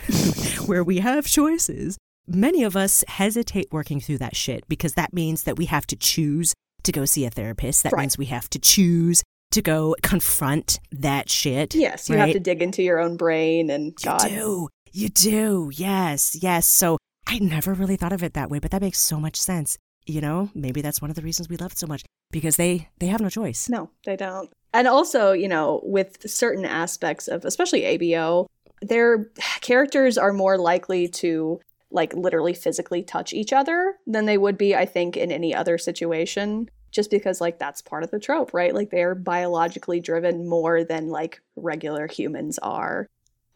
where 0.67 0.83
we 0.83 0.99
have 0.99 1.25
choices, 1.25 1.97
many 2.27 2.63
of 2.63 2.75
us 2.75 3.03
hesitate 3.07 3.67
working 3.71 3.99
through 3.99 4.17
that 4.19 4.35
shit 4.35 4.67
because 4.67 4.93
that 4.93 5.13
means 5.13 5.43
that 5.43 5.57
we 5.57 5.65
have 5.65 5.85
to 5.87 5.95
choose 5.95 6.53
to 6.83 6.91
go 6.91 7.05
see 7.05 7.25
a 7.25 7.29
therapist. 7.29 7.83
That 7.83 7.93
Right. 7.93 8.01
means 8.01 8.17
we 8.17 8.25
have 8.27 8.49
to 8.51 8.59
choose 8.59 9.23
to 9.51 9.61
go 9.61 9.95
confront 10.03 10.79
that 10.91 11.29
shit. 11.29 11.73
Yes, 11.75 12.09
you 12.09 12.15
right? 12.15 12.25
have 12.27 12.33
to 12.33 12.39
dig 12.39 12.61
into 12.61 12.81
your 12.83 12.99
own 12.99 13.17
brain 13.17 13.69
and 13.69 13.93
God. 14.03 14.23
You 14.23 14.29
do. 14.29 14.69
You 14.93 15.09
do. 15.09 15.71
Yes. 15.73 16.37
Yes. 16.41 16.65
So 16.67 16.96
I 17.27 17.39
never 17.39 17.73
really 17.73 17.97
thought 17.97 18.13
of 18.13 18.23
it 18.23 18.33
that 18.33 18.49
way, 18.49 18.59
but 18.59 18.71
that 18.71 18.81
makes 18.81 18.99
so 18.99 19.19
much 19.19 19.35
sense. 19.35 19.77
You 20.05 20.21
know, 20.21 20.49
maybe 20.55 20.81
that's 20.81 21.01
one 21.01 21.09
of 21.09 21.17
the 21.17 21.21
reasons 21.21 21.49
we 21.49 21.57
love 21.57 21.73
it 21.73 21.77
so 21.77 21.87
much 21.87 22.05
because 22.31 22.55
they 22.55 22.87
they 22.99 23.07
have 23.07 23.19
no 23.19 23.29
choice. 23.29 23.67
No, 23.67 23.89
they 24.05 24.15
don't. 24.15 24.49
And 24.73 24.87
also, 24.87 25.33
you 25.33 25.49
know, 25.49 25.81
with 25.83 26.29
certain 26.29 26.63
aspects 26.63 27.27
of 27.27 27.43
especially 27.43 27.81
ABO, 27.81 28.47
their 28.81 29.25
characters 29.59 30.17
are 30.17 30.31
more 30.31 30.57
likely 30.57 31.09
to 31.09 31.59
like 31.91 32.13
literally 32.13 32.53
physically 32.53 33.03
touch 33.03 33.33
each 33.33 33.51
other 33.51 33.95
than 34.05 34.25
they 34.25 34.37
would 34.37 34.57
be, 34.57 34.75
I 34.75 34.85
think, 34.85 35.17
in 35.17 35.31
any 35.31 35.53
other 35.53 35.77
situation. 35.77 36.69
Just 36.91 37.11
because 37.11 37.41
like 37.41 37.59
that's 37.59 37.81
part 37.81 38.03
of 38.03 38.11
the 38.11 38.19
trope, 38.19 38.53
right? 38.53 38.73
Like 38.73 38.89
they're 38.89 39.13
biologically 39.13 39.99
driven 39.99 40.47
more 40.47 40.85
than 40.85 41.09
like 41.09 41.41
regular 41.57 42.07
humans 42.07 42.57
are. 42.59 43.07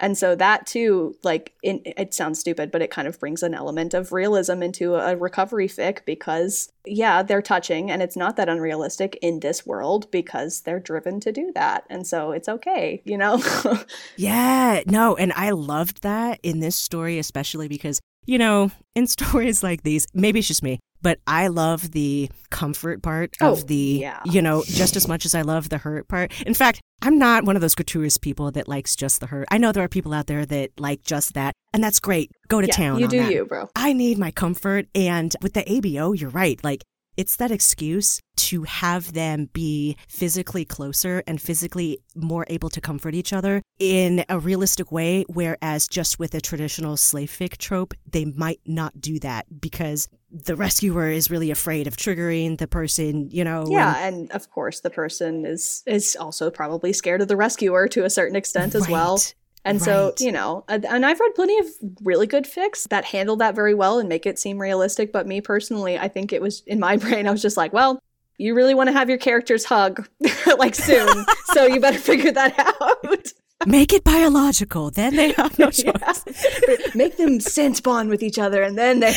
And 0.02 0.18
so 0.18 0.36
that 0.36 0.66
too, 0.66 1.16
like 1.24 1.54
it 1.62 2.14
sounds 2.14 2.40
stupid, 2.40 2.72
but 2.72 2.82
it 2.82 2.90
kind 2.90 3.08
of 3.08 3.20
brings 3.20 3.44
an 3.44 3.54
element 3.54 3.94
of 3.94 4.12
realism 4.12 4.64
into 4.64 4.96
a 4.96 5.16
recovery 5.16 5.68
fic 5.68 6.04
because 6.06 6.72
yeah, 6.86 7.22
they're 7.22 7.44
touching 7.44 7.92
and 7.92 8.02
it's 8.02 8.18
not 8.18 8.36
that 8.36 8.50
unrealistic 8.50 9.18
in 9.22 9.42
this 9.42 9.64
world 9.64 10.10
because 10.10 10.62
they're 10.62 10.80
driven 10.80 11.20
to 11.20 11.32
do 11.32 11.52
that. 11.54 11.86
And 11.88 12.06
so 12.08 12.32
it's 12.32 12.50
okay, 12.50 13.02
you 13.06 13.18
know? 13.18 13.42
Yeah, 14.18 14.82
no, 14.88 15.16
and 15.16 15.32
I 15.34 15.52
loved 15.52 16.02
that 16.02 16.40
in 16.42 16.60
this 16.60 16.76
story, 16.76 17.20
especially 17.20 17.68
because, 17.68 18.00
you 18.26 18.38
know, 18.38 18.72
in 18.96 19.06
stories 19.18 19.62
like 19.62 19.84
these, 19.84 20.08
maybe 20.14 20.40
it's 20.40 20.48
just 20.48 20.64
me, 20.64 20.80
but 21.02 21.20
I 21.28 21.48
love 21.48 21.92
the 21.92 22.30
comfort 22.50 23.02
part 23.02 23.36
Oh, 23.42 23.54
of 23.54 23.68
the, 23.68 23.76
yeah. 24.02 24.20
you 24.26 24.42
know, 24.42 24.64
just 24.66 24.96
as 24.96 25.08
much 25.08 25.26
as 25.26 25.34
I 25.36 25.42
love 25.42 25.70
the 25.70 25.78
hurt 25.78 26.08
part. 26.08 26.32
In 26.46 26.54
fact, 26.54 26.82
I'm 27.02 27.18
not 27.18 27.46
one 27.46 27.56
of 27.56 27.62
those 27.62 27.74
gratuitous 27.76 28.18
people 28.18 28.52
that 28.52 28.68
likes 28.68 28.96
just 28.96 29.20
the 29.20 29.28
hurt. 29.28 29.48
I 29.52 29.58
know 29.58 29.72
there 29.72 29.84
are 29.84 29.88
people 29.88 30.14
out 30.14 30.28
there 30.28 30.46
that 30.46 30.72
like 30.80 31.04
just 31.04 31.34
that, 31.34 31.54
and 31.74 31.84
that's 31.84 32.00
great. 32.00 32.32
Go 32.48 32.62
to 32.62 32.68
yeah, 32.68 32.74
town. 32.76 33.00
you 33.00 33.08
do 33.08 33.24
that. 33.24 33.32
you, 33.32 33.46
bro. 33.46 33.70
I 33.76 33.94
need 33.94 34.18
my 34.18 34.32
comfort. 34.32 34.88
And 34.94 35.36
with 35.42 35.54
the 35.54 35.64
ABO, 35.64 36.20
you're 36.20 36.30
right. 36.30 36.64
Like, 36.64 36.84
it's 37.21 37.36
that 37.36 37.51
excuse 37.51 38.19
to 38.36 38.63
have 38.63 39.13
them 39.13 39.47
be 39.53 39.95
physically 40.10 40.65
closer 40.65 41.21
and 41.27 41.39
physically 41.39 41.99
more 42.15 42.45
able 42.49 42.67
to 42.67 42.81
comfort 42.81 43.13
each 43.13 43.31
other 43.31 43.62
in 43.77 44.26
a 44.28 44.39
realistic 44.39 44.91
way. 44.91 45.24
Whereas 45.28 45.88
just 45.88 46.17
with 46.17 46.34
a 46.34 46.41
traditional 46.41 46.97
slave 46.97 47.30
fic 47.30 47.59
trope, 47.59 47.93
they 48.09 48.26
might 48.26 48.59
not 48.65 48.99
do 48.99 49.19
that 49.19 49.61
because 49.61 50.09
the 50.32 50.55
rescuer 50.55 51.09
is 51.09 51.30
really 51.30 51.51
afraid 51.51 51.86
of 51.86 51.95
triggering 51.95 52.57
the 52.57 52.67
person, 52.67 53.30
you 53.30 53.43
know. 53.43 53.67
Yeah, 53.69 54.07
and 54.07 54.32
of 54.32 54.49
course 54.49 54.80
the 54.80 54.89
person 54.89 55.45
is 55.45 55.84
is 55.86 56.15
also 56.15 56.49
probably 56.49 56.91
scared 56.91 57.22
of 57.22 57.28
the 57.28 57.38
rescuer 57.38 57.88
to 57.89 58.03
a 58.03 58.09
certain 58.09 58.36
extent 58.36 58.74
as 58.74 58.89
well. 58.89 59.19
Right. 59.64 59.72
And 59.72 59.82
so, 59.82 60.14
you 60.20 60.32
know, 60.32 60.64
and 60.68 61.05
I've 61.05 61.20
read 61.20 61.36
plenty 61.36 61.59
of 61.59 61.68
really 62.03 62.26
good 62.28 62.45
fics 62.45 62.88
that 62.89 63.05
handle 63.05 63.36
that 63.38 63.53
very 63.53 63.74
well 63.76 63.99
and 63.99 64.09
make 64.09 64.26
it 64.26 64.39
seem 64.39 64.57
realistic. 64.59 65.12
But 65.14 65.28
me 65.28 65.39
personally, 65.39 65.99
I 65.99 66.07
think 66.07 66.34
it 66.34 66.41
was 66.41 66.64
in 66.66 66.80
my 66.80 66.97
brain, 67.03 67.28
I 67.28 67.32
was 67.32 67.41
just 67.43 67.57
like, 67.57 67.72
well, 67.72 67.99
you 68.38 68.55
really 68.55 68.74
want 68.74 68.88
to 68.88 68.93
have 68.93 69.07
your 69.07 69.20
characters 69.20 69.64
hug 69.66 70.07
like 70.57 70.74
soon. 70.74 71.26
so 71.53 71.66
you 71.68 71.80
better 71.80 71.99
figure 72.12 72.32
that 72.32 72.57
out. 72.57 73.28
Make 73.68 73.93
it 73.93 74.03
biological. 74.03 74.89
Then 74.89 75.16
they 75.16 75.34
have 75.34 75.59
no 75.59 75.70
choice. 75.70 76.24
Yeah. 76.66 76.76
Make 76.95 77.18
them 77.18 77.39
sense 77.39 77.80
bond 77.80 78.09
with 78.09 78.24
each 78.24 78.39
other, 78.39 78.64
and 78.64 78.76
then 78.76 79.01
they 79.01 79.14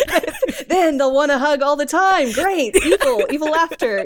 then 0.68 0.98
they'll 0.98 1.14
want 1.14 1.30
to 1.30 1.38
hug 1.38 1.62
all 1.62 1.76
the 1.76 1.86
time. 1.86 2.30
Great, 2.32 2.76
evil, 2.84 3.22
evil 3.30 3.50
laughter. 3.50 4.04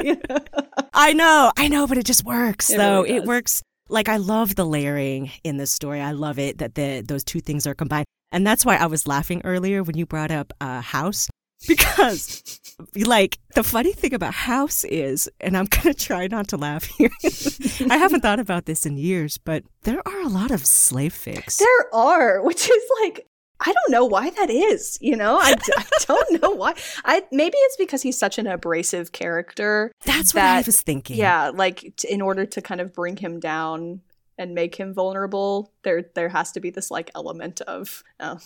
I 0.95 1.12
know, 1.14 1.51
I 1.57 1.66
know, 1.66 1.89
but 1.89 1.99
it 1.99 2.07
just 2.07 2.24
works 2.24 2.70
It 2.70 2.76
though. 2.76 3.03
really 3.03 3.16
it 3.16 3.24
works. 3.24 3.64
Like 3.89 4.09
I 4.09 4.16
love 4.18 4.55
the 4.55 4.66
layering 4.66 5.30
in 5.45 5.57
this 5.57 5.70
story. 5.70 6.01
I 6.01 6.12
love 6.12 6.39
it 6.39 6.59
that 6.59 6.74
the 6.74 7.03
those 7.07 7.24
two 7.24 7.41
things 7.41 7.66
are 7.66 7.74
combined, 7.74 8.07
and 8.32 8.47
that's 8.47 8.64
why 8.64 8.76
I 8.76 8.86
was 8.86 9.07
laughing 9.07 9.41
earlier 9.45 9.82
when 9.82 9.97
you 9.97 10.07
brought 10.07 10.30
up 10.30 10.53
uh, 10.61 10.80
House 10.80 11.28
because, 11.66 12.61
like, 12.95 13.39
the 13.55 13.64
funny 13.64 13.93
thing 13.93 14.14
about 14.14 14.34
House 14.34 14.84
is, 14.84 15.28
and 15.41 15.57
I'm 15.57 15.64
gonna 15.66 15.95
try 15.95 16.28
not 16.28 16.49
to 16.49 16.57
laugh 16.57 16.84
here. 16.84 17.11
I 17.91 17.97
haven't 17.97 18.20
thought 18.20 18.39
about 18.39 18.66
this 18.66 18.86
in 18.86 18.97
years, 18.97 19.39
but 19.39 19.64
there 19.82 20.07
are 20.07 20.20
a 20.20 20.28
lot 20.28 20.51
of 20.51 20.64
slave 20.66 21.14
fics. 21.14 21.59
There 21.59 21.95
are, 21.95 22.43
which 22.43 22.70
is 22.70 22.82
like 23.03 23.26
I 23.61 23.72
don't 23.72 23.90
know 23.90 24.04
why 24.04 24.30
that 24.30 24.50
is. 24.50 24.98
You 25.00 25.16
know, 25.16 25.36
I, 25.38 25.54
I 25.76 25.84
don't 26.06 26.42
know 26.42 26.50
why. 26.50 26.74
I 27.04 27.22
maybe 27.32 27.56
it's 27.59 27.76
because 27.76 28.02
he's 28.02 28.18
such 28.18 28.38
an 28.38 28.46
abrasive 28.46 29.12
character. 29.12 29.90
That's 30.04 30.34
what 30.34 30.44
I 30.44 30.62
was 30.62 30.80
thinking. 30.80 31.16
Yeah, 31.16 31.50
like 31.52 31.92
t- 31.96 32.09
in 32.09 32.20
order 32.22 32.46
to 32.46 32.62
kind 32.62 32.80
of 32.80 32.94
bring 32.94 33.16
him 33.16 33.40
down 33.40 34.00
and 34.38 34.54
make 34.54 34.76
him 34.76 34.94
vulnerable, 34.94 35.72
there 35.82 36.04
there 36.14 36.28
has 36.28 36.52
to 36.52 36.61
be 36.61 36.70
this 36.70 36.90
like 36.90 37.11
element 37.16 37.61
of 37.62 38.04
uh, 38.20 38.36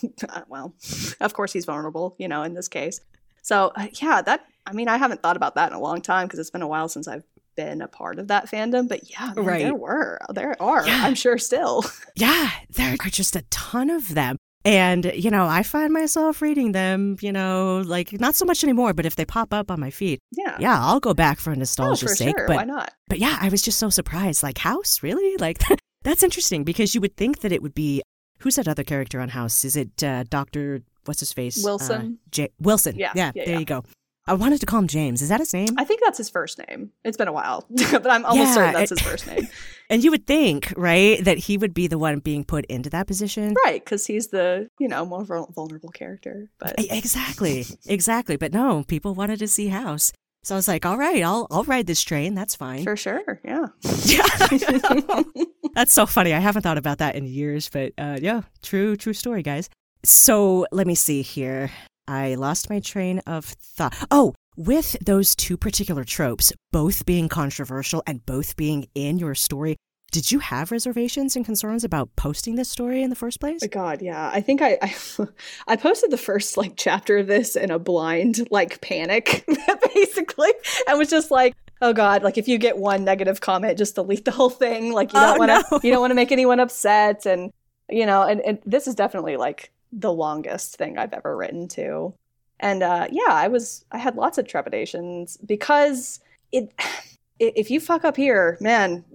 well, 0.47 0.73
of 1.21 1.33
course 1.33 1.53
he's 1.53 1.65
vulnerable, 1.65 2.15
you 2.17 2.27
know, 2.27 2.41
in 2.43 2.53
this 2.55 2.67
case. 2.67 2.99
So 3.43 3.71
uh, 3.75 3.87
yeah, 4.01 4.21
that 4.23 4.45
I 4.65 4.73
mean, 4.73 4.87
I 4.87 4.97
haven't 4.97 5.21
thought 5.21 5.37
about 5.37 5.55
that 5.55 5.71
in 5.71 5.77
a 5.77 5.81
long 5.81 6.01
time 6.01 6.25
because 6.25 6.39
it's 6.39 6.49
been 6.49 6.61
a 6.63 6.67
while 6.67 6.87
since 6.87 7.07
I've 7.07 7.23
been 7.55 7.81
a 7.83 7.87
part 7.87 8.17
of 8.17 8.29
that 8.29 8.49
fandom. 8.49 8.87
But 8.87 9.11
yeah, 9.11 9.33
man, 9.35 9.45
Right. 9.45 9.61
there 9.63 9.75
were, 9.75 10.19
there 10.29 10.59
are, 10.59 10.87
Yeah. 10.87 11.01
I'm 11.05 11.13
sure 11.13 11.37
still. 11.37 11.83
Yeah, 12.15 12.49
there 12.71 12.95
are 12.99 13.09
just 13.09 13.35
a 13.35 13.43
ton 13.51 13.89
of 13.91 14.13
them. 14.15 14.37
And, 14.65 15.11
you 15.15 15.29
know, 15.29 15.45
I 15.45 15.61
find 15.63 15.91
myself 15.91 16.41
reading 16.41 16.71
them, 16.71 17.17
you 17.21 17.31
know, 17.33 17.83
like 17.85 18.13
not 18.19 18.33
so 18.35 18.45
much 18.45 18.63
anymore, 18.63 18.93
but 18.93 19.05
if 19.05 19.15
they 19.17 19.25
pop 19.25 19.53
up 19.53 19.69
on 19.69 19.79
my 19.79 19.89
feed, 19.89 20.19
Yeah. 20.31 20.55
yeah, 20.59 20.77
I'll 20.79 21.01
go 21.01 21.13
back 21.13 21.39
for 21.39 21.51
Oh, 21.51 21.55
nostalgia's 21.55 22.09
for 22.11 22.15
sake. 22.15 22.35
sure. 22.37 22.47
But 22.47 22.55
Why 22.55 22.63
not? 22.63 22.93
but 23.09 23.19
yeah, 23.19 23.37
I 23.41 23.49
was 23.49 23.61
just 23.61 23.77
so 23.77 23.89
surprised. 23.89 24.41
Like 24.41 24.57
House, 24.59 25.03
really? 25.03 25.35
Like 25.37 25.57
that's 26.03 26.23
interesting 26.23 26.63
because 26.63 26.95
you 26.95 27.01
would 27.01 27.17
think 27.17 27.39
that 27.41 27.51
it 27.51 27.61
would 27.61 27.75
be 27.75 28.01
who's 28.39 28.55
that 28.55 28.67
other 28.67 28.83
character 28.83 29.19
on 29.19 29.29
House? 29.29 29.65
Is 29.65 29.75
it 29.75 30.01
uh, 30.03 30.23
Doctor 30.29 30.81
what's 31.05 31.19
his 31.19 31.33
face? 31.33 31.61
Wilson? 31.63 32.01
Uh, 32.01 32.29
J- 32.31 32.49
Wilson. 32.61 32.95
Yeah, 32.97 33.11
Yeah, 33.15 33.31
yeah, 33.35 33.43
there 33.45 33.53
yeah. 33.55 33.59
you 33.59 33.65
go. 33.65 33.83
I 34.25 34.33
wanted 34.33 34.59
to 34.61 34.65
call 34.65 34.79
him 34.79 34.87
James. 34.87 35.21
Is 35.21 35.29
that 35.29 35.39
his 35.41 35.53
name? 35.53 35.67
I 35.77 35.83
think 35.83 35.99
that's 36.03 36.17
his 36.17 36.29
first 36.29 36.57
name. 36.69 36.91
It's 37.03 37.17
been 37.17 37.27
a 37.27 37.33
while, 37.33 37.65
but 37.69 38.09
I'm 38.09 38.23
almost 38.25 38.47
Yeah, 38.49 38.53
certain 38.55 38.73
that's 38.73 38.89
his 38.91 39.01
first 39.01 39.27
name. 39.27 39.47
and 39.89 40.01
you 40.03 40.11
would 40.11 40.25
think, 40.25 40.73
right, 40.77 41.21
that 41.25 41.37
he 41.37 41.57
would 41.57 41.73
be 41.73 41.87
the 41.87 41.97
one 41.97 42.19
being 42.19 42.45
put 42.45 42.65
into 42.67 42.89
that 42.91 43.05
position. 43.07 43.53
right, 43.65 43.83
because 43.83 44.05
he's 44.05 44.27
the 44.27 44.69
you 44.79 44.87
know 44.87 45.05
more 45.05 45.25
vul- 45.25 45.51
vulnerable 45.53 45.89
character. 45.89 46.49
But 46.57 46.75
Exactly, 46.77 47.65
exactly. 47.85 48.37
But 48.37 48.53
no, 48.53 48.83
people 48.87 49.13
wanted 49.13 49.39
to 49.39 49.47
see 49.47 49.67
House, 49.67 50.13
so 50.43 50.55
I 50.55 50.57
was 50.57 50.67
like, 50.69 50.85
"All 50.85 50.97
right, 50.97 51.21
I'll 51.21 51.47
I'll 51.51 51.65
ride 51.65 51.87
this 51.87 52.01
train. 52.01 52.33
That's 52.33 52.55
fine." 52.55 52.83
for 52.85 52.95
sure, 52.95 53.41
yeah. 53.43 53.67
Yeah. 54.05 55.23
That's 55.75 55.91
so 55.93 56.05
funny. 56.05 56.33
I 56.33 56.39
haven't 56.39 56.61
thought 56.61 56.77
about 56.77 56.99
that 56.99 57.15
in 57.15 57.25
years, 57.25 57.67
but 57.69 57.91
uh, 57.97 58.19
yeah, 58.21 58.43
true, 58.61 58.95
true 58.95 59.13
story, 59.13 59.41
guys. 59.43 59.69
So 60.05 60.65
let 60.71 60.85
me 60.87 60.95
see 60.95 61.21
here. 61.23 61.71
I 62.07 62.35
lost 62.35 62.69
my 62.69 62.79
train 62.79 63.19
of 63.19 63.45
thought. 63.45 63.95
Oh, 64.11 64.33
with 64.55 64.95
those 65.03 65.35
two 65.35 65.57
particular 65.57 66.03
tropes, 66.03 66.53
both 66.71 67.05
being 67.05 67.29
controversial 67.29 68.03
and 68.05 68.25
both 68.25 68.55
being 68.55 68.87
in 68.93 69.17
your 69.17 69.35
story, 69.35 69.77
did 70.11 70.31
you 70.31 70.37
have 70.39 70.71
reservations 70.71 71.35
and 71.35 71.43
concerns 71.43 71.83
about 71.83 72.09
posting 72.15 72.53
this 72.55 72.69
story 72.69 73.01
in 73.01 73.09
the 73.09 73.15
first 73.15 73.39
place? 73.39 73.61
Oh 73.63 73.67
God, 73.67 74.01
yeah. 74.01 74.29
I 74.31 74.41
think 74.41 74.61
I, 74.61 74.77
I 74.81 74.95
I 75.67 75.75
posted 75.75 76.11
the 76.11 76.17
first 76.17 76.55
like 76.55 76.73
chapter 76.75 77.17
of 77.17 77.27
this 77.27 77.55
in 77.55 77.71
a 77.71 77.79
blind 77.79 78.47
like 78.51 78.79
panic, 78.81 79.43
basically, 79.95 80.51
and 80.87 80.99
was 80.99 81.09
just 81.09 81.31
like, 81.31 81.55
oh 81.81 81.93
God, 81.93 82.21
like 82.21 82.37
if 82.37 82.47
you 82.47 82.59
get 82.59 82.77
one 82.77 83.03
negative 83.03 83.41
comment, 83.41 83.77
just 83.77 83.95
delete 83.95 84.25
the 84.25 84.31
whole 84.31 84.51
thing. 84.51 84.91
Like 84.93 85.13
you 85.13 85.19
Oh, 85.19 85.35
don't 85.35 85.39
want 85.39 85.49
to 85.49 85.65
no. 85.71 85.79
you 85.83 85.91
don't 85.91 86.01
want 86.01 86.11
to 86.11 86.15
make 86.15 86.31
anyone 86.31 86.59
upset, 86.59 87.25
and 87.25 87.51
you 87.89 88.05
know, 88.05 88.21
and, 88.21 88.39
and 88.41 88.59
this 88.67 88.87
is 88.87 88.93
definitely 88.93 89.35
like 89.37 89.71
the 89.99 90.11
longest 90.11 90.75
thing 90.77 90.97
I've 90.97 91.13
ever 91.13 91.35
written 91.35 91.67
to. 91.69 92.13
And 92.59 92.81
uh, 92.83 93.07
yeah, 93.11 93.29
I 93.33 93.47
was 93.47 93.85
I 93.91 93.97
had 93.97 94.15
lots 94.15 94.37
of 94.37 94.47
trepidations 94.47 95.37
because 95.37 96.19
it 96.51 96.73
if 97.39 97.69
you 97.71 97.79
fuck 97.79 98.05
up 98.05 98.15
here, 98.15 98.57
man, 98.61 99.03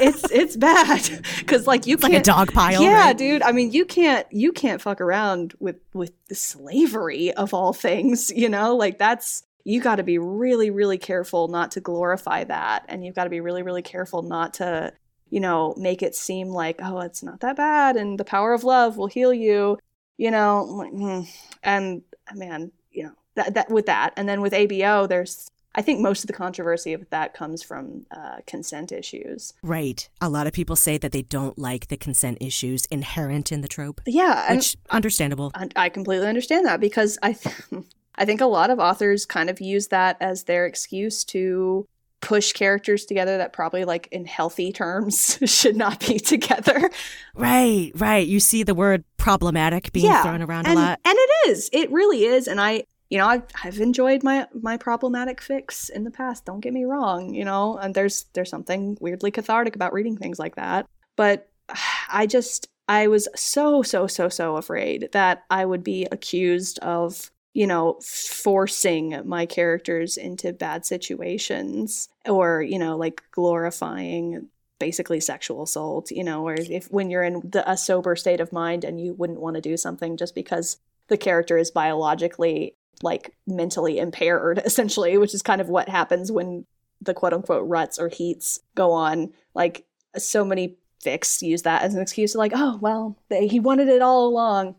it's 0.00 0.30
it's 0.30 0.56
bad 0.56 1.02
because 1.38 1.66
like 1.66 1.86
you 1.86 1.94
It's 1.94 2.02
like 2.02 2.12
can't 2.12 2.26
a 2.26 2.30
dog 2.30 2.52
pile. 2.52 2.82
yeah, 2.82 3.06
right? 3.06 3.18
dude. 3.18 3.42
I 3.42 3.52
mean, 3.52 3.72
you 3.72 3.84
can't 3.84 4.26
you 4.30 4.52
can't 4.52 4.80
fuck 4.80 5.00
around 5.00 5.54
with 5.58 5.76
with 5.94 6.12
the 6.28 6.34
slavery 6.34 7.32
of 7.32 7.52
all 7.54 7.72
things. 7.72 8.30
You 8.30 8.48
know, 8.48 8.76
like 8.76 8.98
that's 8.98 9.42
you 9.64 9.80
got 9.80 9.96
to 9.96 10.02
be 10.02 10.18
really 10.18 10.70
really 10.70 10.98
careful 10.98 11.48
not 11.48 11.72
to 11.72 11.80
glorify 11.80 12.44
that, 12.44 12.84
and 12.88 13.04
you've 13.04 13.14
got 13.14 13.24
to 13.24 13.30
be 13.30 13.40
really 13.40 13.62
really 13.62 13.82
careful 13.82 14.22
not 14.22 14.54
to 14.54 14.92
you 15.32 15.40
know 15.40 15.74
make 15.78 16.02
it 16.02 16.14
seem 16.14 16.48
like 16.48 16.78
oh 16.82 17.00
it's 17.00 17.22
not 17.22 17.40
that 17.40 17.56
bad, 17.56 17.96
and 17.96 18.20
the 18.20 18.24
power 18.24 18.52
of 18.52 18.64
love 18.64 18.98
will 18.98 19.06
heal 19.06 19.32
you. 19.32 19.78
You 20.18 20.30
know, 20.30 20.86
hmm. 20.94 21.22
and 21.64 22.02
man, 22.34 22.70
you 22.92 23.04
know 23.04 23.12
that 23.34 23.54
that 23.54 23.70
with 23.70 23.86
that, 23.86 24.12
and 24.16 24.28
then 24.28 24.42
with 24.42 24.52
ABO, 24.52 25.08
there's 25.08 25.50
I 25.74 25.80
think 25.80 26.00
most 26.00 26.22
of 26.22 26.26
the 26.26 26.34
controversy 26.34 26.92
of 26.92 27.08
that 27.08 27.32
comes 27.32 27.62
from 27.62 28.04
uh, 28.10 28.40
consent 28.46 28.92
issues. 28.92 29.54
Right. 29.62 30.06
A 30.20 30.28
lot 30.28 30.46
of 30.46 30.52
people 30.52 30.76
say 30.76 30.98
that 30.98 31.12
they 31.12 31.22
don't 31.22 31.58
like 31.58 31.88
the 31.88 31.96
consent 31.96 32.36
issues 32.42 32.84
inherent 32.90 33.50
in 33.50 33.62
the 33.62 33.68
trope, 33.68 34.02
Yeah, 34.06 34.52
which 34.52 34.76
understandable. 34.90 35.50
I, 35.54 35.68
I 35.74 35.88
completely 35.88 36.26
understand 36.26 36.66
that 36.66 36.78
because 36.78 37.18
I, 37.22 37.32
th- 37.32 37.56
I 38.16 38.26
think 38.26 38.42
a 38.42 38.46
lot 38.46 38.68
of 38.68 38.78
authors 38.78 39.24
kind 39.24 39.48
of 39.48 39.62
use 39.62 39.88
that 39.88 40.18
as 40.20 40.44
their 40.44 40.66
excuse 40.66 41.24
to 41.24 41.88
push 42.22 42.52
characters 42.52 43.04
together 43.04 43.36
that 43.36 43.52
probably, 43.52 43.84
like 43.84 44.08
in 44.10 44.24
healthy 44.24 44.72
terms, 44.72 45.38
should 45.44 45.76
not 45.76 46.00
be 46.00 46.18
together. 46.18 46.90
Right, 47.34 47.92
right. 47.96 48.26
You 48.26 48.40
see 48.40 48.62
the 48.62 48.74
word 48.74 49.04
problematic 49.18 49.92
being 49.92 50.06
Yeah, 50.06 50.22
thrown 50.22 50.40
around 50.40 50.66
and, 50.66 50.78
a 50.78 50.80
lot. 50.82 51.00
and 51.04 51.16
it 51.18 51.50
is, 51.50 51.68
it 51.74 51.90
really 51.92 52.24
is, 52.24 52.48
and 52.48 52.60
I, 52.60 52.84
you 53.10 53.18
know, 53.18 53.26
I've, 53.26 53.42
I've 53.62 53.80
enjoyed 53.80 54.22
my 54.22 54.46
my 54.58 54.76
problematic 54.78 55.40
fics 55.40 55.90
in 55.90 56.04
the 56.04 56.10
past. 56.10 56.46
Don't 56.46 56.60
get 56.60 56.72
me 56.72 56.84
wrong, 56.84 57.34
you 57.34 57.44
know, 57.44 57.76
and 57.76 57.94
there's 57.94 58.24
there's 58.32 58.48
something 58.48 58.96
weirdly 59.00 59.30
cathartic 59.30 59.74
about 59.76 59.92
reading 59.92 60.16
things 60.16 60.38
like 60.38 60.54
that, 60.54 60.86
but 61.16 61.50
I 62.10 62.26
just 62.26 62.68
I 62.88 63.08
was 63.08 63.28
so 63.34 63.82
so 63.82 64.06
so 64.06 64.28
so 64.28 64.56
afraid 64.56 65.08
that 65.12 65.42
I 65.50 65.64
would 65.64 65.82
be 65.82 66.06
accused 66.12 66.78
of 66.78 67.31
you 67.54 67.66
know 67.66 67.98
forcing 68.04 69.20
my 69.24 69.46
characters 69.46 70.16
into 70.16 70.52
bad 70.52 70.86
situations 70.86 72.08
or 72.26 72.62
you 72.62 72.78
know 72.78 72.96
like 72.96 73.22
glorifying 73.30 74.48
basically 74.78 75.20
sexual 75.20 75.62
assault 75.62 76.10
you 76.10 76.24
know 76.24 76.46
or 76.46 76.54
if 76.54 76.90
when 76.90 77.10
you're 77.10 77.22
in 77.22 77.40
the, 77.44 77.68
a 77.70 77.76
sober 77.76 78.16
state 78.16 78.40
of 78.40 78.52
mind 78.52 78.84
and 78.84 79.00
you 79.00 79.14
wouldn't 79.14 79.40
want 79.40 79.54
to 79.54 79.60
do 79.60 79.76
something 79.76 80.16
just 80.16 80.34
because 80.34 80.78
the 81.08 81.16
character 81.16 81.56
is 81.56 81.70
biologically 81.70 82.74
like 83.02 83.34
mentally 83.46 83.98
impaired 83.98 84.60
essentially 84.64 85.16
which 85.18 85.34
is 85.34 85.42
kind 85.42 85.60
of 85.60 85.68
what 85.68 85.88
happens 85.88 86.32
when 86.32 86.64
the 87.02 87.14
quote 87.14 87.32
unquote 87.32 87.68
ruts 87.68 87.98
or 87.98 88.08
heats 88.08 88.60
go 88.74 88.92
on. 88.92 89.32
Like 89.54 89.84
so 90.16 90.44
many 90.44 90.76
fics 91.04 91.42
use 91.42 91.62
that 91.62 91.82
as 91.82 91.94
an 91.94 92.00
excuse 92.00 92.32
to 92.32 92.38
like 92.38 92.52
oh 92.54 92.78
well 92.80 93.16
they, 93.28 93.46
he 93.46 93.60
wanted 93.60 93.88
it 93.88 94.02
all 94.02 94.26
along 94.26 94.74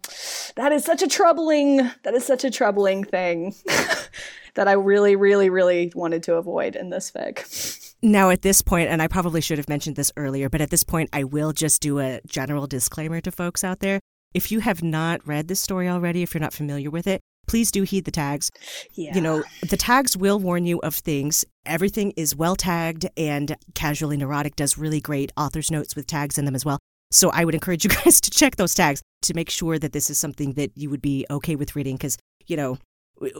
that 0.56 0.72
is 0.72 0.84
such 0.84 1.02
a 1.02 1.08
troubling 1.08 1.78
that 2.04 2.14
is 2.14 2.26
such 2.26 2.44
a 2.44 2.52
troubling 2.52 3.04
thing 3.04 3.54
that 4.56 4.68
i 4.68 4.74
really 4.74 5.16
really 5.16 5.50
really 5.50 5.92
wanted 5.96 6.24
to 6.24 6.36
avoid 6.36 6.76
in 6.76 6.90
this 6.90 7.12
fic 7.12 7.90
Now, 8.06 8.32
at 8.32 8.42
this 8.42 8.62
point, 8.62 8.90
and 8.90 9.02
I 9.02 9.08
probably 9.08 9.40
should 9.40 9.58
have 9.58 9.70
mentioned 9.70 9.96
this 9.96 10.12
earlier, 10.18 10.50
but 10.50 10.60
at 10.60 10.70
this 10.70 10.84
point, 10.84 11.10
I 11.14 11.24
will 11.24 11.54
just 11.54 11.82
do 11.82 12.00
a 12.00 12.20
general 12.28 12.68
disclaimer 12.68 13.22
to 13.22 13.32
folks 13.32 13.64
out 13.64 13.80
there. 13.80 14.02
If 14.34 14.52
you 14.52 14.60
have 14.60 14.84
not 14.84 15.26
read 15.26 15.48
this 15.48 15.62
story 15.62 15.88
already, 15.88 16.22
if 16.22 16.34
you're 16.34 16.42
not 16.42 16.52
familiar 16.52 16.92
with 16.92 17.08
it, 17.08 17.22
please 17.48 17.72
do 17.72 17.84
heed 17.84 18.06
the 18.06 18.12
tags. 18.12 18.50
yeah 18.96 19.14
You 19.16 19.22
know, 19.22 19.44
the 19.70 19.78
tags 19.78 20.16
will 20.18 20.40
warn 20.40 20.66
you 20.66 20.80
of 20.82 20.96
things. 20.96 21.46
Everything 21.66 22.12
is 22.18 22.36
well 22.36 22.56
tagged, 22.56 23.08
and 23.18 23.56
Casually 23.76 24.18
Neurotic 24.18 24.56
does 24.56 24.78
really 24.78 25.00
great 25.02 25.32
author's 25.38 25.72
notes 25.72 25.96
with 25.96 26.08
tags 26.08 26.38
in 26.38 26.46
them 26.46 26.56
as 26.56 26.66
well. 26.66 26.80
So 27.12 27.30
I 27.30 27.46
would 27.46 27.54
encourage 27.54 27.84
you 27.84 27.90
guys 28.04 28.20
to 28.22 28.30
check 28.32 28.56
those 28.56 28.74
tags 28.74 29.02
to 29.24 29.34
make 29.34 29.50
sure 29.50 29.78
that 29.80 29.94
this 29.94 30.10
is 30.10 30.18
something 30.18 30.54
that 30.54 30.72
you 30.76 30.90
would 30.90 31.02
be 31.02 31.26
okay 31.30 31.56
with 31.56 31.76
reading 31.76 31.96
because, 31.96 32.18
you 32.48 32.58
know, 32.58 32.78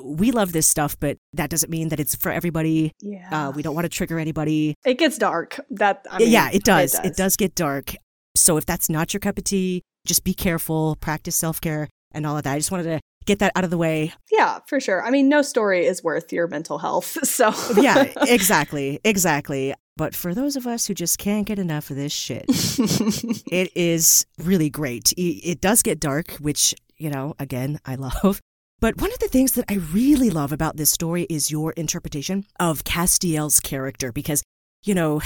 we 0.04 0.32
love 0.32 0.54
this 0.54 0.68
stuff, 0.68 0.96
but 1.00 1.18
that 1.34 1.50
doesn't 1.50 1.70
mean 1.70 1.90
that 1.90 2.00
it's 2.00 2.16
for 2.16 2.32
everybody. 2.32 2.92
yeah 3.02 3.48
Uh, 3.48 3.52
we 3.52 3.62
don't 3.64 3.74
want 3.76 3.86
to 3.86 3.90
trigger 3.90 4.20
anybody. 4.20 4.76
it 4.86 4.98
gets 4.98 5.18
dark 5.18 5.60
that 5.72 6.06
I 6.10 6.20
mean, 6.20 6.30
yeah, 6.30 6.50
it 6.54 6.64
does. 6.64 6.94
it 7.04 7.16
does. 7.18 7.36
get 7.36 7.56
dark. 7.56 7.96
So 8.36 8.58
if 8.58 8.66
that's 8.66 8.90
not 8.90 9.14
your 9.14 9.20
cup 9.20 9.38
of 9.38 9.44
tea, 9.44 9.82
just 10.06 10.24
be 10.24 10.34
careful, 10.34 10.96
practice 11.02 11.36
self 11.36 11.60
care, 11.60 11.90
and 12.12 12.26
all 12.26 12.38
of 12.38 12.44
that. 12.44 12.54
I 12.54 12.58
just 12.60 12.72
wanted 12.72 12.84
to 12.84 13.00
get 13.26 13.40
that 13.40 13.52
out 13.56 13.64
of 13.64 13.70
the 13.70 13.78
way. 13.78 14.14
Yeah, 14.32 14.60
for 14.68 14.80
sure. 14.80 15.04
I 15.04 15.10
mean, 15.10 15.30
no 15.30 15.42
story 15.42 15.86
is 15.86 16.04
worth 16.04 16.32
your 16.32 16.48
mental 16.48 16.78
health. 16.78 17.18
So, 17.34 17.52
yeah, 17.82 18.14
exactly. 18.28 19.00
Exactly. 19.04 19.74
But 19.98 20.14
for 20.14 20.36
those 20.36 20.56
of 20.56 20.68
us 20.68 20.86
who 20.86 20.94
just 20.94 21.18
can't 21.18 21.48
get 21.48 21.58
enough 21.58 21.90
of 21.90 21.96
this 21.96 22.12
shit, 22.12 22.46
it 22.48 23.72
is 23.76 24.26
really 24.38 24.70
great. 24.70 25.14
It 25.18 25.62
does 25.62 25.82
get 25.82 26.00
dark, 26.00 26.34
which, 26.34 26.76
you 26.98 27.10
know, 27.10 27.34
again, 27.40 27.80
I 27.86 27.96
love. 27.96 28.40
But 28.80 29.00
one 29.00 29.12
of 29.12 29.20
the 29.20 29.28
things 29.28 29.54
that 29.54 29.66
I 29.70 29.76
really 29.76 30.30
love 30.30 30.52
about 30.52 30.78
this 30.78 30.92
story 30.92 31.24
is 31.30 31.50
your 31.50 31.72
interpretation 31.74 32.46
of 32.60 32.84
Castiel's 32.84 33.60
character, 33.60 34.12
because, 34.12 34.44
you 34.84 34.94
know, 34.94 35.22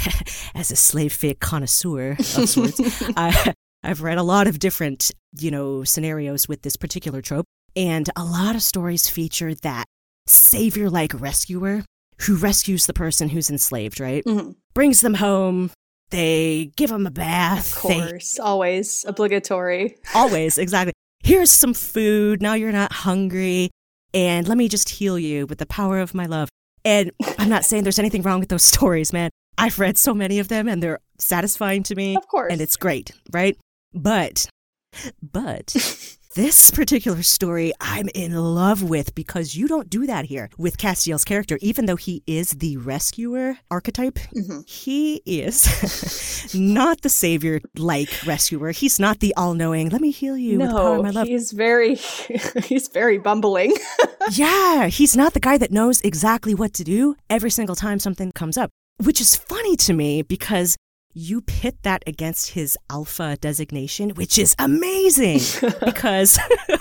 as 0.56 0.72
a 0.72 0.76
slave 0.76 1.12
fic 1.12 1.40
connoisseur 1.40 2.12
of 2.12 2.26
sorts, 2.26 2.80
I, 3.18 3.54
I've 3.84 4.02
read 4.02 4.18
a 4.18 4.24
lot 4.24 4.48
of 4.48 4.60
different, 4.60 5.12
you 5.40 5.52
know, 5.52 5.84
scenarios 5.84 6.48
with 6.48 6.62
this 6.62 6.76
particular 6.76 7.22
trope. 7.22 7.46
And 7.78 8.10
a 8.16 8.24
lot 8.24 8.56
of 8.56 8.64
stories 8.64 9.08
feature 9.08 9.54
that 9.54 9.86
savior 10.26 10.90
like 10.90 11.14
rescuer 11.14 11.86
who 12.22 12.36
rescues 12.36 12.88
the 12.88 12.94
person 12.94 13.30
who's 13.30 13.52
enslaved, 13.52 14.00
right? 14.00 14.26
Mm-hmm. 14.26 14.52
Brings 14.74 15.02
them 15.02 15.14
home. 15.14 15.70
They 16.10 16.72
give 16.76 16.90
them 16.90 17.06
a 17.06 17.12
bath. 17.12 17.76
Of 17.76 17.82
course, 17.82 18.34
they, 18.34 18.44
always 18.44 19.06
obligatory. 19.08 19.98
Always, 20.16 20.58
exactly. 20.58 20.94
Here's 21.24 21.52
some 21.52 21.76
food. 21.76 22.42
Now 22.42 22.56
you're 22.56 22.72
not 22.72 22.92
hungry. 22.92 23.70
And 24.12 24.48
let 24.48 24.58
me 24.58 24.70
just 24.70 24.90
heal 24.90 25.20
you 25.20 25.46
with 25.46 25.60
the 25.60 25.66
power 25.68 26.00
of 26.00 26.16
my 26.16 26.26
love. 26.26 26.50
And 26.84 27.12
I'm 27.38 27.50
not 27.50 27.64
saying 27.64 27.84
there's 27.84 28.00
anything 28.00 28.24
wrong 28.24 28.40
with 28.40 28.50
those 28.50 28.64
stories, 28.64 29.14
man. 29.14 29.30
I've 29.58 29.78
read 29.78 30.00
so 30.00 30.16
many 30.16 30.40
of 30.40 30.48
them 30.48 30.68
and 30.68 30.82
they're 30.82 31.00
satisfying 31.20 31.84
to 31.84 31.96
me. 31.96 32.16
Of 32.16 32.28
course. 32.28 32.52
And 32.52 32.60
it's 32.60 32.78
great, 32.78 33.12
right? 33.32 33.56
But, 33.94 34.48
but 35.22 35.76
this 36.38 36.70
particular 36.70 37.24
story 37.24 37.74
I'm 37.82 38.10
in 38.14 38.36
love 38.36 38.84
with 38.84 39.16
because 39.16 39.56
you 39.56 39.68
don't 39.68 39.90
do 39.90 40.06
that 40.06 40.26
here 40.26 40.52
with 40.56 40.78
Castiel's 40.78 41.26
character. 41.26 41.58
Even 41.64 41.88
though 41.88 41.96
he 41.96 42.22
is 42.28 42.52
the 42.52 42.78
rescuer 42.78 43.58
archetype, 43.72 44.20
mm-hmm. 44.36 44.60
he 44.68 45.24
is 45.26 46.54
not 46.56 47.02
the 47.02 47.10
savior 47.10 47.60
like 47.76 48.10
rescuer. 48.24 48.70
He's 48.70 49.00
not 49.00 49.20
the 49.20 49.34
all 49.36 49.56
knowing, 49.56 49.90
let 49.90 50.00
me 50.00 50.12
heal 50.12 50.38
you 50.38 50.60
no, 50.60 50.66
with 50.66 50.74
the 50.76 50.80
power 50.80 50.96
of 50.98 51.04
my 51.06 51.10
love. 51.10 51.28
He's 51.28 51.52
very, 51.54 51.96
he's 52.66 52.88
very 52.88 53.18
bumbling. 53.18 53.76
yeah, 54.34 54.90
he's 54.90 55.18
not 55.18 55.34
the 55.34 55.40
guy 55.40 55.58
that 55.58 55.72
knows 55.72 56.02
exactly 56.02 56.54
what 56.54 56.72
to 56.76 56.84
do 56.84 57.16
every 57.32 57.50
single 57.50 57.76
time 57.76 57.98
something 57.98 58.32
comes 58.32 58.60
up. 58.60 58.70
Which 59.04 59.20
is 59.20 59.36
funny 59.36 59.76
to 59.78 59.94
me 59.94 60.22
because 60.22 60.76
you 61.18 61.42
pit 61.42 61.76
that 61.82 62.04
against 62.06 62.52
his 62.52 62.78
alpha 62.92 63.38
designation, 63.42 64.12
which 64.12 64.38
is 64.38 64.56
amazing 64.60 65.40
because 65.86 66.38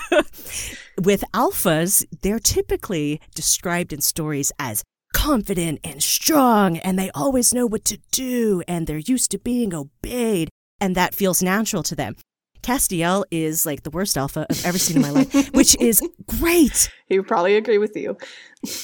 with 1.01 1.23
alphas, 1.33 2.05
they're 2.21 2.39
typically 2.39 3.19
described 3.33 3.91
in 3.91 3.99
stories 3.99 4.51
as 4.59 4.83
confident 5.13 5.79
and 5.83 6.03
strong, 6.03 6.77
and 6.77 6.99
they 6.99 7.09
always 7.15 7.51
know 7.51 7.65
what 7.65 7.83
to 7.85 7.97
do, 8.11 8.61
and 8.67 8.85
they're 8.85 8.97
used 8.97 9.31
to 9.31 9.39
being 9.39 9.73
obeyed, 9.73 10.49
and 10.79 10.95
that 10.95 11.15
feels 11.15 11.41
natural 11.41 11.81
to 11.81 11.95
them. 11.95 12.15
Castiel 12.61 13.23
is 13.31 13.65
like 13.65 13.83
the 13.83 13.89
worst 13.89 14.17
alpha 14.17 14.45
I've 14.49 14.65
ever 14.65 14.77
seen 14.77 14.97
in 14.97 15.01
my 15.01 15.09
life, 15.09 15.49
which 15.53 15.75
is 15.77 16.01
great. 16.27 16.91
He 17.07 17.17
would 17.17 17.27
probably 17.27 17.55
agree 17.55 17.79
with 17.79 17.95
you. 17.95 18.17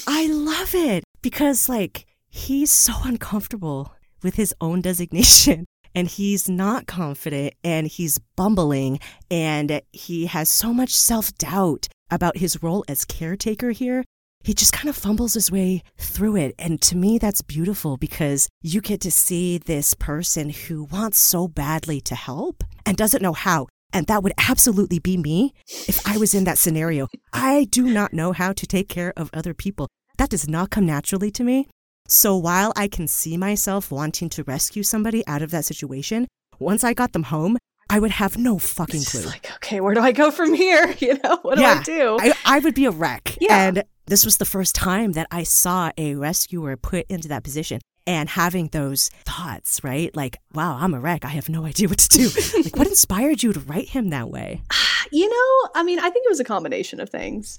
I 0.08 0.28
love 0.28 0.74
it 0.74 1.04
because, 1.22 1.70
like, 1.70 2.08
he's 2.30 2.72
so 2.72 2.94
uncomfortable 3.04 3.94
with 4.24 4.36
his 4.36 4.54
own 4.62 4.82
designation 4.82 5.66
and 5.96 6.08
he's 6.08 6.50
not 6.50 6.88
confident 6.88 7.54
and 7.64 7.88
he's 7.88 8.20
bumbling 8.36 9.00
and 9.30 9.82
he 9.92 10.26
has 10.28 10.50
so 10.50 10.74
much 10.74 10.96
self 10.96 11.36
doubt 11.38 11.88
about 12.10 12.38
his 12.38 12.62
role 12.62 12.86
as 12.88 13.06
caretaker 13.06 13.72
here. 13.72 14.04
He 14.44 14.54
just 14.54 14.74
kind 14.74 14.90
of 14.90 14.96
fumbles 14.98 15.36
his 15.36 15.52
way 15.52 15.84
through 15.98 16.36
it. 16.36 16.54
And 16.60 16.82
to 16.82 16.98
me, 16.98 17.18
that's 17.18 17.42
beautiful 17.42 17.96
because 17.96 18.50
you 18.62 18.82
get 18.82 19.00
to 19.02 19.12
see 19.12 19.58
this 19.58 19.94
person 19.94 20.50
who 20.50 20.84
wants 20.84 21.18
so 21.18 21.48
badly 21.48 22.02
to 22.02 22.16
help 22.16 22.64
and 22.86 22.98
doesn't 22.98 23.22
know 23.22 23.32
how. 23.32 23.68
And 23.94 24.08
that 24.08 24.22
would 24.22 24.34
absolutely 24.38 25.00
be 25.00 25.16
me 25.16 25.54
if 25.88 26.06
I 26.06 26.18
was 26.18 26.34
in 26.34 26.44
that 26.44 26.58
scenario. 26.58 27.08
I 27.32 27.66
do 27.66 27.84
not 27.84 28.12
know 28.12 28.34
how 28.34 28.52
to 28.52 28.68
take 28.68 28.90
care 28.90 29.14
of 29.16 29.30
other 29.34 29.54
people. 29.54 29.88
That 30.18 30.30
does 30.30 30.48
not 30.48 30.72
come 30.72 30.86
naturally 30.86 31.32
to 31.32 31.44
me. 31.44 31.68
So 32.08 32.36
while 32.36 32.74
I 32.76 32.88
can 32.88 33.08
see 33.08 33.38
myself 33.38 33.92
wanting 33.92 34.30
to 34.30 34.44
rescue 34.44 34.84
somebody 34.84 35.26
out 35.26 35.42
of 35.42 35.52
that 35.52 35.66
situation, 35.66 36.28
once 36.60 36.84
I 36.84 36.94
got 36.94 37.14
them 37.14 37.24
home, 37.24 37.58
I 37.90 38.00
would 38.00 38.12
have 38.12 38.38
no 38.38 38.58
fucking 38.60 39.04
clue. 39.04 39.22
like, 39.26 39.52
okay, 39.56 39.80
where 39.80 39.94
do 39.94 40.02
I 40.02 40.12
go 40.12 40.32
from 40.32 40.54
here? 40.54 40.96
You 41.04 41.20
know, 41.24 41.40
what 41.42 41.60
yeah, 41.60 41.82
do 41.84 41.92
I 41.92 41.98
do? 41.98 42.18
I, 42.20 42.34
I 42.46 42.60
would 42.60 42.76
be 42.76 42.86
a 42.86 42.92
wreck. 42.92 43.38
Yeah. 43.42 43.68
And 43.68 43.84
this 44.06 44.26
was 44.26 44.38
the 44.38 44.46
first 44.46 44.74
time 44.74 45.14
that 45.14 45.28
I 45.32 45.44
saw 45.44 45.92
a 45.98 46.16
rescuer 46.16 46.78
put 46.78 47.06
into 47.10 47.28
that 47.28 47.44
position 47.44 47.82
and 48.06 48.30
having 48.30 48.68
those 48.70 49.10
thoughts, 49.26 49.82
right? 49.84 50.16
Like, 50.16 50.40
wow, 50.54 50.78
I'm 50.80 50.94
a 50.94 51.00
wreck. 51.00 51.26
I 51.26 51.30
have 51.30 51.50
no 51.50 51.66
idea 51.66 51.88
what 51.88 52.00
to 52.00 52.10
do. 52.10 52.30
like, 52.64 52.76
what 52.76 52.88
inspired 52.88 53.44
you 53.44 53.54
to 53.54 53.60
write 53.62 53.90
him 53.90 54.10
that 54.10 54.30
way? 54.30 54.62
You 55.12 55.30
know, 55.30 55.70
I 55.76 55.84
mean, 55.84 56.00
I 56.00 56.10
think 56.10 56.26
it 56.26 56.30
was 56.30 56.40
a 56.40 56.46
combination 56.46 57.00
of 57.00 57.08
things 57.08 57.58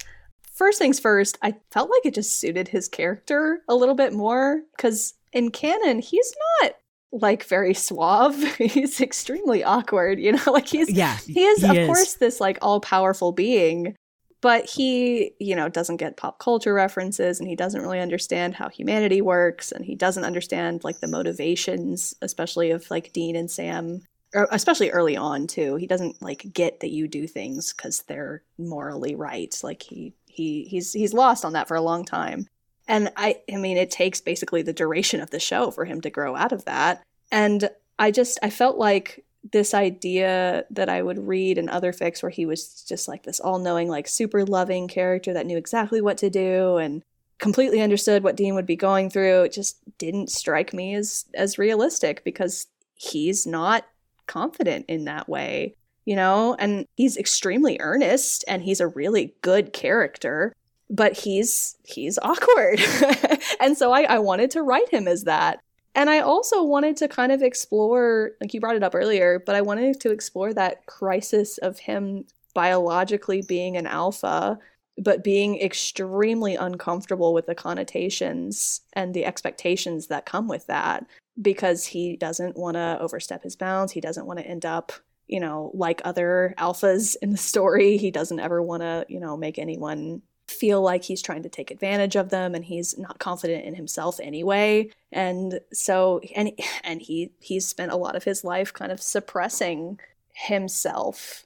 first 0.55 0.79
things 0.79 0.99
first, 0.99 1.37
I 1.41 1.55
felt 1.71 1.89
like 1.89 2.05
it 2.05 2.15
just 2.15 2.39
suited 2.39 2.67
his 2.67 2.87
character 2.87 3.61
a 3.67 3.75
little 3.75 3.95
bit 3.95 4.13
more 4.13 4.61
because 4.75 5.13
in 5.33 5.51
canon, 5.51 5.99
he's 5.99 6.33
not 6.61 6.73
like 7.11 7.43
very 7.43 7.73
suave. 7.73 8.41
he's 8.57 9.01
extremely 9.01 9.63
awkward, 9.63 10.19
you 10.19 10.31
know, 10.31 10.43
like 10.51 10.67
he's 10.67 10.91
yeah, 10.91 11.17
he 11.17 11.43
is 11.43 11.61
he 11.61 11.69
of 11.69 11.75
is. 11.75 11.87
course 11.87 12.13
this 12.15 12.39
like 12.39 12.57
all-powerful 12.61 13.31
being, 13.33 13.95
but 14.41 14.65
he, 14.65 15.31
you 15.39 15.55
know, 15.55 15.69
doesn't 15.69 15.97
get 15.97 16.17
pop 16.17 16.39
culture 16.39 16.73
references 16.73 17.39
and 17.39 17.47
he 17.49 17.55
doesn't 17.55 17.81
really 17.81 17.99
understand 17.99 18.55
how 18.55 18.69
humanity 18.69 19.21
works 19.21 19.71
and 19.71 19.85
he 19.85 19.95
doesn't 19.95 20.25
understand 20.25 20.83
like 20.83 20.99
the 20.99 21.07
motivations 21.07 22.13
especially 22.21 22.71
of 22.71 22.89
like 22.89 23.13
Dean 23.13 23.35
and 23.35 23.51
Sam 23.51 24.01
er, 24.35 24.47
especially 24.51 24.91
early 24.91 25.17
on 25.17 25.47
too. 25.47 25.75
He 25.75 25.87
doesn't 25.87 26.21
like 26.21 26.45
get 26.53 26.79
that 26.79 26.91
you 26.91 27.07
do 27.07 27.27
things 27.27 27.73
cuz 27.73 28.03
they're 28.03 28.43
morally 28.57 29.15
right. 29.15 29.57
Like 29.63 29.83
he 29.83 30.13
he 30.35 30.65
he's 30.65 30.91
he's 30.91 31.13
lost 31.13 31.45
on 31.45 31.53
that 31.53 31.67
for 31.67 31.75
a 31.75 31.81
long 31.81 32.03
time. 32.03 32.47
And 32.87 33.11
I 33.15 33.41
I 33.51 33.55
mean 33.55 33.77
it 33.77 33.89
takes 33.89 34.21
basically 34.21 34.61
the 34.61 34.73
duration 34.73 35.21
of 35.21 35.29
the 35.31 35.39
show 35.39 35.71
for 35.71 35.85
him 35.85 36.01
to 36.01 36.09
grow 36.09 36.35
out 36.35 36.51
of 36.51 36.65
that. 36.65 37.03
And 37.31 37.69
I 37.97 38.11
just 38.11 38.37
I 38.43 38.49
felt 38.49 38.77
like 38.77 39.23
this 39.51 39.73
idea 39.73 40.65
that 40.71 40.89
I 40.89 41.01
would 41.01 41.27
read 41.27 41.57
in 41.57 41.69
other 41.69 41.93
fics 41.93 42.21
where 42.21 42.31
he 42.31 42.45
was 42.45 42.83
just 42.83 43.07
like 43.07 43.23
this 43.23 43.39
all-knowing 43.39 43.87
like 43.87 44.07
super 44.07 44.43
loving 44.43 44.87
character 44.87 45.33
that 45.33 45.45
knew 45.45 45.57
exactly 45.57 46.01
what 46.01 46.17
to 46.17 46.29
do 46.31 46.77
and 46.77 47.03
completely 47.37 47.79
understood 47.81 48.23
what 48.23 48.35
Dean 48.35 48.55
would 48.55 48.65
be 48.65 48.75
going 48.75 49.09
through 49.09 49.43
it 49.43 49.51
just 49.51 49.77
didn't 49.97 50.31
strike 50.31 50.73
me 50.73 50.95
as 50.95 51.25
as 51.35 51.59
realistic 51.59 52.23
because 52.23 52.67
he's 52.95 53.45
not 53.45 53.85
confident 54.25 54.85
in 54.87 55.05
that 55.05 55.29
way 55.29 55.75
you 56.05 56.15
know, 56.15 56.55
and 56.59 56.85
he's 56.95 57.17
extremely 57.17 57.77
earnest 57.79 58.45
and 58.47 58.63
he's 58.63 58.79
a 58.79 58.87
really 58.87 59.33
good 59.41 59.73
character, 59.73 60.53
but 60.89 61.13
he's 61.13 61.75
he's 61.83 62.19
awkward. 62.21 62.79
and 63.59 63.77
so 63.77 63.91
I, 63.91 64.03
I 64.03 64.19
wanted 64.19 64.51
to 64.51 64.61
write 64.61 64.89
him 64.89 65.07
as 65.07 65.23
that. 65.23 65.59
And 65.95 66.09
I 66.09 66.19
also 66.19 66.61
wanted 66.61 66.97
to 66.97 67.07
kind 67.07 67.31
of 67.31 67.41
explore, 67.41 68.31
like 68.41 68.53
you 68.53 68.59
brought 68.59 68.75
it 68.75 68.83
up 68.83 68.93
earlier, 68.93 69.41
but 69.43 69.55
I 69.55 69.61
wanted 69.61 69.99
to 70.01 70.11
explore 70.11 70.53
that 70.53 70.85
crisis 70.85 71.57
of 71.59 71.79
him 71.79 72.25
biologically 72.53 73.41
being 73.41 73.77
an 73.77 73.87
alpha, 73.87 74.59
but 74.97 75.23
being 75.23 75.59
extremely 75.59 76.55
uncomfortable 76.55 77.33
with 77.33 77.45
the 77.45 77.55
connotations 77.55 78.81
and 78.93 79.13
the 79.13 79.25
expectations 79.25 80.07
that 80.07 80.25
come 80.25 80.47
with 80.49 80.67
that 80.67 81.05
because 81.41 81.85
he 81.85 82.17
doesn't 82.17 82.57
want 82.57 82.75
to 82.75 82.97
overstep 82.99 83.43
his 83.43 83.55
bounds. 83.55 83.93
He 83.93 84.01
doesn't 84.01 84.25
want 84.25 84.39
to 84.39 84.47
end 84.47 84.65
up 84.65 84.91
you 85.27 85.39
know, 85.39 85.71
like 85.73 86.01
other 86.05 86.53
alphas 86.57 87.15
in 87.21 87.31
the 87.31 87.37
story, 87.37 87.97
he 87.97 88.11
doesn't 88.11 88.39
ever 88.39 88.61
want 88.61 88.81
to, 88.81 89.05
you 89.09 89.19
know, 89.19 89.35
make 89.37 89.57
anyone 89.57 90.21
feel 90.47 90.81
like 90.81 91.03
he's 91.03 91.21
trying 91.21 91.43
to 91.43 91.49
take 91.49 91.71
advantage 91.71 92.15
of 92.15 92.29
them 92.29 92.53
and 92.53 92.65
he's 92.65 92.97
not 92.97 93.19
confident 93.19 93.65
in 93.65 93.75
himself 93.75 94.19
anyway. 94.19 94.89
And 95.11 95.59
so 95.73 96.21
and 96.35 96.51
and 96.83 97.01
he 97.01 97.31
he's 97.39 97.67
spent 97.67 97.91
a 97.91 97.97
lot 97.97 98.15
of 98.15 98.23
his 98.23 98.43
life 98.43 98.73
kind 98.73 98.91
of 98.91 99.01
suppressing 99.01 99.99
himself 100.33 101.45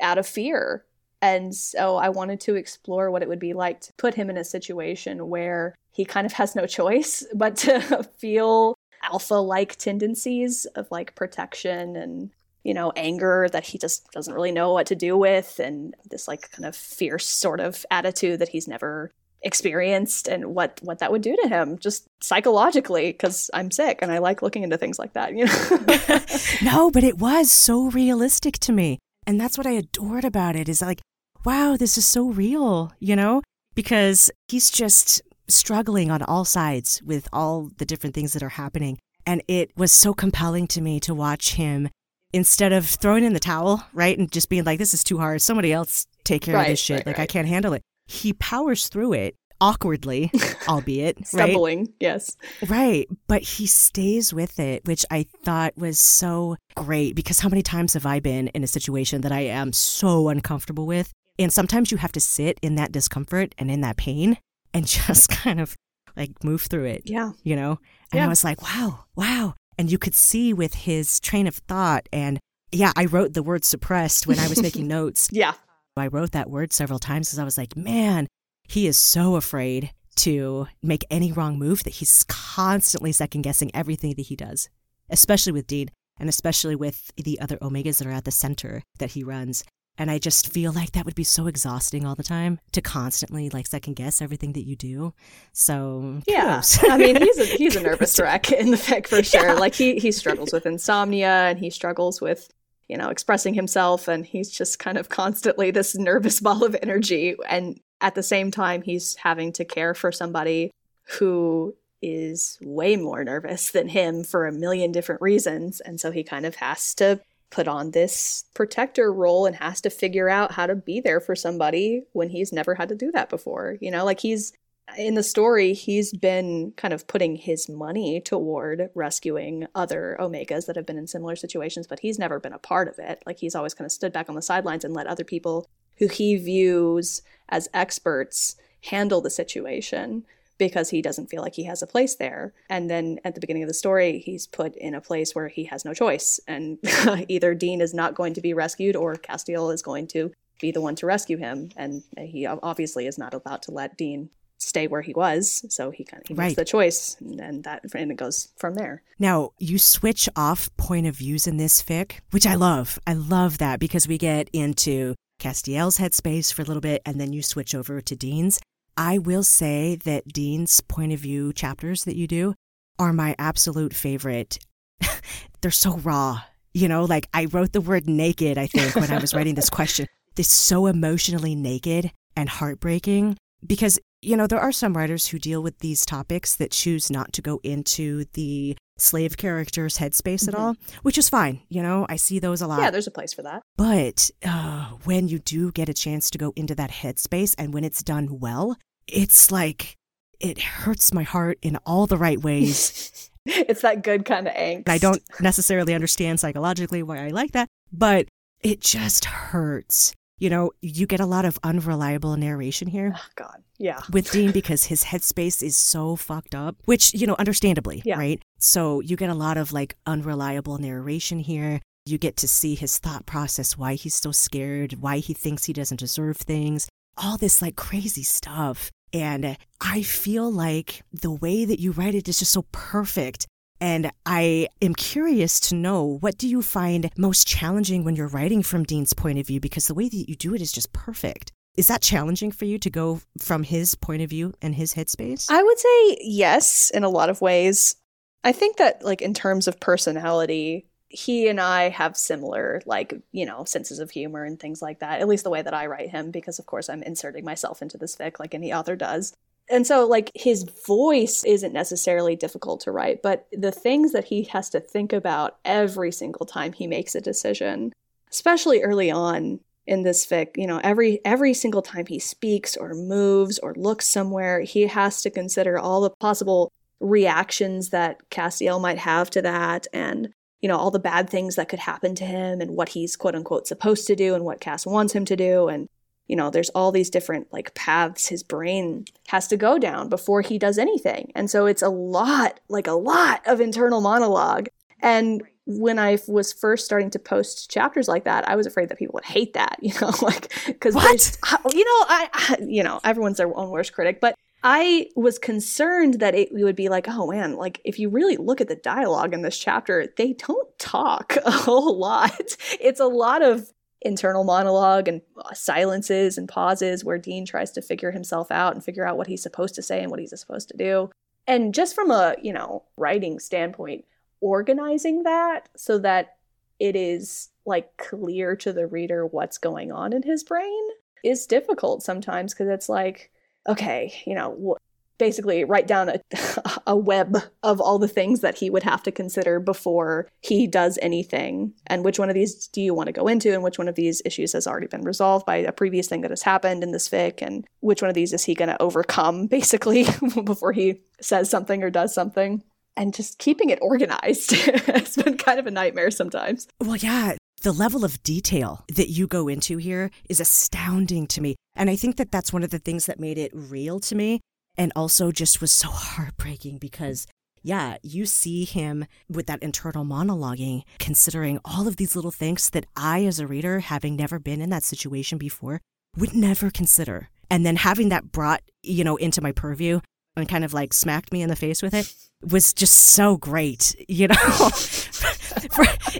out 0.00 0.18
of 0.18 0.26
fear. 0.26 0.84
And 1.20 1.54
so 1.54 1.96
I 1.96 2.10
wanted 2.10 2.40
to 2.42 2.54
explore 2.54 3.10
what 3.10 3.22
it 3.22 3.28
would 3.28 3.40
be 3.40 3.54
like 3.54 3.80
to 3.82 3.92
put 3.94 4.14
him 4.14 4.30
in 4.30 4.36
a 4.36 4.44
situation 4.44 5.28
where 5.28 5.74
he 5.92 6.04
kind 6.04 6.26
of 6.26 6.32
has 6.34 6.54
no 6.54 6.66
choice 6.66 7.24
but 7.34 7.56
to 7.56 8.02
feel 8.18 8.78
alpha 9.02 9.34
like 9.34 9.76
tendencies 9.76 10.64
of 10.74 10.90
like 10.90 11.14
protection 11.14 11.96
and 11.96 12.30
you 12.68 12.74
know, 12.74 12.92
anger 12.94 13.48
that 13.52 13.64
he 13.64 13.78
just 13.78 14.10
doesn't 14.12 14.34
really 14.34 14.52
know 14.52 14.72
what 14.72 14.86
to 14.86 14.94
do 14.94 15.16
with, 15.16 15.58
and 15.58 15.94
this 16.10 16.28
like 16.28 16.50
kind 16.52 16.66
of 16.66 16.76
fierce 16.76 17.26
sort 17.26 17.60
of 17.60 17.84
attitude 17.90 18.38
that 18.40 18.50
he's 18.50 18.68
never 18.68 19.10
experienced 19.42 20.26
and 20.26 20.52
what 20.52 20.80
what 20.82 20.98
that 20.98 21.12
would 21.12 21.22
do 21.22 21.36
to 21.40 21.48
him 21.48 21.78
just 21.78 22.08
psychologically 22.20 23.12
because 23.12 23.48
i'm 23.54 23.70
sick 23.70 24.00
and 24.02 24.10
i 24.10 24.18
like 24.18 24.42
looking 24.42 24.64
into 24.64 24.76
things 24.76 24.98
like 24.98 25.12
that 25.12 25.32
you 25.32 25.44
know 25.44 26.18
no 26.72 26.90
but 26.90 27.04
it 27.04 27.18
was 27.18 27.48
so 27.48 27.88
realistic 27.90 28.58
to 28.58 28.72
me 28.72 28.98
and 29.28 29.40
that's 29.40 29.56
what 29.56 29.64
i 29.64 29.70
adored 29.70 30.24
about 30.24 30.56
it 30.56 30.68
is 30.68 30.82
like 30.82 31.00
wow, 31.44 31.76
this 31.76 31.96
is 31.98 32.04
so 32.04 32.28
real, 32.28 32.92
you 32.98 33.16
know? 33.16 33.42
Because 33.74 34.30
he's 34.48 34.70
just 34.70 35.22
struggling 35.48 36.10
on 36.10 36.22
all 36.22 36.44
sides 36.44 37.00
with 37.02 37.28
all 37.32 37.70
the 37.78 37.86
different 37.86 38.14
things 38.14 38.32
that 38.32 38.42
are 38.42 38.50
happening. 38.50 38.98
And 39.26 39.42
it 39.48 39.70
was 39.76 39.92
so 39.92 40.12
compelling 40.14 40.66
to 40.68 40.80
me 40.80 41.00
to 41.00 41.14
watch 41.14 41.54
him 41.54 41.88
instead 42.32 42.72
of 42.72 42.86
throwing 42.86 43.24
in 43.24 43.32
the 43.32 43.40
towel, 43.40 43.82
right? 43.92 44.18
And 44.18 44.30
just 44.30 44.48
being 44.48 44.64
like, 44.64 44.78
this 44.78 44.94
is 44.94 45.02
too 45.04 45.18
hard. 45.18 45.40
Somebody 45.42 45.72
else 45.72 46.06
take 46.24 46.42
care 46.42 46.54
Right, 46.54 46.62
of 46.62 46.68
this 46.68 46.80
shit. 46.80 46.98
right, 46.98 47.06
like, 47.08 47.18
I 47.18 47.26
can't 47.26 47.48
handle 47.48 47.72
it. 47.72 47.82
He 48.06 48.32
powers 48.34 48.88
through 48.88 49.14
it 49.14 49.34
awkwardly, 49.60 50.30
albeit, 50.68 51.16
right? 51.16 51.26
Stumbling, 51.26 51.92
yes. 52.00 52.36
Right. 52.68 53.08
But 53.26 53.42
he 53.42 53.66
stays 53.66 54.32
with 54.32 54.58
it, 54.60 54.84
which 54.86 55.04
I 55.10 55.26
thought 55.44 55.76
was 55.76 55.98
so 55.98 56.56
great 56.76 57.16
because 57.16 57.40
how 57.40 57.48
many 57.48 57.62
times 57.62 57.94
have 57.94 58.06
I 58.06 58.20
been 58.20 58.48
in 58.48 58.62
a 58.62 58.68
situation 58.68 59.22
that 59.22 59.32
I 59.32 59.40
am 59.40 59.72
so 59.72 60.28
uncomfortable 60.28 60.86
with? 60.86 61.12
And 61.40 61.52
sometimes 61.52 61.90
you 61.90 61.98
have 61.98 62.12
to 62.12 62.20
sit 62.20 62.58
in 62.62 62.76
that 62.76 62.92
discomfort 62.92 63.54
and 63.58 63.70
in 63.70 63.80
that 63.80 63.96
pain 63.96 64.38
and 64.74 64.86
just 64.86 65.28
kind 65.28 65.60
of 65.60 65.74
like 66.16 66.42
move 66.44 66.62
through 66.62 66.84
it, 66.84 67.02
Yeah. 67.04 67.32
you 67.42 67.56
know? 67.56 67.78
And 68.12 68.18
Yeah. 68.20 68.26
I 68.26 68.28
was 68.28 68.44
like, 68.44 68.62
wow, 68.62 69.04
wow. 69.16 69.54
And 69.78 69.90
you 69.90 69.98
could 69.98 70.14
see 70.14 70.52
with 70.52 70.74
his 70.74 71.20
train 71.20 71.46
of 71.46 71.54
thought. 71.54 72.08
And 72.12 72.40
yeah, 72.72 72.92
I 72.96 73.04
wrote 73.04 73.34
the 73.34 73.42
word 73.42 73.64
suppressed 73.64 74.26
when 74.26 74.38
I 74.38 74.48
was 74.48 74.60
making 74.60 74.86
notes. 74.88 75.28
Yeah. 75.32 75.54
I 75.96 76.08
wrote 76.08 76.32
that 76.32 76.50
word 76.50 76.72
several 76.72 76.98
times 76.98 77.28
because 77.28 77.38
I 77.38 77.44
was 77.44 77.58
like, 77.58 77.76
man, 77.76 78.26
he 78.68 78.86
is 78.86 78.96
so 78.96 79.36
afraid 79.36 79.92
to 80.16 80.66
make 80.82 81.04
any 81.10 81.32
wrong 81.32 81.58
move 81.58 81.84
that 81.84 81.94
he's 81.94 82.24
constantly 82.24 83.12
second 83.12 83.42
guessing 83.42 83.70
everything 83.74 84.14
that 84.14 84.26
he 84.26 84.36
does, 84.36 84.68
especially 85.10 85.52
with 85.52 85.66
Dean 85.66 85.90
and 86.18 86.28
especially 86.28 86.74
with 86.74 87.12
the 87.16 87.38
other 87.40 87.56
Omegas 87.58 87.98
that 87.98 88.06
are 88.06 88.12
at 88.12 88.24
the 88.24 88.30
center 88.30 88.82
that 88.98 89.12
he 89.12 89.22
runs. 89.22 89.64
And 89.98 90.10
I 90.10 90.18
just 90.18 90.52
feel 90.52 90.72
like 90.72 90.92
that 90.92 91.04
would 91.04 91.16
be 91.16 91.24
so 91.24 91.48
exhausting 91.48 92.06
all 92.06 92.14
the 92.14 92.22
time 92.22 92.60
to 92.72 92.80
constantly 92.80 93.50
like 93.50 93.66
second 93.66 93.94
guess 93.94 94.22
everything 94.22 94.52
that 94.52 94.64
you 94.64 94.76
do. 94.76 95.12
So 95.52 96.22
Yeah. 96.26 96.62
I 96.88 96.96
mean 96.96 97.16
he's 97.16 97.38
a 97.38 97.44
he's 97.44 97.76
a 97.76 97.80
nervous 97.82 98.18
wreck 98.18 98.52
in 98.52 98.70
the 98.70 98.76
fic 98.76 99.08
for 99.08 99.22
sure. 99.22 99.48
Yeah. 99.48 99.54
Like 99.54 99.74
he 99.74 99.98
he 99.98 100.12
struggles 100.18 100.52
with 100.52 100.66
insomnia 100.66 101.28
and 101.28 101.58
he 101.58 101.68
struggles 101.70 102.20
with 102.20 102.48
you 102.88 102.96
know 102.96 103.08
expressing 103.08 103.54
himself 103.54 104.08
and 104.08 104.24
he's 104.24 104.50
just 104.50 104.78
kind 104.78 104.98
of 104.98 105.08
constantly 105.08 105.70
this 105.70 105.96
nervous 105.96 106.40
ball 106.48 106.64
of 106.64 106.76
energy 106.82 107.36
and 107.48 107.80
at 108.00 108.14
the 108.14 108.22
same 108.22 108.50
time 108.50 108.82
he's 108.82 109.16
having 109.16 109.52
to 109.52 109.64
care 109.64 109.94
for 109.94 110.12
somebody 110.12 110.70
who 111.18 111.74
is 112.00 112.58
way 112.62 112.94
more 112.94 113.24
nervous 113.24 113.72
than 113.72 113.88
him 113.88 114.22
for 114.22 114.46
a 114.46 114.52
million 114.52 114.92
different 114.92 115.20
reasons 115.20 115.80
and 115.80 116.00
so 116.00 116.12
he 116.12 116.22
kind 116.22 116.46
of 116.46 116.54
has 116.54 116.94
to 116.94 117.20
put 117.50 117.68
on 117.68 117.90
this 117.92 118.44
protector 118.54 119.12
role 119.12 119.46
and 119.46 119.56
has 119.56 119.80
to 119.80 119.90
figure 119.90 120.28
out 120.28 120.52
how 120.52 120.66
to 120.66 120.74
be 120.74 121.00
there 121.00 121.20
for 121.20 121.34
somebody 121.34 122.02
when 122.12 122.28
he's 122.28 122.52
never 122.52 122.74
had 122.74 122.88
to 122.88 122.94
do 122.94 123.10
that 123.12 123.28
before 123.28 123.76
you 123.80 123.90
know 123.90 124.04
like 124.04 124.20
he's 124.20 124.52
in 124.96 125.14
the 125.14 125.22
story, 125.22 125.74
he's 125.74 126.12
been 126.12 126.72
kind 126.76 126.94
of 126.94 127.06
putting 127.06 127.36
his 127.36 127.68
money 127.68 128.20
toward 128.20 128.90
rescuing 128.94 129.66
other 129.74 130.16
Omegas 130.18 130.66
that 130.66 130.76
have 130.76 130.86
been 130.86 130.96
in 130.98 131.06
similar 131.06 131.36
situations, 131.36 131.86
but 131.86 132.00
he's 132.00 132.18
never 132.18 132.40
been 132.40 132.52
a 132.52 132.58
part 132.58 132.88
of 132.88 132.98
it. 132.98 133.22
Like 133.26 133.38
he's 133.38 133.54
always 133.54 133.74
kind 133.74 133.86
of 133.86 133.92
stood 133.92 134.12
back 134.12 134.28
on 134.28 134.34
the 134.34 134.42
sidelines 134.42 134.84
and 134.84 134.94
let 134.94 135.06
other 135.06 135.24
people 135.24 135.68
who 135.98 136.08
he 136.08 136.36
views 136.36 137.22
as 137.48 137.68
experts 137.74 138.56
handle 138.84 139.20
the 139.20 139.30
situation 139.30 140.24
because 140.58 140.90
he 140.90 141.00
doesn't 141.00 141.28
feel 141.28 141.42
like 141.42 141.54
he 141.54 141.64
has 141.64 141.82
a 141.82 141.86
place 141.86 142.16
there. 142.16 142.52
And 142.68 142.90
then 142.90 143.20
at 143.24 143.34
the 143.34 143.40
beginning 143.40 143.62
of 143.62 143.68
the 143.68 143.74
story, 143.74 144.18
he's 144.18 144.46
put 144.46 144.76
in 144.76 144.94
a 144.94 145.00
place 145.00 145.34
where 145.34 145.48
he 145.48 145.64
has 145.64 145.84
no 145.84 145.94
choice. 145.94 146.40
And 146.46 146.78
either 147.28 147.54
Dean 147.54 147.80
is 147.80 147.94
not 147.94 148.14
going 148.14 148.34
to 148.34 148.40
be 148.40 148.52
rescued 148.52 148.96
or 148.96 149.14
Castiel 149.14 149.72
is 149.72 149.82
going 149.82 150.08
to 150.08 150.32
be 150.60 150.72
the 150.72 150.80
one 150.80 150.96
to 150.96 151.06
rescue 151.06 151.36
him. 151.36 151.70
And 151.76 152.02
he 152.18 152.46
obviously 152.46 153.06
is 153.06 153.18
not 153.18 153.34
about 153.34 153.62
to 153.62 153.70
let 153.70 153.96
Dean 153.96 154.30
stay 154.58 154.88
where 154.88 155.02
he 155.02 155.12
was. 155.14 155.64
So 155.68 155.90
he 155.90 156.04
kind 156.04 156.20
of 156.22 156.28
he 156.28 156.34
makes 156.34 156.56
the 156.56 156.64
choice, 156.64 157.16
and 157.20 157.38
then 157.38 157.62
that 157.62 157.84
and 157.94 158.10
it 158.10 158.16
goes 158.16 158.48
from 158.56 158.74
there. 158.74 159.02
Now, 159.18 159.52
you 159.58 159.78
switch 159.78 160.28
off 160.36 160.76
point 160.76 161.06
of 161.06 161.16
views 161.16 161.46
in 161.46 161.56
this 161.56 161.82
fic, 161.82 162.18
which 162.32 162.46
I 162.46 162.56
love. 162.56 162.98
I 163.06 163.14
love 163.14 163.58
that 163.58 163.80
because 163.80 164.08
we 164.08 164.18
get 164.18 164.50
into 164.52 165.14
Castiel's 165.40 165.98
headspace 165.98 166.52
for 166.52 166.62
a 166.62 166.64
little 166.64 166.80
bit 166.80 167.02
and 167.06 167.20
then 167.20 167.32
you 167.32 167.42
switch 167.42 167.74
over 167.74 168.00
to 168.00 168.16
Dean's. 168.16 168.60
I 168.98 169.18
will 169.18 169.44
say 169.44 169.94
that 170.04 170.26
Dean's 170.28 170.80
point 170.80 171.12
of 171.12 171.20
view 171.20 171.52
chapters 171.52 172.04
that 172.04 172.16
you 172.16 172.26
do 172.26 172.54
are 172.98 173.12
my 173.12 173.34
absolute 173.38 173.94
favorite. 173.94 174.58
They're 175.60 175.70
so 175.70 175.96
raw. 175.98 176.40
You 176.74 176.88
know, 176.88 177.04
like 177.04 177.28
I 177.32 177.46
wrote 177.46 177.72
the 177.72 177.80
word 177.80 178.08
naked, 178.08 178.58
I 178.58 178.66
think, 178.66 178.94
when 178.96 179.10
I 179.12 179.18
was 179.18 179.34
writing 179.34 179.54
this 179.54 179.70
question. 179.78 180.06
They're 180.34 180.44
so 180.44 180.86
emotionally 180.86 181.54
naked 181.54 182.10
and 182.36 182.48
heartbreaking 182.48 183.36
because, 183.66 183.98
you 184.22 184.36
know, 184.36 184.46
there 184.46 184.60
are 184.60 184.72
some 184.72 184.96
writers 184.96 185.28
who 185.28 185.38
deal 185.38 185.62
with 185.62 185.78
these 185.78 186.04
topics 186.04 186.54
that 186.56 186.70
choose 186.72 187.10
not 187.10 187.32
to 187.34 187.42
go 187.42 187.60
into 187.64 188.24
the 188.34 188.76
slave 188.98 189.36
character's 189.36 189.98
headspace 189.98 190.46
at 190.48 190.54
Mhm. 190.54 190.58
all, 190.58 190.74
which 191.02 191.16
is 191.18 191.28
fine. 191.28 191.60
You 191.68 191.82
know, 191.82 192.04
I 192.08 192.16
see 192.16 192.38
those 192.40 192.60
a 192.60 192.66
lot. 192.66 192.80
Yeah, 192.80 192.90
there's 192.90 193.06
a 193.06 193.12
place 193.12 193.32
for 193.32 193.42
that. 193.42 193.62
But 193.76 194.30
uh, 194.44 194.86
when 195.04 195.28
you 195.28 195.38
do 195.38 195.70
get 195.72 195.88
a 195.88 195.94
chance 195.94 196.30
to 196.30 196.38
go 196.38 196.52
into 196.56 196.74
that 196.74 196.90
headspace 196.90 197.54
and 197.58 197.72
when 197.72 197.84
it's 197.84 198.02
done 198.02 198.40
well, 198.40 198.76
it's 199.08 199.50
like 199.50 199.96
it 200.40 200.60
hurts 200.60 201.12
my 201.12 201.22
heart 201.24 201.58
in 201.62 201.76
all 201.86 202.06
the 202.06 202.16
right 202.18 202.40
ways. 202.40 203.30
it's 203.46 203.82
that 203.82 204.02
good 204.02 204.24
kind 204.24 204.46
of 204.46 204.54
angst. 204.54 204.88
I 204.88 204.98
don't 204.98 205.22
necessarily 205.40 205.94
understand 205.94 206.38
psychologically 206.40 207.02
why 207.02 207.24
I 207.26 207.28
like 207.28 207.52
that, 207.52 207.68
but 207.92 208.28
it 208.60 208.80
just 208.80 209.24
hurts. 209.24 210.12
You 210.40 210.50
know, 210.50 210.70
you 210.80 211.06
get 211.06 211.18
a 211.18 211.26
lot 211.26 211.44
of 211.44 211.58
unreliable 211.64 212.36
narration 212.36 212.86
here 212.86 213.12
Oh, 213.16 213.26
God. 213.34 213.62
Yeah. 213.78 214.00
with 214.12 214.30
Dean 214.30 214.52
because 214.52 214.84
his 214.84 215.02
headspace 215.04 215.64
is 215.64 215.76
so 215.76 216.14
fucked 216.14 216.54
up, 216.54 216.76
which, 216.84 217.12
you 217.12 217.26
know, 217.26 217.34
understandably, 217.40 218.02
Yeah. 218.04 218.18
right? 218.18 218.40
So 218.60 219.00
you 219.00 219.16
get 219.16 219.30
a 219.30 219.34
lot 219.34 219.56
of 219.56 219.72
like 219.72 219.96
unreliable 220.06 220.78
narration 220.78 221.40
here. 221.40 221.80
You 222.06 222.18
get 222.18 222.36
to 222.36 222.46
see 222.48 222.76
his 222.76 222.98
thought 222.98 223.26
process, 223.26 223.76
why 223.76 223.94
he's 223.94 224.14
so 224.14 224.30
scared, 224.30 224.94
why 225.00 225.18
he 225.18 225.34
thinks 225.34 225.64
he 225.64 225.72
doesn't 225.72 225.98
deserve 225.98 226.36
things, 226.36 226.88
all 227.16 227.36
this 227.36 227.60
like 227.60 227.74
crazy 227.74 228.22
stuff. 228.22 228.92
And 229.12 229.56
I 229.80 230.02
feel 230.02 230.50
like 230.50 231.02
the 231.12 231.30
way 231.30 231.64
that 231.64 231.80
you 231.80 231.92
write 231.92 232.14
it 232.14 232.28
is 232.28 232.38
just 232.38 232.52
so 232.52 232.64
perfect. 232.72 233.46
And 233.80 234.10
I 234.26 234.68
am 234.82 234.94
curious 234.94 235.60
to 235.60 235.74
know 235.74 236.18
what 236.20 236.36
do 236.36 236.48
you 236.48 236.62
find 236.62 237.10
most 237.16 237.46
challenging 237.46 238.04
when 238.04 238.16
you're 238.16 238.28
writing 238.28 238.62
from 238.62 238.82
Dean's 238.82 239.12
point 239.12 239.38
of 239.38 239.46
view? 239.46 239.60
Because 239.60 239.86
the 239.86 239.94
way 239.94 240.08
that 240.08 240.28
you 240.28 240.34
do 240.34 240.54
it 240.54 240.60
is 240.60 240.72
just 240.72 240.92
perfect. 240.92 241.52
Is 241.76 241.86
that 241.86 242.02
challenging 242.02 242.50
for 242.50 242.64
you 242.64 242.76
to 242.80 242.90
go 242.90 243.20
from 243.38 243.62
his 243.62 243.94
point 243.94 244.20
of 244.20 244.30
view 244.30 244.52
and 244.60 244.74
his 244.74 244.94
headspace? 244.94 245.46
I 245.48 245.62
would 245.62 245.78
say 245.78 246.18
yes, 246.22 246.90
in 246.90 247.04
a 247.04 247.08
lot 247.08 247.30
of 247.30 247.40
ways. 247.40 247.94
I 248.42 248.50
think 248.50 248.78
that, 248.78 249.04
like, 249.04 249.22
in 249.22 249.32
terms 249.32 249.68
of 249.68 249.78
personality, 249.78 250.87
he 251.08 251.48
and 251.48 251.60
I 251.60 251.88
have 251.88 252.16
similar, 252.16 252.82
like, 252.84 253.14
you 253.32 253.46
know, 253.46 253.64
senses 253.64 253.98
of 253.98 254.10
humor 254.10 254.44
and 254.44 254.60
things 254.60 254.82
like 254.82 255.00
that, 255.00 255.20
at 255.20 255.28
least 255.28 255.44
the 255.44 255.50
way 255.50 255.62
that 255.62 255.74
I 255.74 255.86
write 255.86 256.10
him, 256.10 256.30
because 256.30 256.58
of 256.58 256.66
course 256.66 256.88
I'm 256.88 257.02
inserting 257.02 257.44
myself 257.44 257.80
into 257.82 257.96
this 257.96 258.16
fic 258.16 258.38
like 258.38 258.54
any 258.54 258.72
author 258.72 258.96
does. 258.96 259.32
And 259.70 259.86
so, 259.86 260.06
like, 260.06 260.30
his 260.34 260.64
voice 260.86 261.44
isn't 261.44 261.74
necessarily 261.74 262.36
difficult 262.36 262.80
to 262.82 262.92
write, 262.92 263.22
but 263.22 263.46
the 263.52 263.72
things 263.72 264.12
that 264.12 264.24
he 264.24 264.44
has 264.44 264.70
to 264.70 264.80
think 264.80 265.12
about 265.12 265.58
every 265.64 266.10
single 266.10 266.46
time 266.46 266.72
he 266.72 266.86
makes 266.86 267.14
a 267.14 267.20
decision, 267.20 267.92
especially 268.30 268.82
early 268.82 269.10
on 269.10 269.60
in 269.86 270.02
this 270.02 270.26
fic, 270.26 270.56
you 270.56 270.66
know, 270.66 270.80
every 270.84 271.20
every 271.24 271.54
single 271.54 271.82
time 271.82 272.06
he 272.06 272.18
speaks 272.18 272.76
or 272.76 272.94
moves 272.94 273.58
or 273.58 273.74
looks 273.74 274.06
somewhere, 274.06 274.60
he 274.60 274.82
has 274.86 275.22
to 275.22 275.30
consider 275.30 275.78
all 275.78 276.00
the 276.02 276.10
possible 276.10 276.70
reactions 277.00 277.90
that 277.90 278.18
Castiel 278.30 278.80
might 278.80 278.98
have 278.98 279.30
to 279.30 279.42
that 279.42 279.86
and 279.92 280.32
you 280.60 280.68
know 280.68 280.76
all 280.76 280.90
the 280.90 280.98
bad 280.98 281.30
things 281.30 281.56
that 281.56 281.68
could 281.68 281.78
happen 281.78 282.14
to 282.16 282.24
him 282.24 282.60
and 282.60 282.72
what 282.72 282.90
he's 282.90 283.16
quote 283.16 283.34
unquote 283.34 283.66
supposed 283.66 284.06
to 284.06 284.16
do 284.16 284.34
and 284.34 284.44
what 284.44 284.60
Cass 284.60 284.86
wants 284.86 285.12
him 285.12 285.24
to 285.26 285.36
do. 285.36 285.68
And 285.68 285.88
you 286.26 286.36
know 286.36 286.50
there's 286.50 286.70
all 286.70 286.92
these 286.92 287.10
different 287.10 287.52
like 287.52 287.74
paths 287.74 288.28
his 288.28 288.42
brain 288.42 289.04
has 289.28 289.46
to 289.48 289.56
go 289.56 289.78
down 289.78 290.08
before 290.08 290.42
he 290.42 290.58
does 290.58 290.78
anything. 290.78 291.32
And 291.34 291.50
so 291.50 291.66
it's 291.66 291.82
a 291.82 291.88
lot 291.88 292.60
like 292.68 292.86
a 292.86 292.92
lot 292.92 293.42
of 293.46 293.60
internal 293.60 294.00
monologue. 294.00 294.68
And 295.00 295.42
when 295.66 295.98
I 295.98 296.18
was 296.26 296.52
first 296.52 296.86
starting 296.86 297.10
to 297.10 297.18
post 297.18 297.70
chapters 297.70 298.08
like 298.08 298.24
that, 298.24 298.48
I 298.48 298.56
was 298.56 298.66
afraid 298.66 298.88
that 298.88 298.98
people 298.98 299.12
would 299.14 299.24
hate 299.24 299.52
that, 299.52 299.76
you 299.82 299.92
know, 300.00 300.12
like 300.22 300.52
because 300.66 300.94
What? 300.94 301.36
Uh, 301.50 301.58
you 301.72 301.84
know, 301.84 302.06
I, 302.08 302.28
I, 302.32 302.56
you 302.66 302.82
know, 302.82 303.00
everyone's 303.04 303.36
their 303.36 303.54
own 303.56 303.70
worst 303.70 303.92
critic, 303.92 304.20
but 304.20 304.34
I 304.62 305.08
was 305.14 305.38
concerned 305.38 306.14
that 306.14 306.34
it 306.34 306.52
would 306.52 306.76
be 306.76 306.88
like, 306.88 307.06
oh 307.08 307.30
man, 307.30 307.56
like 307.56 307.80
if 307.84 307.98
you 307.98 308.08
really 308.08 308.36
look 308.36 308.60
at 308.60 308.68
the 308.68 308.76
dialogue 308.76 309.32
in 309.32 309.42
this 309.42 309.58
chapter, 309.58 310.12
they 310.16 310.32
don't 310.32 310.78
talk 310.78 311.36
a 311.44 311.50
whole 311.50 311.96
lot. 311.96 312.56
It's 312.80 313.00
a 313.00 313.06
lot 313.06 313.42
of 313.42 313.72
internal 314.00 314.44
monologue 314.44 315.08
and 315.08 315.22
uh, 315.36 315.52
silences 315.54 316.38
and 316.38 316.48
pauses 316.48 317.04
where 317.04 317.18
Dean 317.18 317.44
tries 317.44 317.72
to 317.72 317.82
figure 317.82 318.12
himself 318.12 318.50
out 318.50 318.74
and 318.74 318.84
figure 318.84 319.06
out 319.06 319.16
what 319.16 319.26
he's 319.26 319.42
supposed 319.42 319.74
to 319.74 319.82
say 319.82 320.00
and 320.02 320.10
what 320.10 320.20
he's 320.20 320.38
supposed 320.38 320.68
to 320.68 320.76
do. 320.76 321.10
And 321.46 321.74
just 321.74 321.94
from 321.94 322.10
a, 322.10 322.36
you 322.42 322.52
know, 322.52 322.84
writing 322.96 323.38
standpoint, 323.38 324.04
organizing 324.40 325.24
that 325.24 325.68
so 325.76 325.98
that 325.98 326.36
it 326.78 326.94
is 326.94 327.48
like 327.64 327.96
clear 327.96 328.54
to 328.56 328.72
the 328.72 328.86
reader 328.86 329.26
what's 329.26 329.58
going 329.58 329.90
on 329.90 330.12
in 330.12 330.22
his 330.22 330.44
brain 330.44 330.88
is 331.24 331.46
difficult 331.46 332.02
sometimes 332.02 332.54
because 332.54 332.68
it's 332.68 332.88
like, 332.88 333.30
okay, 333.68 334.12
you 334.26 334.34
know, 334.34 334.76
basically 335.18 335.64
write 335.64 335.86
down 335.86 336.08
a, 336.08 336.20
a 336.86 336.96
web 336.96 337.36
of 337.62 337.80
all 337.80 337.98
the 337.98 338.08
things 338.08 338.40
that 338.40 338.56
he 338.56 338.70
would 338.70 338.84
have 338.84 339.02
to 339.02 339.12
consider 339.12 339.60
before 339.60 340.28
he 340.40 340.66
does 340.66 340.98
anything. 341.02 341.74
And 341.86 342.04
which 342.04 342.18
one 342.18 342.30
of 342.30 342.34
these 342.34 342.68
do 342.68 342.80
you 342.80 342.94
want 342.94 343.08
to 343.08 343.12
go 343.12 343.26
into? 343.26 343.52
And 343.52 343.62
which 343.62 343.78
one 343.78 343.88
of 343.88 343.96
these 343.96 344.22
issues 344.24 344.52
has 344.52 344.66
already 344.66 344.86
been 344.86 345.02
resolved 345.02 345.44
by 345.44 345.56
a 345.56 345.72
previous 345.72 346.08
thing 346.08 346.22
that 346.22 346.30
has 346.30 346.42
happened 346.42 346.82
in 346.82 346.92
this 346.92 347.08
fic? 347.08 347.42
And 347.42 347.66
which 347.80 348.00
one 348.00 348.08
of 348.08 348.14
these 348.14 348.32
is 348.32 348.44
he 348.44 348.54
going 348.54 348.70
to 348.70 348.82
overcome 348.82 349.46
basically 349.48 350.06
before 350.44 350.72
he 350.72 351.02
says 351.20 351.50
something 351.50 351.82
or 351.82 351.90
does 351.90 352.14
something? 352.14 352.62
And 352.96 353.14
just 353.14 353.38
keeping 353.38 353.70
it 353.70 353.78
organized 353.80 354.50
has 354.52 355.14
been 355.16 355.36
kind 355.36 355.60
of 355.60 355.66
a 355.66 355.70
nightmare 355.70 356.10
sometimes. 356.10 356.66
Well 356.80 356.96
yeah 356.96 357.36
the 357.62 357.72
level 357.72 358.04
of 358.04 358.22
detail 358.22 358.84
that 358.94 359.08
you 359.08 359.26
go 359.26 359.48
into 359.48 359.78
here 359.78 360.10
is 360.28 360.40
astounding 360.40 361.26
to 361.28 361.40
me. 361.40 361.56
And 361.74 361.90
I 361.90 361.96
think 361.96 362.16
that 362.16 362.30
that's 362.30 362.52
one 362.52 362.62
of 362.62 362.70
the 362.70 362.78
things 362.78 363.06
that 363.06 363.18
made 363.18 363.38
it 363.38 363.50
real 363.52 363.98
to 364.00 364.14
me 364.14 364.40
and 364.76 364.92
also 364.94 365.32
just 365.32 365.60
was 365.60 365.72
so 365.72 365.88
heartbreaking 365.92 366.78
because 366.78 367.26
yeah, 367.62 367.96
you 368.02 368.24
see 368.24 368.64
him 368.64 369.04
with 369.28 369.46
that 369.46 369.62
internal 369.62 370.04
monologuing, 370.04 370.82
considering 371.00 371.58
all 371.64 371.88
of 371.88 371.96
these 371.96 372.14
little 372.14 372.30
things 372.30 372.70
that 372.70 372.86
I, 372.96 373.24
as 373.24 373.40
a 373.40 373.48
reader, 373.48 373.80
having 373.80 374.14
never 374.14 374.38
been 374.38 374.60
in 374.60 374.70
that 374.70 374.84
situation 374.84 375.38
before, 375.38 375.80
would 376.16 376.34
never 376.34 376.70
consider. 376.70 377.28
And 377.50 377.66
then 377.66 377.76
having 377.76 378.10
that 378.10 378.30
brought, 378.30 378.62
you 378.82 379.02
know, 379.02 379.16
into 379.16 379.40
my 379.40 379.52
purview 379.52 380.00
and 380.38 380.48
kind 380.48 380.64
of 380.64 380.72
like 380.72 380.92
smacked 380.94 381.32
me 381.32 381.42
in 381.42 381.48
the 381.48 381.56
face 381.56 381.82
with 381.82 381.94
it 381.94 382.12
was 382.42 382.72
just 382.72 382.94
so 382.94 383.36
great, 383.36 383.94
you 384.08 384.28
know? 384.28 384.34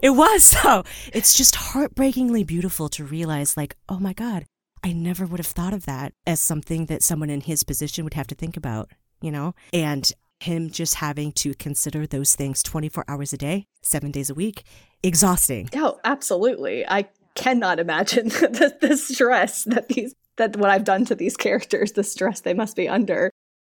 it 0.03 0.15
was 0.15 0.43
so. 0.45 0.83
It's 1.13 1.35
just 1.35 1.55
heartbreakingly 1.55 2.45
beautiful 2.45 2.89
to 2.91 3.05
realize, 3.05 3.57
like, 3.57 3.77
oh 3.89 3.99
my 3.99 4.13
God, 4.13 4.45
I 4.83 4.93
never 4.93 5.27
would 5.27 5.39
have 5.39 5.47
thought 5.47 5.73
of 5.73 5.87
that 5.87 6.13
as 6.27 6.41
something 6.41 6.87
that 6.87 7.03
someone 7.03 7.31
in 7.31 7.43
his 7.43 7.63
position 7.63 8.05
would 8.05 8.15
have 8.15 8.27
to 8.29 8.35
think 8.35 8.57
about, 8.57 8.91
you 9.21 9.31
know? 9.31 9.55
And 9.73 10.11
him 10.41 10.71
just 10.71 10.97
having 10.97 11.33
to 11.33 11.55
consider 11.55 12.07
those 12.07 12.35
things 12.35 12.63
24 12.63 13.05
hours 13.09 13.33
a 13.33 13.37
day, 13.37 13.67
seven 13.83 14.11
days 14.11 14.31
a 14.31 14.35
week, 14.35 14.65
exhausting. 15.03 15.69
Oh, 15.75 15.99
absolutely. 16.05 16.87
I 16.87 17.09
cannot 17.35 17.81
imagine 17.81 18.29
the, 18.29 18.77
the 18.81 18.97
stress 18.97 19.65
that 19.65 19.89
these, 19.89 20.15
that 20.37 20.57
what 20.57 20.71
I've 20.71 20.85
done 20.85 21.05
to 21.07 21.15
these 21.15 21.37
characters, 21.37 21.93
the 21.93 22.05
stress 22.05 22.41
they 22.41 22.55
must 22.55 22.77
be 22.77 22.89
under. 22.89 23.31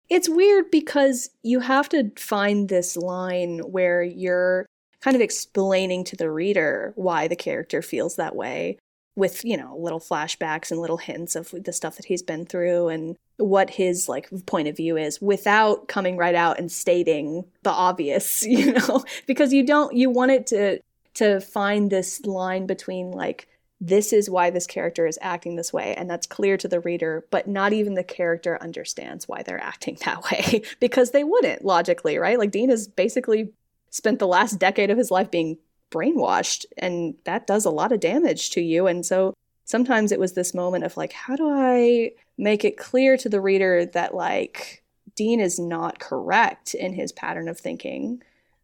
It's 0.09 0.28
weird 0.28 0.70
because 0.70 1.30
you 1.42 1.61
have 1.61 1.88
to 1.90 2.11
find 2.16 2.68
this 2.68 2.96
line 2.96 3.59
where 3.59 4.02
you're 4.02 4.66
kind 5.00 5.14
of 5.14 5.20
explaining 5.20 6.04
to 6.04 6.16
the 6.16 6.30
reader 6.30 6.92
why 6.96 7.28
the 7.28 7.36
character 7.36 7.82
feels 7.82 8.16
that 8.16 8.34
way 8.34 8.78
with 9.16 9.44
you 9.44 9.57
know 9.57 9.76
little 9.78 9.98
flashbacks 9.98 10.70
and 10.70 10.80
little 10.80 10.98
hints 10.98 11.34
of 11.34 11.52
the 11.64 11.72
stuff 11.72 11.96
that 11.96 12.07
he's 12.07 12.22
been 12.22 12.44
through 12.44 12.88
and 12.88 13.16
what 13.38 13.70
his 13.70 14.09
like 14.09 14.28
point 14.46 14.68
of 14.68 14.76
view 14.76 14.96
is 14.96 15.20
without 15.20 15.88
coming 15.88 16.16
right 16.16 16.34
out 16.34 16.59
and 16.59 16.70
stating 16.70 17.44
the 17.62 17.70
obvious 17.70 18.42
you 18.46 18.72
know 18.72 19.04
because 19.26 19.52
you 19.52 19.64
don't 19.64 19.94
you 19.94 20.11
want 20.11 20.30
it 20.30 20.46
to 20.46 20.78
to 21.14 21.40
find 21.40 21.90
this 21.90 22.24
line 22.26 22.66
between 22.66 23.11
like 23.11 23.48
this 23.81 24.12
is 24.12 24.31
why 24.31 24.49
this 24.49 24.66
character 24.66 25.07
is 25.07 25.18
acting 25.20 25.57
this 25.57 25.72
way 25.72 25.95
and 25.95 26.09
that's 26.09 26.27
clear 26.27 26.57
to 26.57 26.68
the 26.68 26.81
reader 26.81 27.27
but 27.31 27.47
not 27.47 27.72
even 27.72 27.95
the 27.95 28.03
character 28.03 28.59
understands 28.62 29.29
why 29.29 29.43
they're 29.43 29.62
acting 29.62 29.99
that 30.05 30.22
way 30.24 30.62
because 30.81 31.11
they 31.11 31.24
wouldn't 31.24 31.64
logically 31.64 32.18
right? 32.18 32.39
Like 32.39 32.51
dean 32.51 32.70
has 32.70 32.89
basically 32.89 33.53
spent 33.91 34.18
the 34.18 34.27
last 34.27 34.59
decade 34.59 34.91
of 34.91 34.99
his 34.99 35.11
life 35.11 35.31
being 35.31 35.59
brainwashed 35.91 36.64
and 36.79 37.14
that 37.24 37.47
does 37.47 37.64
a 37.64 37.70
lot 37.70 37.93
of 37.93 38.01
damage 38.01 38.51
to 38.51 38.61
you 38.61 38.87
and 38.87 39.07
so 39.07 39.35
sometimes 39.64 40.11
it 40.11 40.20
was 40.20 40.33
this 40.33 40.55
moment 40.55 40.85
of 40.85 40.97
like 40.97 41.12
how 41.12 41.37
do 41.37 41.49
i 41.49 42.11
make 42.37 42.64
it 42.64 42.77
clear 42.77 43.16
to 43.16 43.29
the 43.29 43.41
reader 43.41 43.87
that 43.87 44.14
like 44.14 44.83
dean 45.14 45.39
is 45.39 45.59
not 45.59 46.01
correct 46.01 46.74
in 46.74 46.93
his 46.93 47.12
pattern 47.12 47.49
of 47.49 47.59
thinking 47.59 48.20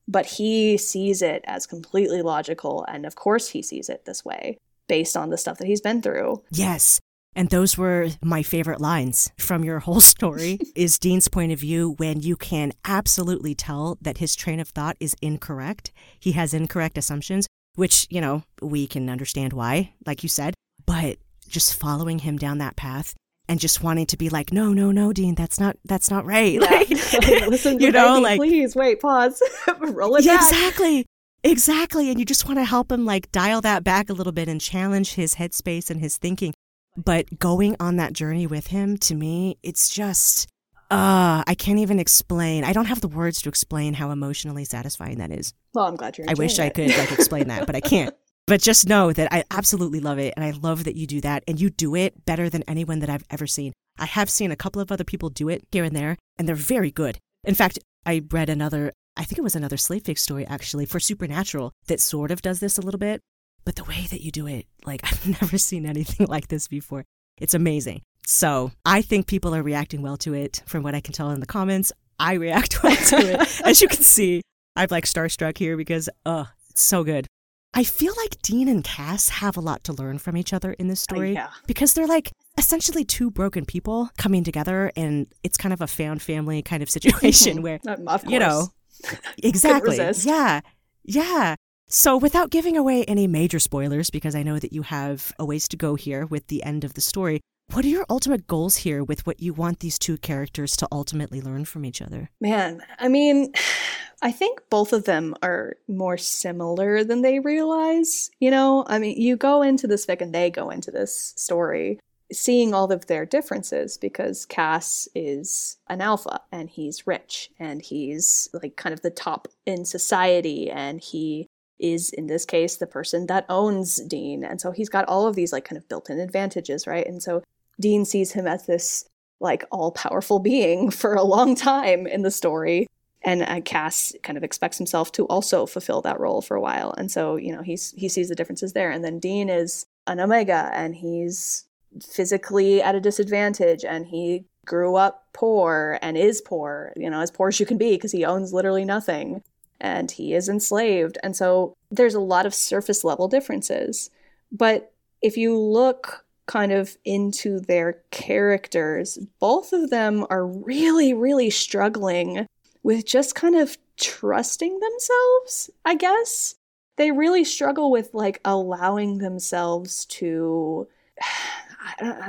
but 0.08 0.26
he 0.26 0.76
sees 0.76 1.22
it 1.22 1.42
as 1.46 1.64
completely 1.64 2.22
logical 2.22 2.84
and 2.88 3.06
of 3.06 3.14
course 3.14 3.48
he 3.48 3.62
sees 3.62 3.88
it 3.88 4.04
this 4.04 4.24
way 4.24 4.58
based 4.88 5.16
on 5.16 5.30
the 5.30 5.38
stuff 5.38 5.58
that 5.58 5.66
he's 5.66 5.80
been 5.80 6.02
through 6.02 6.42
yes 6.50 7.00
and 7.34 7.48
those 7.48 7.78
were 7.78 8.08
my 8.22 8.42
favorite 8.42 8.80
lines 8.80 9.30
from 9.38 9.64
your 9.64 9.80
whole 9.80 10.00
story 10.14 10.58
is 10.74 10.98
Dean's 10.98 11.28
point 11.28 11.52
of 11.52 11.58
view 11.58 11.94
when 11.96 12.20
you 12.20 12.36
can 12.36 12.72
absolutely 12.84 13.54
tell 13.54 13.98
that 14.02 14.18
his 14.18 14.36
train 14.36 14.60
of 14.60 14.68
thought 14.68 14.96
is 15.00 15.16
incorrect. 15.22 15.92
He 16.20 16.32
has 16.32 16.52
incorrect 16.52 16.98
assumptions, 16.98 17.46
which, 17.74 18.06
you 18.10 18.20
know, 18.20 18.42
we 18.60 18.86
can 18.86 19.08
understand 19.08 19.52
why, 19.52 19.94
like 20.04 20.22
you 20.22 20.28
said, 20.28 20.54
but 20.84 21.16
just 21.48 21.78
following 21.78 22.18
him 22.18 22.36
down 22.36 22.58
that 22.58 22.76
path 22.76 23.14
and 23.48 23.60
just 23.60 23.82
wanting 23.82 24.06
to 24.06 24.16
be 24.16 24.28
like, 24.28 24.52
no, 24.52 24.72
no, 24.72 24.90
no, 24.90 25.12
Dean, 25.12 25.34
that's 25.34 25.58
not 25.58 25.76
that's 25.84 26.10
not 26.10 26.24
right. 26.24 26.52
Yeah. 26.62 26.70
Like, 26.70 26.90
Listen 27.48 27.80
you 27.80 27.90
know, 27.90 28.20
like 28.20 28.38
please 28.38 28.76
wait, 28.76 29.00
pause, 29.00 29.42
roll 29.80 30.16
it 30.16 30.24
yeah, 30.24 30.36
back. 30.36 30.52
Exactly. 30.52 31.06
Exactly. 31.44 32.10
And 32.10 32.18
you 32.18 32.24
just 32.24 32.46
want 32.46 32.58
to 32.58 32.64
help 32.64 32.90
him 32.92 33.04
like 33.04 33.32
dial 33.32 33.60
that 33.62 33.84
back 33.84 34.08
a 34.08 34.12
little 34.12 34.32
bit 34.32 34.48
and 34.48 34.60
challenge 34.60 35.14
his 35.14 35.34
headspace 35.36 35.90
and 35.90 36.00
his 36.00 36.16
thinking. 36.18 36.54
But 36.96 37.38
going 37.38 37.76
on 37.80 37.96
that 37.96 38.12
journey 38.12 38.46
with 38.46 38.68
him, 38.68 38.96
to 38.98 39.14
me, 39.14 39.56
it's 39.62 39.88
just, 39.88 40.46
uh, 40.90 41.42
I 41.46 41.54
can't 41.58 41.78
even 41.78 41.98
explain. 41.98 42.64
I 42.64 42.72
don't 42.72 42.84
have 42.84 43.00
the 43.00 43.08
words 43.08 43.40
to 43.42 43.48
explain 43.48 43.94
how 43.94 44.10
emotionally 44.10 44.64
satisfying 44.64 45.18
that 45.18 45.30
is. 45.30 45.54
Well, 45.72 45.86
I'm 45.86 45.96
glad 45.96 46.18
you're. 46.18 46.28
I 46.28 46.34
wish 46.34 46.58
it. 46.58 46.62
I 46.62 46.68
could 46.68 46.96
like 46.96 47.12
explain 47.12 47.48
that, 47.48 47.66
but 47.66 47.74
I 47.74 47.80
can't. 47.80 48.14
But 48.48 48.60
just 48.60 48.88
know 48.88 49.12
that 49.12 49.32
I 49.32 49.44
absolutely 49.52 50.00
love 50.00 50.18
it, 50.18 50.34
and 50.36 50.44
I 50.44 50.50
love 50.50 50.82
that 50.82 50.96
you 50.96 51.06
do 51.06 51.20
that, 51.20 51.44
and 51.46 51.60
you 51.60 51.70
do 51.70 51.94
it 51.94 52.24
better 52.26 52.50
than 52.50 52.64
anyone 52.66 52.98
that 52.98 53.08
I've 53.08 53.24
ever 53.30 53.46
seen. 53.46 53.72
I 54.00 54.04
have 54.06 54.28
seen 54.28 54.50
a 54.50 54.56
couple 54.56 54.82
of 54.82 54.90
other 54.90 55.04
people 55.04 55.30
do 55.30 55.48
it 55.48 55.62
here 55.70 55.84
and 55.84 55.94
there, 55.94 56.16
and 56.36 56.48
they're 56.48 56.56
very 56.56 56.90
good. 56.90 57.18
In 57.44 57.54
fact, 57.54 57.78
I 58.04 58.24
read 58.32 58.48
another, 58.48 58.92
I 59.16 59.24
think 59.24 59.38
it 59.38 59.42
was 59.42 59.54
another 59.54 59.76
slave 59.76 60.04
fic 60.04 60.18
story 60.18 60.46
actually 60.46 60.86
for 60.86 61.00
Supernatural 61.00 61.72
that 61.86 62.00
sort 62.00 62.30
of 62.30 62.42
does 62.42 62.60
this 62.60 62.78
a 62.78 62.82
little 62.82 62.98
bit. 62.98 63.20
But 63.64 63.76
the 63.76 63.84
way 63.84 64.06
that 64.10 64.22
you 64.22 64.30
do 64.30 64.46
it, 64.46 64.66
like 64.84 65.00
I've 65.04 65.40
never 65.40 65.58
seen 65.58 65.86
anything 65.86 66.26
like 66.26 66.48
this 66.48 66.68
before. 66.68 67.04
It's 67.38 67.54
amazing. 67.54 68.02
So 68.26 68.72
I 68.84 69.02
think 69.02 69.26
people 69.26 69.54
are 69.54 69.62
reacting 69.62 70.02
well 70.02 70.16
to 70.18 70.34
it 70.34 70.62
from 70.66 70.82
what 70.82 70.94
I 70.94 71.00
can 71.00 71.12
tell 71.12 71.30
in 71.30 71.40
the 71.40 71.46
comments. 71.46 71.92
I 72.18 72.34
react 72.34 72.82
well 72.82 72.96
to 72.96 73.16
it. 73.16 73.60
As 73.64 73.80
you 73.80 73.88
can 73.88 74.02
see, 74.02 74.42
I'm 74.76 74.88
like 74.90 75.04
starstruck 75.04 75.58
here 75.58 75.76
because, 75.76 76.08
uh, 76.24 76.44
it's 76.70 76.82
so 76.82 77.04
good. 77.04 77.26
I 77.74 77.84
feel 77.84 78.12
like 78.18 78.40
Dean 78.42 78.68
and 78.68 78.84
Cass 78.84 79.30
have 79.30 79.56
a 79.56 79.60
lot 79.60 79.82
to 79.84 79.94
learn 79.94 80.18
from 80.18 80.36
each 80.36 80.52
other 80.52 80.72
in 80.74 80.88
this 80.88 81.02
uh, 81.02 81.14
story 81.14 81.30
uh, 81.30 81.42
yeah. 81.42 81.48
because 81.66 81.94
they're 81.94 82.06
like 82.06 82.30
essentially 82.58 83.04
two 83.04 83.30
broken 83.30 83.64
people 83.64 84.10
coming 84.18 84.44
together 84.44 84.92
and 84.94 85.26
it's 85.42 85.56
kind 85.56 85.72
of 85.72 85.80
a 85.80 85.86
found 85.86 86.20
family 86.20 86.60
kind 86.60 86.82
of 86.82 86.90
situation 86.98 87.62
where, 87.62 87.80
you 88.28 88.38
know, 88.38 88.68
exactly. 89.42 89.98
Yeah. 90.22 90.60
Yeah. 91.04 91.56
So, 91.88 92.16
without 92.16 92.50
giving 92.50 92.76
away 92.76 93.04
any 93.04 93.26
major 93.26 93.58
spoilers, 93.58 94.08
because 94.08 94.34
I 94.34 94.42
know 94.42 94.58
that 94.58 94.72
you 94.72 94.82
have 94.82 95.32
a 95.38 95.44
ways 95.44 95.68
to 95.68 95.76
go 95.76 95.94
here 95.94 96.24
with 96.24 96.46
the 96.46 96.62
end 96.62 96.84
of 96.84 96.94
the 96.94 97.02
story, 97.02 97.40
what 97.70 97.84
are 97.84 97.88
your 97.88 98.06
ultimate 98.08 98.46
goals 98.46 98.76
here 98.76 99.04
with 99.04 99.26
what 99.26 99.40
you 99.40 99.52
want 99.52 99.80
these 99.80 99.98
two 99.98 100.16
characters 100.18 100.76
to 100.76 100.88
ultimately 100.90 101.40
learn 101.40 101.64
from 101.64 101.84
each 101.84 102.00
other? 102.00 102.30
Man, 102.40 102.82
I 102.98 103.08
mean, 103.08 103.52
I 104.22 104.30
think 104.30 104.60
both 104.70 104.92
of 104.92 105.04
them 105.04 105.34
are 105.42 105.76
more 105.88 106.16
similar 106.16 107.02
than 107.02 107.22
they 107.22 107.40
realize. 107.40 108.30
You 108.38 108.52
know, 108.52 108.84
I 108.86 108.98
mean, 108.98 109.20
you 109.20 109.36
go 109.36 109.62
into 109.62 109.86
this 109.86 110.06
fic 110.06 110.20
and 110.20 110.34
they 110.34 110.48
go 110.48 110.70
into 110.70 110.92
this 110.92 111.34
story 111.36 111.98
seeing 112.32 112.74
all 112.74 112.90
of 112.90 113.06
their 113.06 113.26
differences 113.26 113.98
because 113.98 114.46
Cass 114.46 115.08
is 115.14 115.76
an 115.88 116.00
alpha 116.00 116.40
and 116.50 116.68
he's 116.70 117.06
rich 117.06 117.50
and 117.58 117.82
he's 117.82 118.48
like 118.52 118.76
kind 118.76 118.92
of 118.92 119.02
the 119.02 119.10
top 119.10 119.48
in 119.66 119.84
society 119.84 120.70
and 120.70 121.00
he 121.00 121.46
is 121.78 122.10
in 122.10 122.26
this 122.26 122.44
case 122.44 122.76
the 122.76 122.86
person 122.86 123.26
that 123.26 123.44
owns 123.48 123.96
Dean. 123.96 124.44
And 124.44 124.60
so 124.60 124.70
he's 124.70 124.88
got 124.88 125.06
all 125.06 125.26
of 125.26 125.34
these 125.34 125.52
like 125.52 125.64
kind 125.64 125.76
of 125.76 125.88
built 125.88 126.08
in 126.08 126.20
advantages, 126.20 126.86
right? 126.86 127.06
And 127.06 127.22
so 127.22 127.42
Dean 127.80 128.04
sees 128.04 128.32
him 128.32 128.46
as 128.46 128.66
this 128.66 129.04
like 129.40 129.64
all 129.70 129.90
powerful 129.90 130.38
being 130.38 130.90
for 130.90 131.14
a 131.14 131.22
long 131.22 131.54
time 131.54 132.06
in 132.06 132.22
the 132.22 132.30
story. 132.30 132.86
And 133.24 133.42
uh, 133.42 133.60
Cass 133.60 134.14
kind 134.22 134.36
of 134.36 134.42
expects 134.42 134.78
himself 134.78 135.12
to 135.12 135.26
also 135.26 135.66
fulfill 135.66 136.00
that 136.02 136.18
role 136.18 136.42
for 136.42 136.56
a 136.56 136.60
while. 136.60 136.92
And 136.96 137.10
so, 137.10 137.36
you 137.36 137.54
know, 137.54 137.62
he's 137.62 137.92
he 137.92 138.08
sees 138.08 138.28
the 138.28 138.34
differences 138.34 138.72
there. 138.72 138.90
And 138.90 139.04
then 139.04 139.20
Dean 139.20 139.48
is 139.48 139.86
an 140.06 140.18
Omega 140.18 140.70
and 140.74 140.96
he's 140.96 141.64
physically 142.00 142.82
at 142.82 142.94
a 142.94 143.00
disadvantage 143.00 143.84
and 143.84 144.06
he 144.06 144.44
grew 144.64 144.96
up 144.96 145.26
poor 145.32 145.98
and 146.02 146.16
is 146.16 146.40
poor, 146.40 146.92
you 146.96 147.10
know, 147.10 147.20
as 147.20 147.30
poor 147.30 147.48
as 147.48 147.58
you 147.58 147.66
can 147.66 147.78
be 147.78 147.92
because 147.92 148.12
he 148.12 148.24
owns 148.24 148.52
literally 148.52 148.84
nothing 148.84 149.42
and 149.80 150.10
he 150.10 150.34
is 150.34 150.48
enslaved. 150.48 151.18
And 151.22 151.34
so 151.34 151.74
there's 151.90 152.14
a 152.14 152.20
lot 152.20 152.46
of 152.46 152.54
surface 152.54 153.02
level 153.02 153.28
differences. 153.28 154.10
But 154.50 154.92
if 155.20 155.36
you 155.36 155.58
look 155.58 156.24
kind 156.46 156.72
of 156.72 156.96
into 157.04 157.60
their 157.60 158.02
characters, 158.10 159.18
both 159.40 159.72
of 159.72 159.90
them 159.90 160.26
are 160.30 160.46
really, 160.46 161.14
really 161.14 161.50
struggling 161.50 162.46
with 162.82 163.06
just 163.06 163.34
kind 163.34 163.56
of 163.56 163.76
trusting 163.98 164.78
themselves, 164.78 165.70
I 165.84 165.94
guess. 165.96 166.54
They 166.96 167.10
really 167.10 167.44
struggle 167.44 167.90
with 167.90 168.10
like 168.12 168.40
allowing 168.44 169.18
themselves 169.18 170.04
to 170.06 170.86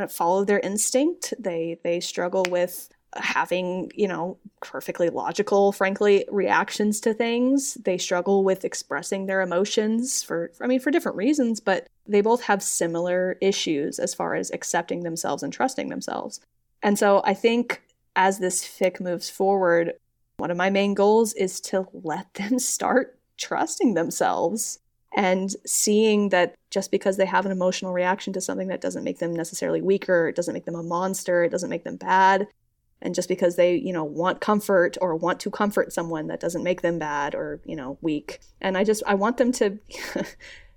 follow 0.09 0.45
their 0.45 0.59
instinct. 0.59 1.33
They 1.39 1.79
they 1.83 1.99
struggle 1.99 2.45
with 2.49 2.89
having, 3.15 3.91
you 3.95 4.07
know, 4.07 4.37
perfectly 4.61 5.09
logical, 5.09 5.71
frankly, 5.71 6.25
reactions 6.31 6.99
to 7.01 7.13
things. 7.13 7.75
They 7.75 7.97
struggle 7.97 8.43
with 8.43 8.65
expressing 8.65 9.25
their 9.25 9.41
emotions 9.41 10.23
for, 10.23 10.51
I 10.61 10.67
mean, 10.67 10.79
for 10.79 10.91
different 10.91 11.17
reasons, 11.17 11.59
but 11.59 11.87
they 12.07 12.21
both 12.21 12.43
have 12.43 12.63
similar 12.63 13.37
issues 13.41 13.99
as 13.99 14.13
far 14.13 14.35
as 14.35 14.51
accepting 14.51 15.01
themselves 15.01 15.43
and 15.43 15.53
trusting 15.53 15.89
themselves. 15.89 16.39
And 16.81 16.97
so 16.97 17.21
I 17.25 17.33
think 17.33 17.81
as 18.15 18.39
this 18.39 18.63
fic 18.63 18.99
moves 18.99 19.29
forward, 19.29 19.93
one 20.37 20.51
of 20.51 20.57
my 20.57 20.69
main 20.69 20.93
goals 20.93 21.33
is 21.33 21.59
to 21.61 21.87
let 21.93 22.33
them 22.35 22.59
start 22.59 23.17
trusting 23.37 23.93
themselves 23.93 24.79
and 25.15 25.51
seeing 25.65 26.29
that 26.29 26.55
just 26.71 26.91
because 26.91 27.17
they 27.17 27.25
have 27.25 27.45
an 27.45 27.51
emotional 27.51 27.93
reaction 27.93 28.33
to 28.33 28.41
something 28.41 28.67
that 28.67 28.81
doesn't 28.81 29.03
make 29.03 29.19
them 29.19 29.33
necessarily 29.33 29.81
weaker, 29.81 30.27
it 30.27 30.35
doesn't 30.35 30.53
make 30.53 30.65
them 30.65 30.75
a 30.75 30.83
monster, 30.83 31.43
it 31.43 31.49
doesn't 31.49 31.69
make 31.69 31.83
them 31.83 31.97
bad, 31.97 32.47
and 33.01 33.13
just 33.13 33.29
because 33.29 33.55
they 33.55 33.75
you 33.75 33.93
know 33.93 34.03
want 34.03 34.41
comfort 34.41 34.97
or 35.01 35.15
want 35.15 35.39
to 35.41 35.51
comfort 35.51 35.93
someone 35.93 36.27
that 36.27 36.39
doesn't 36.39 36.63
make 36.63 36.81
them 36.81 36.97
bad 36.97 37.35
or 37.35 37.61
you 37.65 37.75
know 37.75 37.97
weak. 38.01 38.39
And 38.61 38.77
i 38.77 38.83
just 38.83 39.03
i 39.05 39.13
want 39.13 39.37
them 39.37 39.51
to 39.53 39.77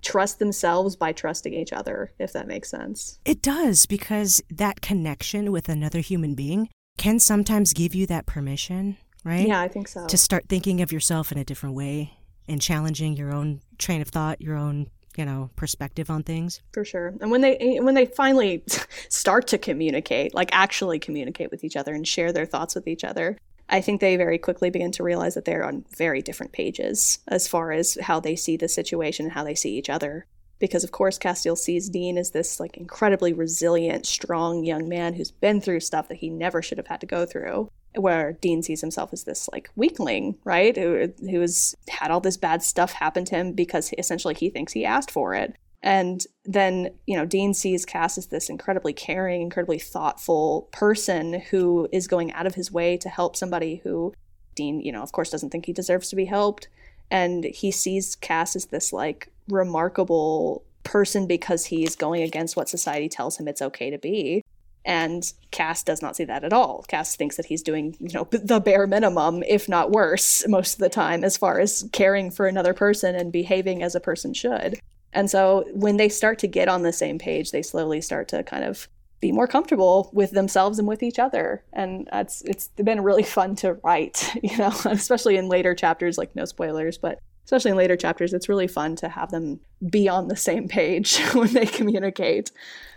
trust 0.03 0.37
themselves 0.37 0.95
by 0.95 1.11
trusting 1.11 1.53
each 1.53 1.73
other 1.73 2.11
if 2.19 2.33
that 2.33 2.47
makes 2.47 2.69
sense. 2.69 3.19
It 3.25 3.41
does 3.41 3.87
because 3.87 4.41
that 4.51 4.81
connection 4.81 5.51
with 5.51 5.67
another 5.67 5.99
human 6.01 6.35
being 6.35 6.69
can 6.97 7.19
sometimes 7.19 7.73
give 7.73 7.95
you 7.95 8.05
that 8.07 8.27
permission 8.27 8.97
right? 9.23 9.47
Yeah 9.47 9.61
i 9.61 9.67
think 9.67 9.87
so. 9.87 10.05
To 10.05 10.17
start 10.17 10.45
thinking 10.47 10.81
of 10.81 10.91
yourself 10.91 11.31
in 11.31 11.39
a 11.39 11.43
different 11.43 11.75
way 11.75 12.13
and 12.47 12.61
challenging 12.61 13.15
your 13.15 13.33
own 13.33 13.61
train 13.77 14.01
of 14.01 14.07
thought 14.09 14.41
your 14.41 14.55
own 14.55 14.87
you 15.17 15.25
know 15.25 15.49
perspective 15.55 16.09
on 16.09 16.23
things? 16.23 16.61
For 16.73 16.85
sure. 16.85 17.13
And 17.19 17.31
when 17.31 17.41
they 17.41 17.79
when 17.81 17.95
they 17.95 18.05
finally 18.05 18.63
start 19.09 19.47
to 19.47 19.57
communicate 19.57 20.33
like 20.33 20.49
actually 20.53 20.99
communicate 20.99 21.51
with 21.51 21.63
each 21.63 21.75
other 21.75 21.93
and 21.93 22.07
share 22.07 22.31
their 22.31 22.45
thoughts 22.45 22.75
with 22.75 22.87
each 22.87 23.03
other 23.03 23.37
i 23.69 23.81
think 23.81 23.99
they 23.99 24.15
very 24.15 24.37
quickly 24.37 24.69
begin 24.69 24.91
to 24.93 25.03
realize 25.03 25.33
that 25.33 25.43
they're 25.43 25.65
on 25.65 25.83
very 25.97 26.21
different 26.21 26.53
pages 26.53 27.19
as 27.27 27.47
far 27.47 27.71
as 27.71 27.97
how 28.01 28.19
they 28.19 28.35
see 28.35 28.55
the 28.55 28.69
situation 28.69 29.25
and 29.25 29.33
how 29.33 29.43
they 29.43 29.55
see 29.55 29.75
each 29.75 29.89
other. 29.89 30.25
Because 30.59 30.83
of 30.83 30.91
course 30.91 31.19
Castiel 31.19 31.57
sees 31.57 31.89
Dean 31.89 32.17
as 32.17 32.31
this 32.31 32.59
like 32.59 32.77
incredibly 32.77 33.31
resilient, 33.31 34.07
strong 34.07 34.63
young 34.63 34.89
man 34.89 35.13
who's 35.13 35.29
been 35.29 35.61
through 35.61 35.81
stuff 35.81 36.07
that 36.07 36.17
he 36.17 36.29
never 36.29 36.63
should 36.63 36.79
have 36.79 36.87
had 36.87 37.01
to 37.01 37.05
go 37.05 37.27
through 37.27 37.69
where 37.99 38.33
Dean 38.33 38.63
sees 38.63 38.81
himself 38.81 39.11
as 39.13 39.23
this 39.23 39.49
like 39.51 39.69
weakling, 39.75 40.37
right? 40.43 40.75
Who 40.75 41.13
who 41.29 41.41
has 41.41 41.75
had 41.89 42.11
all 42.11 42.19
this 42.19 42.37
bad 42.37 42.63
stuff 42.63 42.93
happen 42.93 43.25
to 43.25 43.35
him 43.35 43.53
because 43.53 43.93
essentially 43.97 44.33
he 44.33 44.49
thinks 44.49 44.73
he 44.73 44.85
asked 44.85 45.11
for 45.11 45.33
it. 45.33 45.55
And 45.83 46.23
then, 46.43 46.89
you 47.05 47.15
know, 47.15 47.25
Dean 47.25 47.53
sees 47.53 47.85
Cass 47.85 48.17
as 48.17 48.27
this 48.27 48.49
incredibly 48.49 48.93
caring, 48.93 49.41
incredibly 49.41 49.79
thoughtful 49.79 50.69
person 50.71 51.41
who 51.51 51.87
is 51.91 52.07
going 52.07 52.33
out 52.33 52.47
of 52.47 52.55
his 52.55 52.71
way 52.71 52.97
to 52.97 53.09
help 53.09 53.35
somebody 53.35 53.81
who 53.83 54.13
Dean, 54.55 54.81
you 54.81 54.91
know, 54.91 55.03
of 55.03 55.11
course 55.11 55.29
doesn't 55.29 55.51
think 55.51 55.65
he 55.65 55.73
deserves 55.73 56.09
to 56.09 56.15
be 56.15 56.25
helped. 56.25 56.67
And 57.11 57.43
he 57.45 57.71
sees 57.71 58.15
Cass 58.15 58.55
as 58.55 58.65
this 58.65 58.91
like 58.91 59.31
remarkable 59.47 60.63
person 60.83 61.27
because 61.27 61.65
he's 61.65 61.95
going 61.95 62.23
against 62.23 62.55
what 62.55 62.69
society 62.69 63.07
tells 63.07 63.37
him 63.37 63.47
it's 63.47 63.61
okay 63.61 63.89
to 63.89 63.97
be. 63.97 64.43
And 64.87 65.31
Cass 65.51 65.83
does 65.83 66.01
not 66.01 66.15
see 66.15 66.23
that 66.23 66.45
at 66.45 66.53
all. 66.53 66.85
Cass 66.87 67.17
thinks 67.17 67.35
that 67.35 67.45
he's 67.45 67.61
doing, 67.61 67.97
you 67.99 68.13
know, 68.13 68.27
the 68.31 68.61
bare 68.61 68.87
minimum, 68.87 69.43
if 69.43 69.67
not 69.67 69.91
worse, 69.91 70.47
most 70.47 70.75
of 70.75 70.79
the 70.79 70.89
time, 70.89 71.25
as 71.25 71.35
far 71.35 71.59
as 71.59 71.87
caring 71.91 72.31
for 72.31 72.47
another 72.47 72.73
person 72.73 73.13
and 73.13 73.29
behaving 73.29 73.83
as 73.83 73.95
a 73.95 73.99
person 73.99 74.33
should. 74.33 74.79
And 75.11 75.29
so 75.29 75.65
when 75.73 75.97
they 75.97 76.07
start 76.07 76.39
to 76.39 76.47
get 76.47 76.69
on 76.69 76.83
the 76.83 76.93
same 76.93 77.19
page, 77.19 77.51
they 77.51 77.61
slowly 77.61 77.99
start 77.99 78.29
to 78.29 78.43
kind 78.43 78.63
of 78.63 78.87
be 79.19 79.33
more 79.33 79.47
comfortable 79.47 80.09
with 80.13 80.31
themselves 80.31 80.79
and 80.79 80.87
with 80.87 81.03
each 81.03 81.19
other. 81.19 81.63
And 81.73 82.07
it's 82.13 82.41
it's 82.43 82.69
been 82.69 83.01
really 83.01 83.23
fun 83.23 83.57
to 83.57 83.73
write, 83.83 84.33
you 84.41 84.57
know, 84.57 84.73
especially 84.85 85.35
in 85.35 85.49
later 85.49 85.75
chapters, 85.75 86.17
like 86.17 86.33
no 86.33 86.45
spoilers, 86.45 86.97
but 86.97 87.19
especially 87.43 87.71
in 87.71 87.77
later 87.77 87.97
chapters, 87.97 88.33
it's 88.33 88.47
really 88.47 88.67
fun 88.67 88.95
to 88.97 89.09
have 89.09 89.31
them 89.31 89.59
be 89.89 90.07
on 90.07 90.29
the 90.29 90.35
same 90.35 90.69
page 90.69 91.17
when 91.33 91.51
they 91.53 91.65
communicate. 91.65 92.51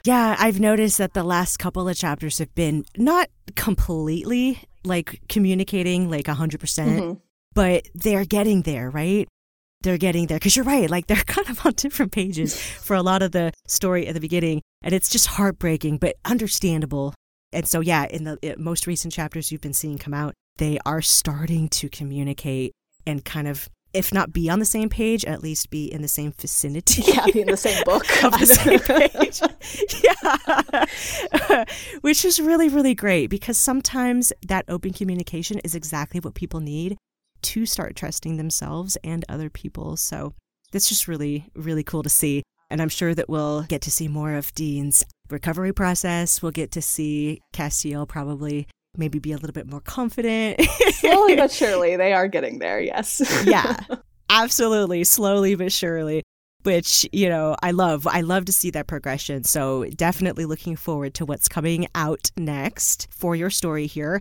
Yeah, 0.04 0.36
I've 0.38 0.60
noticed 0.60 0.98
that 0.98 1.14
the 1.14 1.24
last 1.24 1.58
couple 1.58 1.88
of 1.88 1.96
chapters 1.96 2.38
have 2.38 2.54
been 2.54 2.84
not 2.96 3.28
completely 3.56 4.62
like 4.82 5.20
communicating 5.28 6.08
like 6.08 6.24
100%, 6.24 6.58
percent 6.58 6.90
mm 6.90 7.08
hmm 7.08 7.12
but 7.54 7.88
they're 7.94 8.24
getting 8.24 8.62
there, 8.62 8.90
right? 8.90 9.28
They're 9.82 9.98
getting 9.98 10.26
there 10.26 10.38
because 10.38 10.56
you're 10.56 10.64
right. 10.64 10.90
Like 10.90 11.06
they're 11.06 11.16
kind 11.26 11.48
of 11.48 11.64
on 11.64 11.72
different 11.72 12.12
pages 12.12 12.58
for 12.58 12.94
a 12.94 13.02
lot 13.02 13.22
of 13.22 13.32
the 13.32 13.52
story 13.66 14.06
at 14.06 14.14
the 14.14 14.20
beginning. 14.20 14.62
And 14.82 14.94
it's 14.94 15.08
just 15.08 15.26
heartbreaking, 15.26 15.98
but 15.98 16.16
understandable. 16.24 17.14
And 17.52 17.66
so, 17.66 17.80
yeah, 17.80 18.06
in 18.06 18.24
the 18.24 18.54
most 18.58 18.86
recent 18.86 19.12
chapters 19.12 19.50
you've 19.50 19.60
been 19.60 19.72
seeing 19.72 19.98
come 19.98 20.14
out, 20.14 20.34
they 20.56 20.78
are 20.86 21.02
starting 21.02 21.68
to 21.70 21.88
communicate 21.88 22.72
and 23.06 23.24
kind 23.24 23.48
of 23.48 23.68
if 23.92 24.12
not 24.12 24.32
be 24.32 24.48
on 24.48 24.58
the 24.58 24.64
same 24.64 24.88
page, 24.88 25.24
at 25.24 25.42
least 25.42 25.70
be 25.70 25.92
in 25.92 26.02
the 26.02 26.08
same 26.08 26.32
vicinity. 26.32 27.02
Yeah, 27.10 27.24
be 27.26 27.40
in 27.40 27.48
the 27.48 27.56
same 27.56 27.82
book 27.86 28.04
of 28.24 28.38
the 28.38 28.46
same 28.46 28.78
page. 29.10 29.40
yeah, 31.48 31.64
which 32.02 32.24
is 32.24 32.38
really 32.38 32.68
really 32.68 32.94
great 32.94 33.28
because 33.28 33.58
sometimes 33.58 34.32
that 34.46 34.64
open 34.68 34.92
communication 34.92 35.58
is 35.60 35.74
exactly 35.74 36.20
what 36.20 36.34
people 36.34 36.60
need 36.60 36.96
to 37.42 37.66
start 37.66 37.96
trusting 37.96 38.36
themselves 38.36 38.96
and 39.02 39.24
other 39.28 39.50
people. 39.50 39.96
So 39.96 40.34
that's 40.72 40.88
just 40.88 41.08
really 41.08 41.46
really 41.54 41.82
cool 41.82 42.02
to 42.02 42.08
see. 42.10 42.42
And 42.70 42.80
I'm 42.80 42.88
sure 42.88 43.14
that 43.14 43.28
we'll 43.28 43.62
get 43.62 43.82
to 43.82 43.90
see 43.90 44.06
more 44.06 44.34
of 44.34 44.54
Dean's 44.54 45.04
recovery 45.28 45.72
process. 45.72 46.40
We'll 46.40 46.52
get 46.52 46.70
to 46.72 46.82
see 46.82 47.40
Castiel 47.52 48.06
probably 48.06 48.68
maybe 48.96 49.18
be 49.18 49.32
a 49.32 49.36
little 49.36 49.52
bit 49.52 49.66
more 49.66 49.80
confident. 49.80 50.60
Slowly 50.92 51.36
but 51.36 51.50
surely, 51.50 51.96
they 51.96 52.12
are 52.12 52.28
getting 52.28 52.58
there, 52.58 52.80
yes. 52.80 53.22
yeah, 53.46 53.76
absolutely. 54.30 55.04
Slowly 55.04 55.54
but 55.54 55.72
surely. 55.72 56.22
Which, 56.62 57.08
you 57.10 57.30
know, 57.30 57.56
I 57.62 57.70
love. 57.70 58.06
I 58.06 58.20
love 58.20 58.44
to 58.44 58.52
see 58.52 58.70
that 58.72 58.86
progression. 58.86 59.44
So, 59.44 59.84
definitely 59.96 60.44
looking 60.44 60.76
forward 60.76 61.14
to 61.14 61.24
what's 61.24 61.48
coming 61.48 61.86
out 61.94 62.30
next 62.36 63.08
for 63.10 63.34
your 63.34 63.48
story 63.48 63.86
here. 63.86 64.20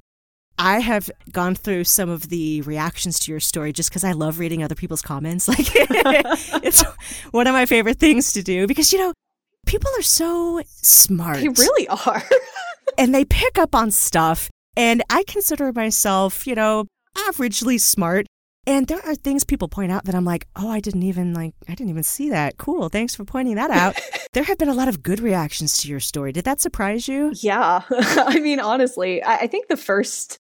I 0.57 0.79
have 0.79 1.09
gone 1.33 1.55
through 1.55 1.85
some 1.85 2.09
of 2.09 2.29
the 2.29 2.61
reactions 2.61 3.19
to 3.19 3.31
your 3.31 3.41
story 3.41 3.73
just 3.73 3.89
because 3.89 4.05
I 4.05 4.13
love 4.13 4.39
reading 4.39 4.63
other 4.63 4.75
people's 4.75 5.01
comments. 5.01 5.47
Like, 5.49 5.67
it's 6.63 6.81
one 7.31 7.47
of 7.47 7.53
my 7.53 7.65
favorite 7.65 7.97
things 7.97 8.31
to 8.33 8.41
do 8.41 8.67
because, 8.67 8.93
you 8.93 8.99
know, 8.99 9.13
people 9.65 9.89
are 9.97 10.01
so 10.01 10.61
smart. 10.67 11.37
They 11.39 11.49
really 11.49 11.87
are. 11.89 12.23
and 12.97 13.13
they 13.13 13.25
pick 13.25 13.57
up 13.57 13.75
on 13.75 13.91
stuff 13.91 14.49
and 14.75 15.03
I 15.09 15.23
consider 15.27 15.71
myself, 15.73 16.45
you 16.47 16.55
know, 16.55 16.85
averagely 17.15 17.79
smart. 17.79 18.27
And 18.67 18.87
there 18.87 19.03
are 19.05 19.15
things 19.15 19.43
people 19.43 19.67
point 19.67 19.91
out 19.91 20.05
that 20.05 20.13
I'm 20.13 20.25
like, 20.25 20.45
oh, 20.55 20.69
I 20.69 20.79
didn't 20.79 21.03
even 21.03 21.33
like, 21.33 21.53
I 21.67 21.73
didn't 21.73 21.89
even 21.89 22.03
see 22.03 22.29
that. 22.29 22.57
Cool. 22.57 22.89
Thanks 22.89 23.15
for 23.15 23.25
pointing 23.25 23.55
that 23.55 23.71
out. 23.71 23.99
there 24.33 24.43
have 24.43 24.57
been 24.57 24.69
a 24.69 24.73
lot 24.73 24.87
of 24.87 25.01
good 25.01 25.19
reactions 25.19 25.77
to 25.77 25.87
your 25.87 25.99
story. 25.99 26.31
Did 26.31 26.45
that 26.45 26.61
surprise 26.61 27.07
you? 27.07 27.31
Yeah. 27.35 27.81
I 27.91 28.39
mean, 28.39 28.59
honestly, 28.59 29.23
I, 29.23 29.37
I 29.37 29.47
think 29.47 29.69
the 29.69 29.77
first, 29.77 30.37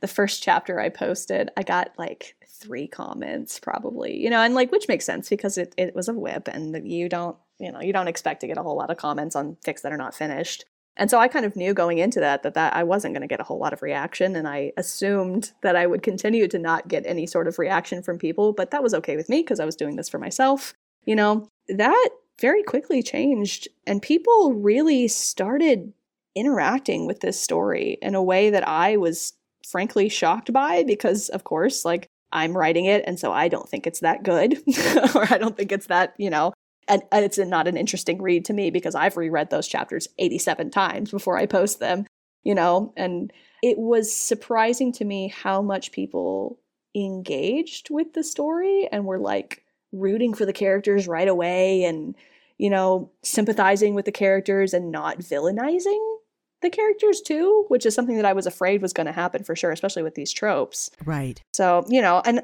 the 0.00 0.06
first 0.06 0.42
chapter 0.42 0.78
I 0.78 0.90
posted, 0.90 1.50
I 1.56 1.62
got 1.62 1.92
like 1.98 2.36
three 2.46 2.86
comments 2.86 3.58
probably, 3.58 4.16
you 4.16 4.30
know, 4.30 4.40
and 4.40 4.54
like, 4.54 4.70
which 4.70 4.86
makes 4.86 5.04
sense 5.04 5.28
because 5.28 5.58
it, 5.58 5.74
it 5.76 5.94
was 5.94 6.08
a 6.08 6.14
WIP 6.14 6.48
and 6.48 6.88
you 6.88 7.08
don't, 7.08 7.36
you 7.58 7.72
know, 7.72 7.80
you 7.80 7.92
don't 7.92 8.08
expect 8.08 8.42
to 8.42 8.46
get 8.46 8.58
a 8.58 8.62
whole 8.62 8.76
lot 8.76 8.90
of 8.90 8.96
comments 8.96 9.34
on 9.34 9.56
fics 9.66 9.82
that 9.82 9.92
are 9.92 9.96
not 9.96 10.14
finished. 10.14 10.64
And 10.96 11.10
so 11.10 11.18
I 11.18 11.28
kind 11.28 11.46
of 11.46 11.56
knew 11.56 11.72
going 11.72 11.98
into 11.98 12.20
that 12.20 12.42
that, 12.42 12.54
that 12.54 12.76
I 12.76 12.82
wasn't 12.82 13.14
going 13.14 13.22
to 13.22 13.28
get 13.28 13.40
a 13.40 13.44
whole 13.44 13.58
lot 13.58 13.72
of 13.72 13.82
reaction. 13.82 14.36
And 14.36 14.46
I 14.46 14.72
assumed 14.76 15.52
that 15.62 15.74
I 15.74 15.86
would 15.86 16.02
continue 16.02 16.46
to 16.48 16.58
not 16.58 16.88
get 16.88 17.06
any 17.06 17.26
sort 17.26 17.48
of 17.48 17.58
reaction 17.58 18.02
from 18.02 18.18
people, 18.18 18.52
but 18.52 18.70
that 18.70 18.82
was 18.82 18.94
okay 18.94 19.16
with 19.16 19.28
me 19.28 19.40
because 19.40 19.60
I 19.60 19.64
was 19.64 19.76
doing 19.76 19.96
this 19.96 20.08
for 20.08 20.18
myself. 20.18 20.74
You 21.04 21.16
know, 21.16 21.48
that 21.68 22.08
very 22.40 22.62
quickly 22.62 23.02
changed. 23.02 23.68
And 23.86 24.02
people 24.02 24.52
really 24.54 25.08
started 25.08 25.92
interacting 26.34 27.06
with 27.06 27.20
this 27.20 27.40
story 27.40 27.98
in 28.02 28.14
a 28.14 28.22
way 28.22 28.50
that 28.50 28.66
I 28.66 28.96
was 28.96 29.32
frankly 29.66 30.08
shocked 30.08 30.52
by 30.52 30.84
because, 30.84 31.28
of 31.30 31.44
course, 31.44 31.84
like 31.84 32.06
I'm 32.32 32.56
writing 32.56 32.86
it. 32.86 33.04
And 33.06 33.18
so 33.18 33.32
I 33.32 33.48
don't 33.48 33.68
think 33.68 33.86
it's 33.86 34.00
that 34.00 34.22
good 34.22 34.54
or 35.14 35.32
I 35.32 35.38
don't 35.38 35.56
think 35.56 35.72
it's 35.72 35.86
that, 35.86 36.14
you 36.18 36.30
know, 36.30 36.52
and, 36.88 37.02
and 37.10 37.24
it's 37.24 37.38
not 37.38 37.68
an 37.68 37.76
interesting 37.76 38.20
read 38.20 38.44
to 38.46 38.52
me 38.52 38.70
because 38.70 38.94
I've 38.94 39.16
reread 39.16 39.50
those 39.50 39.68
chapters 39.68 40.08
87 40.18 40.70
times 40.70 41.10
before 41.10 41.36
I 41.36 41.46
post 41.46 41.80
them, 41.80 42.06
you 42.42 42.54
know, 42.54 42.92
and 42.96 43.32
it 43.62 43.78
was 43.78 44.14
surprising 44.14 44.92
to 44.94 45.04
me 45.04 45.28
how 45.28 45.62
much 45.62 45.92
people 45.92 46.58
engaged 46.94 47.90
with 47.90 48.12
the 48.12 48.24
story 48.24 48.88
and 48.90 49.06
were 49.06 49.18
like 49.18 49.64
rooting 49.92 50.34
for 50.34 50.44
the 50.44 50.52
characters 50.52 51.06
right 51.06 51.28
away 51.28 51.84
and 51.84 52.14
you 52.58 52.68
know 52.68 53.10
sympathizing 53.22 53.94
with 53.94 54.04
the 54.04 54.12
characters 54.12 54.74
and 54.74 54.90
not 54.90 55.18
villainizing 55.18 56.16
the 56.60 56.70
characters 56.70 57.20
too 57.20 57.64
which 57.68 57.86
is 57.86 57.94
something 57.94 58.16
that 58.16 58.26
i 58.26 58.32
was 58.32 58.46
afraid 58.46 58.82
was 58.82 58.92
going 58.92 59.06
to 59.06 59.12
happen 59.12 59.42
for 59.42 59.56
sure 59.56 59.70
especially 59.70 60.02
with 60.02 60.14
these 60.14 60.32
tropes. 60.32 60.90
Right. 61.04 61.42
So 61.52 61.84
you 61.88 62.02
know 62.02 62.22
and 62.24 62.42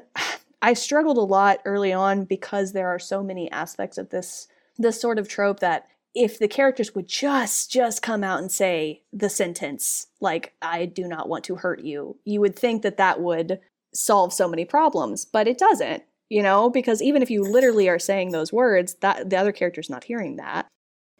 I 0.61 0.73
struggled 0.73 1.17
a 1.17 1.21
lot 1.21 1.59
early 1.65 1.93
on 1.93 2.25
because 2.25 2.73
there 2.73 2.89
are 2.89 2.99
so 2.99 3.23
many 3.23 3.49
aspects 3.51 3.97
of 3.97 4.09
this 4.09 4.47
this 4.77 4.99
sort 4.99 5.19
of 5.19 5.27
trope 5.27 5.59
that 5.59 5.87
if 6.15 6.39
the 6.39 6.47
characters 6.47 6.95
would 6.95 7.07
just 7.07 7.71
just 7.71 8.01
come 8.01 8.23
out 8.23 8.39
and 8.39 8.51
say 8.51 9.03
the 9.13 9.29
sentence 9.29 10.07
like 10.21 10.53
i 10.61 10.85
do 10.85 11.07
not 11.07 11.29
want 11.29 11.43
to 11.43 11.57
hurt 11.57 11.81
you 11.81 12.17
you 12.25 12.39
would 12.39 12.55
think 12.55 12.81
that 12.81 12.97
that 12.97 13.19
would 13.19 13.59
solve 13.93 14.33
so 14.33 14.47
many 14.47 14.65
problems 14.65 15.25
but 15.25 15.47
it 15.47 15.57
doesn't 15.57 16.03
you 16.29 16.41
know 16.41 16.69
because 16.69 17.01
even 17.01 17.21
if 17.21 17.29
you 17.29 17.43
literally 17.43 17.89
are 17.89 17.99
saying 17.99 18.31
those 18.31 18.53
words 18.53 18.95
that 19.01 19.29
the 19.29 19.37
other 19.37 19.51
character's 19.51 19.89
not 19.89 20.05
hearing 20.05 20.37
that. 20.37 20.67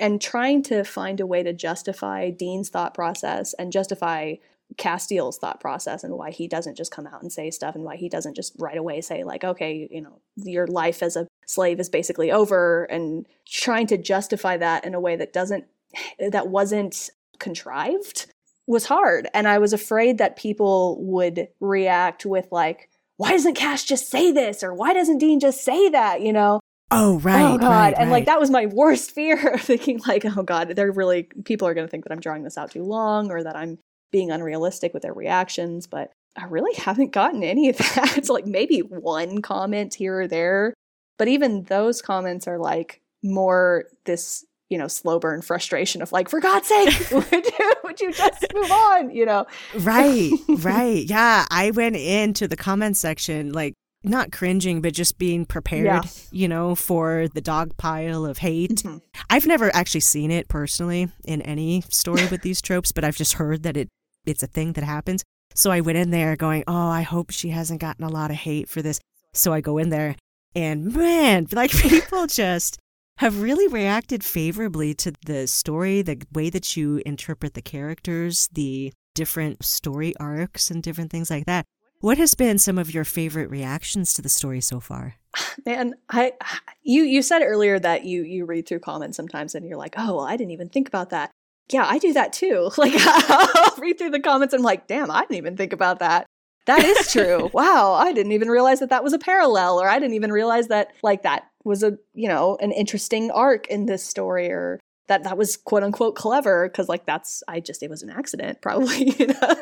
And 0.02 0.22
trying 0.22 0.64
to 0.64 0.86
find 0.86 1.20
a 1.20 1.28
way 1.28 1.44
to 1.44 1.52
justify 1.52 2.30
dean's 2.30 2.70
thought 2.70 2.94
process 2.94 3.54
and 3.56 3.70
justify 3.70 4.36
Castiel's 4.78 5.38
thought 5.38 5.60
process 5.60 6.04
and 6.04 6.14
why 6.16 6.32
he 6.32 6.48
doesn't 6.48 6.78
just 6.78 6.92
come 6.92 7.08
out 7.08 7.22
and 7.22 7.32
say 7.32 7.52
stuff 7.52 7.76
and 7.76 7.84
why 7.84 7.96
he 7.96 8.08
doesn't 8.08 8.36
just 8.36 8.54
right 8.60 8.78
away 8.78 9.02
say 9.02 9.24
like 9.24 9.44
okay 9.44 9.88
you 9.90 10.00
know 10.00 10.22
your 10.36 10.68
life 10.68 11.02
as 11.02 11.16
a 11.16 11.28
slave 11.48 11.80
is 11.80 11.90
basically 11.90 12.32
over 12.32 12.86
and 12.86 13.26
trying 13.48 13.88
to 13.88 13.98
justify 13.98 14.56
that 14.58 14.86
in 14.86 14.94
a 14.94 15.00
way 15.00 15.16
that 15.16 15.34
doesn't 15.34 15.66
that 16.32 16.48
wasn't 16.48 17.10
contrived 17.40 18.28
was 18.70 18.86
hard. 18.86 19.28
And 19.34 19.48
I 19.48 19.58
was 19.58 19.74
afraid 19.74 20.20
that 20.20 20.36
people 20.36 21.04
would 21.04 21.48
react 21.60 22.26
with 22.26 22.48
like 22.52 22.90
why 23.18 23.32
doesn't 23.32 23.56
Cass 23.56 23.84
just 23.84 24.10
say 24.10 24.32
this? 24.32 24.64
Or 24.64 24.74
why 24.74 24.94
doesn't 24.94 25.18
Dean 25.18 25.42
just 25.42 25.62
say 25.62 25.90
that? 25.90 26.22
You 26.22 26.32
know? 26.32 26.62
Oh, 26.92 27.16
oh 27.16 27.20
right, 27.20 27.42
oh 27.42 27.58
god, 27.58 27.70
right, 27.70 27.96
and 27.98 28.10
like 28.10 28.22
right. 28.22 28.26
that 28.28 28.40
was 28.40 28.50
my 28.50 28.66
worst 28.66 29.12
fear 29.12 29.50
of 29.54 29.62
thinking 29.62 30.00
like, 30.08 30.26
oh 30.26 30.44
god, 30.44 30.70
they're 30.70 30.92
really 30.92 31.24
people 31.44 31.68
are 31.68 31.74
going 31.74 31.86
to 31.86 31.92
think 31.92 32.06
that 32.06 32.14
I'm 32.14 32.22
drawing 32.22 32.44
this 32.44 32.58
out 32.58 32.72
too 32.72 32.84
long 32.84 33.30
or 33.32 33.44
that 33.44 33.56
I'm 33.56 33.78
being 34.12 34.32
unrealistic 34.32 34.94
with 34.94 35.04
their 35.04 35.14
reactions. 35.14 35.88
But 35.88 36.12
I 36.38 36.46
really 36.46 36.76
haven't 36.80 37.12
gotten 37.12 37.44
any 37.44 37.70
of 37.70 37.78
that. 37.96 38.16
It's 38.18 38.30
like 38.30 38.46
maybe 38.46 38.80
one 38.80 39.42
comment 39.42 39.96
here 39.96 40.22
or 40.22 40.28
there, 40.28 40.74
but 41.18 41.28
even 41.28 41.64
those 41.64 42.02
comments 42.02 42.48
are 42.48 42.58
like 42.60 43.02
more 43.24 43.86
this 44.06 44.46
you 44.70 44.78
know 44.78 44.88
slow 44.88 45.20
burn 45.20 45.42
frustration 45.42 46.02
of 46.02 46.12
like, 46.12 46.30
for 46.30 46.40
God's 46.40 46.68
sake, 46.68 47.12
would 47.12 47.32
you, 47.32 47.74
would 47.84 48.00
you 48.00 48.14
just 48.14 48.46
move 48.54 48.72
on? 48.72 49.10
You 49.12 49.26
know, 49.26 49.48
Right, 49.80 50.32
right. 50.50 51.04
Yeah, 51.06 51.46
I 51.50 51.72
went 51.72 51.96
into 51.96 52.48
the 52.48 52.56
comment 52.56 52.96
section 52.96 53.52
like 53.52 53.74
not 54.04 54.32
cringing, 54.32 54.82
but 54.82 54.94
just 54.94 55.18
being 55.18 55.46
prepared, 55.46 55.86
Yeah. 55.86 56.02
you 56.32 56.48
know, 56.48 56.74
for 56.76 57.28
the 57.34 57.42
dog 57.42 57.76
pile 57.76 58.26
of 58.26 58.38
hate. 58.38 58.84
Mhm. 58.84 59.02
I've 59.30 59.46
never 59.46 59.76
actually 59.76 60.00
seen 60.02 60.32
it 60.32 60.48
personally 60.48 61.10
in 61.26 61.42
any 61.42 61.82
story 61.90 62.26
with 62.28 62.42
these 62.44 62.62
tropes, 62.62 62.94
but 62.94 63.04
I've 63.04 63.18
just 63.18 63.34
heard 63.34 63.64
that 63.64 63.76
it 63.76 63.90
it's 64.26 64.44
a 64.44 64.48
thing 64.48 64.74
that 64.74 64.84
happens. 64.84 65.24
So 65.56 65.72
I 65.72 65.82
went 65.82 65.98
in 65.98 66.12
there 66.12 66.36
going, 66.36 66.64
"Oh, 66.68 66.90
I 66.90 67.02
hope 67.02 67.32
she 67.32 67.50
hasn't 67.50 67.82
gotten 67.82 68.06
a 68.06 68.10
lot 68.10 68.32
of 68.32 68.38
hate 68.38 68.70
for 68.70 68.82
this." 68.82 69.00
So 69.34 69.54
I 69.54 69.62
go 69.62 69.78
in 69.78 69.90
there 69.90 70.16
and 70.56 70.94
man, 70.94 71.48
like 71.52 71.72
people 71.72 72.28
just 72.28 72.78
have 73.18 73.42
really 73.42 73.68
reacted 73.68 74.24
favorably 74.24 74.94
to 74.96 75.14
the 75.26 75.46
story, 75.48 76.02
the 76.02 76.22
way 76.34 76.50
that 76.50 76.78
you 76.78 77.02
interpret 77.06 77.54
the 77.54 77.62
characters, 77.62 78.48
the 78.54 78.94
different 79.14 79.66
story 79.66 80.14
arcs 80.20 80.72
and 80.72 80.82
different 80.82 81.12
things 81.12 81.30
like 81.30 81.46
that. 81.46 81.66
What 82.02 82.18
has 82.18 82.34
been 82.34 82.58
some 82.58 82.78
of 82.78 82.94
your 82.94 83.04
favorite 83.04 83.50
reactions 83.50 84.14
to 84.14 84.22
the 84.22 84.30
story 84.30 84.62
so 84.62 84.80
far? 84.80 85.16
Man, 85.66 85.96
I 86.10 86.34
you 86.82 87.04
you 87.04 87.22
said 87.22 87.42
earlier 87.42 87.78
that 87.78 88.06
you 88.06 88.24
you 88.24 88.46
read 88.46 88.68
through 88.68 88.80
comments 88.80 89.18
sometimes 89.18 89.54
and 89.54 89.68
you're 89.68 89.78
like, 89.78 89.96
oh, 89.98 90.16
well, 90.16 90.26
I 90.26 90.38
didn't 90.38 90.52
even 90.52 90.70
think 90.70 90.88
about 90.88 91.10
that. 91.10 91.32
Yeah, 91.72 91.86
I 91.88 92.00
do 92.00 92.14
that 92.14 92.34
too. 92.34 92.72
Like 92.78 92.94
I'll 92.98 93.76
read 93.78 93.98
through 93.98 94.12
the 94.12 94.20
comments 94.20 94.54
and 94.54 94.62
I'm 94.62 94.66
like, 94.66 94.88
damn, 94.88 95.12
I 95.12 95.22
didn't 95.22 95.36
even 95.36 95.58
think 95.58 95.74
about 95.74 96.00
that. 96.00 96.26
That 96.66 96.84
is 96.84 97.12
true. 97.12 97.50
wow, 97.54 97.94
I 97.94 98.14
didn't 98.14 98.32
even 98.32 98.48
realize 98.48 98.80
that 98.80 98.90
that 98.90 99.04
was 99.04 99.14
a 99.14 99.20
parallel, 99.20 99.82
or 99.82 99.90
I 99.90 100.00
didn't 100.00 100.14
even 100.14 100.32
realize 100.32 100.68
that 100.68 100.92
like 101.04 101.24
that 101.24 101.44
was 101.64 101.84
a 101.84 101.98
you 102.14 102.28
know 102.28 102.58
an 102.62 102.72
interesting 102.72 103.32
arc 103.32 103.68
in 103.68 103.86
this 103.86 104.04
story, 104.04 104.50
or 104.52 104.80
that 105.08 105.24
that 105.24 105.38
was 105.38 105.58
quote 105.58 105.84
unquote 105.84 106.16
clever 106.16 106.70
because 106.70 106.88
like 106.88 107.06
that's 107.06 107.44
I 107.48 107.60
just 107.60 107.84
it 107.84 107.90
was 107.90 108.04
an 108.04 108.12
accident 108.12 108.60
probably, 108.62 109.12
you 109.18 109.28
know, 109.28 109.56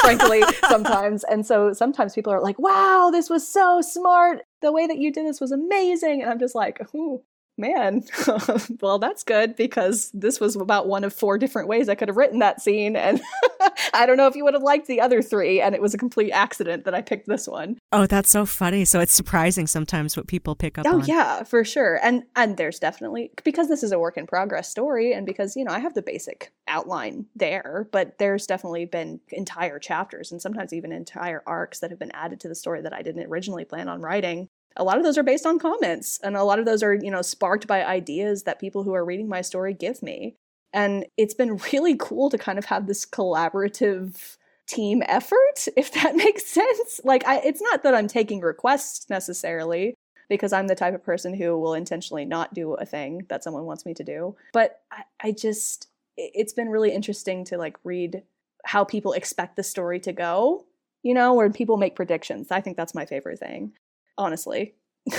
frankly 0.00 0.42
sometimes. 0.68 1.24
And 1.24 1.46
so 1.46 1.72
sometimes 1.72 2.14
people 2.14 2.32
are 2.32 2.42
like, 2.42 2.58
wow, 2.58 3.10
this 3.10 3.30
was 3.30 3.46
so 3.50 3.80
smart. 3.80 4.42
The 4.60 4.72
way 4.72 4.86
that 4.86 4.98
you 4.98 5.12
did 5.12 5.26
this 5.26 5.40
was 5.40 5.52
amazing, 5.52 6.20
and 6.20 6.30
I'm 6.30 6.38
just 6.38 6.54
like, 6.54 6.80
ooh. 6.94 7.22
Man, 7.60 8.04
well, 8.80 8.98
that's 8.98 9.22
good 9.22 9.54
because 9.54 10.10
this 10.14 10.40
was 10.40 10.56
about 10.56 10.88
one 10.88 11.04
of 11.04 11.12
four 11.12 11.36
different 11.36 11.68
ways 11.68 11.88
I 11.90 11.94
could 11.94 12.08
have 12.08 12.16
written 12.16 12.38
that 12.38 12.62
scene. 12.62 12.96
And 12.96 13.20
I 13.94 14.06
don't 14.06 14.16
know 14.16 14.26
if 14.26 14.34
you 14.34 14.44
would 14.44 14.54
have 14.54 14.62
liked 14.62 14.86
the 14.86 15.00
other 15.00 15.20
three. 15.20 15.60
And 15.60 15.74
it 15.74 15.82
was 15.82 15.92
a 15.92 15.98
complete 15.98 16.30
accident 16.32 16.84
that 16.86 16.94
I 16.94 17.02
picked 17.02 17.28
this 17.28 17.46
one. 17.46 17.78
Oh, 17.92 18.06
that's 18.06 18.30
so 18.30 18.46
funny. 18.46 18.86
So 18.86 18.98
it's 18.98 19.12
surprising 19.12 19.66
sometimes 19.66 20.16
what 20.16 20.26
people 20.26 20.54
pick 20.54 20.78
up 20.78 20.86
Oh 20.88 21.00
on. 21.00 21.04
yeah, 21.04 21.42
for 21.42 21.62
sure. 21.62 22.00
And 22.02 22.22
and 22.34 22.56
there's 22.56 22.78
definitely 22.78 23.30
because 23.44 23.68
this 23.68 23.82
is 23.82 23.92
a 23.92 23.98
work 23.98 24.16
in 24.16 24.26
progress 24.26 24.70
story 24.70 25.12
and 25.12 25.26
because, 25.26 25.54
you 25.54 25.64
know, 25.64 25.72
I 25.72 25.80
have 25.80 25.92
the 25.94 26.02
basic 26.02 26.52
outline 26.66 27.26
there, 27.36 27.88
but 27.92 28.16
there's 28.18 28.46
definitely 28.46 28.86
been 28.86 29.20
entire 29.28 29.78
chapters 29.78 30.32
and 30.32 30.40
sometimes 30.40 30.72
even 30.72 30.92
entire 30.92 31.42
arcs 31.46 31.80
that 31.80 31.90
have 31.90 31.98
been 31.98 32.12
added 32.12 32.40
to 32.40 32.48
the 32.48 32.54
story 32.54 32.80
that 32.80 32.94
I 32.94 33.02
didn't 33.02 33.26
originally 33.26 33.66
plan 33.66 33.88
on 33.88 34.00
writing. 34.00 34.48
A 34.76 34.84
lot 34.84 34.98
of 34.98 35.04
those 35.04 35.18
are 35.18 35.22
based 35.22 35.46
on 35.46 35.58
comments 35.58 36.18
and 36.22 36.36
a 36.36 36.44
lot 36.44 36.58
of 36.58 36.64
those 36.64 36.82
are, 36.82 36.94
you 36.94 37.10
know, 37.10 37.22
sparked 37.22 37.66
by 37.66 37.84
ideas 37.84 38.44
that 38.44 38.60
people 38.60 38.82
who 38.82 38.94
are 38.94 39.04
reading 39.04 39.28
my 39.28 39.40
story 39.40 39.74
give 39.74 40.02
me. 40.02 40.36
And 40.72 41.04
it's 41.16 41.34
been 41.34 41.56
really 41.72 41.96
cool 41.98 42.30
to 42.30 42.38
kind 42.38 42.58
of 42.58 42.66
have 42.66 42.86
this 42.86 43.04
collaborative 43.06 44.36
team 44.66 45.02
effort, 45.06 45.66
if 45.76 45.92
that 45.92 46.14
makes 46.24 46.46
sense. 46.46 47.00
Like, 47.04 47.26
I, 47.26 47.38
it's 47.40 47.60
not 47.62 47.82
that 47.82 47.94
I'm 47.94 48.08
taking 48.08 48.40
requests 48.40 49.10
necessarily, 49.10 49.94
because 50.28 50.52
I'm 50.52 50.68
the 50.68 50.76
type 50.76 50.94
of 50.94 51.02
person 51.02 51.34
who 51.34 51.58
will 51.58 51.74
intentionally 51.74 52.24
not 52.24 52.54
do 52.54 52.74
a 52.74 52.86
thing 52.86 53.26
that 53.28 53.42
someone 53.42 53.64
wants 53.64 53.84
me 53.84 53.94
to 53.94 54.04
do. 54.04 54.36
But 54.52 54.80
I, 54.92 55.02
I 55.20 55.32
just, 55.32 55.88
it- 56.16 56.30
it's 56.34 56.52
been 56.52 56.68
really 56.68 56.92
interesting 56.92 57.44
to 57.46 57.58
like 57.58 57.76
read 57.82 58.22
how 58.64 58.84
people 58.84 59.12
expect 59.12 59.56
the 59.56 59.62
story 59.64 59.98
to 60.00 60.12
go, 60.12 60.64
you 61.02 61.14
know, 61.14 61.34
where 61.34 61.50
people 61.50 61.76
make 61.78 61.96
predictions. 61.96 62.52
I 62.52 62.60
think 62.60 62.76
that's 62.76 62.94
my 62.94 63.06
favorite 63.06 63.40
thing, 63.40 63.72
honestly. 64.20 64.74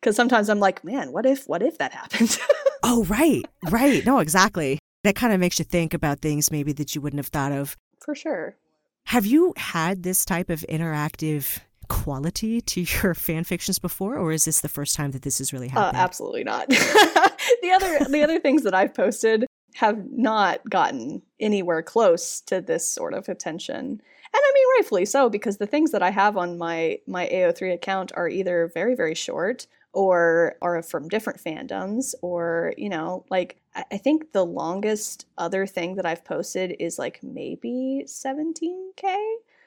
Because 0.00 0.16
sometimes 0.16 0.50
I'm 0.50 0.58
like, 0.60 0.84
man, 0.84 1.12
what 1.12 1.24
if, 1.24 1.48
what 1.48 1.62
if 1.62 1.78
that 1.78 1.92
happened? 1.92 2.38
Oh, 2.86 3.04
right, 3.04 3.42
right. 3.70 4.04
No, 4.04 4.18
exactly. 4.18 4.78
That 5.04 5.16
kind 5.16 5.32
of 5.32 5.40
makes 5.40 5.58
you 5.58 5.64
think 5.64 5.94
about 5.94 6.20
things 6.20 6.50
maybe 6.50 6.74
that 6.74 6.94
you 6.94 7.00
wouldn't 7.00 7.18
have 7.18 7.28
thought 7.28 7.50
of. 7.50 7.74
For 8.04 8.14
sure. 8.14 8.56
Have 9.06 9.24
you 9.24 9.54
had 9.56 10.02
this 10.02 10.26
type 10.26 10.50
of 10.50 10.66
interactive 10.68 11.60
quality 11.88 12.60
to 12.60 12.82
your 12.82 13.14
fan 13.26 13.44
fictions 13.44 13.78
before, 13.78 14.18
or 14.18 14.32
is 14.32 14.44
this 14.44 14.60
the 14.60 14.68
first 14.68 14.94
time 14.96 15.12
that 15.12 15.22
this 15.22 15.38
has 15.38 15.50
really 15.50 15.68
Uh, 15.68 15.80
happened? 15.80 15.96
absolutely 15.96 16.44
not. 16.44 16.68
the 16.68 17.72
other 17.74 18.04
the 18.10 18.22
other 18.22 18.38
things 18.38 18.64
that 18.64 18.74
I've 18.74 18.92
posted 18.92 19.46
have 19.76 20.04
not 20.12 20.60
gotten 20.68 21.22
anywhere 21.40 21.80
close 21.82 22.42
to 22.42 22.60
this 22.60 22.86
sort 22.86 23.14
of 23.14 23.30
attention. 23.30 24.02
And 24.34 24.42
I 24.42 24.52
mean 24.54 24.66
rightfully 24.76 25.04
so 25.04 25.28
because 25.30 25.58
the 25.58 25.66
things 25.66 25.92
that 25.92 26.02
I 26.02 26.10
have 26.10 26.36
on 26.36 26.58
my 26.58 26.98
my 27.06 27.26
AO3 27.26 27.72
account 27.74 28.12
are 28.16 28.28
either 28.28 28.70
very 28.74 28.94
very 28.94 29.14
short 29.14 29.66
or 29.92 30.56
are 30.60 30.82
from 30.82 31.08
different 31.08 31.42
fandoms 31.42 32.14
or 32.22 32.74
you 32.76 32.88
know 32.88 33.24
like 33.30 33.56
I 33.74 33.84
I 33.92 33.96
think 33.98 34.32
the 34.32 34.44
longest 34.44 35.26
other 35.38 35.66
thing 35.66 35.94
that 35.96 36.06
I've 36.06 36.24
posted 36.24 36.76
is 36.80 36.98
like 36.98 37.22
maybe 37.22 38.04
17k 38.06 39.02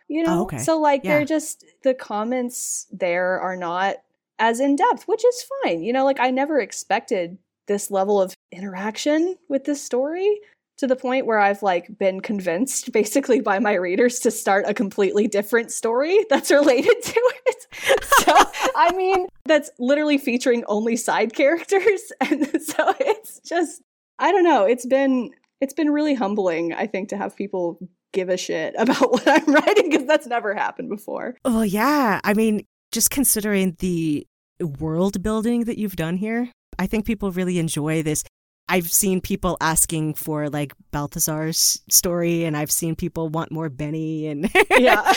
you 0.10 0.22
oh, 0.22 0.24
know 0.24 0.40
Oh, 0.40 0.42
okay. 0.44 0.58
so 0.58 0.80
like 0.80 1.04
Yeah. 1.04 1.18
they're 1.18 1.26
just 1.26 1.64
the 1.84 1.94
comments 1.94 2.88
there 2.92 3.40
are 3.40 3.56
not 3.56 3.98
as 4.40 4.60
in 4.60 4.76
depth, 4.76 5.08
which 5.08 5.26
is 5.26 5.46
fine. 5.64 5.84
You 5.84 5.94
know, 5.94 6.06
like 6.06 6.20
I 6.20 6.30
never 6.32 6.60
expected 6.60 7.38
this 7.68 7.92
level 7.92 8.22
of 8.22 8.36
interaction 8.52 9.36
with 9.50 9.66
this 9.66 9.84
story 9.84 10.40
to 10.78 10.88
the 10.88 10.96
point 10.96 11.26
where 11.26 11.40
I've 11.40 11.64
like 11.64 11.98
been 11.98 12.22
convinced 12.22 12.92
basically 12.94 13.42
by 13.42 13.60
my 13.60 13.74
readers 13.74 14.20
to 14.20 14.32
start 14.32 14.66
a 14.68 14.74
completely 14.74 15.28
different 15.28 15.72
story 15.72 16.20
that's 16.30 16.52
related 16.52 17.02
to 17.02 17.32
it. 17.46 17.68
So, 18.20 18.34
I 18.76 18.92
mean, 18.94 19.28
that's 19.46 19.70
literally 19.80 20.18
featuring 20.18 20.64
only 20.68 20.96
side 20.96 21.34
characters 21.34 22.12
and 22.22 22.46
so 22.62 22.94
it's 23.00 23.40
just 23.42 23.82
I 24.20 24.32
don't 24.32 24.44
know, 24.44 24.66
it's 24.66 24.86
been 24.86 25.32
it's 25.62 25.74
been 25.74 25.92
really 25.92 26.14
humbling 26.14 26.74
I 26.74 26.88
think 26.88 27.10
to 27.10 27.18
have 27.18 27.36
people 27.36 27.80
give 28.14 28.30
a 28.30 28.38
shit 28.38 28.74
about 28.78 29.12
what 29.12 29.28
I'm 29.28 29.54
writing 29.54 29.90
because 29.90 30.08
that's 30.08 30.28
never 30.28 30.54
happened 30.54 30.90
before. 30.90 31.36
Well, 31.46 31.66
yeah. 31.66 32.20
I 32.24 32.34
mean, 32.34 32.66
just 32.92 33.12
considering 33.12 33.76
the 33.80 34.26
world 34.60 35.22
building 35.22 35.66
that 35.66 35.78
you've 35.78 35.96
done 35.96 36.18
here, 36.18 36.52
I 36.80 36.88
think 36.88 37.06
people 37.06 37.32
really 37.32 37.60
enjoy 37.60 38.04
this. 38.04 38.24
I've 38.70 38.92
seen 38.92 39.22
people 39.22 39.58
asking 39.62 40.16
for 40.16 40.50
like 40.50 40.74
Balthazar's 40.92 41.82
story, 41.90 42.44
and 42.44 42.58
I've 42.58 42.72
seen 42.72 42.96
people 42.96 43.30
want 43.30 43.52
more 43.52 43.70
Benny, 43.70 44.28
and 44.28 44.50
yeah. 44.72 45.14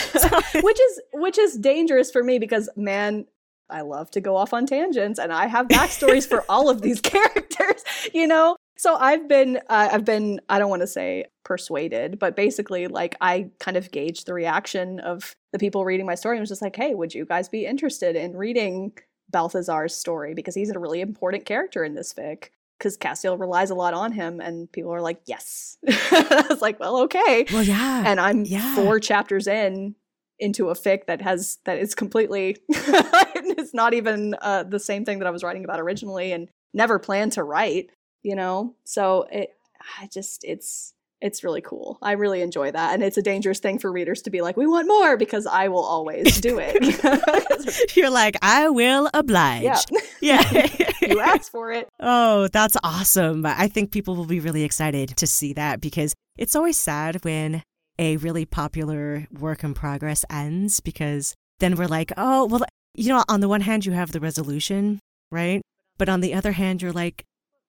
Which 0.55 0.79
is 0.79 1.01
which 1.13 1.37
is 1.37 1.57
dangerous 1.57 2.11
for 2.11 2.23
me 2.23 2.39
because 2.39 2.69
man 2.75 3.25
i 3.69 3.79
love 3.79 4.11
to 4.11 4.19
go 4.19 4.35
off 4.35 4.53
on 4.53 4.65
tangents 4.65 5.17
and 5.17 5.31
i 5.31 5.47
have 5.47 5.65
backstories 5.69 6.27
for 6.27 6.43
all 6.49 6.69
of 6.69 6.81
these 6.81 6.99
characters 7.01 7.83
you 8.13 8.27
know? 8.27 8.57
So 8.77 8.95
i've 8.95 9.29
been 9.29 9.57
uh, 9.69 9.89
i've 9.91 10.03
been 10.03 10.41
i 10.49 10.59
don't 10.59 10.69
want 10.69 10.81
to 10.81 10.87
say 10.87 11.25
persuaded 11.45 12.19
but 12.19 12.35
basically 12.35 12.87
like 12.87 13.15
i 13.21 13.49
kind 13.59 13.77
of 13.77 13.91
gauged 13.91 14.25
the 14.25 14.33
reaction 14.33 14.99
of 14.99 15.35
the 15.53 15.59
people 15.59 15.85
reading 15.85 16.05
my 16.05 16.15
story 16.15 16.35
and 16.35 16.41
was 16.41 16.49
just 16.49 16.61
like 16.61 16.75
hey 16.75 16.93
would 16.95 17.13
you 17.13 17.25
guys 17.25 17.47
be 17.47 17.65
interested 17.65 18.17
in 18.17 18.35
reading 18.35 18.91
balthazar's 19.31 19.95
story? 19.95 20.33
Because 20.33 20.55
he's 20.55 20.69
a 20.69 20.79
really 20.79 21.01
important 21.01 21.45
character 21.45 21.83
in 21.83 21.95
this 21.95 22.13
fic 22.13 22.49
because 22.81 22.97
Castiel 22.97 23.39
relies 23.39 23.69
a 23.69 23.75
lot 23.75 23.93
on 23.93 24.11
him, 24.11 24.41
and 24.41 24.71
people 24.71 24.91
are 24.91 25.01
like, 25.01 25.21
"Yes." 25.25 25.77
I 25.87 26.45
was 26.49 26.61
like, 26.61 26.79
"Well, 26.79 27.03
okay." 27.03 27.45
Well, 27.53 27.61
yeah. 27.61 28.03
And 28.07 28.19
I'm 28.19 28.43
yeah. 28.43 28.75
four 28.75 28.99
chapters 28.99 29.45
in 29.45 29.95
into 30.39 30.69
a 30.69 30.73
fic 30.73 31.05
that 31.05 31.21
has 31.21 31.59
that 31.65 31.77
is 31.77 31.93
completely 31.93 32.57
it's 32.69 33.75
not 33.75 33.93
even 33.93 34.35
uh, 34.41 34.63
the 34.63 34.79
same 34.79 35.05
thing 35.05 35.19
that 35.19 35.27
I 35.27 35.31
was 35.31 35.43
writing 35.43 35.63
about 35.63 35.79
originally, 35.79 36.31
and 36.31 36.49
never 36.73 36.97
planned 36.97 37.33
to 37.33 37.43
write. 37.43 37.91
You 38.23 38.35
know, 38.35 38.75
so 38.83 39.27
it 39.31 39.51
I 39.99 40.07
just 40.11 40.43
it's 40.43 40.93
it's 41.21 41.43
really 41.43 41.61
cool. 41.61 41.99
I 42.01 42.13
really 42.13 42.41
enjoy 42.41 42.71
that. 42.71 42.95
And 42.95 43.03
it's 43.03 43.17
a 43.17 43.21
dangerous 43.21 43.59
thing 43.59 43.77
for 43.77 43.91
readers 43.91 44.23
to 44.23 44.31
be 44.31 44.41
like, 44.41 44.57
we 44.57 44.65
want 44.65 44.87
more 44.87 45.17
because 45.17 45.45
I 45.45 45.67
will 45.67 45.85
always 45.85 46.41
do 46.41 46.57
it. 46.59 47.95
You're 47.95 48.09
like, 48.09 48.37
I 48.41 48.69
will 48.69 49.07
oblige. 49.13 49.61
Yeah. 49.61 49.77
Yeah. 50.19 50.90
You 51.11 51.19
asked 51.19 51.51
for 51.51 51.71
it. 51.71 51.87
Oh, 51.99 52.47
that's 52.47 52.77
awesome. 52.83 53.45
I 53.45 53.67
think 53.67 53.91
people 53.91 54.15
will 54.15 54.25
be 54.25 54.39
really 54.39 54.63
excited 54.63 55.15
to 55.17 55.27
see 55.27 55.53
that 55.53 55.79
because 55.79 56.13
it's 56.37 56.55
always 56.55 56.77
sad 56.77 57.23
when 57.23 57.63
a 57.99 58.17
really 58.17 58.45
popular 58.45 59.27
work 59.31 59.63
in 59.63 59.73
progress 59.73 60.25
ends 60.29 60.79
because 60.79 61.35
then 61.59 61.75
we're 61.75 61.87
like, 61.87 62.11
oh, 62.17 62.45
well, 62.45 62.65
you 62.95 63.09
know, 63.09 63.23
on 63.29 63.39
the 63.39 63.47
one 63.47 63.61
hand, 63.61 63.85
you 63.85 63.91
have 63.91 64.11
the 64.11 64.19
resolution, 64.19 64.99
right? 65.31 65.61
But 65.97 66.09
on 66.09 66.21
the 66.21 66.33
other 66.33 66.53
hand, 66.53 66.81
you're 66.81 66.91
like, 66.91 67.23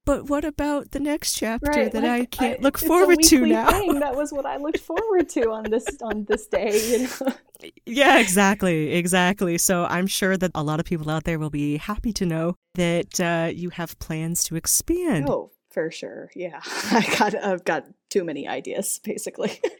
but 0.04 0.28
what 0.28 0.44
about 0.44 0.90
the 0.92 1.00
next 1.00 1.34
chapter 1.34 1.70
Right, 1.70 1.92
that 1.92 2.02
like, 2.02 2.22
I 2.22 2.24
can't 2.26 2.60
I- 2.60 2.62
look 2.62 2.78
forward 2.78 3.22
to 3.24 3.46
now? 3.46 3.70
thing. 3.70 4.00
That 4.00 4.16
was 4.16 4.32
what 4.32 4.46
I 4.46 4.56
looked 4.56 4.80
forward 4.80 5.28
to 5.30 5.50
on 5.50 5.64
this 5.70 5.86
on 6.02 6.24
this 6.24 6.46
day. 6.46 6.70
You 6.90 7.08
know? 7.08 7.32
Yeah, 7.86 8.18
exactly, 8.18 8.92
exactly. 8.94 9.56
So 9.56 9.84
I'm 9.84 10.08
sure 10.08 10.36
that 10.36 10.50
a 10.52 10.64
lot 10.64 10.80
of 10.80 10.84
people 10.84 11.08
out 11.08 11.22
there 11.22 11.38
will 11.38 11.48
be 11.50 11.76
happy 11.76 12.12
to 12.14 12.26
know 12.26 12.56
that 12.74 13.20
uh, 13.20 13.52
you 13.54 13.70
have 13.70 13.96
plans 14.00 14.42
to 14.44 14.56
expand. 14.56 15.28
Oh, 15.30 15.52
for 15.70 15.88
sure. 15.92 16.28
Yeah, 16.34 16.60
I 16.90 17.06
got 17.16 17.36
I've 17.36 17.64
got 17.64 17.84
too 18.10 18.24
many 18.24 18.48
ideas, 18.48 19.00
basically. 19.04 19.60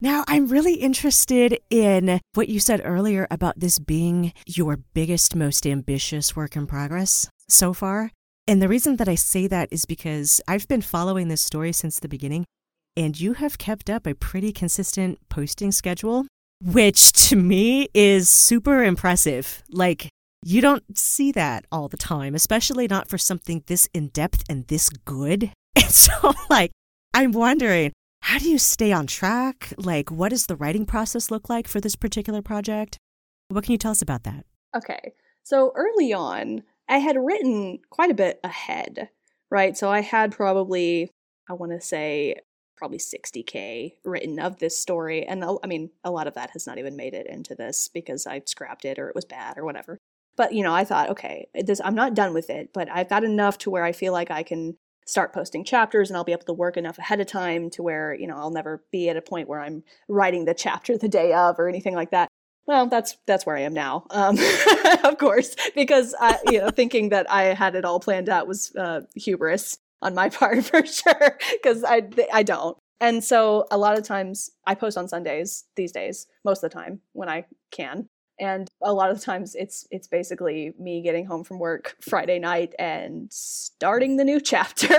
Now, 0.00 0.22
I'm 0.28 0.46
really 0.46 0.74
interested 0.74 1.58
in 1.70 2.20
what 2.34 2.48
you 2.48 2.60
said 2.60 2.80
earlier 2.84 3.26
about 3.32 3.58
this 3.58 3.80
being 3.80 4.32
your 4.46 4.76
biggest, 4.94 5.34
most 5.34 5.66
ambitious 5.66 6.36
work 6.36 6.54
in 6.54 6.68
progress 6.68 7.28
so 7.48 7.72
far. 7.72 8.12
And 8.48 8.62
the 8.62 8.68
reason 8.68 8.96
that 8.96 9.10
I 9.10 9.14
say 9.14 9.46
that 9.46 9.68
is 9.70 9.84
because 9.84 10.40
I've 10.48 10.66
been 10.68 10.80
following 10.80 11.28
this 11.28 11.42
story 11.42 11.70
since 11.70 12.00
the 12.00 12.08
beginning, 12.08 12.46
and 12.96 13.20
you 13.20 13.34
have 13.34 13.58
kept 13.58 13.90
up 13.90 14.06
a 14.06 14.14
pretty 14.14 14.52
consistent 14.52 15.18
posting 15.28 15.70
schedule, 15.70 16.26
which 16.62 17.12
to 17.28 17.36
me 17.36 17.90
is 17.92 18.30
super 18.30 18.82
impressive. 18.82 19.62
Like, 19.68 20.08
you 20.42 20.62
don't 20.62 20.96
see 20.96 21.30
that 21.32 21.66
all 21.70 21.88
the 21.88 21.98
time, 21.98 22.34
especially 22.34 22.88
not 22.88 23.06
for 23.06 23.18
something 23.18 23.64
this 23.66 23.86
in 23.92 24.08
depth 24.08 24.44
and 24.48 24.66
this 24.68 24.88
good. 24.88 25.52
And 25.76 25.90
so, 25.92 26.32
like, 26.50 26.72
I'm 27.14 27.32
wondering, 27.32 27.92
how 28.22 28.38
do 28.38 28.48
you 28.48 28.58
stay 28.58 28.92
on 28.92 29.06
track? 29.06 29.72
Like, 29.76 30.10
what 30.10 30.30
does 30.30 30.46
the 30.46 30.56
writing 30.56 30.86
process 30.86 31.30
look 31.30 31.48
like 31.48 31.68
for 31.68 31.80
this 31.80 31.94
particular 31.96 32.42
project? 32.42 32.96
What 33.48 33.64
can 33.64 33.72
you 33.72 33.78
tell 33.78 33.92
us 33.92 34.02
about 34.02 34.24
that? 34.24 34.44
Okay. 34.74 35.12
So 35.44 35.72
early 35.76 36.12
on, 36.12 36.62
I 36.88 36.98
had 36.98 37.16
written 37.16 37.80
quite 37.90 38.10
a 38.10 38.14
bit 38.14 38.40
ahead, 38.42 39.10
right? 39.50 39.76
So 39.76 39.90
I 39.90 40.00
had 40.00 40.32
probably, 40.32 41.10
I 41.48 41.52
want 41.52 41.72
to 41.72 41.80
say, 41.80 42.36
probably 42.76 42.98
60K 42.98 43.94
written 44.04 44.38
of 44.38 44.58
this 44.58 44.78
story. 44.78 45.26
And 45.26 45.44
I 45.44 45.66
mean, 45.66 45.90
a 46.04 46.10
lot 46.10 46.26
of 46.26 46.34
that 46.34 46.50
has 46.50 46.66
not 46.66 46.78
even 46.78 46.96
made 46.96 47.14
it 47.14 47.26
into 47.26 47.54
this 47.54 47.88
because 47.88 48.26
I 48.26 48.40
scrapped 48.46 48.84
it 48.84 48.98
or 48.98 49.08
it 49.08 49.14
was 49.14 49.24
bad 49.24 49.58
or 49.58 49.64
whatever. 49.64 49.98
But, 50.36 50.54
you 50.54 50.62
know, 50.62 50.72
I 50.72 50.84
thought, 50.84 51.10
okay, 51.10 51.48
this, 51.52 51.80
I'm 51.84 51.96
not 51.96 52.14
done 52.14 52.32
with 52.32 52.48
it, 52.48 52.70
but 52.72 52.88
I've 52.90 53.08
got 53.08 53.24
enough 53.24 53.58
to 53.58 53.70
where 53.70 53.82
I 53.82 53.90
feel 53.90 54.12
like 54.12 54.30
I 54.30 54.44
can 54.44 54.76
start 55.04 55.32
posting 55.32 55.64
chapters 55.64 56.10
and 56.10 56.16
I'll 56.16 56.22
be 56.22 56.32
able 56.32 56.44
to 56.44 56.52
work 56.52 56.76
enough 56.76 56.98
ahead 56.98 57.18
of 57.20 57.26
time 57.26 57.70
to 57.70 57.82
where, 57.82 58.14
you 58.14 58.26
know, 58.26 58.36
I'll 58.36 58.50
never 58.50 58.84
be 58.92 59.08
at 59.08 59.16
a 59.16 59.22
point 59.22 59.48
where 59.48 59.60
I'm 59.60 59.82
writing 60.06 60.44
the 60.44 60.54
chapter 60.54 60.96
the 60.96 61.08
day 61.08 61.32
of 61.32 61.58
or 61.58 61.68
anything 61.68 61.94
like 61.94 62.10
that. 62.10 62.28
Well, 62.68 62.86
that's 62.86 63.16
that's 63.26 63.46
where 63.46 63.56
I 63.56 63.60
am 63.60 63.72
now, 63.72 64.04
um, 64.10 64.38
of 65.04 65.16
course, 65.16 65.56
because 65.74 66.14
I, 66.20 66.38
you 66.50 66.58
know, 66.58 66.68
thinking 66.68 67.08
that 67.08 67.28
I 67.30 67.54
had 67.54 67.74
it 67.74 67.86
all 67.86 67.98
planned 67.98 68.28
out 68.28 68.46
was 68.46 68.76
uh, 68.76 69.00
hubris 69.16 69.78
on 70.02 70.14
my 70.14 70.28
part 70.28 70.62
for 70.66 70.84
sure, 70.84 71.38
because 71.50 71.82
I 71.82 72.02
I 72.30 72.42
don't. 72.42 72.76
And 73.00 73.24
so 73.24 73.66
a 73.70 73.78
lot 73.78 73.96
of 73.96 74.04
times 74.04 74.50
I 74.66 74.74
post 74.74 74.98
on 74.98 75.08
Sundays 75.08 75.64
these 75.76 75.92
days, 75.92 76.26
most 76.44 76.62
of 76.62 76.70
the 76.70 76.74
time 76.74 77.00
when 77.14 77.30
I 77.30 77.46
can. 77.70 78.06
And 78.38 78.68
a 78.82 78.92
lot 78.92 79.10
of 79.10 79.18
the 79.18 79.24
times 79.24 79.54
it's 79.54 79.88
it's 79.90 80.06
basically 80.06 80.74
me 80.78 81.00
getting 81.00 81.24
home 81.24 81.44
from 81.44 81.58
work 81.58 81.96
Friday 82.02 82.38
night 82.38 82.74
and 82.78 83.32
starting 83.32 84.18
the 84.18 84.24
new 84.24 84.40
chapter 84.42 84.94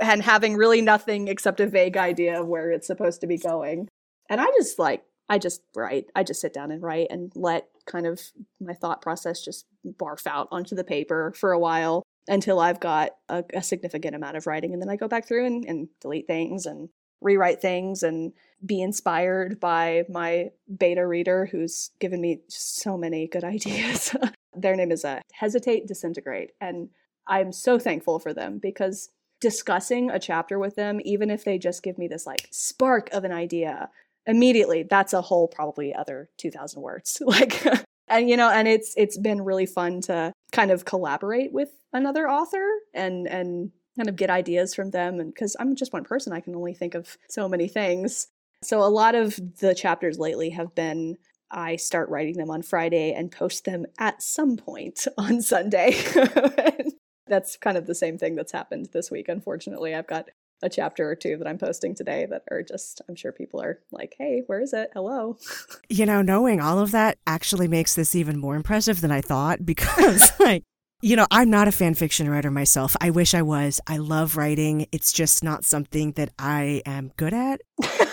and 0.00 0.22
having 0.22 0.54
really 0.54 0.80
nothing 0.80 1.26
except 1.26 1.58
a 1.58 1.66
vague 1.66 1.96
idea 1.96 2.40
of 2.40 2.46
where 2.46 2.70
it's 2.70 2.86
supposed 2.86 3.20
to 3.22 3.26
be 3.26 3.36
going. 3.36 3.88
And 4.30 4.40
I 4.40 4.46
just 4.56 4.78
like 4.78 5.02
I 5.28 5.38
just 5.38 5.62
write. 5.74 6.06
I 6.14 6.22
just 6.22 6.40
sit 6.40 6.54
down 6.54 6.70
and 6.70 6.82
write 6.82 7.08
and 7.10 7.32
let 7.34 7.68
kind 7.86 8.06
of 8.06 8.20
my 8.60 8.74
thought 8.74 9.02
process 9.02 9.44
just 9.44 9.66
barf 9.84 10.26
out 10.26 10.48
onto 10.50 10.74
the 10.74 10.84
paper 10.84 11.32
for 11.36 11.52
a 11.52 11.58
while 11.58 12.02
until 12.28 12.60
I've 12.60 12.80
got 12.80 13.10
a, 13.28 13.44
a 13.54 13.62
significant 13.62 14.14
amount 14.14 14.36
of 14.36 14.46
writing. 14.46 14.72
And 14.72 14.82
then 14.82 14.90
I 14.90 14.96
go 14.96 15.08
back 15.08 15.26
through 15.26 15.46
and, 15.46 15.64
and 15.64 15.88
delete 16.00 16.26
things 16.26 16.66
and 16.66 16.88
rewrite 17.20 17.60
things 17.60 18.02
and 18.02 18.32
be 18.64 18.82
inspired 18.82 19.58
by 19.60 20.04
my 20.08 20.50
beta 20.78 21.06
reader 21.06 21.46
who's 21.46 21.90
given 21.98 22.20
me 22.20 22.40
so 22.48 22.96
many 22.96 23.26
good 23.26 23.44
ideas. 23.44 24.14
Their 24.54 24.76
name 24.76 24.90
is 24.90 25.04
a 25.04 25.22
Hesitate 25.32 25.86
Disintegrate. 25.86 26.52
And 26.60 26.90
I'm 27.26 27.52
so 27.52 27.78
thankful 27.78 28.18
for 28.18 28.32
them 28.32 28.58
because 28.58 29.10
discussing 29.40 30.10
a 30.10 30.18
chapter 30.18 30.58
with 30.58 30.76
them, 30.76 31.00
even 31.04 31.30
if 31.30 31.44
they 31.44 31.58
just 31.58 31.82
give 31.82 31.98
me 31.98 32.08
this 32.08 32.26
like 32.26 32.48
spark 32.50 33.10
of 33.12 33.24
an 33.24 33.32
idea, 33.32 33.90
immediately 34.26 34.82
that's 34.82 35.12
a 35.12 35.22
whole 35.22 35.48
probably 35.48 35.94
other 35.94 36.28
2000 36.38 36.82
words. 36.82 37.22
Like 37.26 37.62
and 38.08 38.28
you 38.30 38.36
know 38.36 38.50
and 38.50 38.68
it's 38.68 38.94
it's 38.96 39.18
been 39.18 39.42
really 39.42 39.66
fun 39.66 40.00
to 40.02 40.32
kind 40.52 40.70
of 40.70 40.84
collaborate 40.84 41.52
with 41.52 41.70
another 41.92 42.28
author 42.28 42.64
and 42.94 43.26
and 43.26 43.72
kind 43.96 44.08
of 44.08 44.16
get 44.16 44.30
ideas 44.30 44.74
from 44.74 44.90
them. 44.90 45.20
And 45.20 45.32
because 45.32 45.56
i'm 45.58 45.74
just 45.74 45.92
one 45.92 46.04
person 46.04 46.32
i 46.32 46.40
can 46.40 46.54
only 46.54 46.74
think 46.74 46.94
of 46.94 47.16
so 47.28 47.48
many 47.48 47.68
things. 47.68 48.28
So 48.62 48.82
a 48.82 48.88
lot 48.88 49.14
of 49.14 49.38
the 49.60 49.74
chapters 49.74 50.18
lately 50.18 50.50
have 50.50 50.74
been 50.74 51.16
i 51.50 51.76
start 51.76 52.08
writing 52.08 52.36
them 52.36 52.50
on 52.50 52.62
friday 52.62 53.12
and 53.12 53.30
post 53.30 53.64
them 53.64 53.86
at 53.98 54.22
some 54.22 54.56
point 54.56 55.06
on 55.18 55.42
sunday. 55.42 55.96
That's 57.28 57.56
kind 57.56 57.76
of 57.76 57.86
the 57.86 57.94
same 57.94 58.18
thing 58.18 58.36
that's 58.36 58.52
happened 58.52 58.90
this 58.92 59.10
week 59.10 59.28
unfortunately. 59.28 59.94
I've 59.94 60.06
got 60.06 60.30
a 60.62 60.68
chapter 60.68 61.08
or 61.08 61.14
two 61.14 61.36
that 61.36 61.46
I'm 61.46 61.58
posting 61.58 61.94
today 61.94 62.26
that 62.30 62.42
are 62.50 62.62
just, 62.62 63.02
I'm 63.08 63.14
sure 63.14 63.32
people 63.32 63.60
are 63.60 63.80
like, 63.90 64.14
hey, 64.18 64.42
where 64.46 64.60
is 64.60 64.72
it? 64.72 64.90
Hello. 64.94 65.38
You 65.88 66.04
know, 66.04 66.20
knowing 66.20 66.60
all 66.60 66.80
of 66.80 66.90
that 66.90 67.16
actually 67.28 67.68
makes 67.68 67.94
this 67.94 68.16
even 68.16 68.40
more 68.40 68.56
impressive 68.56 69.00
than 69.00 69.12
I 69.12 69.20
thought 69.20 69.64
because, 69.66 70.32
like, 70.40 70.64
you 71.00 71.14
know, 71.14 71.26
I'm 71.30 71.48
not 71.48 71.68
a 71.68 71.72
fan 71.72 71.94
fiction 71.94 72.28
writer 72.28 72.50
myself. 72.50 72.96
I 73.00 73.10
wish 73.10 73.34
I 73.34 73.42
was. 73.42 73.80
I 73.86 73.98
love 73.98 74.36
writing. 74.36 74.86
It's 74.90 75.12
just 75.12 75.44
not 75.44 75.64
something 75.64 76.12
that 76.12 76.30
I 76.38 76.82
am 76.86 77.12
good 77.16 77.34
at. 77.34 77.60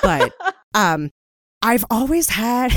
But 0.04 0.34
um, 0.74 1.10
I've 1.62 1.86
always 1.90 2.30
had, 2.30 2.72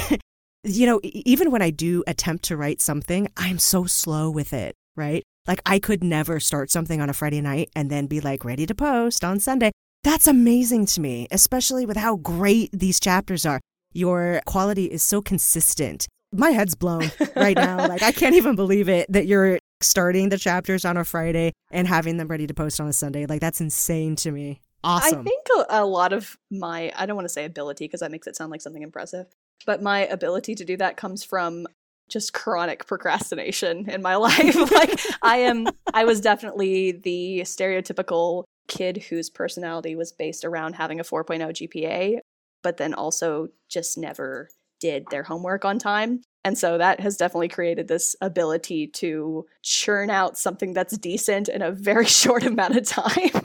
you 0.63 0.87
know, 0.87 1.01
even 1.03 1.51
when 1.51 1.63
I 1.63 1.71
do 1.71 2.05
attempt 2.07 2.45
to 2.45 2.57
write 2.57 2.81
something, 2.81 3.29
I'm 3.37 3.59
so 3.59 3.85
slow 3.85 4.31
with 4.31 4.53
it, 4.53 4.77
right? 4.95 5.25
Like, 5.47 5.61
I 5.67 5.79
could 5.79 6.03
never 6.03 6.41
start 6.41 6.71
something 6.71 7.01
on 7.01 7.09
a 7.09 7.13
Friday 7.13 7.41
night 7.41 7.71
and 7.75 7.91
then 7.91 8.07
be 8.07 8.21
like 8.21 8.45
ready 8.45 8.67
to 8.67 8.75
post 8.75 9.25
on 9.25 9.41
Sunday. 9.41 9.73
That's 10.05 10.27
amazing 10.27 10.87
to 10.87 11.01
me, 11.01 11.27
especially 11.31 11.87
with 11.87 11.97
how 11.97 12.17
great 12.17 12.71
these 12.73 13.01
chapters 13.01 13.45
are. 13.45 13.61
Your 13.93 14.41
quality 14.47 14.87
is 14.87 15.03
so 15.03 15.23
consistent. 15.23 16.07
My 16.33 16.51
head's 16.51 16.75
blown 16.75 17.11
right 17.35 17.57
now. 17.57 17.89
Like, 17.89 18.03
I 18.03 18.13
can't 18.13 18.35
even 18.35 18.57
believe 18.57 18.89
it 18.89 19.11
that 19.11 19.27
you're 19.27 19.59
starting 19.81 20.29
the 20.29 20.39
chapters 20.39 20.85
on 20.85 20.97
a 20.97 21.05
Friday 21.05 21.53
and 21.71 21.89
having 21.89 22.17
them 22.17 22.29
ready 22.29 22.47
to 22.47 22.55
post 22.55 22.81
on 22.81 22.89
a 22.89 22.93
Sunday. 22.93 23.27
Like, 23.27 23.41
that's 23.41 23.61
insane 23.61 24.17
to 24.17 24.31
me. 24.31 24.61
Awesome. 24.85 25.21
I 25.21 25.23
think 25.25 25.47
a, 25.69 25.85
lot 25.85 26.13
of 26.13 26.37
my, 26.51 26.93
I 26.95 27.07
don't 27.07 27.17
want 27.17 27.25
to 27.25 27.33
say 27.33 27.45
ability 27.45 27.87
because 27.87 28.01
that 28.01 28.11
makes 28.11 28.27
it 28.27 28.37
sound 28.37 28.51
like 28.51 28.61
something 28.61 28.83
impressive, 28.83 29.27
but 29.65 29.83
my 29.83 30.07
ability 30.07 30.55
to 30.57 30.65
do 30.65 30.77
that 30.77 30.97
comes 30.97 31.25
from 31.25 31.67
just 32.09 32.33
chronic 32.33 32.87
procrastination 32.87 33.89
in 33.91 34.03
my 34.03 34.17
life. 34.17 34.71
like 34.71 35.01
I 35.23 35.39
am 35.39 35.69
I 35.93 36.05
was 36.05 36.21
definitely 36.21 36.93
the 36.93 37.41
stereotypical 37.45 38.45
kid 38.69 39.05
whose 39.09 39.31
personality 39.31 39.97
was 39.97 40.13
based 40.13 40.45
around 40.45 40.75
having 40.75 41.01
a 41.01 41.05
4.0 41.05 41.41
GPA, 41.51 42.19
but 42.63 42.77
then 42.77 42.95
also 42.95 43.49
just 43.69 43.97
never 43.97 44.49
did 44.81 45.07
their 45.11 45.23
homework 45.23 45.65
on 45.65 45.79
time. 45.79 46.23
And 46.45 46.57
so 46.57 46.79
that 46.79 47.01
has 47.01 47.17
definitely 47.17 47.49
created 47.49 47.89
this 47.89 48.15
ability 48.21 48.87
to 48.89 49.47
churn 49.63 50.11
out 50.11 50.39
something 50.39 50.75
that's 50.75 50.97
decent 50.97 51.49
in 51.49 51.61
a 51.61 51.73
very 51.73 52.05
short 52.07 52.45
amount 52.45 52.77
of 52.77 52.87
time. 52.87 53.43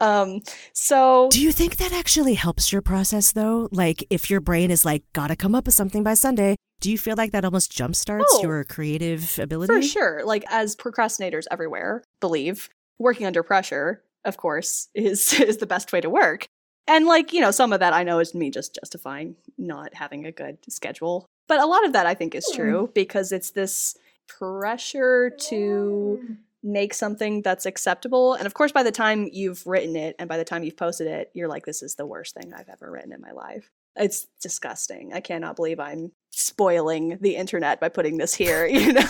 Um 0.00 0.40
so 0.72 1.28
Do 1.30 1.42
you 1.42 1.52
think 1.52 1.76
that 1.76 1.92
actually 1.92 2.34
helps 2.34 2.72
your 2.72 2.82
process 2.82 3.32
though? 3.32 3.68
Like 3.72 4.04
if 4.10 4.30
your 4.30 4.40
brain 4.40 4.70
is 4.70 4.84
like, 4.84 5.02
gotta 5.12 5.36
come 5.36 5.54
up 5.54 5.66
with 5.66 5.74
something 5.74 6.02
by 6.02 6.14
Sunday, 6.14 6.54
do 6.80 6.90
you 6.90 6.98
feel 6.98 7.16
like 7.16 7.32
that 7.32 7.44
almost 7.44 7.72
jumpstarts 7.72 8.24
Oh, 8.30 8.42
your 8.42 8.64
creative 8.64 9.38
ability? 9.38 9.72
For 9.74 9.82
sure. 9.82 10.22
Like 10.24 10.44
as 10.48 10.76
procrastinators 10.76 11.44
everywhere 11.50 12.04
believe 12.20 12.68
working 12.98 13.26
under 13.26 13.42
pressure, 13.42 14.02
of 14.24 14.36
course, 14.36 14.88
is 14.94 15.32
is 15.40 15.56
the 15.58 15.66
best 15.66 15.92
way 15.92 16.00
to 16.00 16.10
work. 16.10 16.46
And 16.86 17.04
like, 17.06 17.32
you 17.34 17.40
know, 17.40 17.50
some 17.50 17.72
of 17.72 17.80
that 17.80 17.92
I 17.92 18.02
know 18.02 18.18
is 18.18 18.34
me 18.34 18.50
just 18.50 18.74
justifying 18.74 19.36
not 19.58 19.92
having 19.94 20.24
a 20.24 20.32
good 20.32 20.58
schedule. 20.70 21.26
But 21.48 21.60
a 21.60 21.66
lot 21.66 21.84
of 21.84 21.92
that 21.92 22.06
I 22.06 22.14
think 22.14 22.34
is 22.34 22.46
Hmm. 22.46 22.56
true 22.56 22.90
because 22.94 23.32
it's 23.32 23.50
this 23.50 23.96
pressure 24.28 25.30
to 25.48 26.36
make 26.62 26.92
something 26.92 27.42
that's 27.42 27.66
acceptable. 27.66 28.34
And 28.34 28.46
of 28.46 28.54
course, 28.54 28.72
by 28.72 28.82
the 28.82 28.90
time 28.92 29.28
you've 29.32 29.66
written 29.66 29.96
it 29.96 30.16
and 30.18 30.28
by 30.28 30.36
the 30.36 30.44
time 30.44 30.64
you've 30.64 30.76
posted 30.76 31.06
it, 31.06 31.30
you're 31.34 31.48
like, 31.48 31.64
this 31.64 31.82
is 31.82 31.94
the 31.94 32.06
worst 32.06 32.34
thing 32.34 32.52
I've 32.52 32.68
ever 32.68 32.90
written 32.90 33.12
in 33.12 33.20
my 33.20 33.30
life. 33.30 33.70
It's 33.96 34.26
disgusting. 34.40 35.12
I 35.12 35.20
cannot 35.20 35.56
believe 35.56 35.80
I'm 35.80 36.12
spoiling 36.30 37.18
the 37.20 37.36
internet 37.36 37.80
by 37.80 37.88
putting 37.88 38.16
this 38.16 38.34
here, 38.34 38.66
you 38.72 38.92
know? 38.92 39.02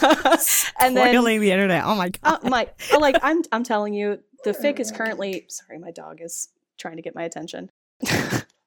and 0.81 0.97
then 0.97 1.13
Spoiling 1.15 1.41
the 1.41 1.53
internet. 1.53 1.85
Oh 1.85 1.95
my 1.95 2.11
god. 2.11 2.45
uh, 2.45 2.49
my 2.49 2.69
like 2.99 3.17
I'm 3.23 3.43
I'm 3.53 3.65
telling 3.65 3.95
you, 3.95 4.21
the 4.45 4.53
fic 4.53 4.81
is 4.81 4.91
currently 4.97 5.45
sorry, 5.49 5.79
my 5.79 5.91
dog 5.91 6.21
is 6.21 6.49
trying 6.79 6.97
to 6.97 7.03
get 7.03 7.15
my 7.15 7.25
attention. 7.25 7.71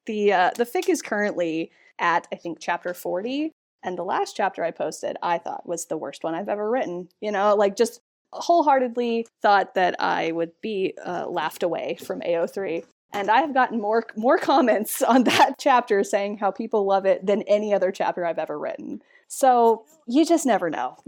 the 0.06 0.34
uh, 0.34 0.52
the 0.58 0.66
fic 0.66 0.90
is 0.90 1.02
currently 1.02 1.72
at 2.00 2.28
I 2.32 2.36
think 2.36 2.60
chapter 2.60 2.94
forty, 2.94 3.54
and 3.84 3.98
the 3.98 4.04
last 4.04 4.36
chapter 4.36 4.64
I 4.64 4.72
posted 4.72 5.18
I 5.24 5.38
thought 5.38 5.68
was 5.68 5.86
the 5.86 5.98
worst 5.98 6.24
one 6.24 6.36
I've 6.36 6.50
ever 6.50 6.70
written. 6.70 7.10
You 7.20 7.32
know, 7.32 7.56
like 7.56 7.76
just 7.76 8.02
wholeheartedly 8.34 9.28
thought 9.42 9.76
that 9.76 9.96
I 10.00 10.32
would 10.32 10.52
be 10.62 10.94
uh, 11.04 11.28
laughed 11.28 11.64
away 11.64 11.98
from 12.04 12.22
AO3. 12.22 12.84
And 13.14 13.30
I 13.30 13.42
have 13.42 13.54
gotten 13.54 13.82
more 13.82 14.06
more 14.16 14.38
comments 14.38 15.02
on 15.02 15.26
that 15.26 15.56
chapter 15.60 16.04
saying 16.04 16.38
how 16.38 16.52
people 16.52 16.86
love 16.86 17.06
it 17.06 17.26
than 17.26 17.42
any 17.44 17.74
other 17.74 17.92
chapter 17.92 18.26
I've 18.26 18.40
ever 18.40 18.58
written. 18.58 19.02
So 19.28 19.86
you 20.08 20.26
just 20.26 20.46
never 20.46 20.70
know. 20.70 20.98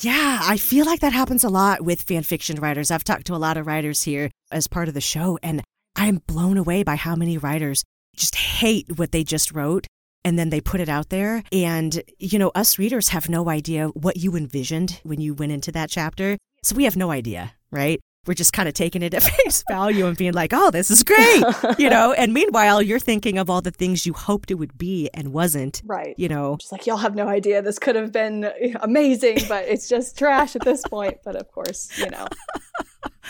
Yeah, 0.00 0.40
I 0.42 0.56
feel 0.56 0.86
like 0.86 1.00
that 1.00 1.12
happens 1.12 1.44
a 1.44 1.50
lot 1.50 1.82
with 1.82 2.00
fan 2.00 2.22
fiction 2.22 2.58
writers. 2.58 2.90
I've 2.90 3.04
talked 3.04 3.26
to 3.26 3.34
a 3.34 3.36
lot 3.36 3.58
of 3.58 3.66
writers 3.66 4.02
here 4.02 4.30
as 4.50 4.66
part 4.66 4.88
of 4.88 4.94
the 4.94 5.00
show, 5.02 5.38
and 5.42 5.62
I'm 5.94 6.22
blown 6.26 6.56
away 6.56 6.82
by 6.82 6.96
how 6.96 7.14
many 7.14 7.36
writers 7.36 7.84
just 8.16 8.34
hate 8.34 8.98
what 8.98 9.12
they 9.12 9.24
just 9.24 9.52
wrote 9.52 9.86
and 10.24 10.38
then 10.38 10.50
they 10.50 10.60
put 10.60 10.80
it 10.80 10.88
out 10.88 11.08
there. 11.08 11.42
And, 11.52 12.02
you 12.18 12.38
know, 12.38 12.50
us 12.54 12.78
readers 12.78 13.08
have 13.08 13.28
no 13.28 13.48
idea 13.48 13.88
what 13.88 14.16
you 14.16 14.36
envisioned 14.36 15.00
when 15.02 15.20
you 15.20 15.34
went 15.34 15.52
into 15.52 15.72
that 15.72 15.90
chapter. 15.90 16.36
So 16.62 16.76
we 16.76 16.84
have 16.84 16.96
no 16.96 17.10
idea, 17.10 17.52
right? 17.70 18.00
We're 18.26 18.34
just 18.34 18.52
kind 18.52 18.68
of 18.68 18.74
taking 18.74 19.02
it 19.02 19.14
at 19.14 19.22
face 19.44 19.64
value 19.68 20.06
and 20.06 20.16
being 20.16 20.34
like, 20.34 20.52
oh, 20.52 20.70
this 20.70 20.90
is 20.90 21.02
great, 21.02 21.42
you 21.78 21.88
know? 21.94 22.12
And 22.12 22.34
meanwhile, 22.34 22.82
you're 22.82 22.98
thinking 22.98 23.38
of 23.38 23.48
all 23.48 23.62
the 23.62 23.70
things 23.70 24.04
you 24.04 24.12
hoped 24.12 24.50
it 24.50 24.54
would 24.54 24.76
be 24.76 25.08
and 25.14 25.32
wasn't, 25.32 25.80
right. 25.86 26.14
you 26.18 26.28
know? 26.28 26.58
just 26.58 26.72
like 26.72 26.86
y'all 26.86 26.96
have 26.98 27.14
no 27.14 27.28
idea 27.28 27.62
this 27.62 27.78
could 27.78 27.94
have 27.96 28.12
been 28.12 28.44
eh, 28.44 28.74
amazing 28.80 29.38
but 29.48 29.64
it's 29.66 29.88
just 29.88 30.18
trash 30.18 30.56
at 30.56 30.64
this 30.64 30.82
point 30.88 31.18
but 31.24 31.36
of 31.36 31.50
course 31.50 31.96
you 31.98 32.08
know 32.10 32.26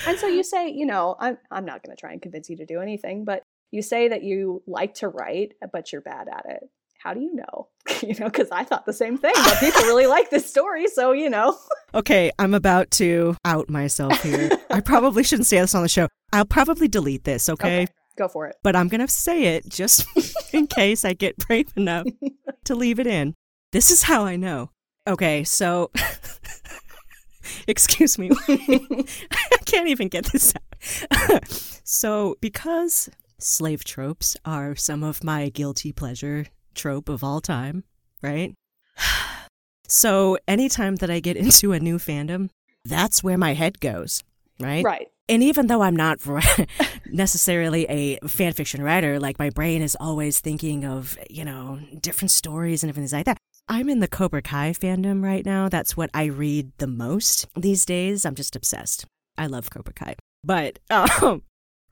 and 0.06 0.18
so 0.18 0.26
you 0.26 0.42
say 0.42 0.68
you 0.70 0.86
know 0.86 1.16
i'm, 1.20 1.38
I'm 1.50 1.64
not 1.64 1.82
going 1.82 1.96
to 1.96 2.00
try 2.00 2.12
and 2.12 2.22
convince 2.22 2.48
you 2.48 2.56
to 2.56 2.66
do 2.66 2.80
anything 2.80 3.24
but 3.24 3.42
you 3.70 3.82
say 3.82 4.08
that 4.08 4.22
you 4.22 4.62
like 4.66 4.94
to 4.94 5.08
write 5.08 5.54
but 5.72 5.92
you're 5.92 6.02
bad 6.02 6.28
at 6.28 6.46
it 6.48 6.68
how 6.98 7.14
do 7.14 7.20
you 7.20 7.34
know 7.34 7.68
you 8.02 8.14
know 8.18 8.26
because 8.26 8.50
i 8.50 8.62
thought 8.64 8.84
the 8.86 8.92
same 8.92 9.16
thing 9.16 9.32
but 9.34 9.58
people 9.58 9.82
really 9.82 10.06
like 10.16 10.30
this 10.30 10.48
story 10.48 10.86
so 10.86 11.12
you 11.12 11.30
know 11.30 11.56
Okay, 11.94 12.30
I'm 12.38 12.52
about 12.52 12.90
to 12.92 13.36
out 13.46 13.70
myself 13.70 14.22
here. 14.22 14.50
I 14.70 14.80
probably 14.80 15.24
shouldn't 15.24 15.46
say 15.46 15.58
this 15.58 15.74
on 15.74 15.82
the 15.82 15.88
show. 15.88 16.08
I'll 16.32 16.44
probably 16.44 16.86
delete 16.88 17.24
this, 17.24 17.48
okay? 17.48 17.86
go 18.16 18.26
for 18.26 18.48
it 18.48 18.56
But 18.64 18.74
I'm 18.74 18.88
going 18.88 19.00
to 19.00 19.08
say 19.08 19.54
it 19.54 19.68
just 19.68 20.04
in 20.52 20.66
case 20.66 21.04
I 21.04 21.12
get 21.12 21.36
brave 21.38 21.72
enough 21.76 22.06
to 22.64 22.74
leave 22.74 22.98
it 22.98 23.06
in. 23.06 23.34
This 23.72 23.90
is 23.90 24.02
how 24.02 24.24
I 24.24 24.36
know. 24.36 24.70
Okay, 25.06 25.44
so 25.44 25.90
excuse 27.66 28.18
me. 28.18 28.30
I 28.48 29.56
can't 29.64 29.88
even 29.88 30.08
get 30.08 30.26
this 30.26 30.52
out. 30.54 31.48
so, 31.84 32.36
because 32.40 33.08
slave 33.38 33.84
tropes 33.84 34.36
are 34.44 34.76
some 34.76 35.02
of 35.02 35.24
my 35.24 35.48
guilty 35.48 35.92
pleasure 35.92 36.46
trope 36.78 37.08
of 37.08 37.22
all 37.22 37.40
time, 37.40 37.84
right? 38.22 38.54
So, 39.88 40.36
anytime 40.46 40.96
that 40.96 41.10
I 41.10 41.18
get 41.20 41.36
into 41.36 41.72
a 41.72 41.80
new 41.80 41.98
fandom, 41.98 42.50
that's 42.84 43.24
where 43.24 43.38
my 43.38 43.54
head 43.54 43.80
goes, 43.80 44.22
right? 44.60 44.84
right 44.84 45.08
And 45.30 45.42
even 45.42 45.66
though 45.66 45.82
I'm 45.82 45.96
not 45.96 46.18
necessarily 47.06 47.86
a 47.88 48.18
fan 48.28 48.52
fiction 48.52 48.82
writer, 48.82 49.18
like 49.18 49.38
my 49.38 49.48
brain 49.48 49.80
is 49.80 49.96
always 49.98 50.40
thinking 50.40 50.84
of, 50.84 51.18
you 51.30 51.44
know, 51.44 51.80
different 52.00 52.30
stories 52.30 52.84
and 52.84 52.94
things 52.94 53.14
like 53.14 53.24
that. 53.24 53.38
I'm 53.66 53.88
in 53.88 54.00
the 54.00 54.08
Cobra 54.08 54.42
Kai 54.42 54.72
fandom 54.72 55.22
right 55.22 55.44
now. 55.44 55.68
That's 55.68 55.96
what 55.96 56.10
I 56.12 56.24
read 56.24 56.72
the 56.78 56.86
most 56.86 57.46
these 57.56 57.84
days. 57.84 58.24
I'm 58.26 58.34
just 58.34 58.56
obsessed. 58.56 59.06
I 59.38 59.46
love 59.46 59.70
Cobra 59.70 59.94
Kai. 59.94 60.16
But 60.44 60.78
um, 60.90 61.42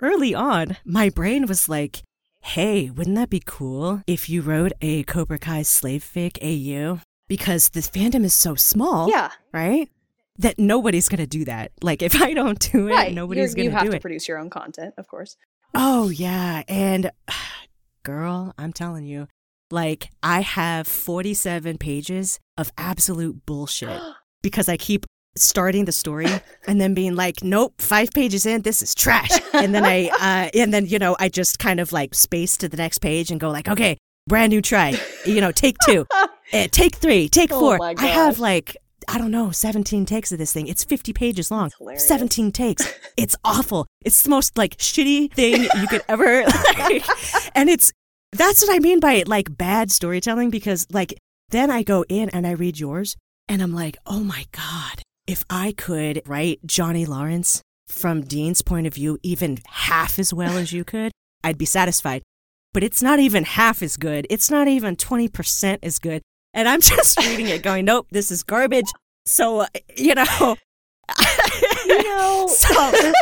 early 0.00 0.34
on, 0.34 0.76
my 0.84 1.08
brain 1.08 1.46
was 1.46 1.68
like, 1.68 2.02
hey, 2.46 2.90
wouldn't 2.90 3.16
that 3.16 3.30
be 3.30 3.42
cool 3.44 4.02
if 4.06 4.28
you 4.28 4.40
wrote 4.40 4.72
a 4.80 5.02
Cobra 5.04 5.38
Kai 5.38 5.62
slave 5.62 6.02
fic 6.02 6.38
AU? 6.42 7.00
Because 7.28 7.70
the 7.70 7.80
fandom 7.80 8.24
is 8.24 8.34
so 8.34 8.54
small, 8.54 9.08
yeah 9.10 9.30
right? 9.52 9.88
That 10.38 10.58
nobody's 10.58 11.08
going 11.08 11.18
to 11.18 11.26
do 11.26 11.46
that. 11.46 11.72
Like, 11.82 12.02
if 12.02 12.20
I 12.20 12.34
don't 12.34 12.58
do 12.72 12.88
it, 12.88 12.92
right 12.92 13.12
nobody's 13.12 13.54
going 13.54 13.64
you 13.64 13.70
to 13.70 13.76
have 13.76 13.90
to 13.90 14.00
produce 14.00 14.28
your 14.28 14.38
own 14.38 14.50
content 14.50 14.94
of 14.98 15.08
course 15.08 15.36
Oh, 15.74 16.08
yeah. 16.08 16.62
And 16.68 17.10
girl, 18.02 18.54
I'm 18.58 18.72
telling 18.72 19.04
you, 19.04 19.28
like, 19.70 20.08
I 20.22 20.40
have 20.40 20.86
47 20.86 21.78
pages 21.78 22.40
of 22.56 22.72
absolute 22.78 23.44
bullshit 23.46 24.00
because 24.42 24.68
I 24.68 24.76
keep 24.76 25.06
starting 25.38 25.84
the 25.84 25.92
story 25.92 26.26
and 26.66 26.80
then 26.80 26.94
being 26.94 27.14
like, 27.14 27.42
nope, 27.42 27.74
five 27.78 28.10
pages 28.12 28.46
in, 28.46 28.62
this 28.62 28.82
is 28.82 28.94
trash. 28.94 29.30
And 29.52 29.74
then 29.74 29.84
I, 29.84 30.08
uh, 30.20 30.50
and 30.58 30.72
then, 30.72 30.86
you 30.86 30.98
know, 30.98 31.16
I 31.18 31.28
just 31.28 31.58
kind 31.58 31.80
of 31.80 31.92
like 31.92 32.14
space 32.14 32.56
to 32.58 32.68
the 32.68 32.76
next 32.76 32.98
page 32.98 33.30
and 33.30 33.40
go 33.40 33.50
like, 33.50 33.68
okay, 33.68 33.98
brand 34.26 34.50
new 34.50 34.62
try, 34.62 34.98
you 35.24 35.40
know, 35.40 35.52
take 35.52 35.76
two, 35.86 36.06
eh, 36.52 36.68
take 36.70 36.96
three, 36.96 37.28
take 37.28 37.52
Oh 37.52 37.60
four. 37.60 37.78
I 37.82 38.06
have 38.06 38.38
like, 38.38 38.76
I 39.08 39.18
don't 39.18 39.30
know, 39.30 39.50
17 39.50 40.04
takes 40.04 40.32
of 40.32 40.38
this 40.38 40.52
thing. 40.52 40.66
It's 40.66 40.82
50 40.82 41.12
pages 41.12 41.50
long. 41.50 41.70
17 41.96 42.50
takes. 42.50 42.92
It's 43.16 43.36
awful. 43.44 43.86
It's 44.04 44.22
the 44.22 44.30
most 44.30 44.58
like 44.58 44.76
shitty 44.78 45.32
thing 45.32 45.62
you 45.62 45.86
could 45.88 46.02
ever 46.08 46.44
like. 46.78 47.04
And 47.54 47.68
it's 47.68 47.92
that's 48.32 48.66
what 48.66 48.74
I 48.74 48.80
mean 48.80 49.00
by 49.00 49.22
like 49.26 49.56
bad 49.56 49.90
storytelling 49.90 50.50
because 50.50 50.86
like 50.90 51.14
then 51.50 51.70
I 51.70 51.82
go 51.82 52.04
in 52.08 52.28
and 52.30 52.46
I 52.46 52.52
read 52.52 52.78
yours 52.80 53.16
and 53.48 53.62
I'm 53.62 53.72
like, 53.72 53.96
"Oh 54.06 54.20
my 54.20 54.44
god, 54.50 55.02
if 55.26 55.44
I 55.50 55.72
could 55.72 56.22
write 56.26 56.60
Johnny 56.66 57.06
Lawrence 57.06 57.62
from 57.88 58.22
Dean's 58.22 58.62
point 58.62 58.86
of 58.86 58.94
view 58.94 59.18
even 59.22 59.58
half 59.66 60.18
as 60.18 60.32
well 60.34 60.56
as 60.56 60.72
you 60.72 60.84
could, 60.84 61.12
I'd 61.44 61.58
be 61.58 61.64
satisfied." 61.64 62.22
But 62.72 62.84
it's 62.84 63.02
not 63.02 63.20
even 63.20 63.44
half 63.44 63.82
as 63.82 63.96
good. 63.96 64.26
It's 64.28 64.50
not 64.50 64.68
even 64.68 64.96
20% 64.96 65.78
as 65.82 65.98
good. 65.98 66.20
And 66.52 66.68
I'm 66.68 66.80
just 66.92 67.18
reading 67.18 67.48
it 67.48 67.62
going, 67.62 67.84
"Nope, 67.84 68.08
this 68.10 68.30
is 68.30 68.42
garbage." 68.42 68.90
So, 69.24 69.60
uh, 69.60 69.66
you 69.96 70.14
know, 70.14 70.56
you 71.86 72.02
know 72.02 72.46
so, 72.48 73.12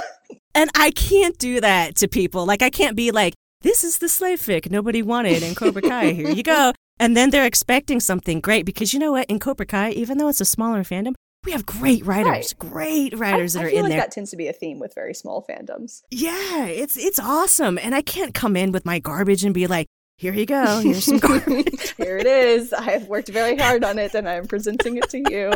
and 0.55 0.71
I 0.75 0.91
can't 0.91 1.37
do 1.39 1.61
that 1.61 1.97
to 1.97 2.09
people. 2.09 2.47
Like, 2.47 2.63
I 2.63 2.71
can't 2.71 2.97
be 2.97 3.11
like, 3.11 3.35
this 3.63 3.83
is 3.83 3.99
the 3.99 4.09
slave 4.09 4.41
fic 4.41 4.71
nobody 4.71 5.03
wanted 5.03 5.43
in 5.43 5.55
Cobra 5.55 5.83
Kai. 5.83 6.13
Here 6.13 6.29
you 6.29 6.43
go. 6.43 6.73
And 7.01 7.17
then 7.17 7.31
they're 7.31 7.47
expecting 7.47 7.99
something 7.99 8.41
great 8.41 8.67
because 8.67 8.93
you 8.93 9.01
know 9.01 9.13
what? 9.13 9.27
In 9.27 9.41
Cobra 9.41 9.67
Kai, 9.67 9.91
even 9.93 10.19
though 10.19 10.29
it's 10.29 10.41
a 10.41 10.45
smaller 10.45 10.85
fandom, 10.85 11.15
we 11.45 11.53
have 11.53 11.67
great 11.67 12.05
writers, 12.05 12.53
great 12.55 13.17
writers 13.19 13.57
I, 13.57 13.61
that 13.61 13.65
I 13.65 13.69
are 13.69 13.71
feel 13.71 13.79
in 13.79 13.85
like 13.85 13.93
there. 13.93 14.01
that 14.01 14.11
tends 14.11 14.31
to 14.31 14.37
be 14.37 14.49
a 14.49 14.53
theme 14.53 14.79
with 14.79 14.95
very 14.95 15.15
small 15.15 15.45
fandoms 15.49 16.03
Yeah, 16.11 16.67
it's 16.67 16.97
it's 16.97 17.19
awesome. 17.19 17.79
And 17.79 17.95
I 17.95 18.03
can't 18.03 18.35
come 18.35 18.57
in 18.57 18.73
with 18.73 18.85
my 18.85 18.99
garbage 18.99 19.45
and 19.45 19.55
be 19.55 19.67
like, 19.67 19.87
here 20.17 20.33
you 20.33 20.47
go, 20.47 20.81
here's 20.81 21.05
some 21.05 21.19
garbage. 21.19 21.91
Here 21.97 22.19
it 22.19 22.27
is. 22.27 22.73
I 22.73 22.93
have 22.93 23.09
worked 23.09 23.29
very 23.29 23.57
hard 23.57 23.83
on 23.83 23.99
it, 23.99 24.15
and 24.15 24.29
I 24.29 24.35
am 24.35 24.47
presenting 24.47 24.97
it 24.97 25.11
to 25.11 25.19
you. 25.19 25.53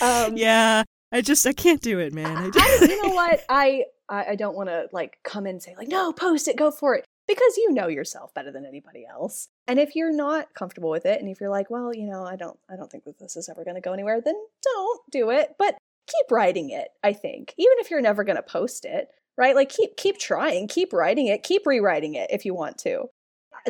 Um, 0.00 0.36
yeah, 0.36 0.82
I 1.10 1.20
just 1.22 1.46
I 1.46 1.52
can't 1.52 1.80
do 1.80 1.98
it, 1.98 2.12
man. 2.12 2.36
I 2.36 2.46
I, 2.46 2.50
just, 2.50 2.82
you 2.82 3.02
know 3.02 3.14
what? 3.14 3.44
I 3.48 3.84
I, 4.08 4.24
I 4.30 4.34
don't 4.36 4.54
want 4.54 4.68
to 4.68 4.88
like 4.92 5.18
come 5.24 5.46
in 5.46 5.52
and 5.52 5.62
say 5.62 5.74
like, 5.76 5.88
no, 5.88 6.12
post 6.12 6.48
it, 6.48 6.56
go 6.56 6.70
for 6.70 6.96
it, 6.96 7.04
because 7.26 7.56
you 7.56 7.72
know 7.72 7.88
yourself 7.88 8.34
better 8.34 8.50
than 8.52 8.66
anybody 8.66 9.04
else. 9.08 9.48
And 9.66 9.78
if 9.78 9.94
you're 9.94 10.12
not 10.12 10.54
comfortable 10.54 10.90
with 10.90 11.06
it, 11.06 11.20
and 11.20 11.28
if 11.30 11.40
you're 11.40 11.50
like, 11.50 11.70
well, 11.70 11.94
you 11.94 12.06
know, 12.06 12.24
I 12.24 12.36
don't, 12.36 12.58
I 12.70 12.76
don't 12.76 12.90
think 12.90 13.04
that 13.04 13.18
this 13.18 13.36
is 13.36 13.48
ever 13.48 13.64
going 13.64 13.76
to 13.76 13.80
go 13.80 13.92
anywhere, 13.92 14.20
then 14.20 14.34
don't 14.62 15.00
do 15.10 15.30
it. 15.30 15.50
But 15.58 15.76
keep 16.06 16.30
writing 16.30 16.70
it. 16.70 16.88
I 17.02 17.12
think, 17.12 17.54
even 17.56 17.74
if 17.78 17.90
you're 17.90 18.00
never 18.00 18.24
going 18.24 18.36
to 18.36 18.42
post 18.42 18.84
it, 18.84 19.08
right? 19.38 19.54
Like 19.54 19.68
keep 19.70 19.96
keep 19.96 20.18
trying, 20.18 20.68
keep 20.68 20.92
writing 20.92 21.26
it, 21.28 21.42
keep 21.42 21.66
rewriting 21.66 22.14
it 22.14 22.30
if 22.30 22.44
you 22.44 22.54
want 22.54 22.78
to. 22.78 23.06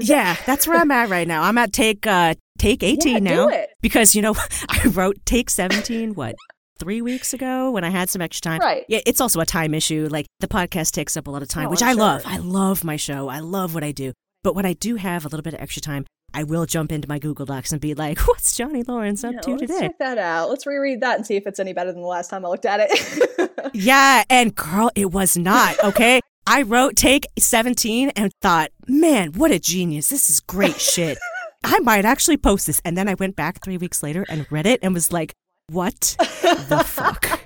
yeah, 0.01 0.37
that's 0.47 0.67
where 0.67 0.79
I'm 0.81 0.91
at 0.91 1.11
right 1.11 1.29
now. 1.29 1.43
I'm 1.43 1.59
at 1.59 1.73
take 1.73 2.07
uh 2.07 2.35
take 2.59 2.83
18 2.85 3.13
Yeah, 3.13 3.19
now. 3.21 3.49
do 3.49 3.55
it. 3.55 3.71
because 3.83 4.15
you 4.15 4.23
know 4.23 4.35
I 4.69 4.87
wrote 4.89 5.17
take 5.27 5.51
17 5.51 6.15
what 6.15 6.35
three 6.83 7.01
weeks 7.01 7.33
ago 7.33 7.71
when 7.71 7.85
I 7.85 7.91
had 7.91 8.11
some 8.11 8.21
extra 8.21 8.51
time. 8.51 8.61
Right. 8.61 8.85
Yeah, 8.89 9.01
it's 9.07 9.21
also 9.21 9.39
a 9.41 9.47
time 9.47 9.73
issue. 9.75 10.09
Like 10.11 10.27
the 10.41 10.49
podcast 10.49 10.91
takes 10.93 11.17
up 11.17 11.29
a 11.29 11.31
lot 11.31 11.43
of 11.43 11.49
time, 11.49 11.69
Oh, 11.69 11.71
which 11.71 11.83
I'm 11.83 11.91
I 11.91 11.93
love. 11.93 12.23
I 12.27 12.39
love 12.39 12.83
my 12.83 12.97
show. 12.97 13.29
I 13.29 13.39
love 13.39 13.75
what 13.75 13.85
I 13.85 13.93
do. 13.93 14.13
But 14.43 14.57
when 14.57 14.67
I 14.67 14.73
do 14.73 14.97
have 14.97 15.25
a 15.25 15.29
little 15.29 15.43
bit 15.43 15.55
of 15.55 15.61
extra 15.61 15.81
time, 15.81 16.05
I 16.35 16.43
will 16.43 16.67
jump 16.67 16.91
into 16.91 17.07
my 17.09 17.19
Google 17.21 17.47
Docs 17.47 17.71
and 17.73 17.81
be 17.81 17.95
like, 17.95 18.19
what's 18.27 18.57
Johnny 18.57 18.83
Lawrence 18.83 19.23
up 19.23 19.35
Yeah, 19.35 19.41
to 19.43 19.51
let's 19.53 19.61
today? 19.63 19.81
check 19.81 19.99
that 20.01 20.19
out. 20.19 20.49
Let's 20.51 20.67
reread 20.67 21.01
that 21.03 21.17
and 21.19 21.27
see 21.27 21.37
if 21.37 21.47
it's 21.47 21.61
any 21.61 21.73
better 21.73 21.93
than 21.93 22.01
the 22.03 22.09
last 22.09 22.31
time 22.31 22.45
I 22.45 22.49
looked 22.49 22.67
at 22.67 22.81
it. 22.91 23.29
Yeah, 23.75 24.25
and 24.29 24.55
girl, 24.55 24.91
it 24.95 25.13
was 25.13 25.37
not, 25.37 25.83
okay? 25.85 26.21
I 26.47 26.63
wrote 26.63 26.97
take 26.97 27.27
17 27.39 28.11
and 28.11 28.31
thought, 28.43 28.71
man, 28.89 29.33
what 29.33 29.51
a 29.53 29.59
genius. 29.59 30.09
This 30.09 30.29
is 30.29 30.41
great 30.41 30.81
shit. 30.81 31.17
I 31.65 31.79
might 31.79 32.05
actually 32.05 32.37
post 32.39 32.67
this. 32.67 32.83
And 32.85 32.99
then 32.99 33.09
I 33.09 33.15
went 33.15 33.37
back 33.37 33.63
three 33.63 33.79
weeks 33.79 34.03
later 34.03 34.27
and 34.29 34.47
read 34.51 34.67
it 34.67 34.81
and 34.83 34.93
was 34.93 35.13
like, 35.13 35.33
what 35.73 36.17
the 36.19 36.85
fuck? 36.87 37.41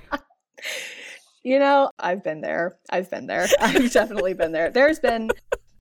you 1.43 1.59
know, 1.59 1.91
I've 1.97 2.23
been 2.23 2.41
there. 2.41 2.77
I've 2.89 3.09
been 3.09 3.27
there. 3.27 3.47
I've 3.61 3.91
definitely 3.91 4.33
been 4.33 4.51
there. 4.51 4.69
There's 4.69 4.99
been 4.99 5.31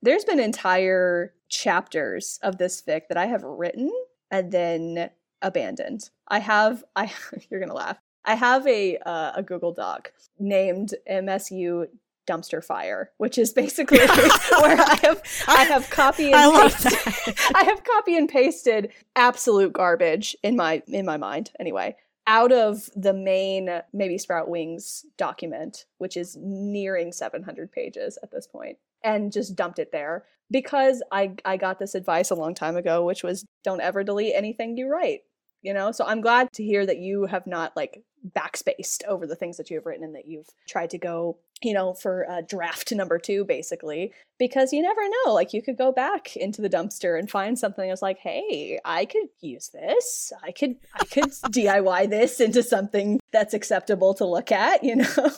there's 0.02 0.24
been 0.24 0.38
entire 0.38 1.34
chapters 1.48 2.38
of 2.42 2.58
this 2.58 2.80
fic 2.80 3.08
that 3.08 3.18
I 3.18 3.26
have 3.26 3.42
written 3.42 3.90
and 4.30 4.52
then 4.52 5.10
abandoned. 5.42 6.10
I 6.28 6.38
have 6.38 6.84
I 6.94 7.12
you're 7.50 7.60
going 7.60 7.70
to 7.70 7.76
laugh. 7.76 7.98
I 8.24 8.34
have 8.34 8.66
a 8.66 8.98
uh, 8.98 9.32
a 9.36 9.42
Google 9.42 9.72
Doc 9.72 10.12
named 10.38 10.94
MSW 11.10 11.86
dumpster 12.28 12.62
fire, 12.62 13.10
which 13.18 13.38
is 13.38 13.52
basically 13.52 13.98
where 13.98 14.80
I 14.80 14.98
have 15.02 15.22
I 15.48 15.64
have 15.64 15.90
copy 15.90 16.26
and 16.26 16.36
I 16.36 16.68
pasted, 16.68 17.34
I 17.54 17.64
have 17.64 17.84
copy 17.84 18.16
and 18.16 18.28
pasted 18.28 18.92
absolute 19.16 19.72
garbage 19.72 20.36
in 20.42 20.56
my 20.56 20.82
in 20.88 21.06
my 21.06 21.16
mind 21.16 21.50
anyway 21.58 21.96
out 22.26 22.52
of 22.52 22.88
the 22.96 23.12
main 23.12 23.82
maybe 23.92 24.18
sprout 24.18 24.48
wings 24.48 25.06
document 25.16 25.86
which 25.98 26.16
is 26.16 26.36
nearing 26.40 27.12
700 27.12 27.70
pages 27.70 28.18
at 28.22 28.30
this 28.30 28.46
point 28.46 28.78
and 29.04 29.32
just 29.32 29.54
dumped 29.54 29.78
it 29.78 29.92
there 29.92 30.24
because 30.50 31.02
I 31.12 31.34
I 31.44 31.56
got 31.56 31.78
this 31.78 31.94
advice 31.94 32.30
a 32.30 32.34
long 32.34 32.54
time 32.54 32.76
ago 32.76 33.04
which 33.04 33.22
was 33.22 33.44
don't 33.64 33.80
ever 33.80 34.02
delete 34.02 34.34
anything 34.34 34.76
you 34.76 34.88
write 34.88 35.20
you 35.62 35.74
know? 35.74 35.90
So 35.90 36.04
i'm 36.04 36.20
glad 36.20 36.52
to 36.54 36.62
hear 36.62 36.86
that 36.86 36.98
you 36.98 37.26
have 37.26 37.46
not 37.46 37.76
like 37.76 38.04
backspaced 38.34 39.04
over 39.06 39.26
the 39.26 39.36
things 39.36 39.56
that 39.56 39.70
you 39.70 39.76
have 39.76 39.86
written 39.86 40.04
and 40.04 40.14
that 40.14 40.26
you've 40.26 40.48
tried 40.66 40.90
to 40.90 40.98
go 40.98 41.36
you 41.62 41.72
know 41.72 41.94
for 41.94 42.28
uh, 42.30 42.42
draft 42.42 42.92
number 42.92 43.18
two 43.18 43.44
basically 43.44 44.12
because 44.38 44.72
you 44.74 44.82
never 44.82 45.00
know 45.24 45.32
like 45.32 45.54
you 45.54 45.62
could 45.62 45.78
go 45.78 45.90
back 45.90 46.36
into 46.36 46.60
the 46.60 46.68
dumpster 46.68 47.18
and 47.18 47.30
find 47.30 47.58
something 47.58 47.88
that's 47.88 48.02
like 48.02 48.18
hey 48.18 48.78
i 48.84 49.06
could 49.06 49.28
use 49.40 49.70
this 49.70 50.32
i 50.44 50.52
could 50.52 50.76
i 50.94 51.04
could 51.06 51.24
diy 51.30 52.10
this 52.10 52.40
into 52.40 52.62
something 52.62 53.18
that's 53.32 53.54
acceptable 53.54 54.12
to 54.12 54.26
look 54.26 54.52
at 54.52 54.84
you 54.84 54.96
know 54.96 55.30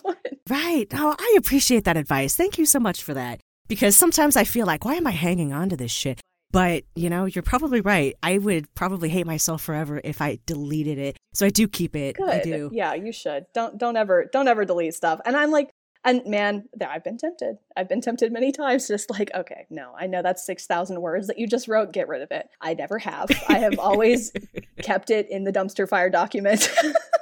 Right. 0.48 0.86
Oh, 0.94 1.14
I 1.18 1.34
appreciate 1.36 1.84
that 1.84 1.96
advice. 1.96 2.34
Thank 2.34 2.58
you 2.58 2.64
so 2.64 2.80
much 2.80 3.02
for 3.02 3.14
that. 3.14 3.40
Because 3.68 3.96
sometimes 3.96 4.34
I 4.36 4.44
feel 4.44 4.66
like, 4.66 4.84
why 4.84 4.94
am 4.94 5.06
I 5.06 5.10
hanging 5.10 5.52
on 5.52 5.68
to 5.68 5.76
this 5.76 5.90
shit? 5.90 6.20
But, 6.50 6.84
you 6.94 7.10
know, 7.10 7.26
you're 7.26 7.42
probably 7.42 7.80
right. 7.80 8.14
I 8.22 8.38
would 8.38 8.72
probably 8.74 9.10
hate 9.10 9.26
myself 9.26 9.62
forever 9.62 10.00
if 10.02 10.22
I 10.22 10.38
deleted 10.46 10.98
it. 10.98 11.16
So 11.34 11.44
I 11.44 11.50
do 11.50 11.68
keep 11.68 11.94
it. 11.94 12.16
I 12.20 12.40
do. 12.40 12.70
yeah 12.72 12.94
you 12.94 13.12
should 13.12 13.46
don't 13.54 13.78
don't 13.78 13.96
ever 13.96 14.28
don't 14.32 14.48
ever 14.48 14.64
delete 14.64 14.94
stuff 14.94 15.20
and 15.24 15.36
i'm 15.36 15.50
like 15.50 15.70
and 16.04 16.24
man 16.26 16.64
i've 16.86 17.04
been 17.04 17.18
tempted 17.18 17.56
i've 17.76 17.88
been 17.88 18.00
tempted 18.00 18.32
many 18.32 18.52
times 18.52 18.88
just 18.88 19.10
like 19.10 19.30
okay 19.34 19.66
no 19.70 19.92
i 19.98 20.06
know 20.06 20.22
that's 20.22 20.44
6000 20.44 21.00
words 21.00 21.26
that 21.26 21.38
you 21.38 21.46
just 21.46 21.68
wrote 21.68 21.92
get 21.92 22.08
rid 22.08 22.22
of 22.22 22.30
it 22.30 22.48
i 22.60 22.74
never 22.74 22.98
have 22.98 23.28
i 23.48 23.58
have 23.58 23.78
always 23.78 24.32
kept 24.82 25.10
it 25.10 25.28
in 25.30 25.44
the 25.44 25.52
dumpster 25.52 25.88
fire 25.88 26.10
document 26.10 26.70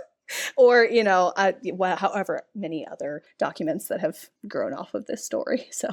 or 0.56 0.84
you 0.84 1.04
know 1.04 1.32
I, 1.36 1.54
well, 1.72 1.96
however 1.96 2.42
many 2.54 2.86
other 2.86 3.22
documents 3.38 3.88
that 3.88 4.00
have 4.00 4.28
grown 4.48 4.72
off 4.74 4.94
of 4.94 5.06
this 5.06 5.24
story 5.24 5.68
so 5.70 5.88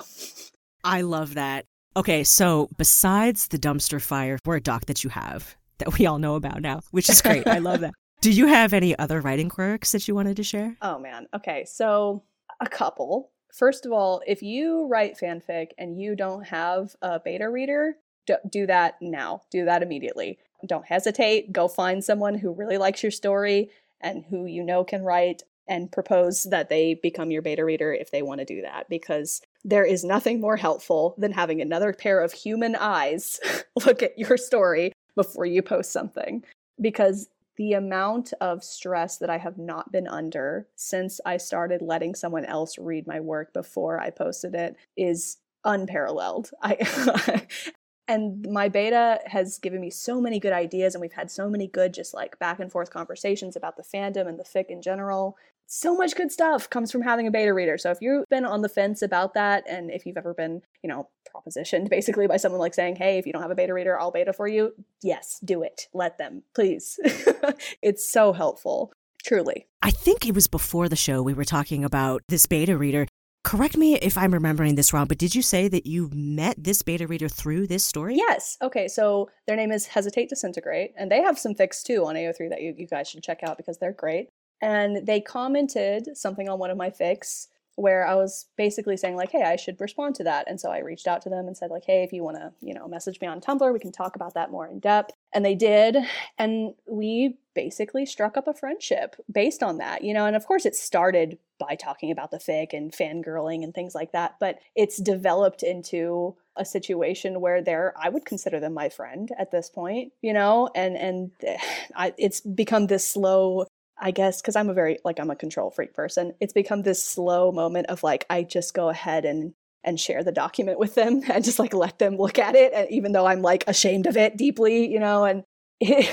I 0.83 1.01
love 1.01 1.35
that. 1.35 1.65
Okay, 1.95 2.23
so 2.23 2.69
besides 2.77 3.49
the 3.49 3.59
dumpster 3.59 4.01
fire 4.01 4.39
Word 4.45 4.63
doc 4.63 4.85
that 4.87 5.03
you 5.03 5.11
have, 5.11 5.55
that 5.77 5.97
we 5.97 6.05
all 6.05 6.17
know 6.17 6.35
about 6.35 6.61
now, 6.61 6.81
which 6.91 7.09
is 7.09 7.21
great. 7.21 7.47
I 7.47 7.59
love 7.59 7.81
that. 7.81 7.93
Do 8.21 8.31
you 8.31 8.47
have 8.47 8.73
any 8.73 8.97
other 8.97 9.21
writing 9.21 9.49
quirks 9.49 9.91
that 9.91 10.07
you 10.07 10.15
wanted 10.15 10.37
to 10.37 10.43
share? 10.43 10.77
Oh 10.81 10.97
man. 10.97 11.27
Okay. 11.35 11.65
So 11.65 12.23
a 12.61 12.67
couple. 12.67 13.31
First 13.51 13.85
of 13.85 13.91
all, 13.91 14.21
if 14.25 14.41
you 14.41 14.87
write 14.87 15.17
fanfic 15.19 15.71
and 15.77 16.01
you 16.01 16.15
don't 16.15 16.47
have 16.47 16.95
a 17.01 17.19
beta 17.19 17.49
reader, 17.49 17.97
do, 18.25 18.37
do 18.49 18.65
that 18.65 18.95
now. 19.01 19.41
Do 19.51 19.65
that 19.65 19.83
immediately. 19.83 20.39
Don't 20.65 20.85
hesitate. 20.85 21.51
Go 21.51 21.67
find 21.67 22.03
someone 22.03 22.35
who 22.35 22.53
really 22.53 22.77
likes 22.77 23.03
your 23.03 23.11
story 23.11 23.69
and 24.01 24.23
who 24.29 24.45
you 24.45 24.63
know 24.63 24.83
can 24.83 25.03
write 25.03 25.43
and 25.67 25.91
propose 25.91 26.43
that 26.43 26.69
they 26.69 26.93
become 26.95 27.29
your 27.29 27.41
beta 27.41 27.63
reader 27.63 27.93
if 27.93 28.09
they 28.09 28.21
want 28.21 28.39
to 28.39 28.45
do 28.45 28.61
that 28.61 28.89
because 28.89 29.41
there 29.65 29.85
is 29.85 30.03
nothing 30.03 30.41
more 30.41 30.57
helpful 30.57 31.15
than 31.17 31.31
having 31.31 31.61
another 31.61 31.93
pair 31.93 32.21
of 32.21 32.33
human 32.33 32.75
eyes 32.75 33.39
look 33.85 34.03
at 34.03 34.17
your 34.17 34.37
story 34.37 34.91
before 35.15 35.45
you 35.45 35.61
post 35.61 35.91
something 35.91 36.43
because 36.81 37.29
the 37.55 37.73
amount 37.73 38.33
of 38.41 38.63
stress 38.63 39.17
that 39.17 39.29
I 39.29 39.37
have 39.37 39.57
not 39.57 39.91
been 39.91 40.07
under 40.07 40.67
since 40.75 41.21
I 41.25 41.37
started 41.37 41.81
letting 41.81 42.15
someone 42.15 42.45
else 42.45 42.77
read 42.77 43.05
my 43.05 43.19
work 43.19 43.53
before 43.53 43.99
I 43.99 44.09
posted 44.09 44.55
it 44.55 44.75
is 44.97 45.37
unparalleled. 45.63 46.49
I 46.61 47.45
and 48.07 48.45
my 48.49 48.69
beta 48.69 49.19
has 49.25 49.59
given 49.59 49.79
me 49.79 49.89
so 49.89 50.19
many 50.19 50.39
good 50.39 50.51
ideas 50.51 50.95
and 50.95 51.01
we've 51.01 51.13
had 51.13 51.31
so 51.31 51.49
many 51.49 51.67
good 51.67 51.93
just 51.93 52.13
like 52.13 52.37
back 52.39 52.59
and 52.59 52.71
forth 52.71 52.89
conversations 52.89 53.55
about 53.55 53.77
the 53.77 53.83
fandom 53.83 54.27
and 54.27 54.39
the 54.39 54.43
fic 54.43 54.65
in 54.69 54.81
general 54.81 55.37
so 55.67 55.95
much 55.95 56.15
good 56.15 56.31
stuff 56.31 56.69
comes 56.69 56.91
from 56.91 57.01
having 57.01 57.27
a 57.27 57.31
beta 57.31 57.53
reader. 57.53 57.77
So 57.77 57.91
if 57.91 57.99
you've 58.01 58.25
been 58.29 58.45
on 58.45 58.61
the 58.61 58.69
fence 58.69 59.01
about 59.01 59.33
that, 59.33 59.63
and 59.67 59.89
if 59.89 60.05
you've 60.05 60.17
ever 60.17 60.33
been, 60.33 60.61
you 60.83 60.89
know, 60.89 61.09
propositioned 61.33 61.89
basically 61.89 62.27
by 62.27 62.37
someone 62.37 62.61
like 62.61 62.73
saying, 62.73 62.97
hey, 62.97 63.17
if 63.17 63.25
you 63.25 63.33
don't 63.33 63.41
have 63.41 63.51
a 63.51 63.55
beta 63.55 63.73
reader, 63.73 63.99
I'll 63.99 64.11
beta 64.11 64.33
for 64.33 64.47
you, 64.47 64.73
yes, 65.01 65.39
do 65.43 65.63
it. 65.63 65.87
Let 65.93 66.17
them, 66.17 66.43
please. 66.53 66.99
it's 67.81 68.09
so 68.09 68.33
helpful, 68.33 68.93
truly. 69.25 69.67
I 69.81 69.91
think 69.91 70.25
it 70.25 70.35
was 70.35 70.47
before 70.47 70.89
the 70.89 70.95
show 70.95 71.21
we 71.21 71.33
were 71.33 71.45
talking 71.45 71.83
about 71.83 72.21
this 72.29 72.45
beta 72.45 72.77
reader. 72.77 73.07
Correct 73.43 73.75
me 73.75 73.95
if 73.95 74.17
I'm 74.17 74.33
remembering 74.33 74.75
this 74.75 74.93
wrong, 74.93 75.07
but 75.07 75.17
did 75.17 75.35
you 75.35 75.41
say 75.41 75.67
that 75.67 75.85
you 75.85 76.09
met 76.13 76.55
this 76.57 76.81
beta 76.81 77.07
reader 77.07 77.27
through 77.27 77.67
this 77.67 77.83
story? 77.83 78.15
Yes. 78.15 78.57
Okay. 78.61 78.87
So 78.87 79.29
their 79.47 79.57
name 79.57 79.69
is 79.69 79.85
Hesitate 79.87 80.29
Disintegrate, 80.29 80.93
and 80.97 81.11
they 81.11 81.21
have 81.21 81.37
some 81.37 81.53
fics 81.53 81.83
too 81.83 82.05
on 82.05 82.15
AO3 82.15 82.49
that 82.51 82.61
you, 82.61 82.73
you 82.77 82.87
guys 82.87 83.09
should 83.09 83.21
check 83.21 83.43
out 83.43 83.57
because 83.57 83.79
they're 83.79 83.91
great. 83.91 84.29
And 84.63 85.05
they 85.05 85.19
commented 85.19 86.15
something 86.15 86.47
on 86.47 86.57
one 86.57 86.71
of 86.71 86.77
my 86.77 86.89
fics 86.89 87.47
where 87.75 88.07
I 88.07 88.15
was 88.15 88.45
basically 88.55 88.95
saying 88.95 89.17
like, 89.17 89.31
"Hey, 89.31 89.43
I 89.43 89.57
should 89.57 89.81
respond 89.81 90.15
to 90.15 90.23
that." 90.23 90.47
And 90.47 90.61
so 90.61 90.71
I 90.71 90.79
reached 90.79 91.05
out 91.05 91.21
to 91.23 91.29
them 91.29 91.47
and 91.47 91.57
said 91.57 91.69
like, 91.69 91.83
"Hey, 91.83 92.03
if 92.03 92.13
you 92.13 92.23
want 92.23 92.37
to, 92.37 92.53
you 92.61 92.73
know, 92.73 92.87
message 92.87 93.19
me 93.19 93.27
on 93.27 93.41
Tumblr, 93.41 93.73
we 93.73 93.79
can 93.79 93.91
talk 93.91 94.15
about 94.15 94.35
that 94.35 94.51
more 94.51 94.65
in 94.65 94.79
depth." 94.79 95.15
And 95.33 95.43
they 95.43 95.55
did, 95.55 95.97
and 96.37 96.75
we 96.87 97.37
basically 97.55 98.05
struck 98.05 98.37
up 98.37 98.47
a 98.47 98.53
friendship 98.53 99.17
based 99.29 99.63
on 99.63 99.79
that, 99.79 100.01
you 100.03 100.13
know. 100.13 100.25
And 100.25 100.35
of 100.35 100.45
course, 100.45 100.65
it 100.65 100.75
started 100.75 101.39
by 101.59 101.75
talking 101.75 102.11
about 102.11 102.31
the 102.31 102.37
fic 102.37 102.71
and 102.71 102.93
fangirling 102.93 103.63
and 103.63 103.73
things 103.73 103.93
like 103.93 104.13
that, 104.13 104.35
but 104.39 104.59
it's 104.75 104.97
developed 104.97 105.61
into 105.63 106.35
a 106.55 106.63
situation 106.63 107.41
where 107.41 107.61
they're 107.61 107.93
I 107.99 108.09
would 108.09 108.25
consider 108.25 108.59
them 108.61 108.73
my 108.73 108.87
friend 108.89 109.29
at 109.37 109.51
this 109.51 109.69
point, 109.69 110.13
you 110.21 110.31
know, 110.31 110.69
and 110.73 110.95
and 110.95 111.31
I, 111.95 112.13
it's 112.17 112.39
become 112.39 112.87
this 112.87 113.05
slow 113.05 113.65
I 113.99 114.11
guess 114.11 114.41
because 114.41 114.55
I'm 114.55 114.69
a 114.69 114.73
very 114.73 114.97
like 115.05 115.19
I'm 115.19 115.29
a 115.29 115.35
control 115.35 115.71
freak 115.71 115.93
person. 115.93 116.33
It's 116.39 116.53
become 116.53 116.81
this 116.81 117.03
slow 117.03 117.51
moment 117.51 117.87
of 117.87 118.03
like 118.03 118.25
I 118.29 118.43
just 118.43 118.73
go 118.73 118.89
ahead 118.89 119.25
and 119.25 119.53
and 119.83 119.99
share 119.99 120.23
the 120.23 120.31
document 120.31 120.79
with 120.79 120.95
them 120.95 121.21
and 121.29 121.43
just 121.43 121.59
like 121.59 121.73
let 121.73 121.99
them 121.99 122.17
look 122.17 122.39
at 122.39 122.55
it, 122.55 122.73
and 122.73 122.89
even 122.89 123.11
though 123.11 123.25
I'm 123.25 123.41
like 123.41 123.63
ashamed 123.67 124.07
of 124.07 124.17
it 124.17 124.37
deeply, 124.37 124.91
you 124.91 124.99
know, 124.99 125.25
and 125.25 125.43
it, 125.79 126.07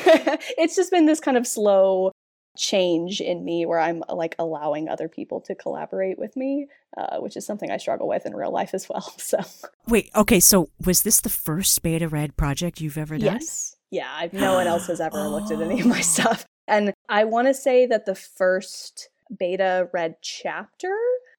it's 0.59 0.77
just 0.77 0.91
been 0.91 1.07
this 1.07 1.21
kind 1.21 1.37
of 1.37 1.47
slow 1.47 2.13
change 2.57 3.21
in 3.21 3.45
me 3.45 3.65
where 3.65 3.79
I'm 3.79 4.03
like 4.09 4.35
allowing 4.39 4.89
other 4.89 5.09
people 5.09 5.41
to 5.43 5.55
collaborate 5.55 6.19
with 6.19 6.37
me, 6.37 6.67
uh, 6.97 7.19
which 7.19 7.37
is 7.37 7.47
something 7.47 7.71
I 7.71 7.77
struggle 7.77 8.09
with 8.09 8.27
in 8.27 8.35
real 8.35 8.53
life 8.53 8.75
as 8.75 8.89
well. 8.89 9.15
So 9.19 9.39
Wait, 9.87 10.11
okay, 10.15 10.41
so 10.41 10.71
was 10.85 11.03
this 11.03 11.21
the 11.21 11.29
first 11.29 11.83
beta 11.83 12.09
read 12.09 12.37
project 12.37 12.81
you've 12.81 12.99
ever 12.99 13.17
done? 13.17 13.35
yes, 13.35 13.77
yeah, 13.91 14.09
I've, 14.13 14.33
no 14.33 14.55
one 14.55 14.67
else 14.67 14.87
has 14.89 15.01
ever 15.01 15.29
looked 15.29 15.51
at 15.51 15.61
any 15.61 15.81
of 15.81 15.87
my 15.87 16.01
stuff. 16.01 16.45
And 16.71 16.95
I 17.09 17.25
want 17.25 17.49
to 17.49 17.55
say 17.55 17.85
that 17.87 18.07
the 18.07 18.15
first 18.15 19.09
beta 19.37 19.89
read 19.93 20.17
chapter 20.23 20.97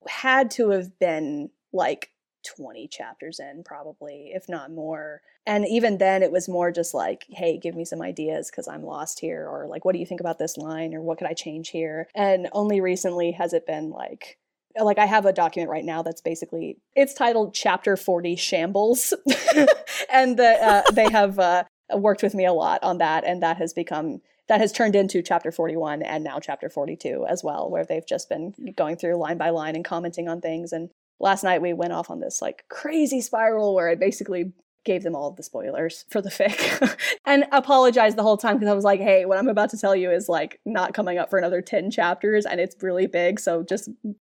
had 0.08 0.52
to 0.52 0.72
have 0.72 0.99
been 0.99 1.49
like 1.72 2.10
20 2.56 2.88
chapters 2.90 3.40
in, 3.40 3.64
probably, 3.64 4.32
if 4.34 4.49
not 4.49 4.72
more. 4.72 5.22
And 5.48 5.66
even 5.68 5.98
then, 5.99 6.22
it 6.22 6.32
was 6.32 6.49
more 6.49 6.70
just 6.72 6.94
like, 6.94 7.26
hey, 7.30 7.58
give 7.58 7.76
me 7.76 7.86
some 7.86 8.02
ideas 8.02 8.52
because 8.52 8.68
I'm 8.68 8.84
lost 8.84 9.22
here. 9.22 9.48
Or 9.48 9.68
like, 9.68 9.86
what 9.86 9.94
do 9.94 9.99
you 9.99 10.06
think 10.06 10.20
about 10.20 10.38
this 10.38 10.58
line? 10.58 10.94
Or 10.94 11.02
what 11.02 11.18
could 11.18 11.28
I 11.28 11.34
change 11.34 11.70
here? 11.70 12.08
And 12.14 12.49
only 12.52 12.82
recently 12.82 13.32
has 13.32 13.53
it 13.53 13.66
been 13.66 13.90
like, 13.90 14.38
like 14.80 14.99
I 14.99 15.06
have 15.06 15.26
a 15.26 15.34
document 15.34 15.70
right 15.70 15.86
now 15.86 16.02
that's 16.02 16.22
basically 16.22 16.78
it's 16.95 17.14
titled 17.14 17.53
Chapter 17.53 17.95
40 17.98 18.36
Shambles, 18.36 19.14
and 20.12 20.38
the, 20.38 20.58
uh, 20.62 20.91
they 20.91 21.10
have 21.10 21.40
uh, 21.40 21.64
worked 21.94 22.24
with 22.24 22.34
me 22.34 22.45
a 22.45 22.53
lot 22.53 22.82
on 22.84 22.98
that, 22.99 23.26
and 23.26 23.44
that 23.44 23.58
has 23.58 23.74
become 23.74 24.22
that 24.52 24.60
has 24.60 24.73
turned 24.73 24.98
into 24.98 25.22
chapter 25.22 25.49
41 25.49 26.02
and 26.02 26.26
now 26.26 26.38
chapter 26.38 26.69
42 26.69 27.26
as 27.30 27.41
well 27.41 27.69
where 27.69 27.86
they've 27.86 28.06
just 28.06 28.28
been 28.28 28.53
going 28.76 28.98
through 28.98 29.15
line 29.15 29.38
by 29.38 29.49
line 29.49 29.78
and 29.78 29.86
commenting 29.86 30.28
on 30.28 30.41
things 30.41 30.73
and 30.73 30.90
last 31.22 31.41
night 31.41 31.61
we 31.61 31.72
went 31.72 31.94
off 31.94 32.10
on 32.10 32.19
this 32.19 32.41
like 32.41 32.65
crazy 32.69 33.22
spiral 33.22 33.73
where 33.73 33.88
i 33.88 33.95
basically 33.95 34.52
gave 34.84 35.03
them 35.03 35.15
all 35.15 35.30
of 35.30 35.38
the 35.38 35.44
spoilers 35.44 36.03
for 36.10 36.22
the 36.22 36.30
fic 36.30 36.98
and 37.26 37.45
apologized 37.53 38.18
the 38.18 38.23
whole 38.23 38.36
time 38.36 38.56
because 38.56 38.68
I 38.68 38.73
was 38.73 38.84
like, 38.84 38.99
hey, 38.99 39.26
what 39.26 39.38
I'm 39.38 39.48
about 39.48 39.69
to 39.69 39.78
tell 39.78 39.95
you 39.95 40.10
is 40.10 40.28
like 40.28 40.60
not 40.65 40.95
coming 40.95 41.19
up 41.19 41.30
for 41.30 41.38
another 41.38 41.61
10 41.61 41.91
chapters 41.91 42.48
and 42.48 42.60
it's 42.60 42.76
really 42.82 43.06
big. 43.06 43.40
So 43.40 43.61
just, 43.61 43.90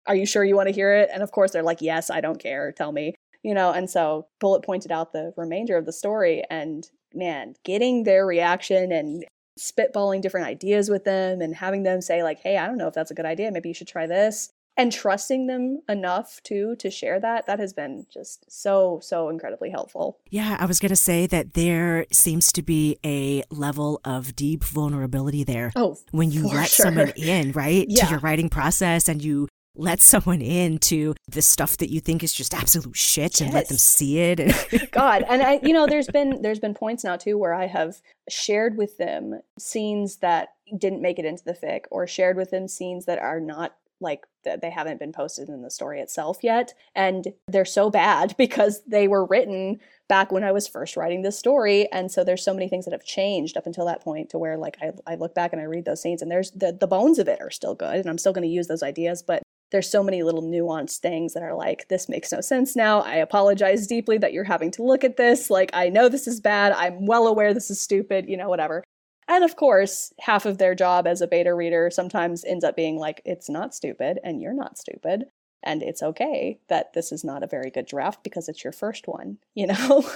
are 0.06 0.16
you 0.16 0.24
sure 0.24 0.42
you 0.42 0.56
want 0.56 0.68
to 0.68 0.74
hear 0.74 0.94
it? 0.94 1.10
And 1.12 1.22
of 1.22 1.32
course, 1.32 1.52
they're 1.52 1.62
like, 1.62 1.82
yes, 1.82 2.08
I 2.08 2.22
don't 2.22 2.40
care. 2.40 2.72
Tell 2.72 2.92
me, 2.92 3.14
you 3.42 3.52
know. 3.52 3.72
And 3.72 3.90
so 3.90 4.26
Bullet 4.40 4.64
pointed 4.64 4.90
out 4.90 5.12
the 5.12 5.34
remainder 5.36 5.76
of 5.76 5.84
the 5.84 5.92
story. 5.92 6.44
And 6.48 6.88
man, 7.12 7.52
getting 7.62 8.04
their 8.04 8.24
reaction 8.24 8.90
and 8.90 9.26
spitballing 9.58 10.22
different 10.22 10.46
ideas 10.46 10.88
with 10.88 11.04
them 11.04 11.40
and 11.40 11.54
having 11.54 11.82
them 11.82 12.00
say, 12.00 12.22
like, 12.22 12.40
hey, 12.40 12.56
I 12.56 12.66
don't 12.66 12.78
know 12.78 12.88
if 12.88 12.94
that's 12.94 13.10
a 13.10 13.14
good 13.14 13.26
idea. 13.26 13.50
Maybe 13.50 13.68
you 13.68 13.74
should 13.74 13.88
try 13.88 14.06
this 14.06 14.50
and 14.78 14.92
trusting 14.92 15.48
them 15.48 15.82
enough 15.88 16.40
too 16.44 16.76
to 16.76 16.88
share 16.88 17.18
that 17.18 17.46
that 17.46 17.58
has 17.58 17.72
been 17.72 18.06
just 18.10 18.50
so 18.50 19.00
so 19.02 19.28
incredibly 19.28 19.70
helpful 19.70 20.18
yeah 20.30 20.56
i 20.60 20.64
was 20.64 20.78
going 20.78 20.88
to 20.88 20.96
say 20.96 21.26
that 21.26 21.54
there 21.54 22.06
seems 22.12 22.52
to 22.52 22.62
be 22.62 22.96
a 23.04 23.42
level 23.50 24.00
of 24.04 24.36
deep 24.36 24.62
vulnerability 24.62 25.42
there 25.42 25.72
oh 25.74 25.98
when 26.12 26.30
you 26.30 26.46
let 26.46 26.68
sure. 26.68 26.86
someone 26.86 27.12
in 27.16 27.50
right 27.52 27.86
yeah. 27.88 28.04
to 28.04 28.10
your 28.10 28.20
writing 28.20 28.48
process 28.48 29.08
and 29.08 29.22
you 29.22 29.48
let 29.78 30.00
someone 30.00 30.42
into 30.42 31.14
the 31.28 31.40
stuff 31.40 31.76
that 31.78 31.90
you 31.90 32.00
think 32.00 32.22
is 32.22 32.32
just 32.32 32.52
absolute 32.52 32.96
shit 32.96 33.40
and 33.40 33.54
let 33.54 33.68
them 33.68 33.78
see 33.78 34.18
it 34.18 34.90
god 34.90 35.24
and 35.28 35.42
i 35.42 35.60
you 35.62 35.72
know 35.72 35.86
there's 35.86 36.08
been 36.08 36.42
there's 36.42 36.58
been 36.58 36.74
points 36.74 37.04
now 37.04 37.16
too 37.16 37.38
where 37.38 37.54
i 37.54 37.66
have 37.66 38.00
shared 38.28 38.76
with 38.76 38.98
them 38.98 39.40
scenes 39.58 40.16
that 40.16 40.50
didn't 40.76 41.00
make 41.00 41.18
it 41.18 41.24
into 41.24 41.44
the 41.44 41.54
fic 41.54 41.82
or 41.90 42.06
shared 42.06 42.36
with 42.36 42.50
them 42.50 42.66
scenes 42.66 43.06
that 43.06 43.18
are 43.18 43.40
not 43.40 43.74
like 44.00 44.26
that 44.44 44.60
they 44.60 44.70
haven't 44.70 45.00
been 45.00 45.12
posted 45.12 45.48
in 45.48 45.62
the 45.62 45.70
story 45.70 46.00
itself 46.00 46.38
yet 46.42 46.72
and 46.94 47.28
they're 47.48 47.64
so 47.64 47.90
bad 47.90 48.34
because 48.38 48.82
they 48.86 49.08
were 49.08 49.24
written 49.26 49.80
back 50.08 50.32
when 50.32 50.44
I 50.44 50.52
was 50.52 50.66
first 50.66 50.96
writing 50.96 51.22
this 51.22 51.38
story 51.38 51.90
and 51.92 52.10
so 52.10 52.24
there's 52.24 52.44
so 52.44 52.54
many 52.54 52.68
things 52.68 52.84
that 52.84 52.92
have 52.92 53.04
changed 53.04 53.56
up 53.56 53.66
until 53.66 53.86
that 53.86 54.02
point 54.02 54.30
to 54.30 54.38
where 54.38 54.56
like 54.56 54.76
I, 54.80 54.92
I 55.06 55.16
look 55.16 55.34
back 55.34 55.52
and 55.52 55.60
I 55.60 55.64
read 55.64 55.84
those 55.84 56.00
scenes 56.00 56.22
and 56.22 56.30
there's 56.30 56.50
the, 56.52 56.72
the 56.72 56.86
bones 56.86 57.18
of 57.18 57.28
it 57.28 57.40
are 57.40 57.50
still 57.50 57.74
good 57.74 57.96
and 57.96 58.08
I'm 58.08 58.18
still 58.18 58.32
going 58.32 58.46
to 58.46 58.54
use 58.54 58.68
those 58.68 58.82
ideas 58.82 59.22
but 59.22 59.42
there's 59.70 59.90
so 59.90 60.02
many 60.02 60.22
little 60.22 60.42
nuanced 60.42 60.98
things 60.98 61.34
that 61.34 61.42
are 61.42 61.54
like 61.54 61.88
this 61.88 62.08
makes 62.08 62.32
no 62.32 62.40
sense 62.40 62.76
now 62.76 63.00
I 63.00 63.16
apologize 63.16 63.86
deeply 63.86 64.18
that 64.18 64.32
you're 64.32 64.44
having 64.44 64.70
to 64.72 64.82
look 64.82 65.04
at 65.04 65.16
this 65.16 65.50
like 65.50 65.70
I 65.72 65.88
know 65.88 66.08
this 66.08 66.26
is 66.26 66.40
bad 66.40 66.72
I'm 66.72 67.06
well 67.06 67.26
aware 67.26 67.54
this 67.54 67.70
is 67.70 67.80
stupid 67.80 68.28
you 68.28 68.36
know 68.36 68.48
whatever 68.48 68.84
and 69.28 69.44
of 69.44 69.56
course, 69.56 70.12
half 70.20 70.46
of 70.46 70.56
their 70.56 70.74
job 70.74 71.06
as 71.06 71.20
a 71.20 71.26
beta 71.26 71.52
reader 71.52 71.90
sometimes 71.90 72.44
ends 72.44 72.64
up 72.64 72.74
being 72.74 72.96
like, 72.96 73.20
it's 73.26 73.50
not 73.50 73.74
stupid 73.74 74.18
and 74.24 74.40
you're 74.40 74.54
not 74.54 74.78
stupid. 74.78 75.26
And 75.62 75.82
it's 75.82 76.02
okay 76.02 76.60
that 76.68 76.94
this 76.94 77.12
is 77.12 77.24
not 77.24 77.42
a 77.42 77.48
very 77.48 77.70
good 77.70 77.84
draft 77.84 78.24
because 78.24 78.48
it's 78.48 78.64
your 78.64 78.72
first 78.72 79.06
one, 79.06 79.38
you 79.54 79.66
know? 79.66 80.08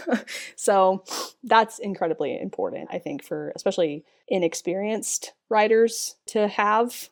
so 0.57 1.05
that's 1.45 1.79
incredibly 1.79 2.41
important, 2.41 2.89
I 2.91 2.99
think, 2.99 3.23
for 3.23 3.53
especially 3.55 4.05
inexperienced 4.29 5.35
writers 5.51 6.17
to 6.29 6.49
have. 6.49 7.11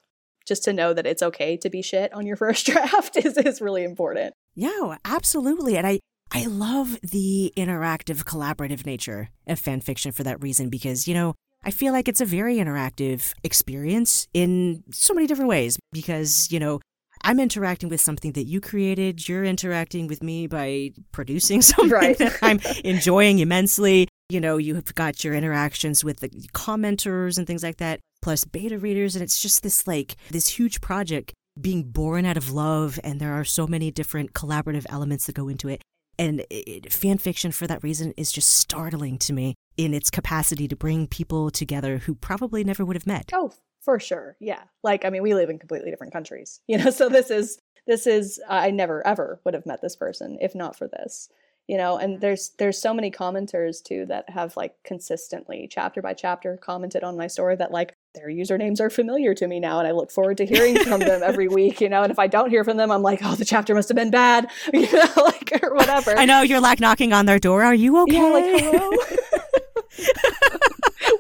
Just 0.51 0.64
to 0.64 0.72
know 0.72 0.93
that 0.93 1.06
it's 1.06 1.22
okay 1.22 1.56
to 1.59 1.70
be 1.70 1.81
shit 1.81 2.12
on 2.12 2.27
your 2.27 2.35
first 2.44 2.66
draft 2.66 3.16
is, 3.16 3.39
is 3.39 3.60
really 3.60 3.85
important. 3.85 4.35
Yeah, 4.56 4.97
absolutely. 5.05 5.77
And 5.77 5.86
I, 5.86 6.01
I 6.32 6.47
love 6.47 6.98
the 7.02 7.52
interactive, 7.56 8.24
collaborative 8.24 8.85
nature 8.85 9.28
of 9.47 9.60
fan 9.60 9.81
fiction 9.81 10.10
for 10.10 10.24
that 10.24 10.43
reason 10.43 10.68
because, 10.68 11.06
you 11.06 11.14
know, 11.14 11.35
I 11.62 11.70
feel 11.70 11.93
like 11.93 12.09
it's 12.09 12.20
a 12.20 12.24
very 12.24 12.56
interactive 12.56 13.32
experience 13.44 14.27
in 14.35 14.82
so 14.90 15.14
many 15.14 15.28
different 15.28 15.51
ways 15.51 15.78
because, 15.93 16.51
you 16.51 16.59
know, 16.59 16.81
I'm 17.22 17.39
interacting 17.39 17.89
with 17.89 18.01
something 18.01 18.32
that 18.32 18.47
you 18.47 18.60
created. 18.60 19.28
You're 19.28 19.44
interacting 19.44 20.09
with 20.09 20.20
me 20.20 20.48
by 20.48 20.94
producing 21.12 21.62
something 21.70 21.90
right. 21.90 22.18
that 22.18 22.39
I'm 22.43 22.59
enjoying 22.82 23.39
immensely. 23.39 24.09
You 24.31 24.40
know, 24.40 24.56
you 24.56 24.74
have 24.74 24.93
got 24.97 25.22
your 25.22 25.35
interactions 25.35 26.02
with 26.02 26.18
the 26.18 26.28
commenters 26.55 27.39
and 27.39 27.47
things 27.47 27.62
like 27.62 27.77
that, 27.77 28.01
plus 28.22 28.44
beta 28.44 28.78
readers. 28.78 29.14
And 29.14 29.22
it's 29.22 29.40
just 29.40 29.62
this 29.62 29.86
like 29.86 30.16
this 30.30 30.48
huge 30.48 30.80
project 30.80 31.32
being 31.60 31.84
born 31.84 32.24
out 32.24 32.36
of 32.36 32.51
love. 32.51 32.98
And 33.05 33.20
there 33.20 33.32
are 33.32 33.44
so 33.44 33.66
many 33.66 33.90
different 33.90 34.32
collaborative 34.32 34.86
elements 34.88 35.26
that 35.26 35.34
go 35.34 35.48
into 35.48 35.68
it. 35.68 35.82
And 36.18 36.44
it, 36.51 36.92
fan 36.92 37.18
fiction, 37.18 37.51
for 37.51 37.66
that 37.66 37.82
reason, 37.82 38.12
is 38.16 38.30
just 38.30 38.51
startling 38.51 39.16
to 39.18 39.32
me 39.32 39.55
in 39.76 39.94
its 39.94 40.10
capacity 40.10 40.68
to 40.68 40.76
bring 40.76 41.06
people 41.06 41.51
together 41.51 41.98
who 41.98 42.14
probably 42.14 42.62
never 42.62 42.84
would 42.84 42.97
have 42.97 43.06
met. 43.06 43.30
Oh, 43.32 43.52
for 43.80 43.98
sure. 43.98 44.36
Yeah. 44.40 44.62
Like, 44.82 45.05
I 45.05 45.10
mean, 45.10 45.22
we 45.22 45.34
live 45.34 45.48
in 45.48 45.59
completely 45.59 45.90
different 45.90 46.12
countries, 46.12 46.60
you 46.66 46.78
know, 46.78 46.90
so 46.90 47.09
this 47.09 47.30
is, 47.30 47.59
this 47.86 48.06
is, 48.06 48.40
uh, 48.48 48.52
I 48.52 48.70
never 48.70 49.06
ever 49.06 49.40
would 49.44 49.55
have 49.55 49.66
met 49.66 49.80
this 49.80 49.97
person 49.97 50.36
if 50.40 50.55
not 50.55 50.76
for 50.76 50.86
this, 50.86 51.30
you 51.66 51.78
know, 51.78 51.97
and 51.97 52.20
there's, 52.20 52.51
there's 52.59 52.78
so 52.78 52.92
many 52.92 53.10
commenters 53.10 53.82
too 53.82 54.05
that 54.06 54.28
have 54.28 54.56
like 54.56 54.74
consistently 54.84 55.66
chapter 55.70 56.02
by 56.02 56.12
chapter 56.12 56.59
commented 56.59 57.02
on 57.02 57.16
my 57.16 57.26
story 57.26 57.56
that 57.56 57.72
like 57.72 57.94
their 58.14 58.28
usernames 58.28 58.80
are 58.80 58.88
familiar 58.90 59.34
to 59.34 59.46
me 59.46 59.60
now 59.60 59.78
and 59.78 59.86
I 59.86 59.92
look 59.92 60.10
forward 60.10 60.36
to 60.38 60.46
hearing 60.46 60.76
from 60.78 60.98
them 61.00 61.22
every 61.22 61.46
week, 61.48 61.80
you 61.80 61.88
know, 61.88 62.02
and 62.02 62.10
if 62.10 62.18
I 62.18 62.26
don't 62.26 62.50
hear 62.50 62.64
from 62.64 62.76
them, 62.76 62.90
I'm 62.90 63.02
like, 63.02 63.20
oh, 63.22 63.36
the 63.36 63.44
chapter 63.44 63.72
must 63.74 63.88
have 63.88 63.94
been 63.96 64.10
bad, 64.10 64.50
you 64.74 64.90
know, 64.92 65.06
like, 65.16 65.52
or 65.62 65.74
whatever. 65.74 66.16
I 66.16 66.24
know 66.24 66.40
you're 66.42 66.60
like 66.60 66.80
knocking 66.80 67.12
on 67.12 67.26
their 67.26 67.38
door. 67.38 67.62
Are 67.62 67.74
you 67.74 68.02
okay? 68.02 68.14
Yeah, 68.14 68.24
like, 68.24 68.62
hello? 68.62 68.90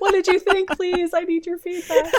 what 0.00 0.10
did 0.12 0.26
you 0.26 0.40
think, 0.40 0.70
please? 0.70 1.14
I 1.14 1.20
need 1.20 1.46
your 1.46 1.58
feedback. 1.58 2.12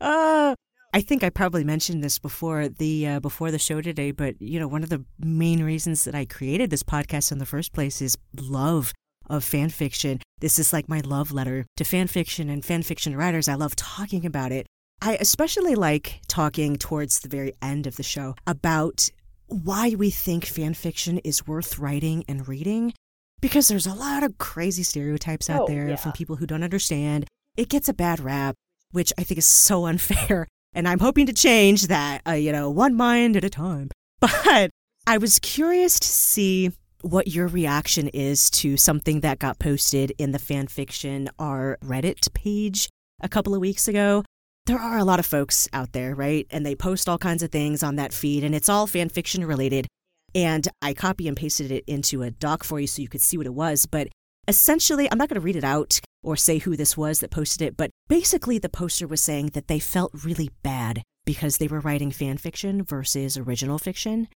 uh, 0.00 0.54
I 0.94 1.00
think 1.00 1.24
I 1.24 1.30
probably 1.30 1.64
mentioned 1.64 2.04
this 2.04 2.18
before 2.18 2.68
the 2.68 3.06
uh, 3.06 3.20
before 3.20 3.50
the 3.50 3.58
show 3.58 3.80
today, 3.80 4.10
but 4.10 4.38
you 4.40 4.60
know, 4.60 4.68
one 4.68 4.82
of 4.82 4.90
the 4.90 5.02
main 5.18 5.62
reasons 5.62 6.04
that 6.04 6.14
I 6.14 6.26
created 6.26 6.68
this 6.68 6.82
podcast 6.82 7.32
in 7.32 7.38
the 7.38 7.46
first 7.46 7.72
place 7.72 8.02
is 8.02 8.18
love 8.36 8.92
of 9.30 9.44
fan 9.44 9.70
fiction. 9.70 10.20
This 10.42 10.58
is 10.58 10.72
like 10.72 10.88
my 10.88 11.00
love 11.00 11.30
letter 11.32 11.64
to 11.76 11.84
fan 11.84 12.08
fiction 12.08 12.50
and 12.50 12.64
fan 12.64 12.82
fiction 12.82 13.16
writers. 13.16 13.48
I 13.48 13.54
love 13.54 13.76
talking 13.76 14.26
about 14.26 14.50
it. 14.50 14.66
I 15.00 15.16
especially 15.20 15.76
like 15.76 16.20
talking 16.26 16.74
towards 16.76 17.20
the 17.20 17.28
very 17.28 17.52
end 17.62 17.86
of 17.86 17.94
the 17.96 18.02
show 18.02 18.34
about 18.44 19.08
why 19.46 19.94
we 19.96 20.10
think 20.10 20.44
fan 20.44 20.74
fiction 20.74 21.18
is 21.18 21.46
worth 21.46 21.78
writing 21.78 22.24
and 22.26 22.48
reading 22.48 22.92
because 23.40 23.68
there's 23.68 23.86
a 23.86 23.94
lot 23.94 24.24
of 24.24 24.36
crazy 24.38 24.82
stereotypes 24.82 25.48
out 25.48 25.62
Oh, 25.62 25.66
there 25.68 25.90
yeah. 25.90 25.96
from 25.96 26.10
people 26.10 26.36
who 26.36 26.46
don't 26.46 26.64
understand. 26.64 27.26
It 27.56 27.68
gets 27.68 27.88
a 27.88 27.94
bad 27.94 28.18
rap, 28.18 28.56
which 28.90 29.12
I 29.16 29.22
think 29.22 29.38
is 29.38 29.46
so 29.46 29.86
unfair. 29.92 30.48
And 30.74 30.88
I'm 30.88 30.98
hoping 31.00 31.26
to 31.26 31.32
change 31.32 31.86
that, 31.86 32.22
uh, 32.26 32.32
you 32.32 32.50
know, 32.50 32.68
one 32.68 32.96
mind 32.96 33.36
at 33.36 33.44
a 33.44 33.50
time. 33.50 33.90
But 34.20 34.70
I 35.06 35.18
was 35.18 35.38
curious 35.38 36.00
to 36.00 36.06
see 36.08 36.70
what 37.02 37.28
your 37.28 37.48
reaction 37.48 38.08
is 38.08 38.48
to 38.50 38.76
something 38.76 39.20
that 39.20 39.38
got 39.38 39.58
posted 39.58 40.12
in 40.18 40.32
the 40.32 40.38
fanfiction 40.38 41.28
our 41.38 41.78
Reddit 41.84 42.32
page 42.32 42.88
a 43.20 43.28
couple 43.28 43.54
of 43.54 43.60
weeks 43.60 43.88
ago. 43.88 44.24
There 44.66 44.78
are 44.78 44.98
a 44.98 45.04
lot 45.04 45.18
of 45.18 45.26
folks 45.26 45.68
out 45.72 45.92
there, 45.92 46.14
right? 46.14 46.46
And 46.50 46.64
they 46.64 46.76
post 46.76 47.08
all 47.08 47.18
kinds 47.18 47.42
of 47.42 47.50
things 47.50 47.82
on 47.82 47.96
that 47.96 48.12
feed, 48.12 48.44
and 48.44 48.54
it's 48.54 48.68
all 48.68 48.86
fanfiction 48.86 49.46
related. 49.46 49.88
And 50.34 50.66
I 50.80 50.94
copy 50.94 51.28
and 51.28 51.36
pasted 51.36 51.70
it 51.72 51.84
into 51.86 52.22
a 52.22 52.30
doc 52.30 52.64
for 52.64 52.80
you 52.80 52.86
so 52.86 53.02
you 53.02 53.08
could 53.08 53.20
see 53.20 53.36
what 53.36 53.46
it 53.46 53.54
was. 53.54 53.86
But 53.86 54.08
essentially, 54.46 55.10
I'm 55.10 55.18
not 55.18 55.28
going 55.28 55.40
to 55.40 55.44
read 55.44 55.56
it 55.56 55.64
out 55.64 56.00
or 56.22 56.36
say 56.36 56.58
who 56.58 56.76
this 56.76 56.96
was 56.96 57.18
that 57.20 57.32
posted 57.32 57.62
it, 57.62 57.76
but 57.76 57.90
basically, 58.08 58.58
the 58.58 58.68
poster 58.68 59.08
was 59.08 59.20
saying 59.20 59.50
that 59.54 59.66
they 59.66 59.80
felt 59.80 60.12
really 60.24 60.50
bad 60.62 61.02
because 61.24 61.58
they 61.58 61.68
were 61.68 61.80
writing 61.80 62.10
fan 62.10 62.36
fiction 62.36 62.82
versus 62.84 63.36
original 63.36 63.78
fiction, 63.78 64.28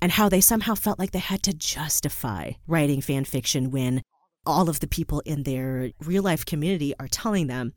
and 0.00 0.12
how 0.12 0.28
they 0.28 0.40
somehow 0.40 0.74
felt 0.74 0.98
like 0.98 1.10
they 1.10 1.18
had 1.18 1.42
to 1.44 1.52
justify 1.52 2.52
writing 2.66 3.00
fan 3.00 3.24
fiction 3.24 3.70
when 3.70 4.02
all 4.46 4.68
of 4.68 4.80
the 4.80 4.86
people 4.86 5.20
in 5.20 5.42
their 5.42 5.90
real 6.00 6.22
life 6.22 6.44
community 6.44 6.94
are 6.98 7.08
telling 7.08 7.46
them, 7.48 7.72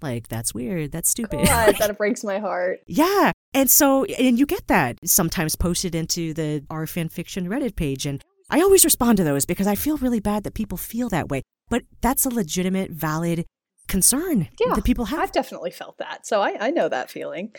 like, 0.00 0.28
that's 0.28 0.52
weird, 0.52 0.92
that's 0.92 1.08
stupid. 1.08 1.40
Oh, 1.42 1.44
God, 1.44 1.76
that 1.78 1.98
breaks 1.98 2.24
my 2.24 2.38
heart. 2.38 2.80
Yeah. 2.86 3.32
And 3.54 3.70
so, 3.70 4.04
and 4.04 4.38
you 4.38 4.46
get 4.46 4.66
that 4.68 4.98
sometimes 5.04 5.56
posted 5.56 5.94
into 5.94 6.34
the 6.34 6.64
our 6.70 6.86
fan 6.86 7.08
fiction 7.08 7.48
Reddit 7.48 7.76
page. 7.76 8.06
And 8.06 8.22
I 8.50 8.60
always 8.60 8.84
respond 8.84 9.18
to 9.18 9.24
those 9.24 9.46
because 9.46 9.66
I 9.66 9.74
feel 9.74 9.96
really 9.98 10.20
bad 10.20 10.44
that 10.44 10.54
people 10.54 10.78
feel 10.78 11.08
that 11.10 11.28
way. 11.28 11.42
But 11.68 11.84
that's 12.00 12.26
a 12.26 12.30
legitimate, 12.30 12.90
valid 12.90 13.44
concern 13.88 14.48
Yeah, 14.60 14.74
that 14.74 14.84
people 14.84 15.06
have. 15.06 15.20
I've 15.20 15.32
definitely 15.32 15.70
felt 15.70 15.98
that. 15.98 16.26
So 16.26 16.40
I, 16.40 16.56
I 16.60 16.70
know 16.70 16.88
that 16.88 17.10
feeling. 17.10 17.54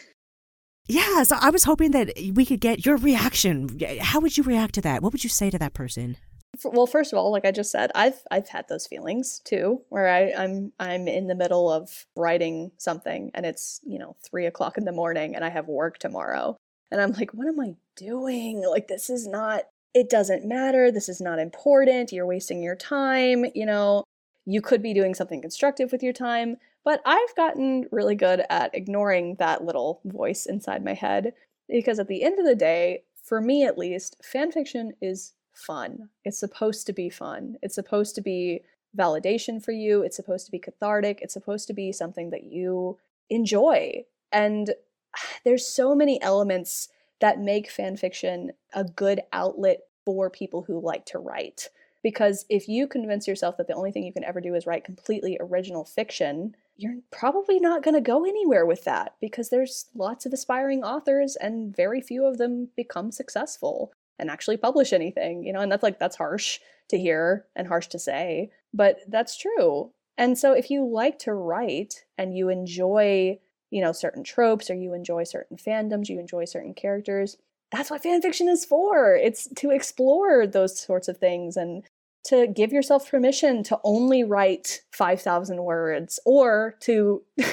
Yeah. 0.87 1.23
So 1.23 1.37
I 1.39 1.49
was 1.49 1.63
hoping 1.63 1.91
that 1.91 2.13
we 2.33 2.45
could 2.45 2.59
get 2.59 2.85
your 2.85 2.97
reaction. 2.97 3.79
How 3.99 4.19
would 4.19 4.37
you 4.37 4.43
react 4.43 4.75
to 4.75 4.81
that? 4.81 5.01
What 5.01 5.13
would 5.13 5.23
you 5.23 5.29
say 5.29 5.49
to 5.49 5.59
that 5.59 5.73
person? 5.73 6.17
Well, 6.63 6.85
first 6.85 7.11
of 7.11 7.17
all, 7.17 7.31
like 7.31 7.45
I 7.45 7.51
just 7.51 7.71
said, 7.71 7.91
I've 7.95 8.21
I've 8.29 8.47
had 8.47 8.67
those 8.67 8.85
feelings 8.85 9.39
too, 9.39 9.81
where 9.89 10.07
I, 10.07 10.33
I'm 10.37 10.71
I'm 10.79 11.07
in 11.07 11.27
the 11.27 11.35
middle 11.35 11.71
of 11.71 12.05
writing 12.15 12.71
something 12.77 13.31
and 13.33 13.45
it's 13.45 13.81
you 13.83 13.97
know 13.97 14.15
three 14.23 14.45
o'clock 14.45 14.77
in 14.77 14.85
the 14.85 14.91
morning 14.91 15.35
and 15.35 15.43
I 15.43 15.49
have 15.49 15.67
work 15.67 15.97
tomorrow, 15.97 16.57
and 16.91 17.01
I'm 17.01 17.11
like, 17.13 17.31
what 17.33 17.47
am 17.47 17.59
I 17.59 17.75
doing? 17.95 18.63
Like 18.69 18.87
this 18.87 19.09
is 19.09 19.27
not. 19.27 19.63
It 19.95 20.09
doesn't 20.09 20.45
matter. 20.45 20.91
This 20.91 21.07
is 21.09 21.21
not 21.21 21.39
important. 21.39 22.11
You're 22.11 22.25
wasting 22.25 22.63
your 22.63 22.75
time. 22.75 23.45
You 23.53 23.65
know, 23.65 24.03
you 24.45 24.61
could 24.61 24.81
be 24.81 24.93
doing 24.93 25.15
something 25.15 25.41
constructive 25.41 25.91
with 25.91 26.03
your 26.03 26.13
time. 26.13 26.57
But 26.83 27.01
I've 27.05 27.35
gotten 27.35 27.85
really 27.91 28.15
good 28.15 28.43
at 28.49 28.75
ignoring 28.75 29.35
that 29.39 29.63
little 29.63 30.01
voice 30.05 30.45
inside 30.45 30.83
my 30.83 30.93
head 30.93 31.33
because 31.69 31.99
at 31.99 32.07
the 32.07 32.23
end 32.23 32.39
of 32.39 32.45
the 32.45 32.55
day, 32.55 33.03
for 33.23 33.39
me 33.39 33.65
at 33.65 33.77
least, 33.77 34.17
fan 34.21 34.51
fiction 34.51 34.93
is 35.01 35.33
fun. 35.53 36.09
It's 36.25 36.39
supposed 36.39 36.85
to 36.87 36.93
be 36.93 37.09
fun. 37.09 37.55
It's 37.61 37.75
supposed 37.75 38.15
to 38.15 38.21
be 38.21 38.61
validation 38.97 39.63
for 39.63 39.71
you. 39.71 40.01
It's 40.01 40.15
supposed 40.15 40.45
to 40.45 40.51
be 40.51 40.59
cathartic. 40.59 41.19
It's 41.21 41.33
supposed 41.33 41.67
to 41.67 41.73
be 41.73 41.91
something 41.91 42.31
that 42.31 42.43
you 42.43 42.97
enjoy. 43.29 44.03
And 44.31 44.71
there's 45.45 45.65
so 45.65 45.95
many 45.95 46.21
elements 46.21 46.89
that 47.21 47.39
make 47.39 47.69
fan 47.69 47.95
fiction 47.95 48.51
a 48.73 48.83
good 48.83 49.21
outlet 49.31 49.81
for 50.05 50.29
people 50.29 50.63
who 50.63 50.81
like 50.81 51.05
to 51.05 51.19
write. 51.19 51.69
Because 52.03 52.45
if 52.49 52.67
you 52.67 52.87
convince 52.87 53.27
yourself 53.27 53.57
that 53.57 53.67
the 53.67 53.73
only 53.73 53.91
thing 53.91 54.03
you 54.03 54.13
can 54.13 54.25
ever 54.25 54.41
do 54.41 54.53
is 54.55 54.67
write 54.67 54.83
completely 54.83 55.37
original 55.39 55.85
fiction, 55.85 56.55
you're 56.75 56.97
probably 57.11 57.59
not 57.59 57.83
going 57.83 57.95
to 57.95 58.01
go 58.01 58.25
anywhere 58.25 58.65
with 58.65 58.83
that 58.83 59.15
because 59.21 59.49
there's 59.49 59.85
lots 59.95 60.25
of 60.25 60.33
aspiring 60.33 60.83
authors 60.83 61.35
and 61.37 61.75
very 61.75 62.01
few 62.01 62.25
of 62.25 62.37
them 62.37 62.67
become 62.75 63.11
successful 63.11 63.93
and 64.19 64.29
actually 64.29 64.57
publish 64.57 64.91
anything, 64.91 65.43
you 65.43 65.53
know, 65.53 65.61
and 65.61 65.71
that's 65.71 65.83
like, 65.83 65.99
that's 65.99 66.17
harsh 66.17 66.59
to 66.89 66.97
hear 66.97 67.45
and 67.55 67.67
harsh 67.67 67.87
to 67.87 67.99
say, 67.99 68.51
but 68.73 68.99
that's 69.07 69.37
true. 69.37 69.91
And 70.17 70.37
so 70.37 70.51
if 70.53 70.69
you 70.69 70.85
like 70.85 71.19
to 71.19 71.33
write 71.33 72.05
and 72.17 72.35
you 72.37 72.49
enjoy, 72.49 73.39
you 73.71 73.81
know, 73.81 73.91
certain 73.91 74.23
tropes 74.23 74.69
or 74.69 74.75
you 74.75 74.93
enjoy 74.93 75.23
certain 75.23 75.57
fandoms, 75.57 76.09
you 76.09 76.19
enjoy 76.19 76.45
certain 76.45 76.73
characters, 76.73 77.37
that's 77.71 77.89
what 77.89 78.03
fan 78.03 78.21
fiction 78.21 78.47
is 78.47 78.65
for. 78.65 79.15
It's 79.15 79.47
to 79.55 79.71
explore 79.71 80.45
those 80.45 80.79
sorts 80.79 81.07
of 81.07 81.17
things 81.17 81.57
and 81.57 81.83
to 82.25 82.47
give 82.47 82.71
yourself 82.71 83.09
permission 83.09 83.63
to 83.63 83.79
only 83.83 84.23
write 84.23 84.81
5,000 84.91 85.63
words 85.63 86.19
or 86.25 86.75
to 86.81 87.21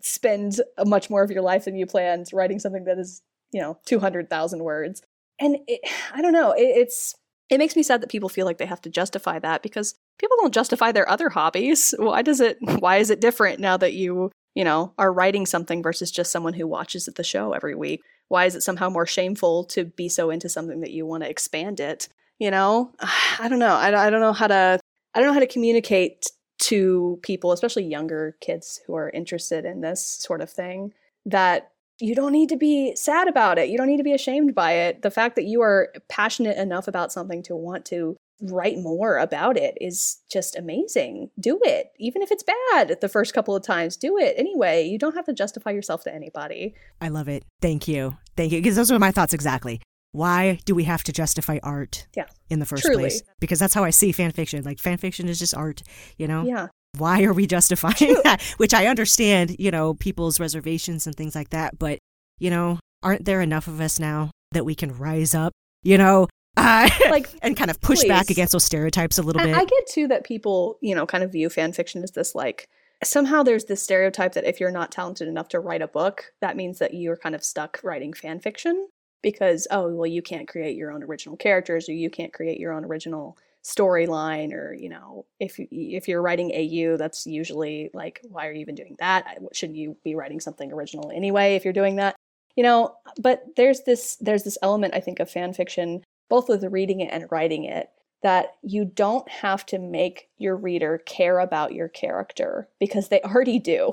spend 0.00 0.60
much 0.86 1.10
more 1.10 1.22
of 1.22 1.30
your 1.30 1.42
life 1.42 1.66
than 1.66 1.76
you 1.76 1.86
planned 1.86 2.28
writing 2.32 2.58
something 2.58 2.84
that 2.84 2.98
is, 2.98 3.22
you 3.50 3.60
know, 3.60 3.78
200,000 3.86 4.62
words. 4.62 5.02
And 5.38 5.58
it, 5.66 5.80
I 6.14 6.22
don't 6.22 6.32
know, 6.32 6.52
it, 6.52 6.62
it's 6.62 7.14
it 7.50 7.58
makes 7.58 7.76
me 7.76 7.82
sad 7.82 8.00
that 8.00 8.10
people 8.10 8.30
feel 8.30 8.46
like 8.46 8.56
they 8.56 8.64
have 8.64 8.80
to 8.80 8.88
justify 8.88 9.38
that 9.40 9.62
because 9.62 9.94
people 10.18 10.38
don't 10.40 10.54
justify 10.54 10.90
their 10.90 11.06
other 11.06 11.28
hobbies. 11.28 11.94
Why 11.98 12.22
does 12.22 12.40
it 12.40 12.56
why 12.80 12.96
is 12.96 13.10
it 13.10 13.20
different 13.20 13.60
now 13.60 13.76
that 13.76 13.92
you, 13.92 14.30
you 14.54 14.64
know, 14.64 14.94
are 14.98 15.12
writing 15.12 15.44
something 15.44 15.82
versus 15.82 16.10
just 16.10 16.32
someone 16.32 16.54
who 16.54 16.66
watches 16.66 17.04
the 17.14 17.24
show 17.24 17.52
every 17.52 17.74
week? 17.74 18.00
Why 18.28 18.46
is 18.46 18.54
it 18.54 18.62
somehow 18.62 18.88
more 18.88 19.04
shameful 19.04 19.64
to 19.64 19.84
be 19.84 20.08
so 20.08 20.30
into 20.30 20.48
something 20.48 20.80
that 20.80 20.92
you 20.92 21.04
want 21.04 21.24
to 21.24 21.28
expand 21.28 21.78
it? 21.78 22.08
You 22.42 22.50
know? 22.58 22.92
I 23.38 23.48
don't 23.48 23.58
know. 23.58 23.74
I, 23.74 24.10
don't 24.10 24.20
know 24.20 24.32
how 24.32 24.48
to 24.48 24.78
i 25.14 25.18
don't 25.18 25.28
know 25.28 25.34
how 25.34 25.40
to 25.40 25.46
communicate 25.46 26.24
to 26.58 27.18
people 27.22 27.52
especially 27.52 27.84
younger 27.84 28.36
kids 28.40 28.80
who 28.86 28.94
are 28.94 29.10
interested 29.10 29.64
in 29.64 29.80
this 29.80 30.06
sort 30.06 30.40
of 30.40 30.50
thing 30.50 30.92
that 31.26 31.72
you 32.00 32.14
don't 32.14 32.32
need 32.32 32.48
to 32.48 32.56
be 32.56 32.96
sad 32.96 33.28
about 33.28 33.58
it. 33.58 33.68
You 33.68 33.78
don't 33.78 33.86
need 33.86 33.98
to 33.98 34.02
be 34.02 34.14
ashamed 34.14 34.56
by 34.56 34.72
it. 34.72 35.02
The 35.02 35.10
fact 35.10 35.36
that 35.36 35.44
you 35.44 35.62
are 35.62 35.92
passionate 36.08 36.56
enough 36.56 36.88
about 36.88 37.12
something 37.12 37.44
to 37.44 37.54
want 37.54 37.84
to 37.86 38.16
write 38.40 38.78
more 38.78 39.18
about 39.18 39.56
it 39.56 39.78
is 39.80 40.18
just 40.28 40.56
amazing. 40.56 41.30
Do 41.38 41.60
it. 41.62 41.92
Even 42.00 42.22
if 42.22 42.32
it's 42.32 42.42
bad 42.42 42.96
the 43.00 43.08
first 43.08 43.34
couple 43.34 43.54
of 43.54 43.62
times 43.62 43.96
do 43.96 44.18
it 44.18 44.34
anyway. 44.36 44.84
You 44.84 44.98
don't 44.98 45.14
have 45.14 45.26
to 45.26 45.32
justify 45.32 45.70
yourself 45.70 46.02
to 46.04 46.14
anybody. 46.14 46.74
I 47.00 47.08
love 47.08 47.28
it. 47.28 47.44
Thank 47.60 47.86
you. 47.86 48.16
Thank 48.36 48.50
you. 48.50 48.60
Because 48.60 48.74
those 48.74 48.90
were 48.90 48.98
my 48.98 49.12
thoughts 49.12 49.34
exactly 49.34 49.80
why 50.12 50.58
do 50.66 50.74
we 50.74 50.84
have 50.84 51.02
to 51.04 51.12
justify 51.12 51.58
art 51.62 52.06
yeah. 52.14 52.26
in 52.50 52.58
the 52.58 52.66
first 52.66 52.84
Truly. 52.84 53.02
place? 53.02 53.22
Because 53.40 53.58
that's 53.58 53.74
how 53.74 53.82
I 53.82 53.90
see 53.90 54.12
fan 54.12 54.30
fiction. 54.30 54.62
Like 54.62 54.78
fan 54.78 54.98
fiction 54.98 55.28
is 55.28 55.38
just 55.38 55.54
art, 55.54 55.82
you 56.18 56.28
know? 56.28 56.44
Yeah. 56.44 56.68
Why 56.98 57.24
are 57.24 57.32
we 57.32 57.46
justifying 57.46 57.96
True. 57.96 58.20
that? 58.24 58.42
Which 58.58 58.74
I 58.74 58.86
understand, 58.86 59.56
you 59.58 59.70
know, 59.70 59.94
people's 59.94 60.38
reservations 60.38 61.06
and 61.06 61.16
things 61.16 61.34
like 61.34 61.48
that. 61.50 61.78
But, 61.78 61.98
you 62.38 62.50
know, 62.50 62.78
aren't 63.02 63.24
there 63.24 63.40
enough 63.40 63.66
of 63.66 63.80
us 63.80 63.98
now 63.98 64.30
that 64.52 64.66
we 64.66 64.74
can 64.74 64.96
rise 64.98 65.34
up, 65.34 65.52
you 65.82 65.96
know, 65.96 66.28
uh, 66.58 66.90
like 67.10 67.30
and 67.40 67.56
kind 67.56 67.70
of 67.70 67.80
push 67.80 68.00
please. 68.00 68.08
back 68.08 68.28
against 68.28 68.52
those 68.52 68.64
stereotypes 68.64 69.16
a 69.16 69.22
little 69.22 69.42
bit? 69.42 69.56
I 69.56 69.64
get 69.64 69.86
too 69.88 70.08
that 70.08 70.24
people, 70.24 70.78
you 70.82 70.94
know, 70.94 71.06
kind 71.06 71.24
of 71.24 71.32
view 71.32 71.48
fan 71.48 71.72
fiction 71.72 72.02
as 72.02 72.10
this 72.10 72.34
like 72.34 72.68
somehow 73.02 73.42
there's 73.42 73.64
this 73.64 73.82
stereotype 73.82 74.34
that 74.34 74.44
if 74.44 74.60
you're 74.60 74.70
not 74.70 74.92
talented 74.92 75.26
enough 75.26 75.48
to 75.48 75.60
write 75.60 75.80
a 75.80 75.88
book, 75.88 76.26
that 76.42 76.54
means 76.54 76.78
that 76.80 76.92
you're 76.92 77.16
kind 77.16 77.34
of 77.34 77.42
stuck 77.42 77.80
writing 77.82 78.12
fan 78.12 78.38
fiction 78.38 78.88
because 79.22 79.66
oh 79.70 79.88
well 79.88 80.06
you 80.06 80.22
can't 80.22 80.48
create 80.48 80.76
your 80.76 80.90
own 80.90 81.02
original 81.02 81.36
characters 81.36 81.88
or 81.88 81.92
you 81.92 82.10
can't 82.10 82.32
create 82.32 82.58
your 82.58 82.72
own 82.72 82.84
original 82.84 83.38
storyline 83.64 84.52
or 84.52 84.74
you 84.74 84.88
know 84.88 85.24
if 85.38 85.56
if 85.58 86.08
you're 86.08 86.22
writing 86.22 86.52
AU 86.52 86.96
that's 86.96 87.26
usually 87.26 87.90
like 87.94 88.20
why 88.28 88.46
are 88.46 88.52
you 88.52 88.60
even 88.60 88.74
doing 88.74 88.96
that? 88.98 89.38
Shouldn't 89.52 89.78
you 89.78 89.96
be 90.04 90.14
writing 90.14 90.40
something 90.40 90.72
original 90.72 91.12
anyway 91.14 91.54
if 91.54 91.64
you're 91.64 91.72
doing 91.72 91.96
that? 91.96 92.16
You 92.56 92.64
know 92.64 92.96
but 93.18 93.44
there's 93.56 93.82
this 93.82 94.16
there's 94.16 94.42
this 94.42 94.58
element 94.62 94.94
I 94.94 95.00
think 95.00 95.20
of 95.20 95.30
fan 95.30 95.52
fiction 95.52 96.02
both 96.28 96.48
with 96.48 96.64
reading 96.64 97.00
it 97.00 97.12
and 97.12 97.30
writing 97.30 97.64
it 97.64 97.90
that 98.22 98.54
you 98.62 98.84
don't 98.84 99.28
have 99.28 99.66
to 99.66 99.78
make 99.78 100.28
your 100.38 100.56
reader 100.56 100.98
care 100.98 101.40
about 101.40 101.74
your 101.74 101.88
character 101.88 102.68
because 102.78 103.08
they 103.08 103.20
already 103.24 103.58
do. 103.58 103.90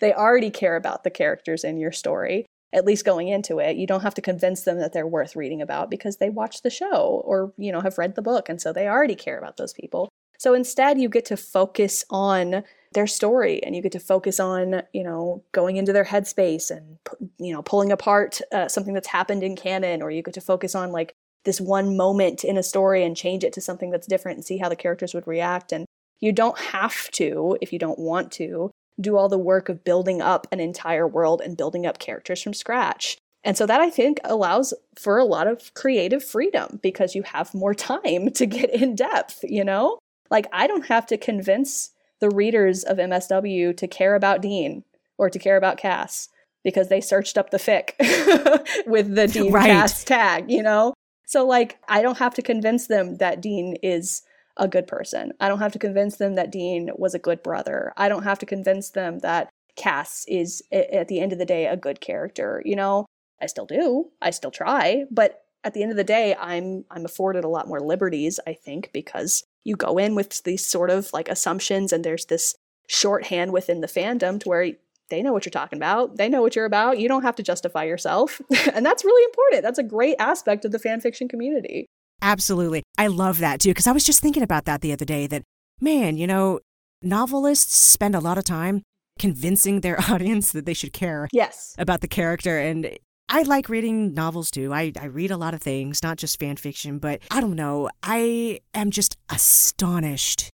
they 0.00 0.12
already 0.12 0.50
care 0.50 0.76
about 0.76 1.04
the 1.04 1.10
characters 1.10 1.64
in 1.64 1.76
your 1.76 1.92
story 1.92 2.46
at 2.74 2.84
least 2.84 3.04
going 3.04 3.28
into 3.28 3.58
it 3.58 3.76
you 3.76 3.86
don't 3.86 4.02
have 4.02 4.14
to 4.14 4.20
convince 4.20 4.62
them 4.62 4.78
that 4.78 4.92
they're 4.92 5.06
worth 5.06 5.36
reading 5.36 5.62
about 5.62 5.90
because 5.90 6.16
they 6.16 6.28
watch 6.28 6.62
the 6.62 6.70
show 6.70 7.22
or 7.24 7.52
you 7.56 7.72
know 7.72 7.80
have 7.80 7.98
read 7.98 8.14
the 8.14 8.22
book 8.22 8.48
and 8.48 8.60
so 8.60 8.72
they 8.72 8.88
already 8.88 9.14
care 9.14 9.38
about 9.38 9.56
those 9.56 9.72
people. 9.72 10.08
So 10.38 10.54
instead 10.54 10.98
you 10.98 11.08
get 11.08 11.24
to 11.26 11.36
focus 11.36 12.04
on 12.10 12.64
their 12.92 13.06
story 13.06 13.62
and 13.62 13.74
you 13.74 13.82
get 13.82 13.92
to 13.92 14.00
focus 14.00 14.40
on 14.40 14.82
you 14.92 15.04
know 15.04 15.42
going 15.52 15.76
into 15.76 15.92
their 15.92 16.04
headspace 16.04 16.70
and 16.70 16.98
you 17.38 17.52
know 17.52 17.62
pulling 17.62 17.92
apart 17.92 18.40
uh, 18.52 18.68
something 18.68 18.94
that's 18.94 19.08
happened 19.08 19.42
in 19.42 19.56
canon 19.56 20.02
or 20.02 20.10
you 20.10 20.22
get 20.22 20.34
to 20.34 20.40
focus 20.40 20.74
on 20.74 20.92
like 20.92 21.14
this 21.44 21.60
one 21.60 21.96
moment 21.96 22.42
in 22.42 22.56
a 22.56 22.62
story 22.62 23.04
and 23.04 23.16
change 23.16 23.44
it 23.44 23.52
to 23.52 23.60
something 23.60 23.90
that's 23.90 24.06
different 24.06 24.38
and 24.38 24.44
see 24.44 24.56
how 24.56 24.68
the 24.68 24.76
characters 24.76 25.12
would 25.12 25.26
react. 25.26 25.72
And 25.72 25.84
you 26.20 26.32
don't 26.32 26.58
have 26.58 27.10
to 27.12 27.58
if 27.60 27.72
you 27.72 27.78
don't 27.78 27.98
want 27.98 28.32
to 28.32 28.70
do 29.00 29.16
all 29.16 29.28
the 29.28 29.38
work 29.38 29.68
of 29.68 29.84
building 29.84 30.22
up 30.22 30.46
an 30.52 30.60
entire 30.60 31.06
world 31.06 31.40
and 31.40 31.56
building 31.56 31.86
up 31.86 31.98
characters 31.98 32.42
from 32.42 32.54
scratch. 32.54 33.18
And 33.42 33.58
so 33.58 33.66
that 33.66 33.80
I 33.80 33.90
think 33.90 34.20
allows 34.24 34.72
for 34.98 35.18
a 35.18 35.24
lot 35.24 35.46
of 35.46 35.74
creative 35.74 36.24
freedom 36.24 36.80
because 36.82 37.14
you 37.14 37.22
have 37.22 37.54
more 37.54 37.74
time 37.92 38.30
to 38.32 38.46
get 38.46 38.70
in 38.70 38.94
depth, 38.94 39.40
you 39.44 39.64
know? 39.64 39.98
Like 40.30 40.46
I 40.52 40.66
don't 40.66 40.86
have 40.86 41.06
to 41.06 41.18
convince 41.18 41.90
the 42.20 42.30
readers 42.30 42.84
of 42.84 42.96
MSW 42.96 43.76
to 43.76 43.86
care 43.86 44.14
about 44.14 44.40
Dean 44.40 44.84
or 45.18 45.28
to 45.28 45.38
care 45.38 45.56
about 45.56 45.76
Cass 45.76 46.28
because 46.62 46.88
they 46.88 47.00
searched 47.00 47.36
up 47.36 47.50
the 47.50 47.58
fic 47.58 47.92
with 48.86 49.14
the 49.14 49.26
Dean 49.32 49.52
right. 49.52 49.66
Cass 49.66 50.04
tag, 50.04 50.50
you 50.50 50.62
know? 50.62 50.94
So 51.26 51.46
like 51.46 51.78
I 51.88 52.00
don't 52.00 52.18
have 52.18 52.34
to 52.34 52.42
convince 52.42 52.86
them 52.86 53.18
that 53.18 53.42
Dean 53.42 53.76
is 53.82 54.22
a 54.56 54.68
good 54.68 54.86
person. 54.86 55.32
I 55.40 55.48
don't 55.48 55.58
have 55.58 55.72
to 55.72 55.78
convince 55.78 56.16
them 56.16 56.34
that 56.34 56.52
Dean 56.52 56.90
was 56.96 57.14
a 57.14 57.18
good 57.18 57.42
brother. 57.42 57.92
I 57.96 58.08
don't 58.08 58.22
have 58.22 58.38
to 58.40 58.46
convince 58.46 58.90
them 58.90 59.18
that 59.20 59.50
Cass 59.76 60.24
is, 60.28 60.62
at 60.72 61.08
the 61.08 61.20
end 61.20 61.32
of 61.32 61.38
the 61.38 61.44
day, 61.44 61.66
a 61.66 61.76
good 61.76 62.00
character. 62.00 62.62
You 62.64 62.76
know, 62.76 63.06
I 63.42 63.46
still 63.46 63.66
do. 63.66 64.10
I 64.22 64.30
still 64.30 64.52
try, 64.52 65.04
but 65.10 65.40
at 65.64 65.74
the 65.74 65.82
end 65.82 65.90
of 65.90 65.96
the 65.96 66.04
day, 66.04 66.36
I'm 66.38 66.84
I'm 66.90 67.04
afforded 67.04 67.42
a 67.42 67.48
lot 67.48 67.66
more 67.66 67.80
liberties. 67.80 68.38
I 68.46 68.52
think 68.52 68.90
because 68.92 69.42
you 69.64 69.76
go 69.76 69.98
in 69.98 70.14
with 70.14 70.42
these 70.44 70.64
sort 70.64 70.90
of 70.90 71.12
like 71.12 71.28
assumptions, 71.28 71.92
and 71.92 72.04
there's 72.04 72.26
this 72.26 72.54
shorthand 72.86 73.52
within 73.52 73.80
the 73.80 73.88
fandom 73.88 74.38
to 74.40 74.48
where 74.48 74.72
they 75.10 75.22
know 75.22 75.32
what 75.32 75.44
you're 75.44 75.50
talking 75.50 75.78
about. 75.78 76.16
They 76.16 76.28
know 76.28 76.42
what 76.42 76.54
you're 76.54 76.64
about. 76.64 76.98
You 76.98 77.08
don't 77.08 77.22
have 77.22 77.36
to 77.36 77.42
justify 77.42 77.84
yourself. 77.84 78.40
and 78.72 78.84
that's 78.86 79.04
really 79.04 79.24
important. 79.24 79.62
That's 79.62 79.78
a 79.78 79.82
great 79.82 80.16
aspect 80.18 80.64
of 80.64 80.72
the 80.72 80.78
fan 80.78 81.00
fiction 81.00 81.28
community. 81.28 81.86
Absolutely. 82.22 82.83
I 82.98 83.08
love 83.08 83.38
that 83.38 83.60
too, 83.60 83.70
because 83.70 83.86
I 83.86 83.92
was 83.92 84.04
just 84.04 84.20
thinking 84.20 84.42
about 84.42 84.64
that 84.66 84.80
the 84.80 84.92
other 84.92 85.04
day 85.04 85.26
that, 85.26 85.42
man, 85.80 86.16
you 86.16 86.26
know, 86.26 86.60
novelists 87.02 87.76
spend 87.76 88.14
a 88.14 88.20
lot 88.20 88.38
of 88.38 88.44
time 88.44 88.82
convincing 89.18 89.80
their 89.80 90.00
audience 90.10 90.52
that 90.52 90.66
they 90.66 90.74
should 90.74 90.92
care 90.92 91.28
yes. 91.32 91.74
about 91.78 92.00
the 92.00 92.08
character. 92.08 92.58
And 92.58 92.98
I 93.28 93.42
like 93.42 93.68
reading 93.68 94.14
novels 94.14 94.50
too. 94.50 94.72
I, 94.72 94.92
I 95.00 95.06
read 95.06 95.30
a 95.30 95.36
lot 95.36 95.54
of 95.54 95.62
things, 95.62 96.02
not 96.02 96.18
just 96.18 96.38
fan 96.38 96.56
fiction, 96.56 96.98
but 96.98 97.20
I 97.30 97.40
don't 97.40 97.56
know. 97.56 97.90
I 98.02 98.60
am 98.74 98.90
just 98.90 99.16
astonished 99.30 100.50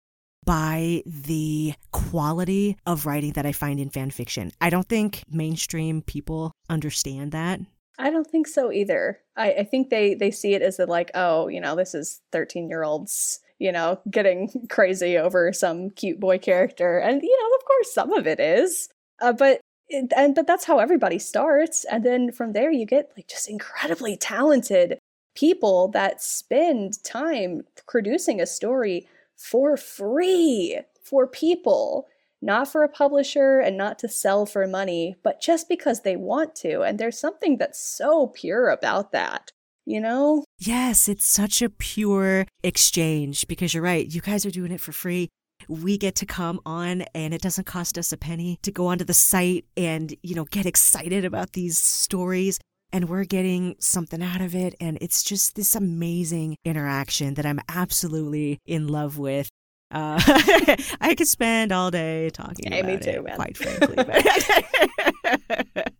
by 0.44 1.02
the 1.04 1.74
quality 1.92 2.76
of 2.86 3.04
writing 3.04 3.32
that 3.32 3.44
I 3.44 3.52
find 3.52 3.78
in 3.78 3.90
fan 3.90 4.10
fiction. 4.10 4.50
I 4.60 4.70
don't 4.70 4.88
think 4.88 5.22
mainstream 5.30 6.02
people 6.02 6.52
understand 6.70 7.32
that. 7.32 7.60
I 7.98 8.10
don't 8.10 8.26
think 8.26 8.46
so 8.46 8.70
either. 8.70 9.18
I, 9.36 9.52
I 9.52 9.64
think 9.64 9.90
they 9.90 10.14
they 10.14 10.30
see 10.30 10.54
it 10.54 10.62
as 10.62 10.78
like, 10.78 11.10
oh, 11.14 11.48
you 11.48 11.60
know, 11.60 11.74
this 11.76 11.94
is 11.94 12.20
thirteen 12.32 12.68
year 12.68 12.84
olds, 12.84 13.40
you 13.58 13.72
know, 13.72 14.00
getting 14.10 14.66
crazy 14.68 15.18
over 15.18 15.52
some 15.52 15.90
cute 15.90 16.20
boy 16.20 16.38
character, 16.38 16.98
and 16.98 17.22
you 17.22 17.38
know, 17.40 17.56
of 17.56 17.64
course, 17.66 17.92
some 17.92 18.12
of 18.12 18.26
it 18.26 18.40
is, 18.40 18.88
uh, 19.20 19.32
but 19.32 19.60
it, 19.88 20.12
and 20.16 20.34
but 20.34 20.46
that's 20.46 20.64
how 20.64 20.78
everybody 20.78 21.18
starts, 21.18 21.84
and 21.90 22.04
then 22.04 22.30
from 22.32 22.52
there 22.52 22.70
you 22.70 22.86
get 22.86 23.10
like 23.16 23.28
just 23.28 23.48
incredibly 23.48 24.16
talented 24.16 24.98
people 25.34 25.88
that 25.88 26.22
spend 26.22 27.02
time 27.04 27.62
producing 27.86 28.40
a 28.40 28.46
story 28.46 29.06
for 29.36 29.76
free 29.76 30.80
for 31.02 31.26
people 31.26 32.06
not 32.40 32.68
for 32.68 32.82
a 32.84 32.88
publisher 32.88 33.58
and 33.58 33.76
not 33.76 33.98
to 33.98 34.08
sell 34.08 34.46
for 34.46 34.66
money, 34.66 35.16
but 35.22 35.40
just 35.40 35.68
because 35.68 36.02
they 36.02 36.16
want 36.16 36.54
to. 36.56 36.82
And 36.82 36.98
there's 36.98 37.18
something 37.18 37.58
that's 37.58 37.80
so 37.80 38.28
pure 38.28 38.68
about 38.70 39.12
that. 39.12 39.50
you 39.88 40.00
know? 40.00 40.44
Yes, 40.58 41.08
it's 41.08 41.24
such 41.24 41.62
a 41.62 41.70
pure 41.70 42.46
exchange 42.62 43.48
because 43.48 43.72
you're 43.72 43.82
right. 43.82 44.06
You 44.06 44.20
guys 44.20 44.44
are 44.44 44.50
doing 44.50 44.70
it 44.70 44.82
for 44.82 44.92
free. 44.92 45.30
We 45.66 45.96
get 45.96 46.14
to 46.16 46.26
come 46.26 46.60
on 46.66 47.02
and 47.14 47.32
it 47.32 47.40
doesn't 47.40 47.66
cost 47.66 47.96
us 47.98 48.12
a 48.12 48.18
penny 48.18 48.58
to 48.62 48.70
go 48.70 48.88
onto 48.88 49.04
the 49.04 49.14
site 49.14 49.64
and, 49.76 50.14
you 50.22 50.34
know, 50.34 50.44
get 50.44 50.66
excited 50.66 51.24
about 51.24 51.54
these 51.54 51.78
stories 51.78 52.60
and 52.92 53.08
we're 53.08 53.24
getting 53.24 53.76
something 53.78 54.22
out 54.22 54.40
of 54.42 54.54
it. 54.54 54.74
And 54.78 54.98
it's 55.00 55.22
just 55.22 55.56
this 55.56 55.74
amazing 55.74 56.56
interaction 56.64 57.34
that 57.34 57.46
I'm 57.46 57.60
absolutely 57.68 58.58
in 58.66 58.88
love 58.88 59.18
with. 59.18 59.48
Uh, 59.90 60.20
I 61.00 61.14
could 61.16 61.28
spend 61.28 61.72
all 61.72 61.90
day 61.90 62.30
talking 62.30 62.70
Hey, 62.72 62.80
about 62.80 62.92
me 62.92 62.98
too, 62.98 63.10
it, 63.10 63.24
man. 63.24 63.36
quite 63.36 63.56
frankly. 63.56 63.96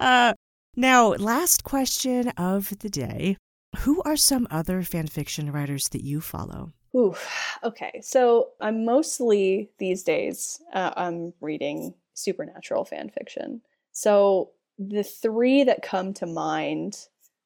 Uh, 0.00 0.34
now, 0.74 1.10
last 1.14 1.62
question 1.64 2.28
of 2.36 2.76
the 2.80 2.88
day. 2.90 3.36
Who 3.78 4.02
are 4.02 4.16
some 4.16 4.46
other 4.50 4.82
fan 4.82 5.06
fiction 5.06 5.52
writers 5.52 5.88
that 5.90 6.02
you 6.02 6.20
follow? 6.20 6.72
Ooh, 6.96 7.14
okay. 7.62 8.00
So 8.02 8.48
I'm 8.60 8.84
mostly 8.84 9.70
these 9.78 10.02
days 10.02 10.60
uh, 10.72 10.92
I'm 10.96 11.32
reading 11.40 11.94
supernatural 12.14 12.84
fan 12.84 13.10
fiction. 13.10 13.62
So 13.92 14.50
the 14.78 15.04
three 15.04 15.62
that 15.64 15.82
come 15.82 16.12
to 16.14 16.26
mind 16.26 16.98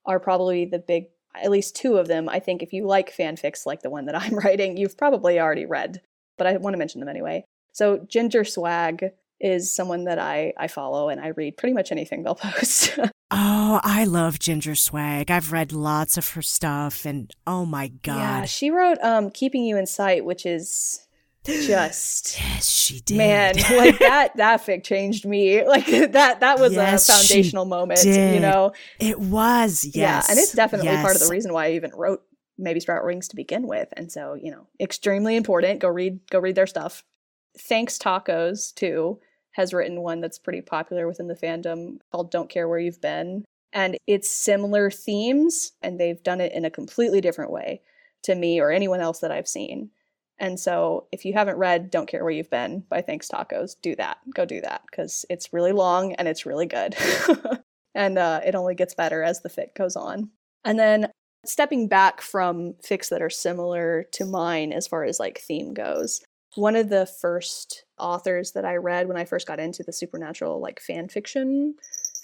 are 0.06 0.18
probably 0.20 0.64
the 0.64 0.78
big, 0.78 1.06
at 1.35 1.51
least 1.51 1.77
two 1.77 1.97
of 1.97 2.09
them. 2.09 2.28
I 2.28 2.40
think 2.40 2.62
if 2.62 2.73
you 2.73 2.86
like 2.86 3.15
fanfics 3.15 3.66
like 3.66 3.82
the 3.82 3.90
one 3.90 4.07
that 4.07 4.20
I'm 4.20 4.36
writing, 4.36 4.77
you've 4.77 4.98
probably 4.98 5.40
already 5.40 5.66
read, 5.66 6.01
but 6.39 6.47
I 6.47 6.57
want 6.57 6.74
to 6.74 6.78
mention 6.78 7.01
them 7.01 7.09
anyway. 7.09 7.44
So 7.73 8.05
Ginger 8.09 8.44
Swag 8.44 9.12
is 9.40 9.74
someone 9.74 10.05
that 10.05 10.19
I 10.19 10.52
I 10.59 10.69
follow 10.69 11.09
and 11.09 11.20
I 11.20 11.28
read 11.28 11.57
pretty 11.57 11.73
much 11.73 11.93
anything 11.93 12.23
they'll 12.24 12.35
post. 12.35 12.98
Oh, 13.32 13.81
I 13.85 14.05
love 14.05 14.40
Ginger 14.40 14.74
Swag. 14.74 15.31
I've 15.31 15.52
read 15.52 15.73
lots 15.73 16.19
of 16.19 16.28
her 16.31 16.43
stuff, 16.43 17.05
and 17.05 17.32
oh 17.47 17.65
my 17.65 17.89
god. 17.89 18.16
Yeah, 18.16 18.44
she 18.44 18.70
wrote 18.70 18.98
um 19.02 19.31
Keeping 19.31 19.65
You 19.65 19.77
in 19.77 19.86
Sight, 19.86 20.24
which 20.24 20.44
is 20.44 21.07
just 21.45 22.39
yes, 22.39 22.69
she 22.69 23.01
did. 23.01 23.17
man 23.17 23.55
like 23.77 23.99
that 23.99 24.37
that 24.37 24.65
fic 24.65 24.85
changed 24.85 25.25
me. 25.27 25.65
Like 25.65 25.87
that 25.87 26.41
that 26.41 26.59
was 26.59 26.73
Yes, 26.73 27.09
a 27.09 27.12
foundational 27.12 27.65
moment 27.65 28.05
you 28.05 28.41
know? 28.41 28.73
It 28.99 29.19
was. 29.19 29.85
Yes, 29.85 29.97
yeah 29.97 30.23
and 30.29 30.39
it's 30.39 30.53
definitely 30.53 30.89
part 30.97 31.15
of 31.15 31.21
the 31.21 31.29
reason 31.29 31.53
why 31.53 31.67
i 31.67 31.73
even 31.73 31.93
wrote 31.95 32.23
maybe 32.59 32.81
sprout 32.81 33.05
wings 33.05 33.29
to 33.29 33.37
begin 33.37 33.67
with 33.67 33.89
and 33.97 34.12
so 34.12 34.35
you 34.35 34.51
know 34.51 34.67
extremely 34.79 35.37
important. 35.37 35.81
Go 35.81 35.89
read 35.89 36.21
go 36.31 36.39
read 36.39 36.57
their 36.57 36.67
stuff. 36.67 37.05
Thanks 37.59 37.99
tacos 37.99 38.75
too 38.75 39.19
has 39.53 39.75
written 39.75 40.01
one 40.01 40.21
that's 40.21 40.39
pretty 40.39 40.61
popular 40.61 41.07
within 41.07 41.27
the 41.27 41.35
fandom 41.35 41.99
called 42.12 42.31
don't 42.31 42.51
care 42.51 42.69
where 42.69 42.79
you've 42.79 43.01
been 43.01 43.45
and 43.73 43.97
it's 44.07 44.31
similar 44.31 44.91
themes 44.91 45.73
and 45.83 45.99
they've 45.99 46.23
done 46.23 46.41
it 46.41 46.53
in 46.53 46.65
a 46.65 46.71
completely 46.71 47.21
different 47.21 47.51
way 47.51 47.81
to 48.23 48.35
me 48.35 48.61
or 48.61 48.71
anyone 48.71 49.01
else 49.01 49.21
that 49.21 49.33
i've 49.33 49.49
seen 49.49 49.91
and 50.41 50.59
so 50.59 51.07
if 51.12 51.25
you 51.25 51.33
haven't 51.33 51.59
read 51.59 51.91
Don't 51.91 52.09
Care 52.09 52.25
Where 52.25 52.33
You've 52.33 52.51
Been 52.51 52.85
by 52.89 53.03
Thanks 53.03 53.29
Tacos, 53.29 53.77
do 53.81 53.95
that. 53.97 54.19
Go 54.35 54.45
do 54.45 54.61
that 54.62 54.83
because 54.91 55.25
it's 55.31 55.53
really 55.53 55.73
long 55.73 56.15
and 56.15 56.27
it's 56.27 56.47
really 56.47 56.67
good. 56.67 56.97
and 57.95 58.19
uh, 58.19 58.41
it 58.45 58.55
only 58.55 58.75
gets 58.75 58.95
better 58.95 59.23
as 59.23 59.41
the 59.41 59.51
fic 59.51 59.75
goes 59.75 59.97
on. 59.97 60.31
And 60.65 60.79
then 60.79 61.09
stepping 61.45 61.89
back 61.89 62.21
from 62.21 62.75
fics 62.83 63.11
that 63.11 63.23
are 63.23 63.31
similar 63.31 64.05
to 64.12 64.25
mine 64.25 64.73
as 64.73 64.87
far 64.87 65.05
as 65.05 65.21
like 65.21 65.39
theme 65.39 65.75
goes, 65.75 66.23
one 66.57 66.75
of 66.75 66.89
the 66.89 67.07
first 67.07 67.85
authors 67.99 68.53
that 68.53 68.65
I 68.65 68.77
read 68.77 69.09
when 69.09 69.17
I 69.17 69.25
first 69.25 69.47
got 69.47 69.61
into 69.61 69.83
the 69.83 69.93
supernatural 69.93 70.61
like 70.61 70.81
fan 70.81 71.09
fiction 71.09 71.75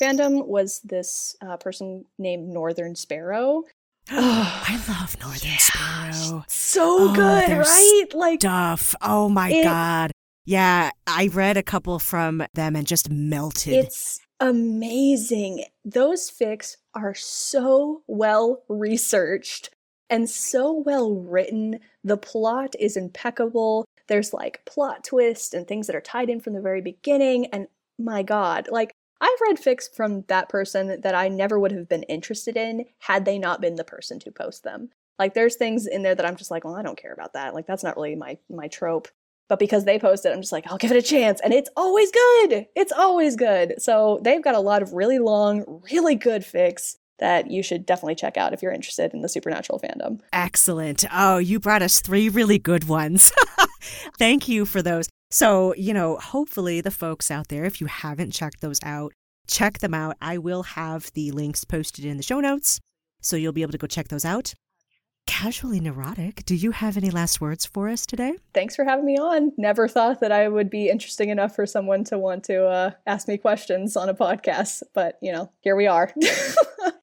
fandom 0.01 0.47
was 0.47 0.81
this 0.81 1.37
uh, 1.41 1.57
person 1.57 2.05
named 2.19 2.49
Northern 2.49 2.95
Sparrow. 2.95 3.65
I 4.11 4.81
love 4.89 5.17
Northern 5.21 5.51
Yeah. 5.51 5.57
Sparrow 5.59 6.45
So 6.49 6.97
Oh, 7.11 7.15
good, 7.15 7.49
right? 7.59 8.05
Like 8.15 8.41
stuff. 8.41 8.95
Oh 9.03 9.29
my 9.29 9.51
It- 9.51 9.65
god. 9.65 10.13
Yeah, 10.45 10.91
I 11.09 11.27
read 11.33 11.57
a 11.57 11.63
couple 11.63 11.99
from 11.99 12.45
them 12.55 12.77
and 12.77 12.87
just 12.87 13.11
melted. 13.11 13.73
It's 13.73 14.21
amazing. 14.39 15.65
Those 15.85 16.31
fics 16.31 16.77
are 16.95 17.15
so 17.15 18.03
well 18.07 18.63
researched 18.69 19.71
and 20.09 20.31
so 20.31 20.73
well 20.73 21.13
written. 21.13 21.81
The 22.05 22.17
plot 22.17 22.75
is 22.79 22.97
impeccable. 22.97 23.87
There's 24.07 24.33
like 24.33 24.65
plot 24.67 25.03
twists 25.03 25.53
and 25.53 25.67
things 25.67 25.89
that 25.89 25.97
are 25.97 26.01
tied 26.01 26.31
in 26.31 26.39
from 26.41 26.53
the 26.53 26.61
very 26.61 26.81
beginning. 26.81 27.47
And 27.47 27.67
my 27.99 28.23
God, 28.23 28.69
like 28.71 28.93
I've 29.21 29.41
read 29.43 29.59
fics 29.59 29.85
from 29.95 30.23
that 30.29 30.49
person 30.49 31.01
that 31.01 31.15
I 31.15 31.29
never 31.29 31.59
would 31.59 31.73
have 31.73 31.89
been 31.89 32.03
interested 32.05 32.57
in 32.57 32.85
had 32.99 33.25
they 33.25 33.39
not 33.39 33.61
been 33.61 33.77
the 33.77 33.85
person 33.85 34.19
to 34.21 34.31
post 34.31 34.63
them. 34.63 34.91
Like 35.19 35.35
there's 35.35 35.57
things 35.57 35.87
in 35.87 36.03
there 36.03 36.15
that 36.15 36.27
I'm 36.27 36.37
just 36.37 36.51
like, 36.51 36.65
well, 36.65 36.77
I 36.77 36.83
don't 36.83 37.01
care 37.01 37.13
about 37.13 37.33
that. 37.33 37.55
Like 37.55 37.67
that's 37.67 37.85
not 37.85 37.97
really 37.97 38.17
my 38.17 38.39
my 38.51 38.69
trope 38.69 39.09
but 39.49 39.59
because 39.59 39.85
they 39.85 39.99
post 39.99 40.27
it, 40.27 40.33
I'm 40.33 40.41
just 40.41 40.53
like, 40.53 40.67
I'll 40.67 40.79
give 40.79 40.91
it 40.91 40.97
a 40.97 41.03
chance. 41.03 41.41
And 41.41 41.53
it's 41.53 41.71
always 41.77 42.11
good. 42.11 42.67
It's 42.75 42.93
always 42.93 43.37
good. 43.37 43.81
So 43.81 44.21
they've 44.23 44.43
got 44.43 44.55
a 44.55 44.61
lot 44.61 44.83
of 44.83 44.93
really 44.93 45.19
long, 45.19 45.83
really 45.91 46.17
good 46.17 46.43
fics 46.43 46.97
that 47.19 47.51
you 47.51 47.63
should 47.63 47.87
definitely 47.87 48.15
check 48.15 48.37
out 48.37 48.53
if 48.53 48.61
you're 48.61 48.73
interested 48.73 49.15
in 49.15 49.23
the 49.23 49.29
supernatural 49.29 49.81
fandom. 49.81 50.21
Excellent. 50.33 51.05
Oh, 51.13 51.39
you 51.39 51.59
brought 51.59 51.83
us 51.83 52.01
three 52.01 52.29
really 52.29 52.59
good 52.59 52.85
ones. 52.85 53.33
Thank 54.19 54.49
you 54.49 54.67
for 54.67 54.83
those. 54.83 55.09
So, 55.31 55.75
you 55.75 55.93
know, 55.93 56.17
hopefully 56.17 56.81
the 56.81 56.91
folks 56.91 57.31
out 57.31 57.49
there, 57.49 57.65
if 57.65 57.81
you 57.81 57.87
haven't 57.87 58.33
checked 58.33 58.61
those 58.61 58.79
out, 58.83 59.13
check 59.47 59.79
them 59.79 59.95
out. 59.95 60.17
I 60.21 60.39
will 60.39 60.63
have 60.63 61.13
the 61.15 61.31
links 61.33 61.65
posted 61.65 62.05
in 62.05 62.17
the 62.17 62.23
show 62.23 62.41
notes, 62.41 62.81
so 63.21 63.37
you'll 63.37 63.53
be 63.53 63.63
able 63.63 63.73
to 63.73 63.79
go 63.79 63.87
check 63.87 64.09
those 64.09 64.25
out. 64.25 64.55
Casuallyneurotic, 65.29 66.45
do 66.45 66.55
you 66.55 66.71
have 66.71 66.97
any 66.97 67.11
last 67.11 67.41
words 67.41 67.67
for 67.67 67.89
us 67.89 68.07
today? 68.07 68.35
Thanks 68.55 68.77
for 68.77 68.85
having 68.85 69.05
me 69.05 69.17
on. 69.17 69.51
Never 69.59 69.89
thought 69.89 70.21
that 70.21 70.31
I 70.31 70.47
would 70.47 70.71
be 70.71 70.89
interesting 70.89 71.31
enough 71.31 71.57
for 71.57 71.67
someone 71.67 72.05
to 72.05 72.19
want 72.19 72.45
to 72.45 72.65
uh, 72.65 72.91
ask 73.07 73.27
me 73.27 73.37
questions 73.37 73.97
on 73.97 74.09
a 74.09 74.15
podcast, 74.15 74.85
but 74.95 75.19
you 75.21 75.33
know, 75.33 75.51
here 75.63 75.75
we 75.75 75.89
are. 75.89 76.13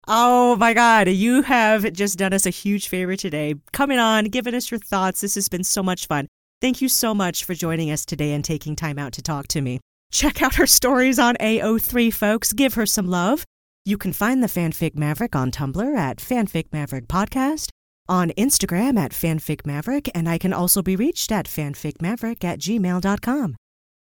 Oh 0.06 0.58
my 0.58 0.74
God, 0.74 1.08
you 1.08 1.44
have 1.44 1.94
just 1.94 2.18
done 2.18 2.34
us 2.34 2.46
a 2.46 2.50
huge 2.50 2.90
favor 2.90 3.16
today. 3.16 3.56
Coming 3.72 4.00
on, 4.00 4.26
giving 4.26 4.54
us 4.54 4.70
your 4.70 4.80
thoughts. 4.80 5.22
This 5.22 5.36
has 5.36 5.48
been 5.48 5.64
so 5.64 5.82
much 5.82 6.08
fun. 6.08 6.28
Thank 6.64 6.82
you 6.82 6.88
so 6.88 7.14
much 7.14 7.44
for 7.44 7.54
joining 7.54 7.92
us 7.92 8.06
today 8.06 8.32
and 8.32 8.42
taking 8.42 8.78
time 8.78 8.98
out 8.98 9.12
to 9.14 9.22
talk 9.22 9.50
to 9.50 9.60
me. 9.60 9.82
Check 10.14 10.42
out 10.42 10.56
her 10.56 10.66
stories 10.66 11.20
on 11.20 11.36
AO3, 11.42 12.14
folks. 12.14 12.54
Give 12.54 12.76
her 12.76 12.86
some 12.86 13.06
love. 13.06 13.44
You 13.84 13.98
can 13.98 14.14
find 14.14 14.42
the 14.42 14.48
Fanfic 14.48 14.96
Maverick 14.96 15.36
on 15.36 15.52
Tumblr 15.52 15.98
at 15.98 16.20
Fanfic 16.20 16.68
Maverick 16.72 17.10
Podcast, 17.10 17.68
on 18.08 18.30
Instagram 18.38 18.98
at 18.98 19.12
Fanfic 19.12 19.66
Maverick, 19.66 20.10
and 20.16 20.30
I 20.30 20.38
can 20.38 20.54
also 20.54 20.82
be 20.82 20.96
reached 20.96 21.34
at 21.34 21.48
fanficmaverick 21.48 22.46
at 22.46 22.60
gmail.com. 22.60 23.58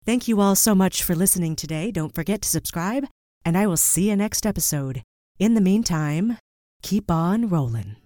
Thank 0.06 0.28
you 0.28 0.40
all 0.40 0.54
so 0.54 0.72
much 0.72 1.02
for 1.02 1.16
listening 1.16 1.56
today. 1.56 1.90
Don't 1.90 2.14
forget 2.14 2.42
to 2.42 2.48
subscribe, 2.48 3.08
and 3.44 3.58
I 3.58 3.66
will 3.66 3.76
see 3.76 4.08
you 4.08 4.14
next 4.14 4.46
episode. 4.46 5.02
In 5.40 5.54
the 5.54 5.60
meantime, 5.60 6.38
keep 6.80 7.10
on 7.10 7.48
rolling. 7.48 7.96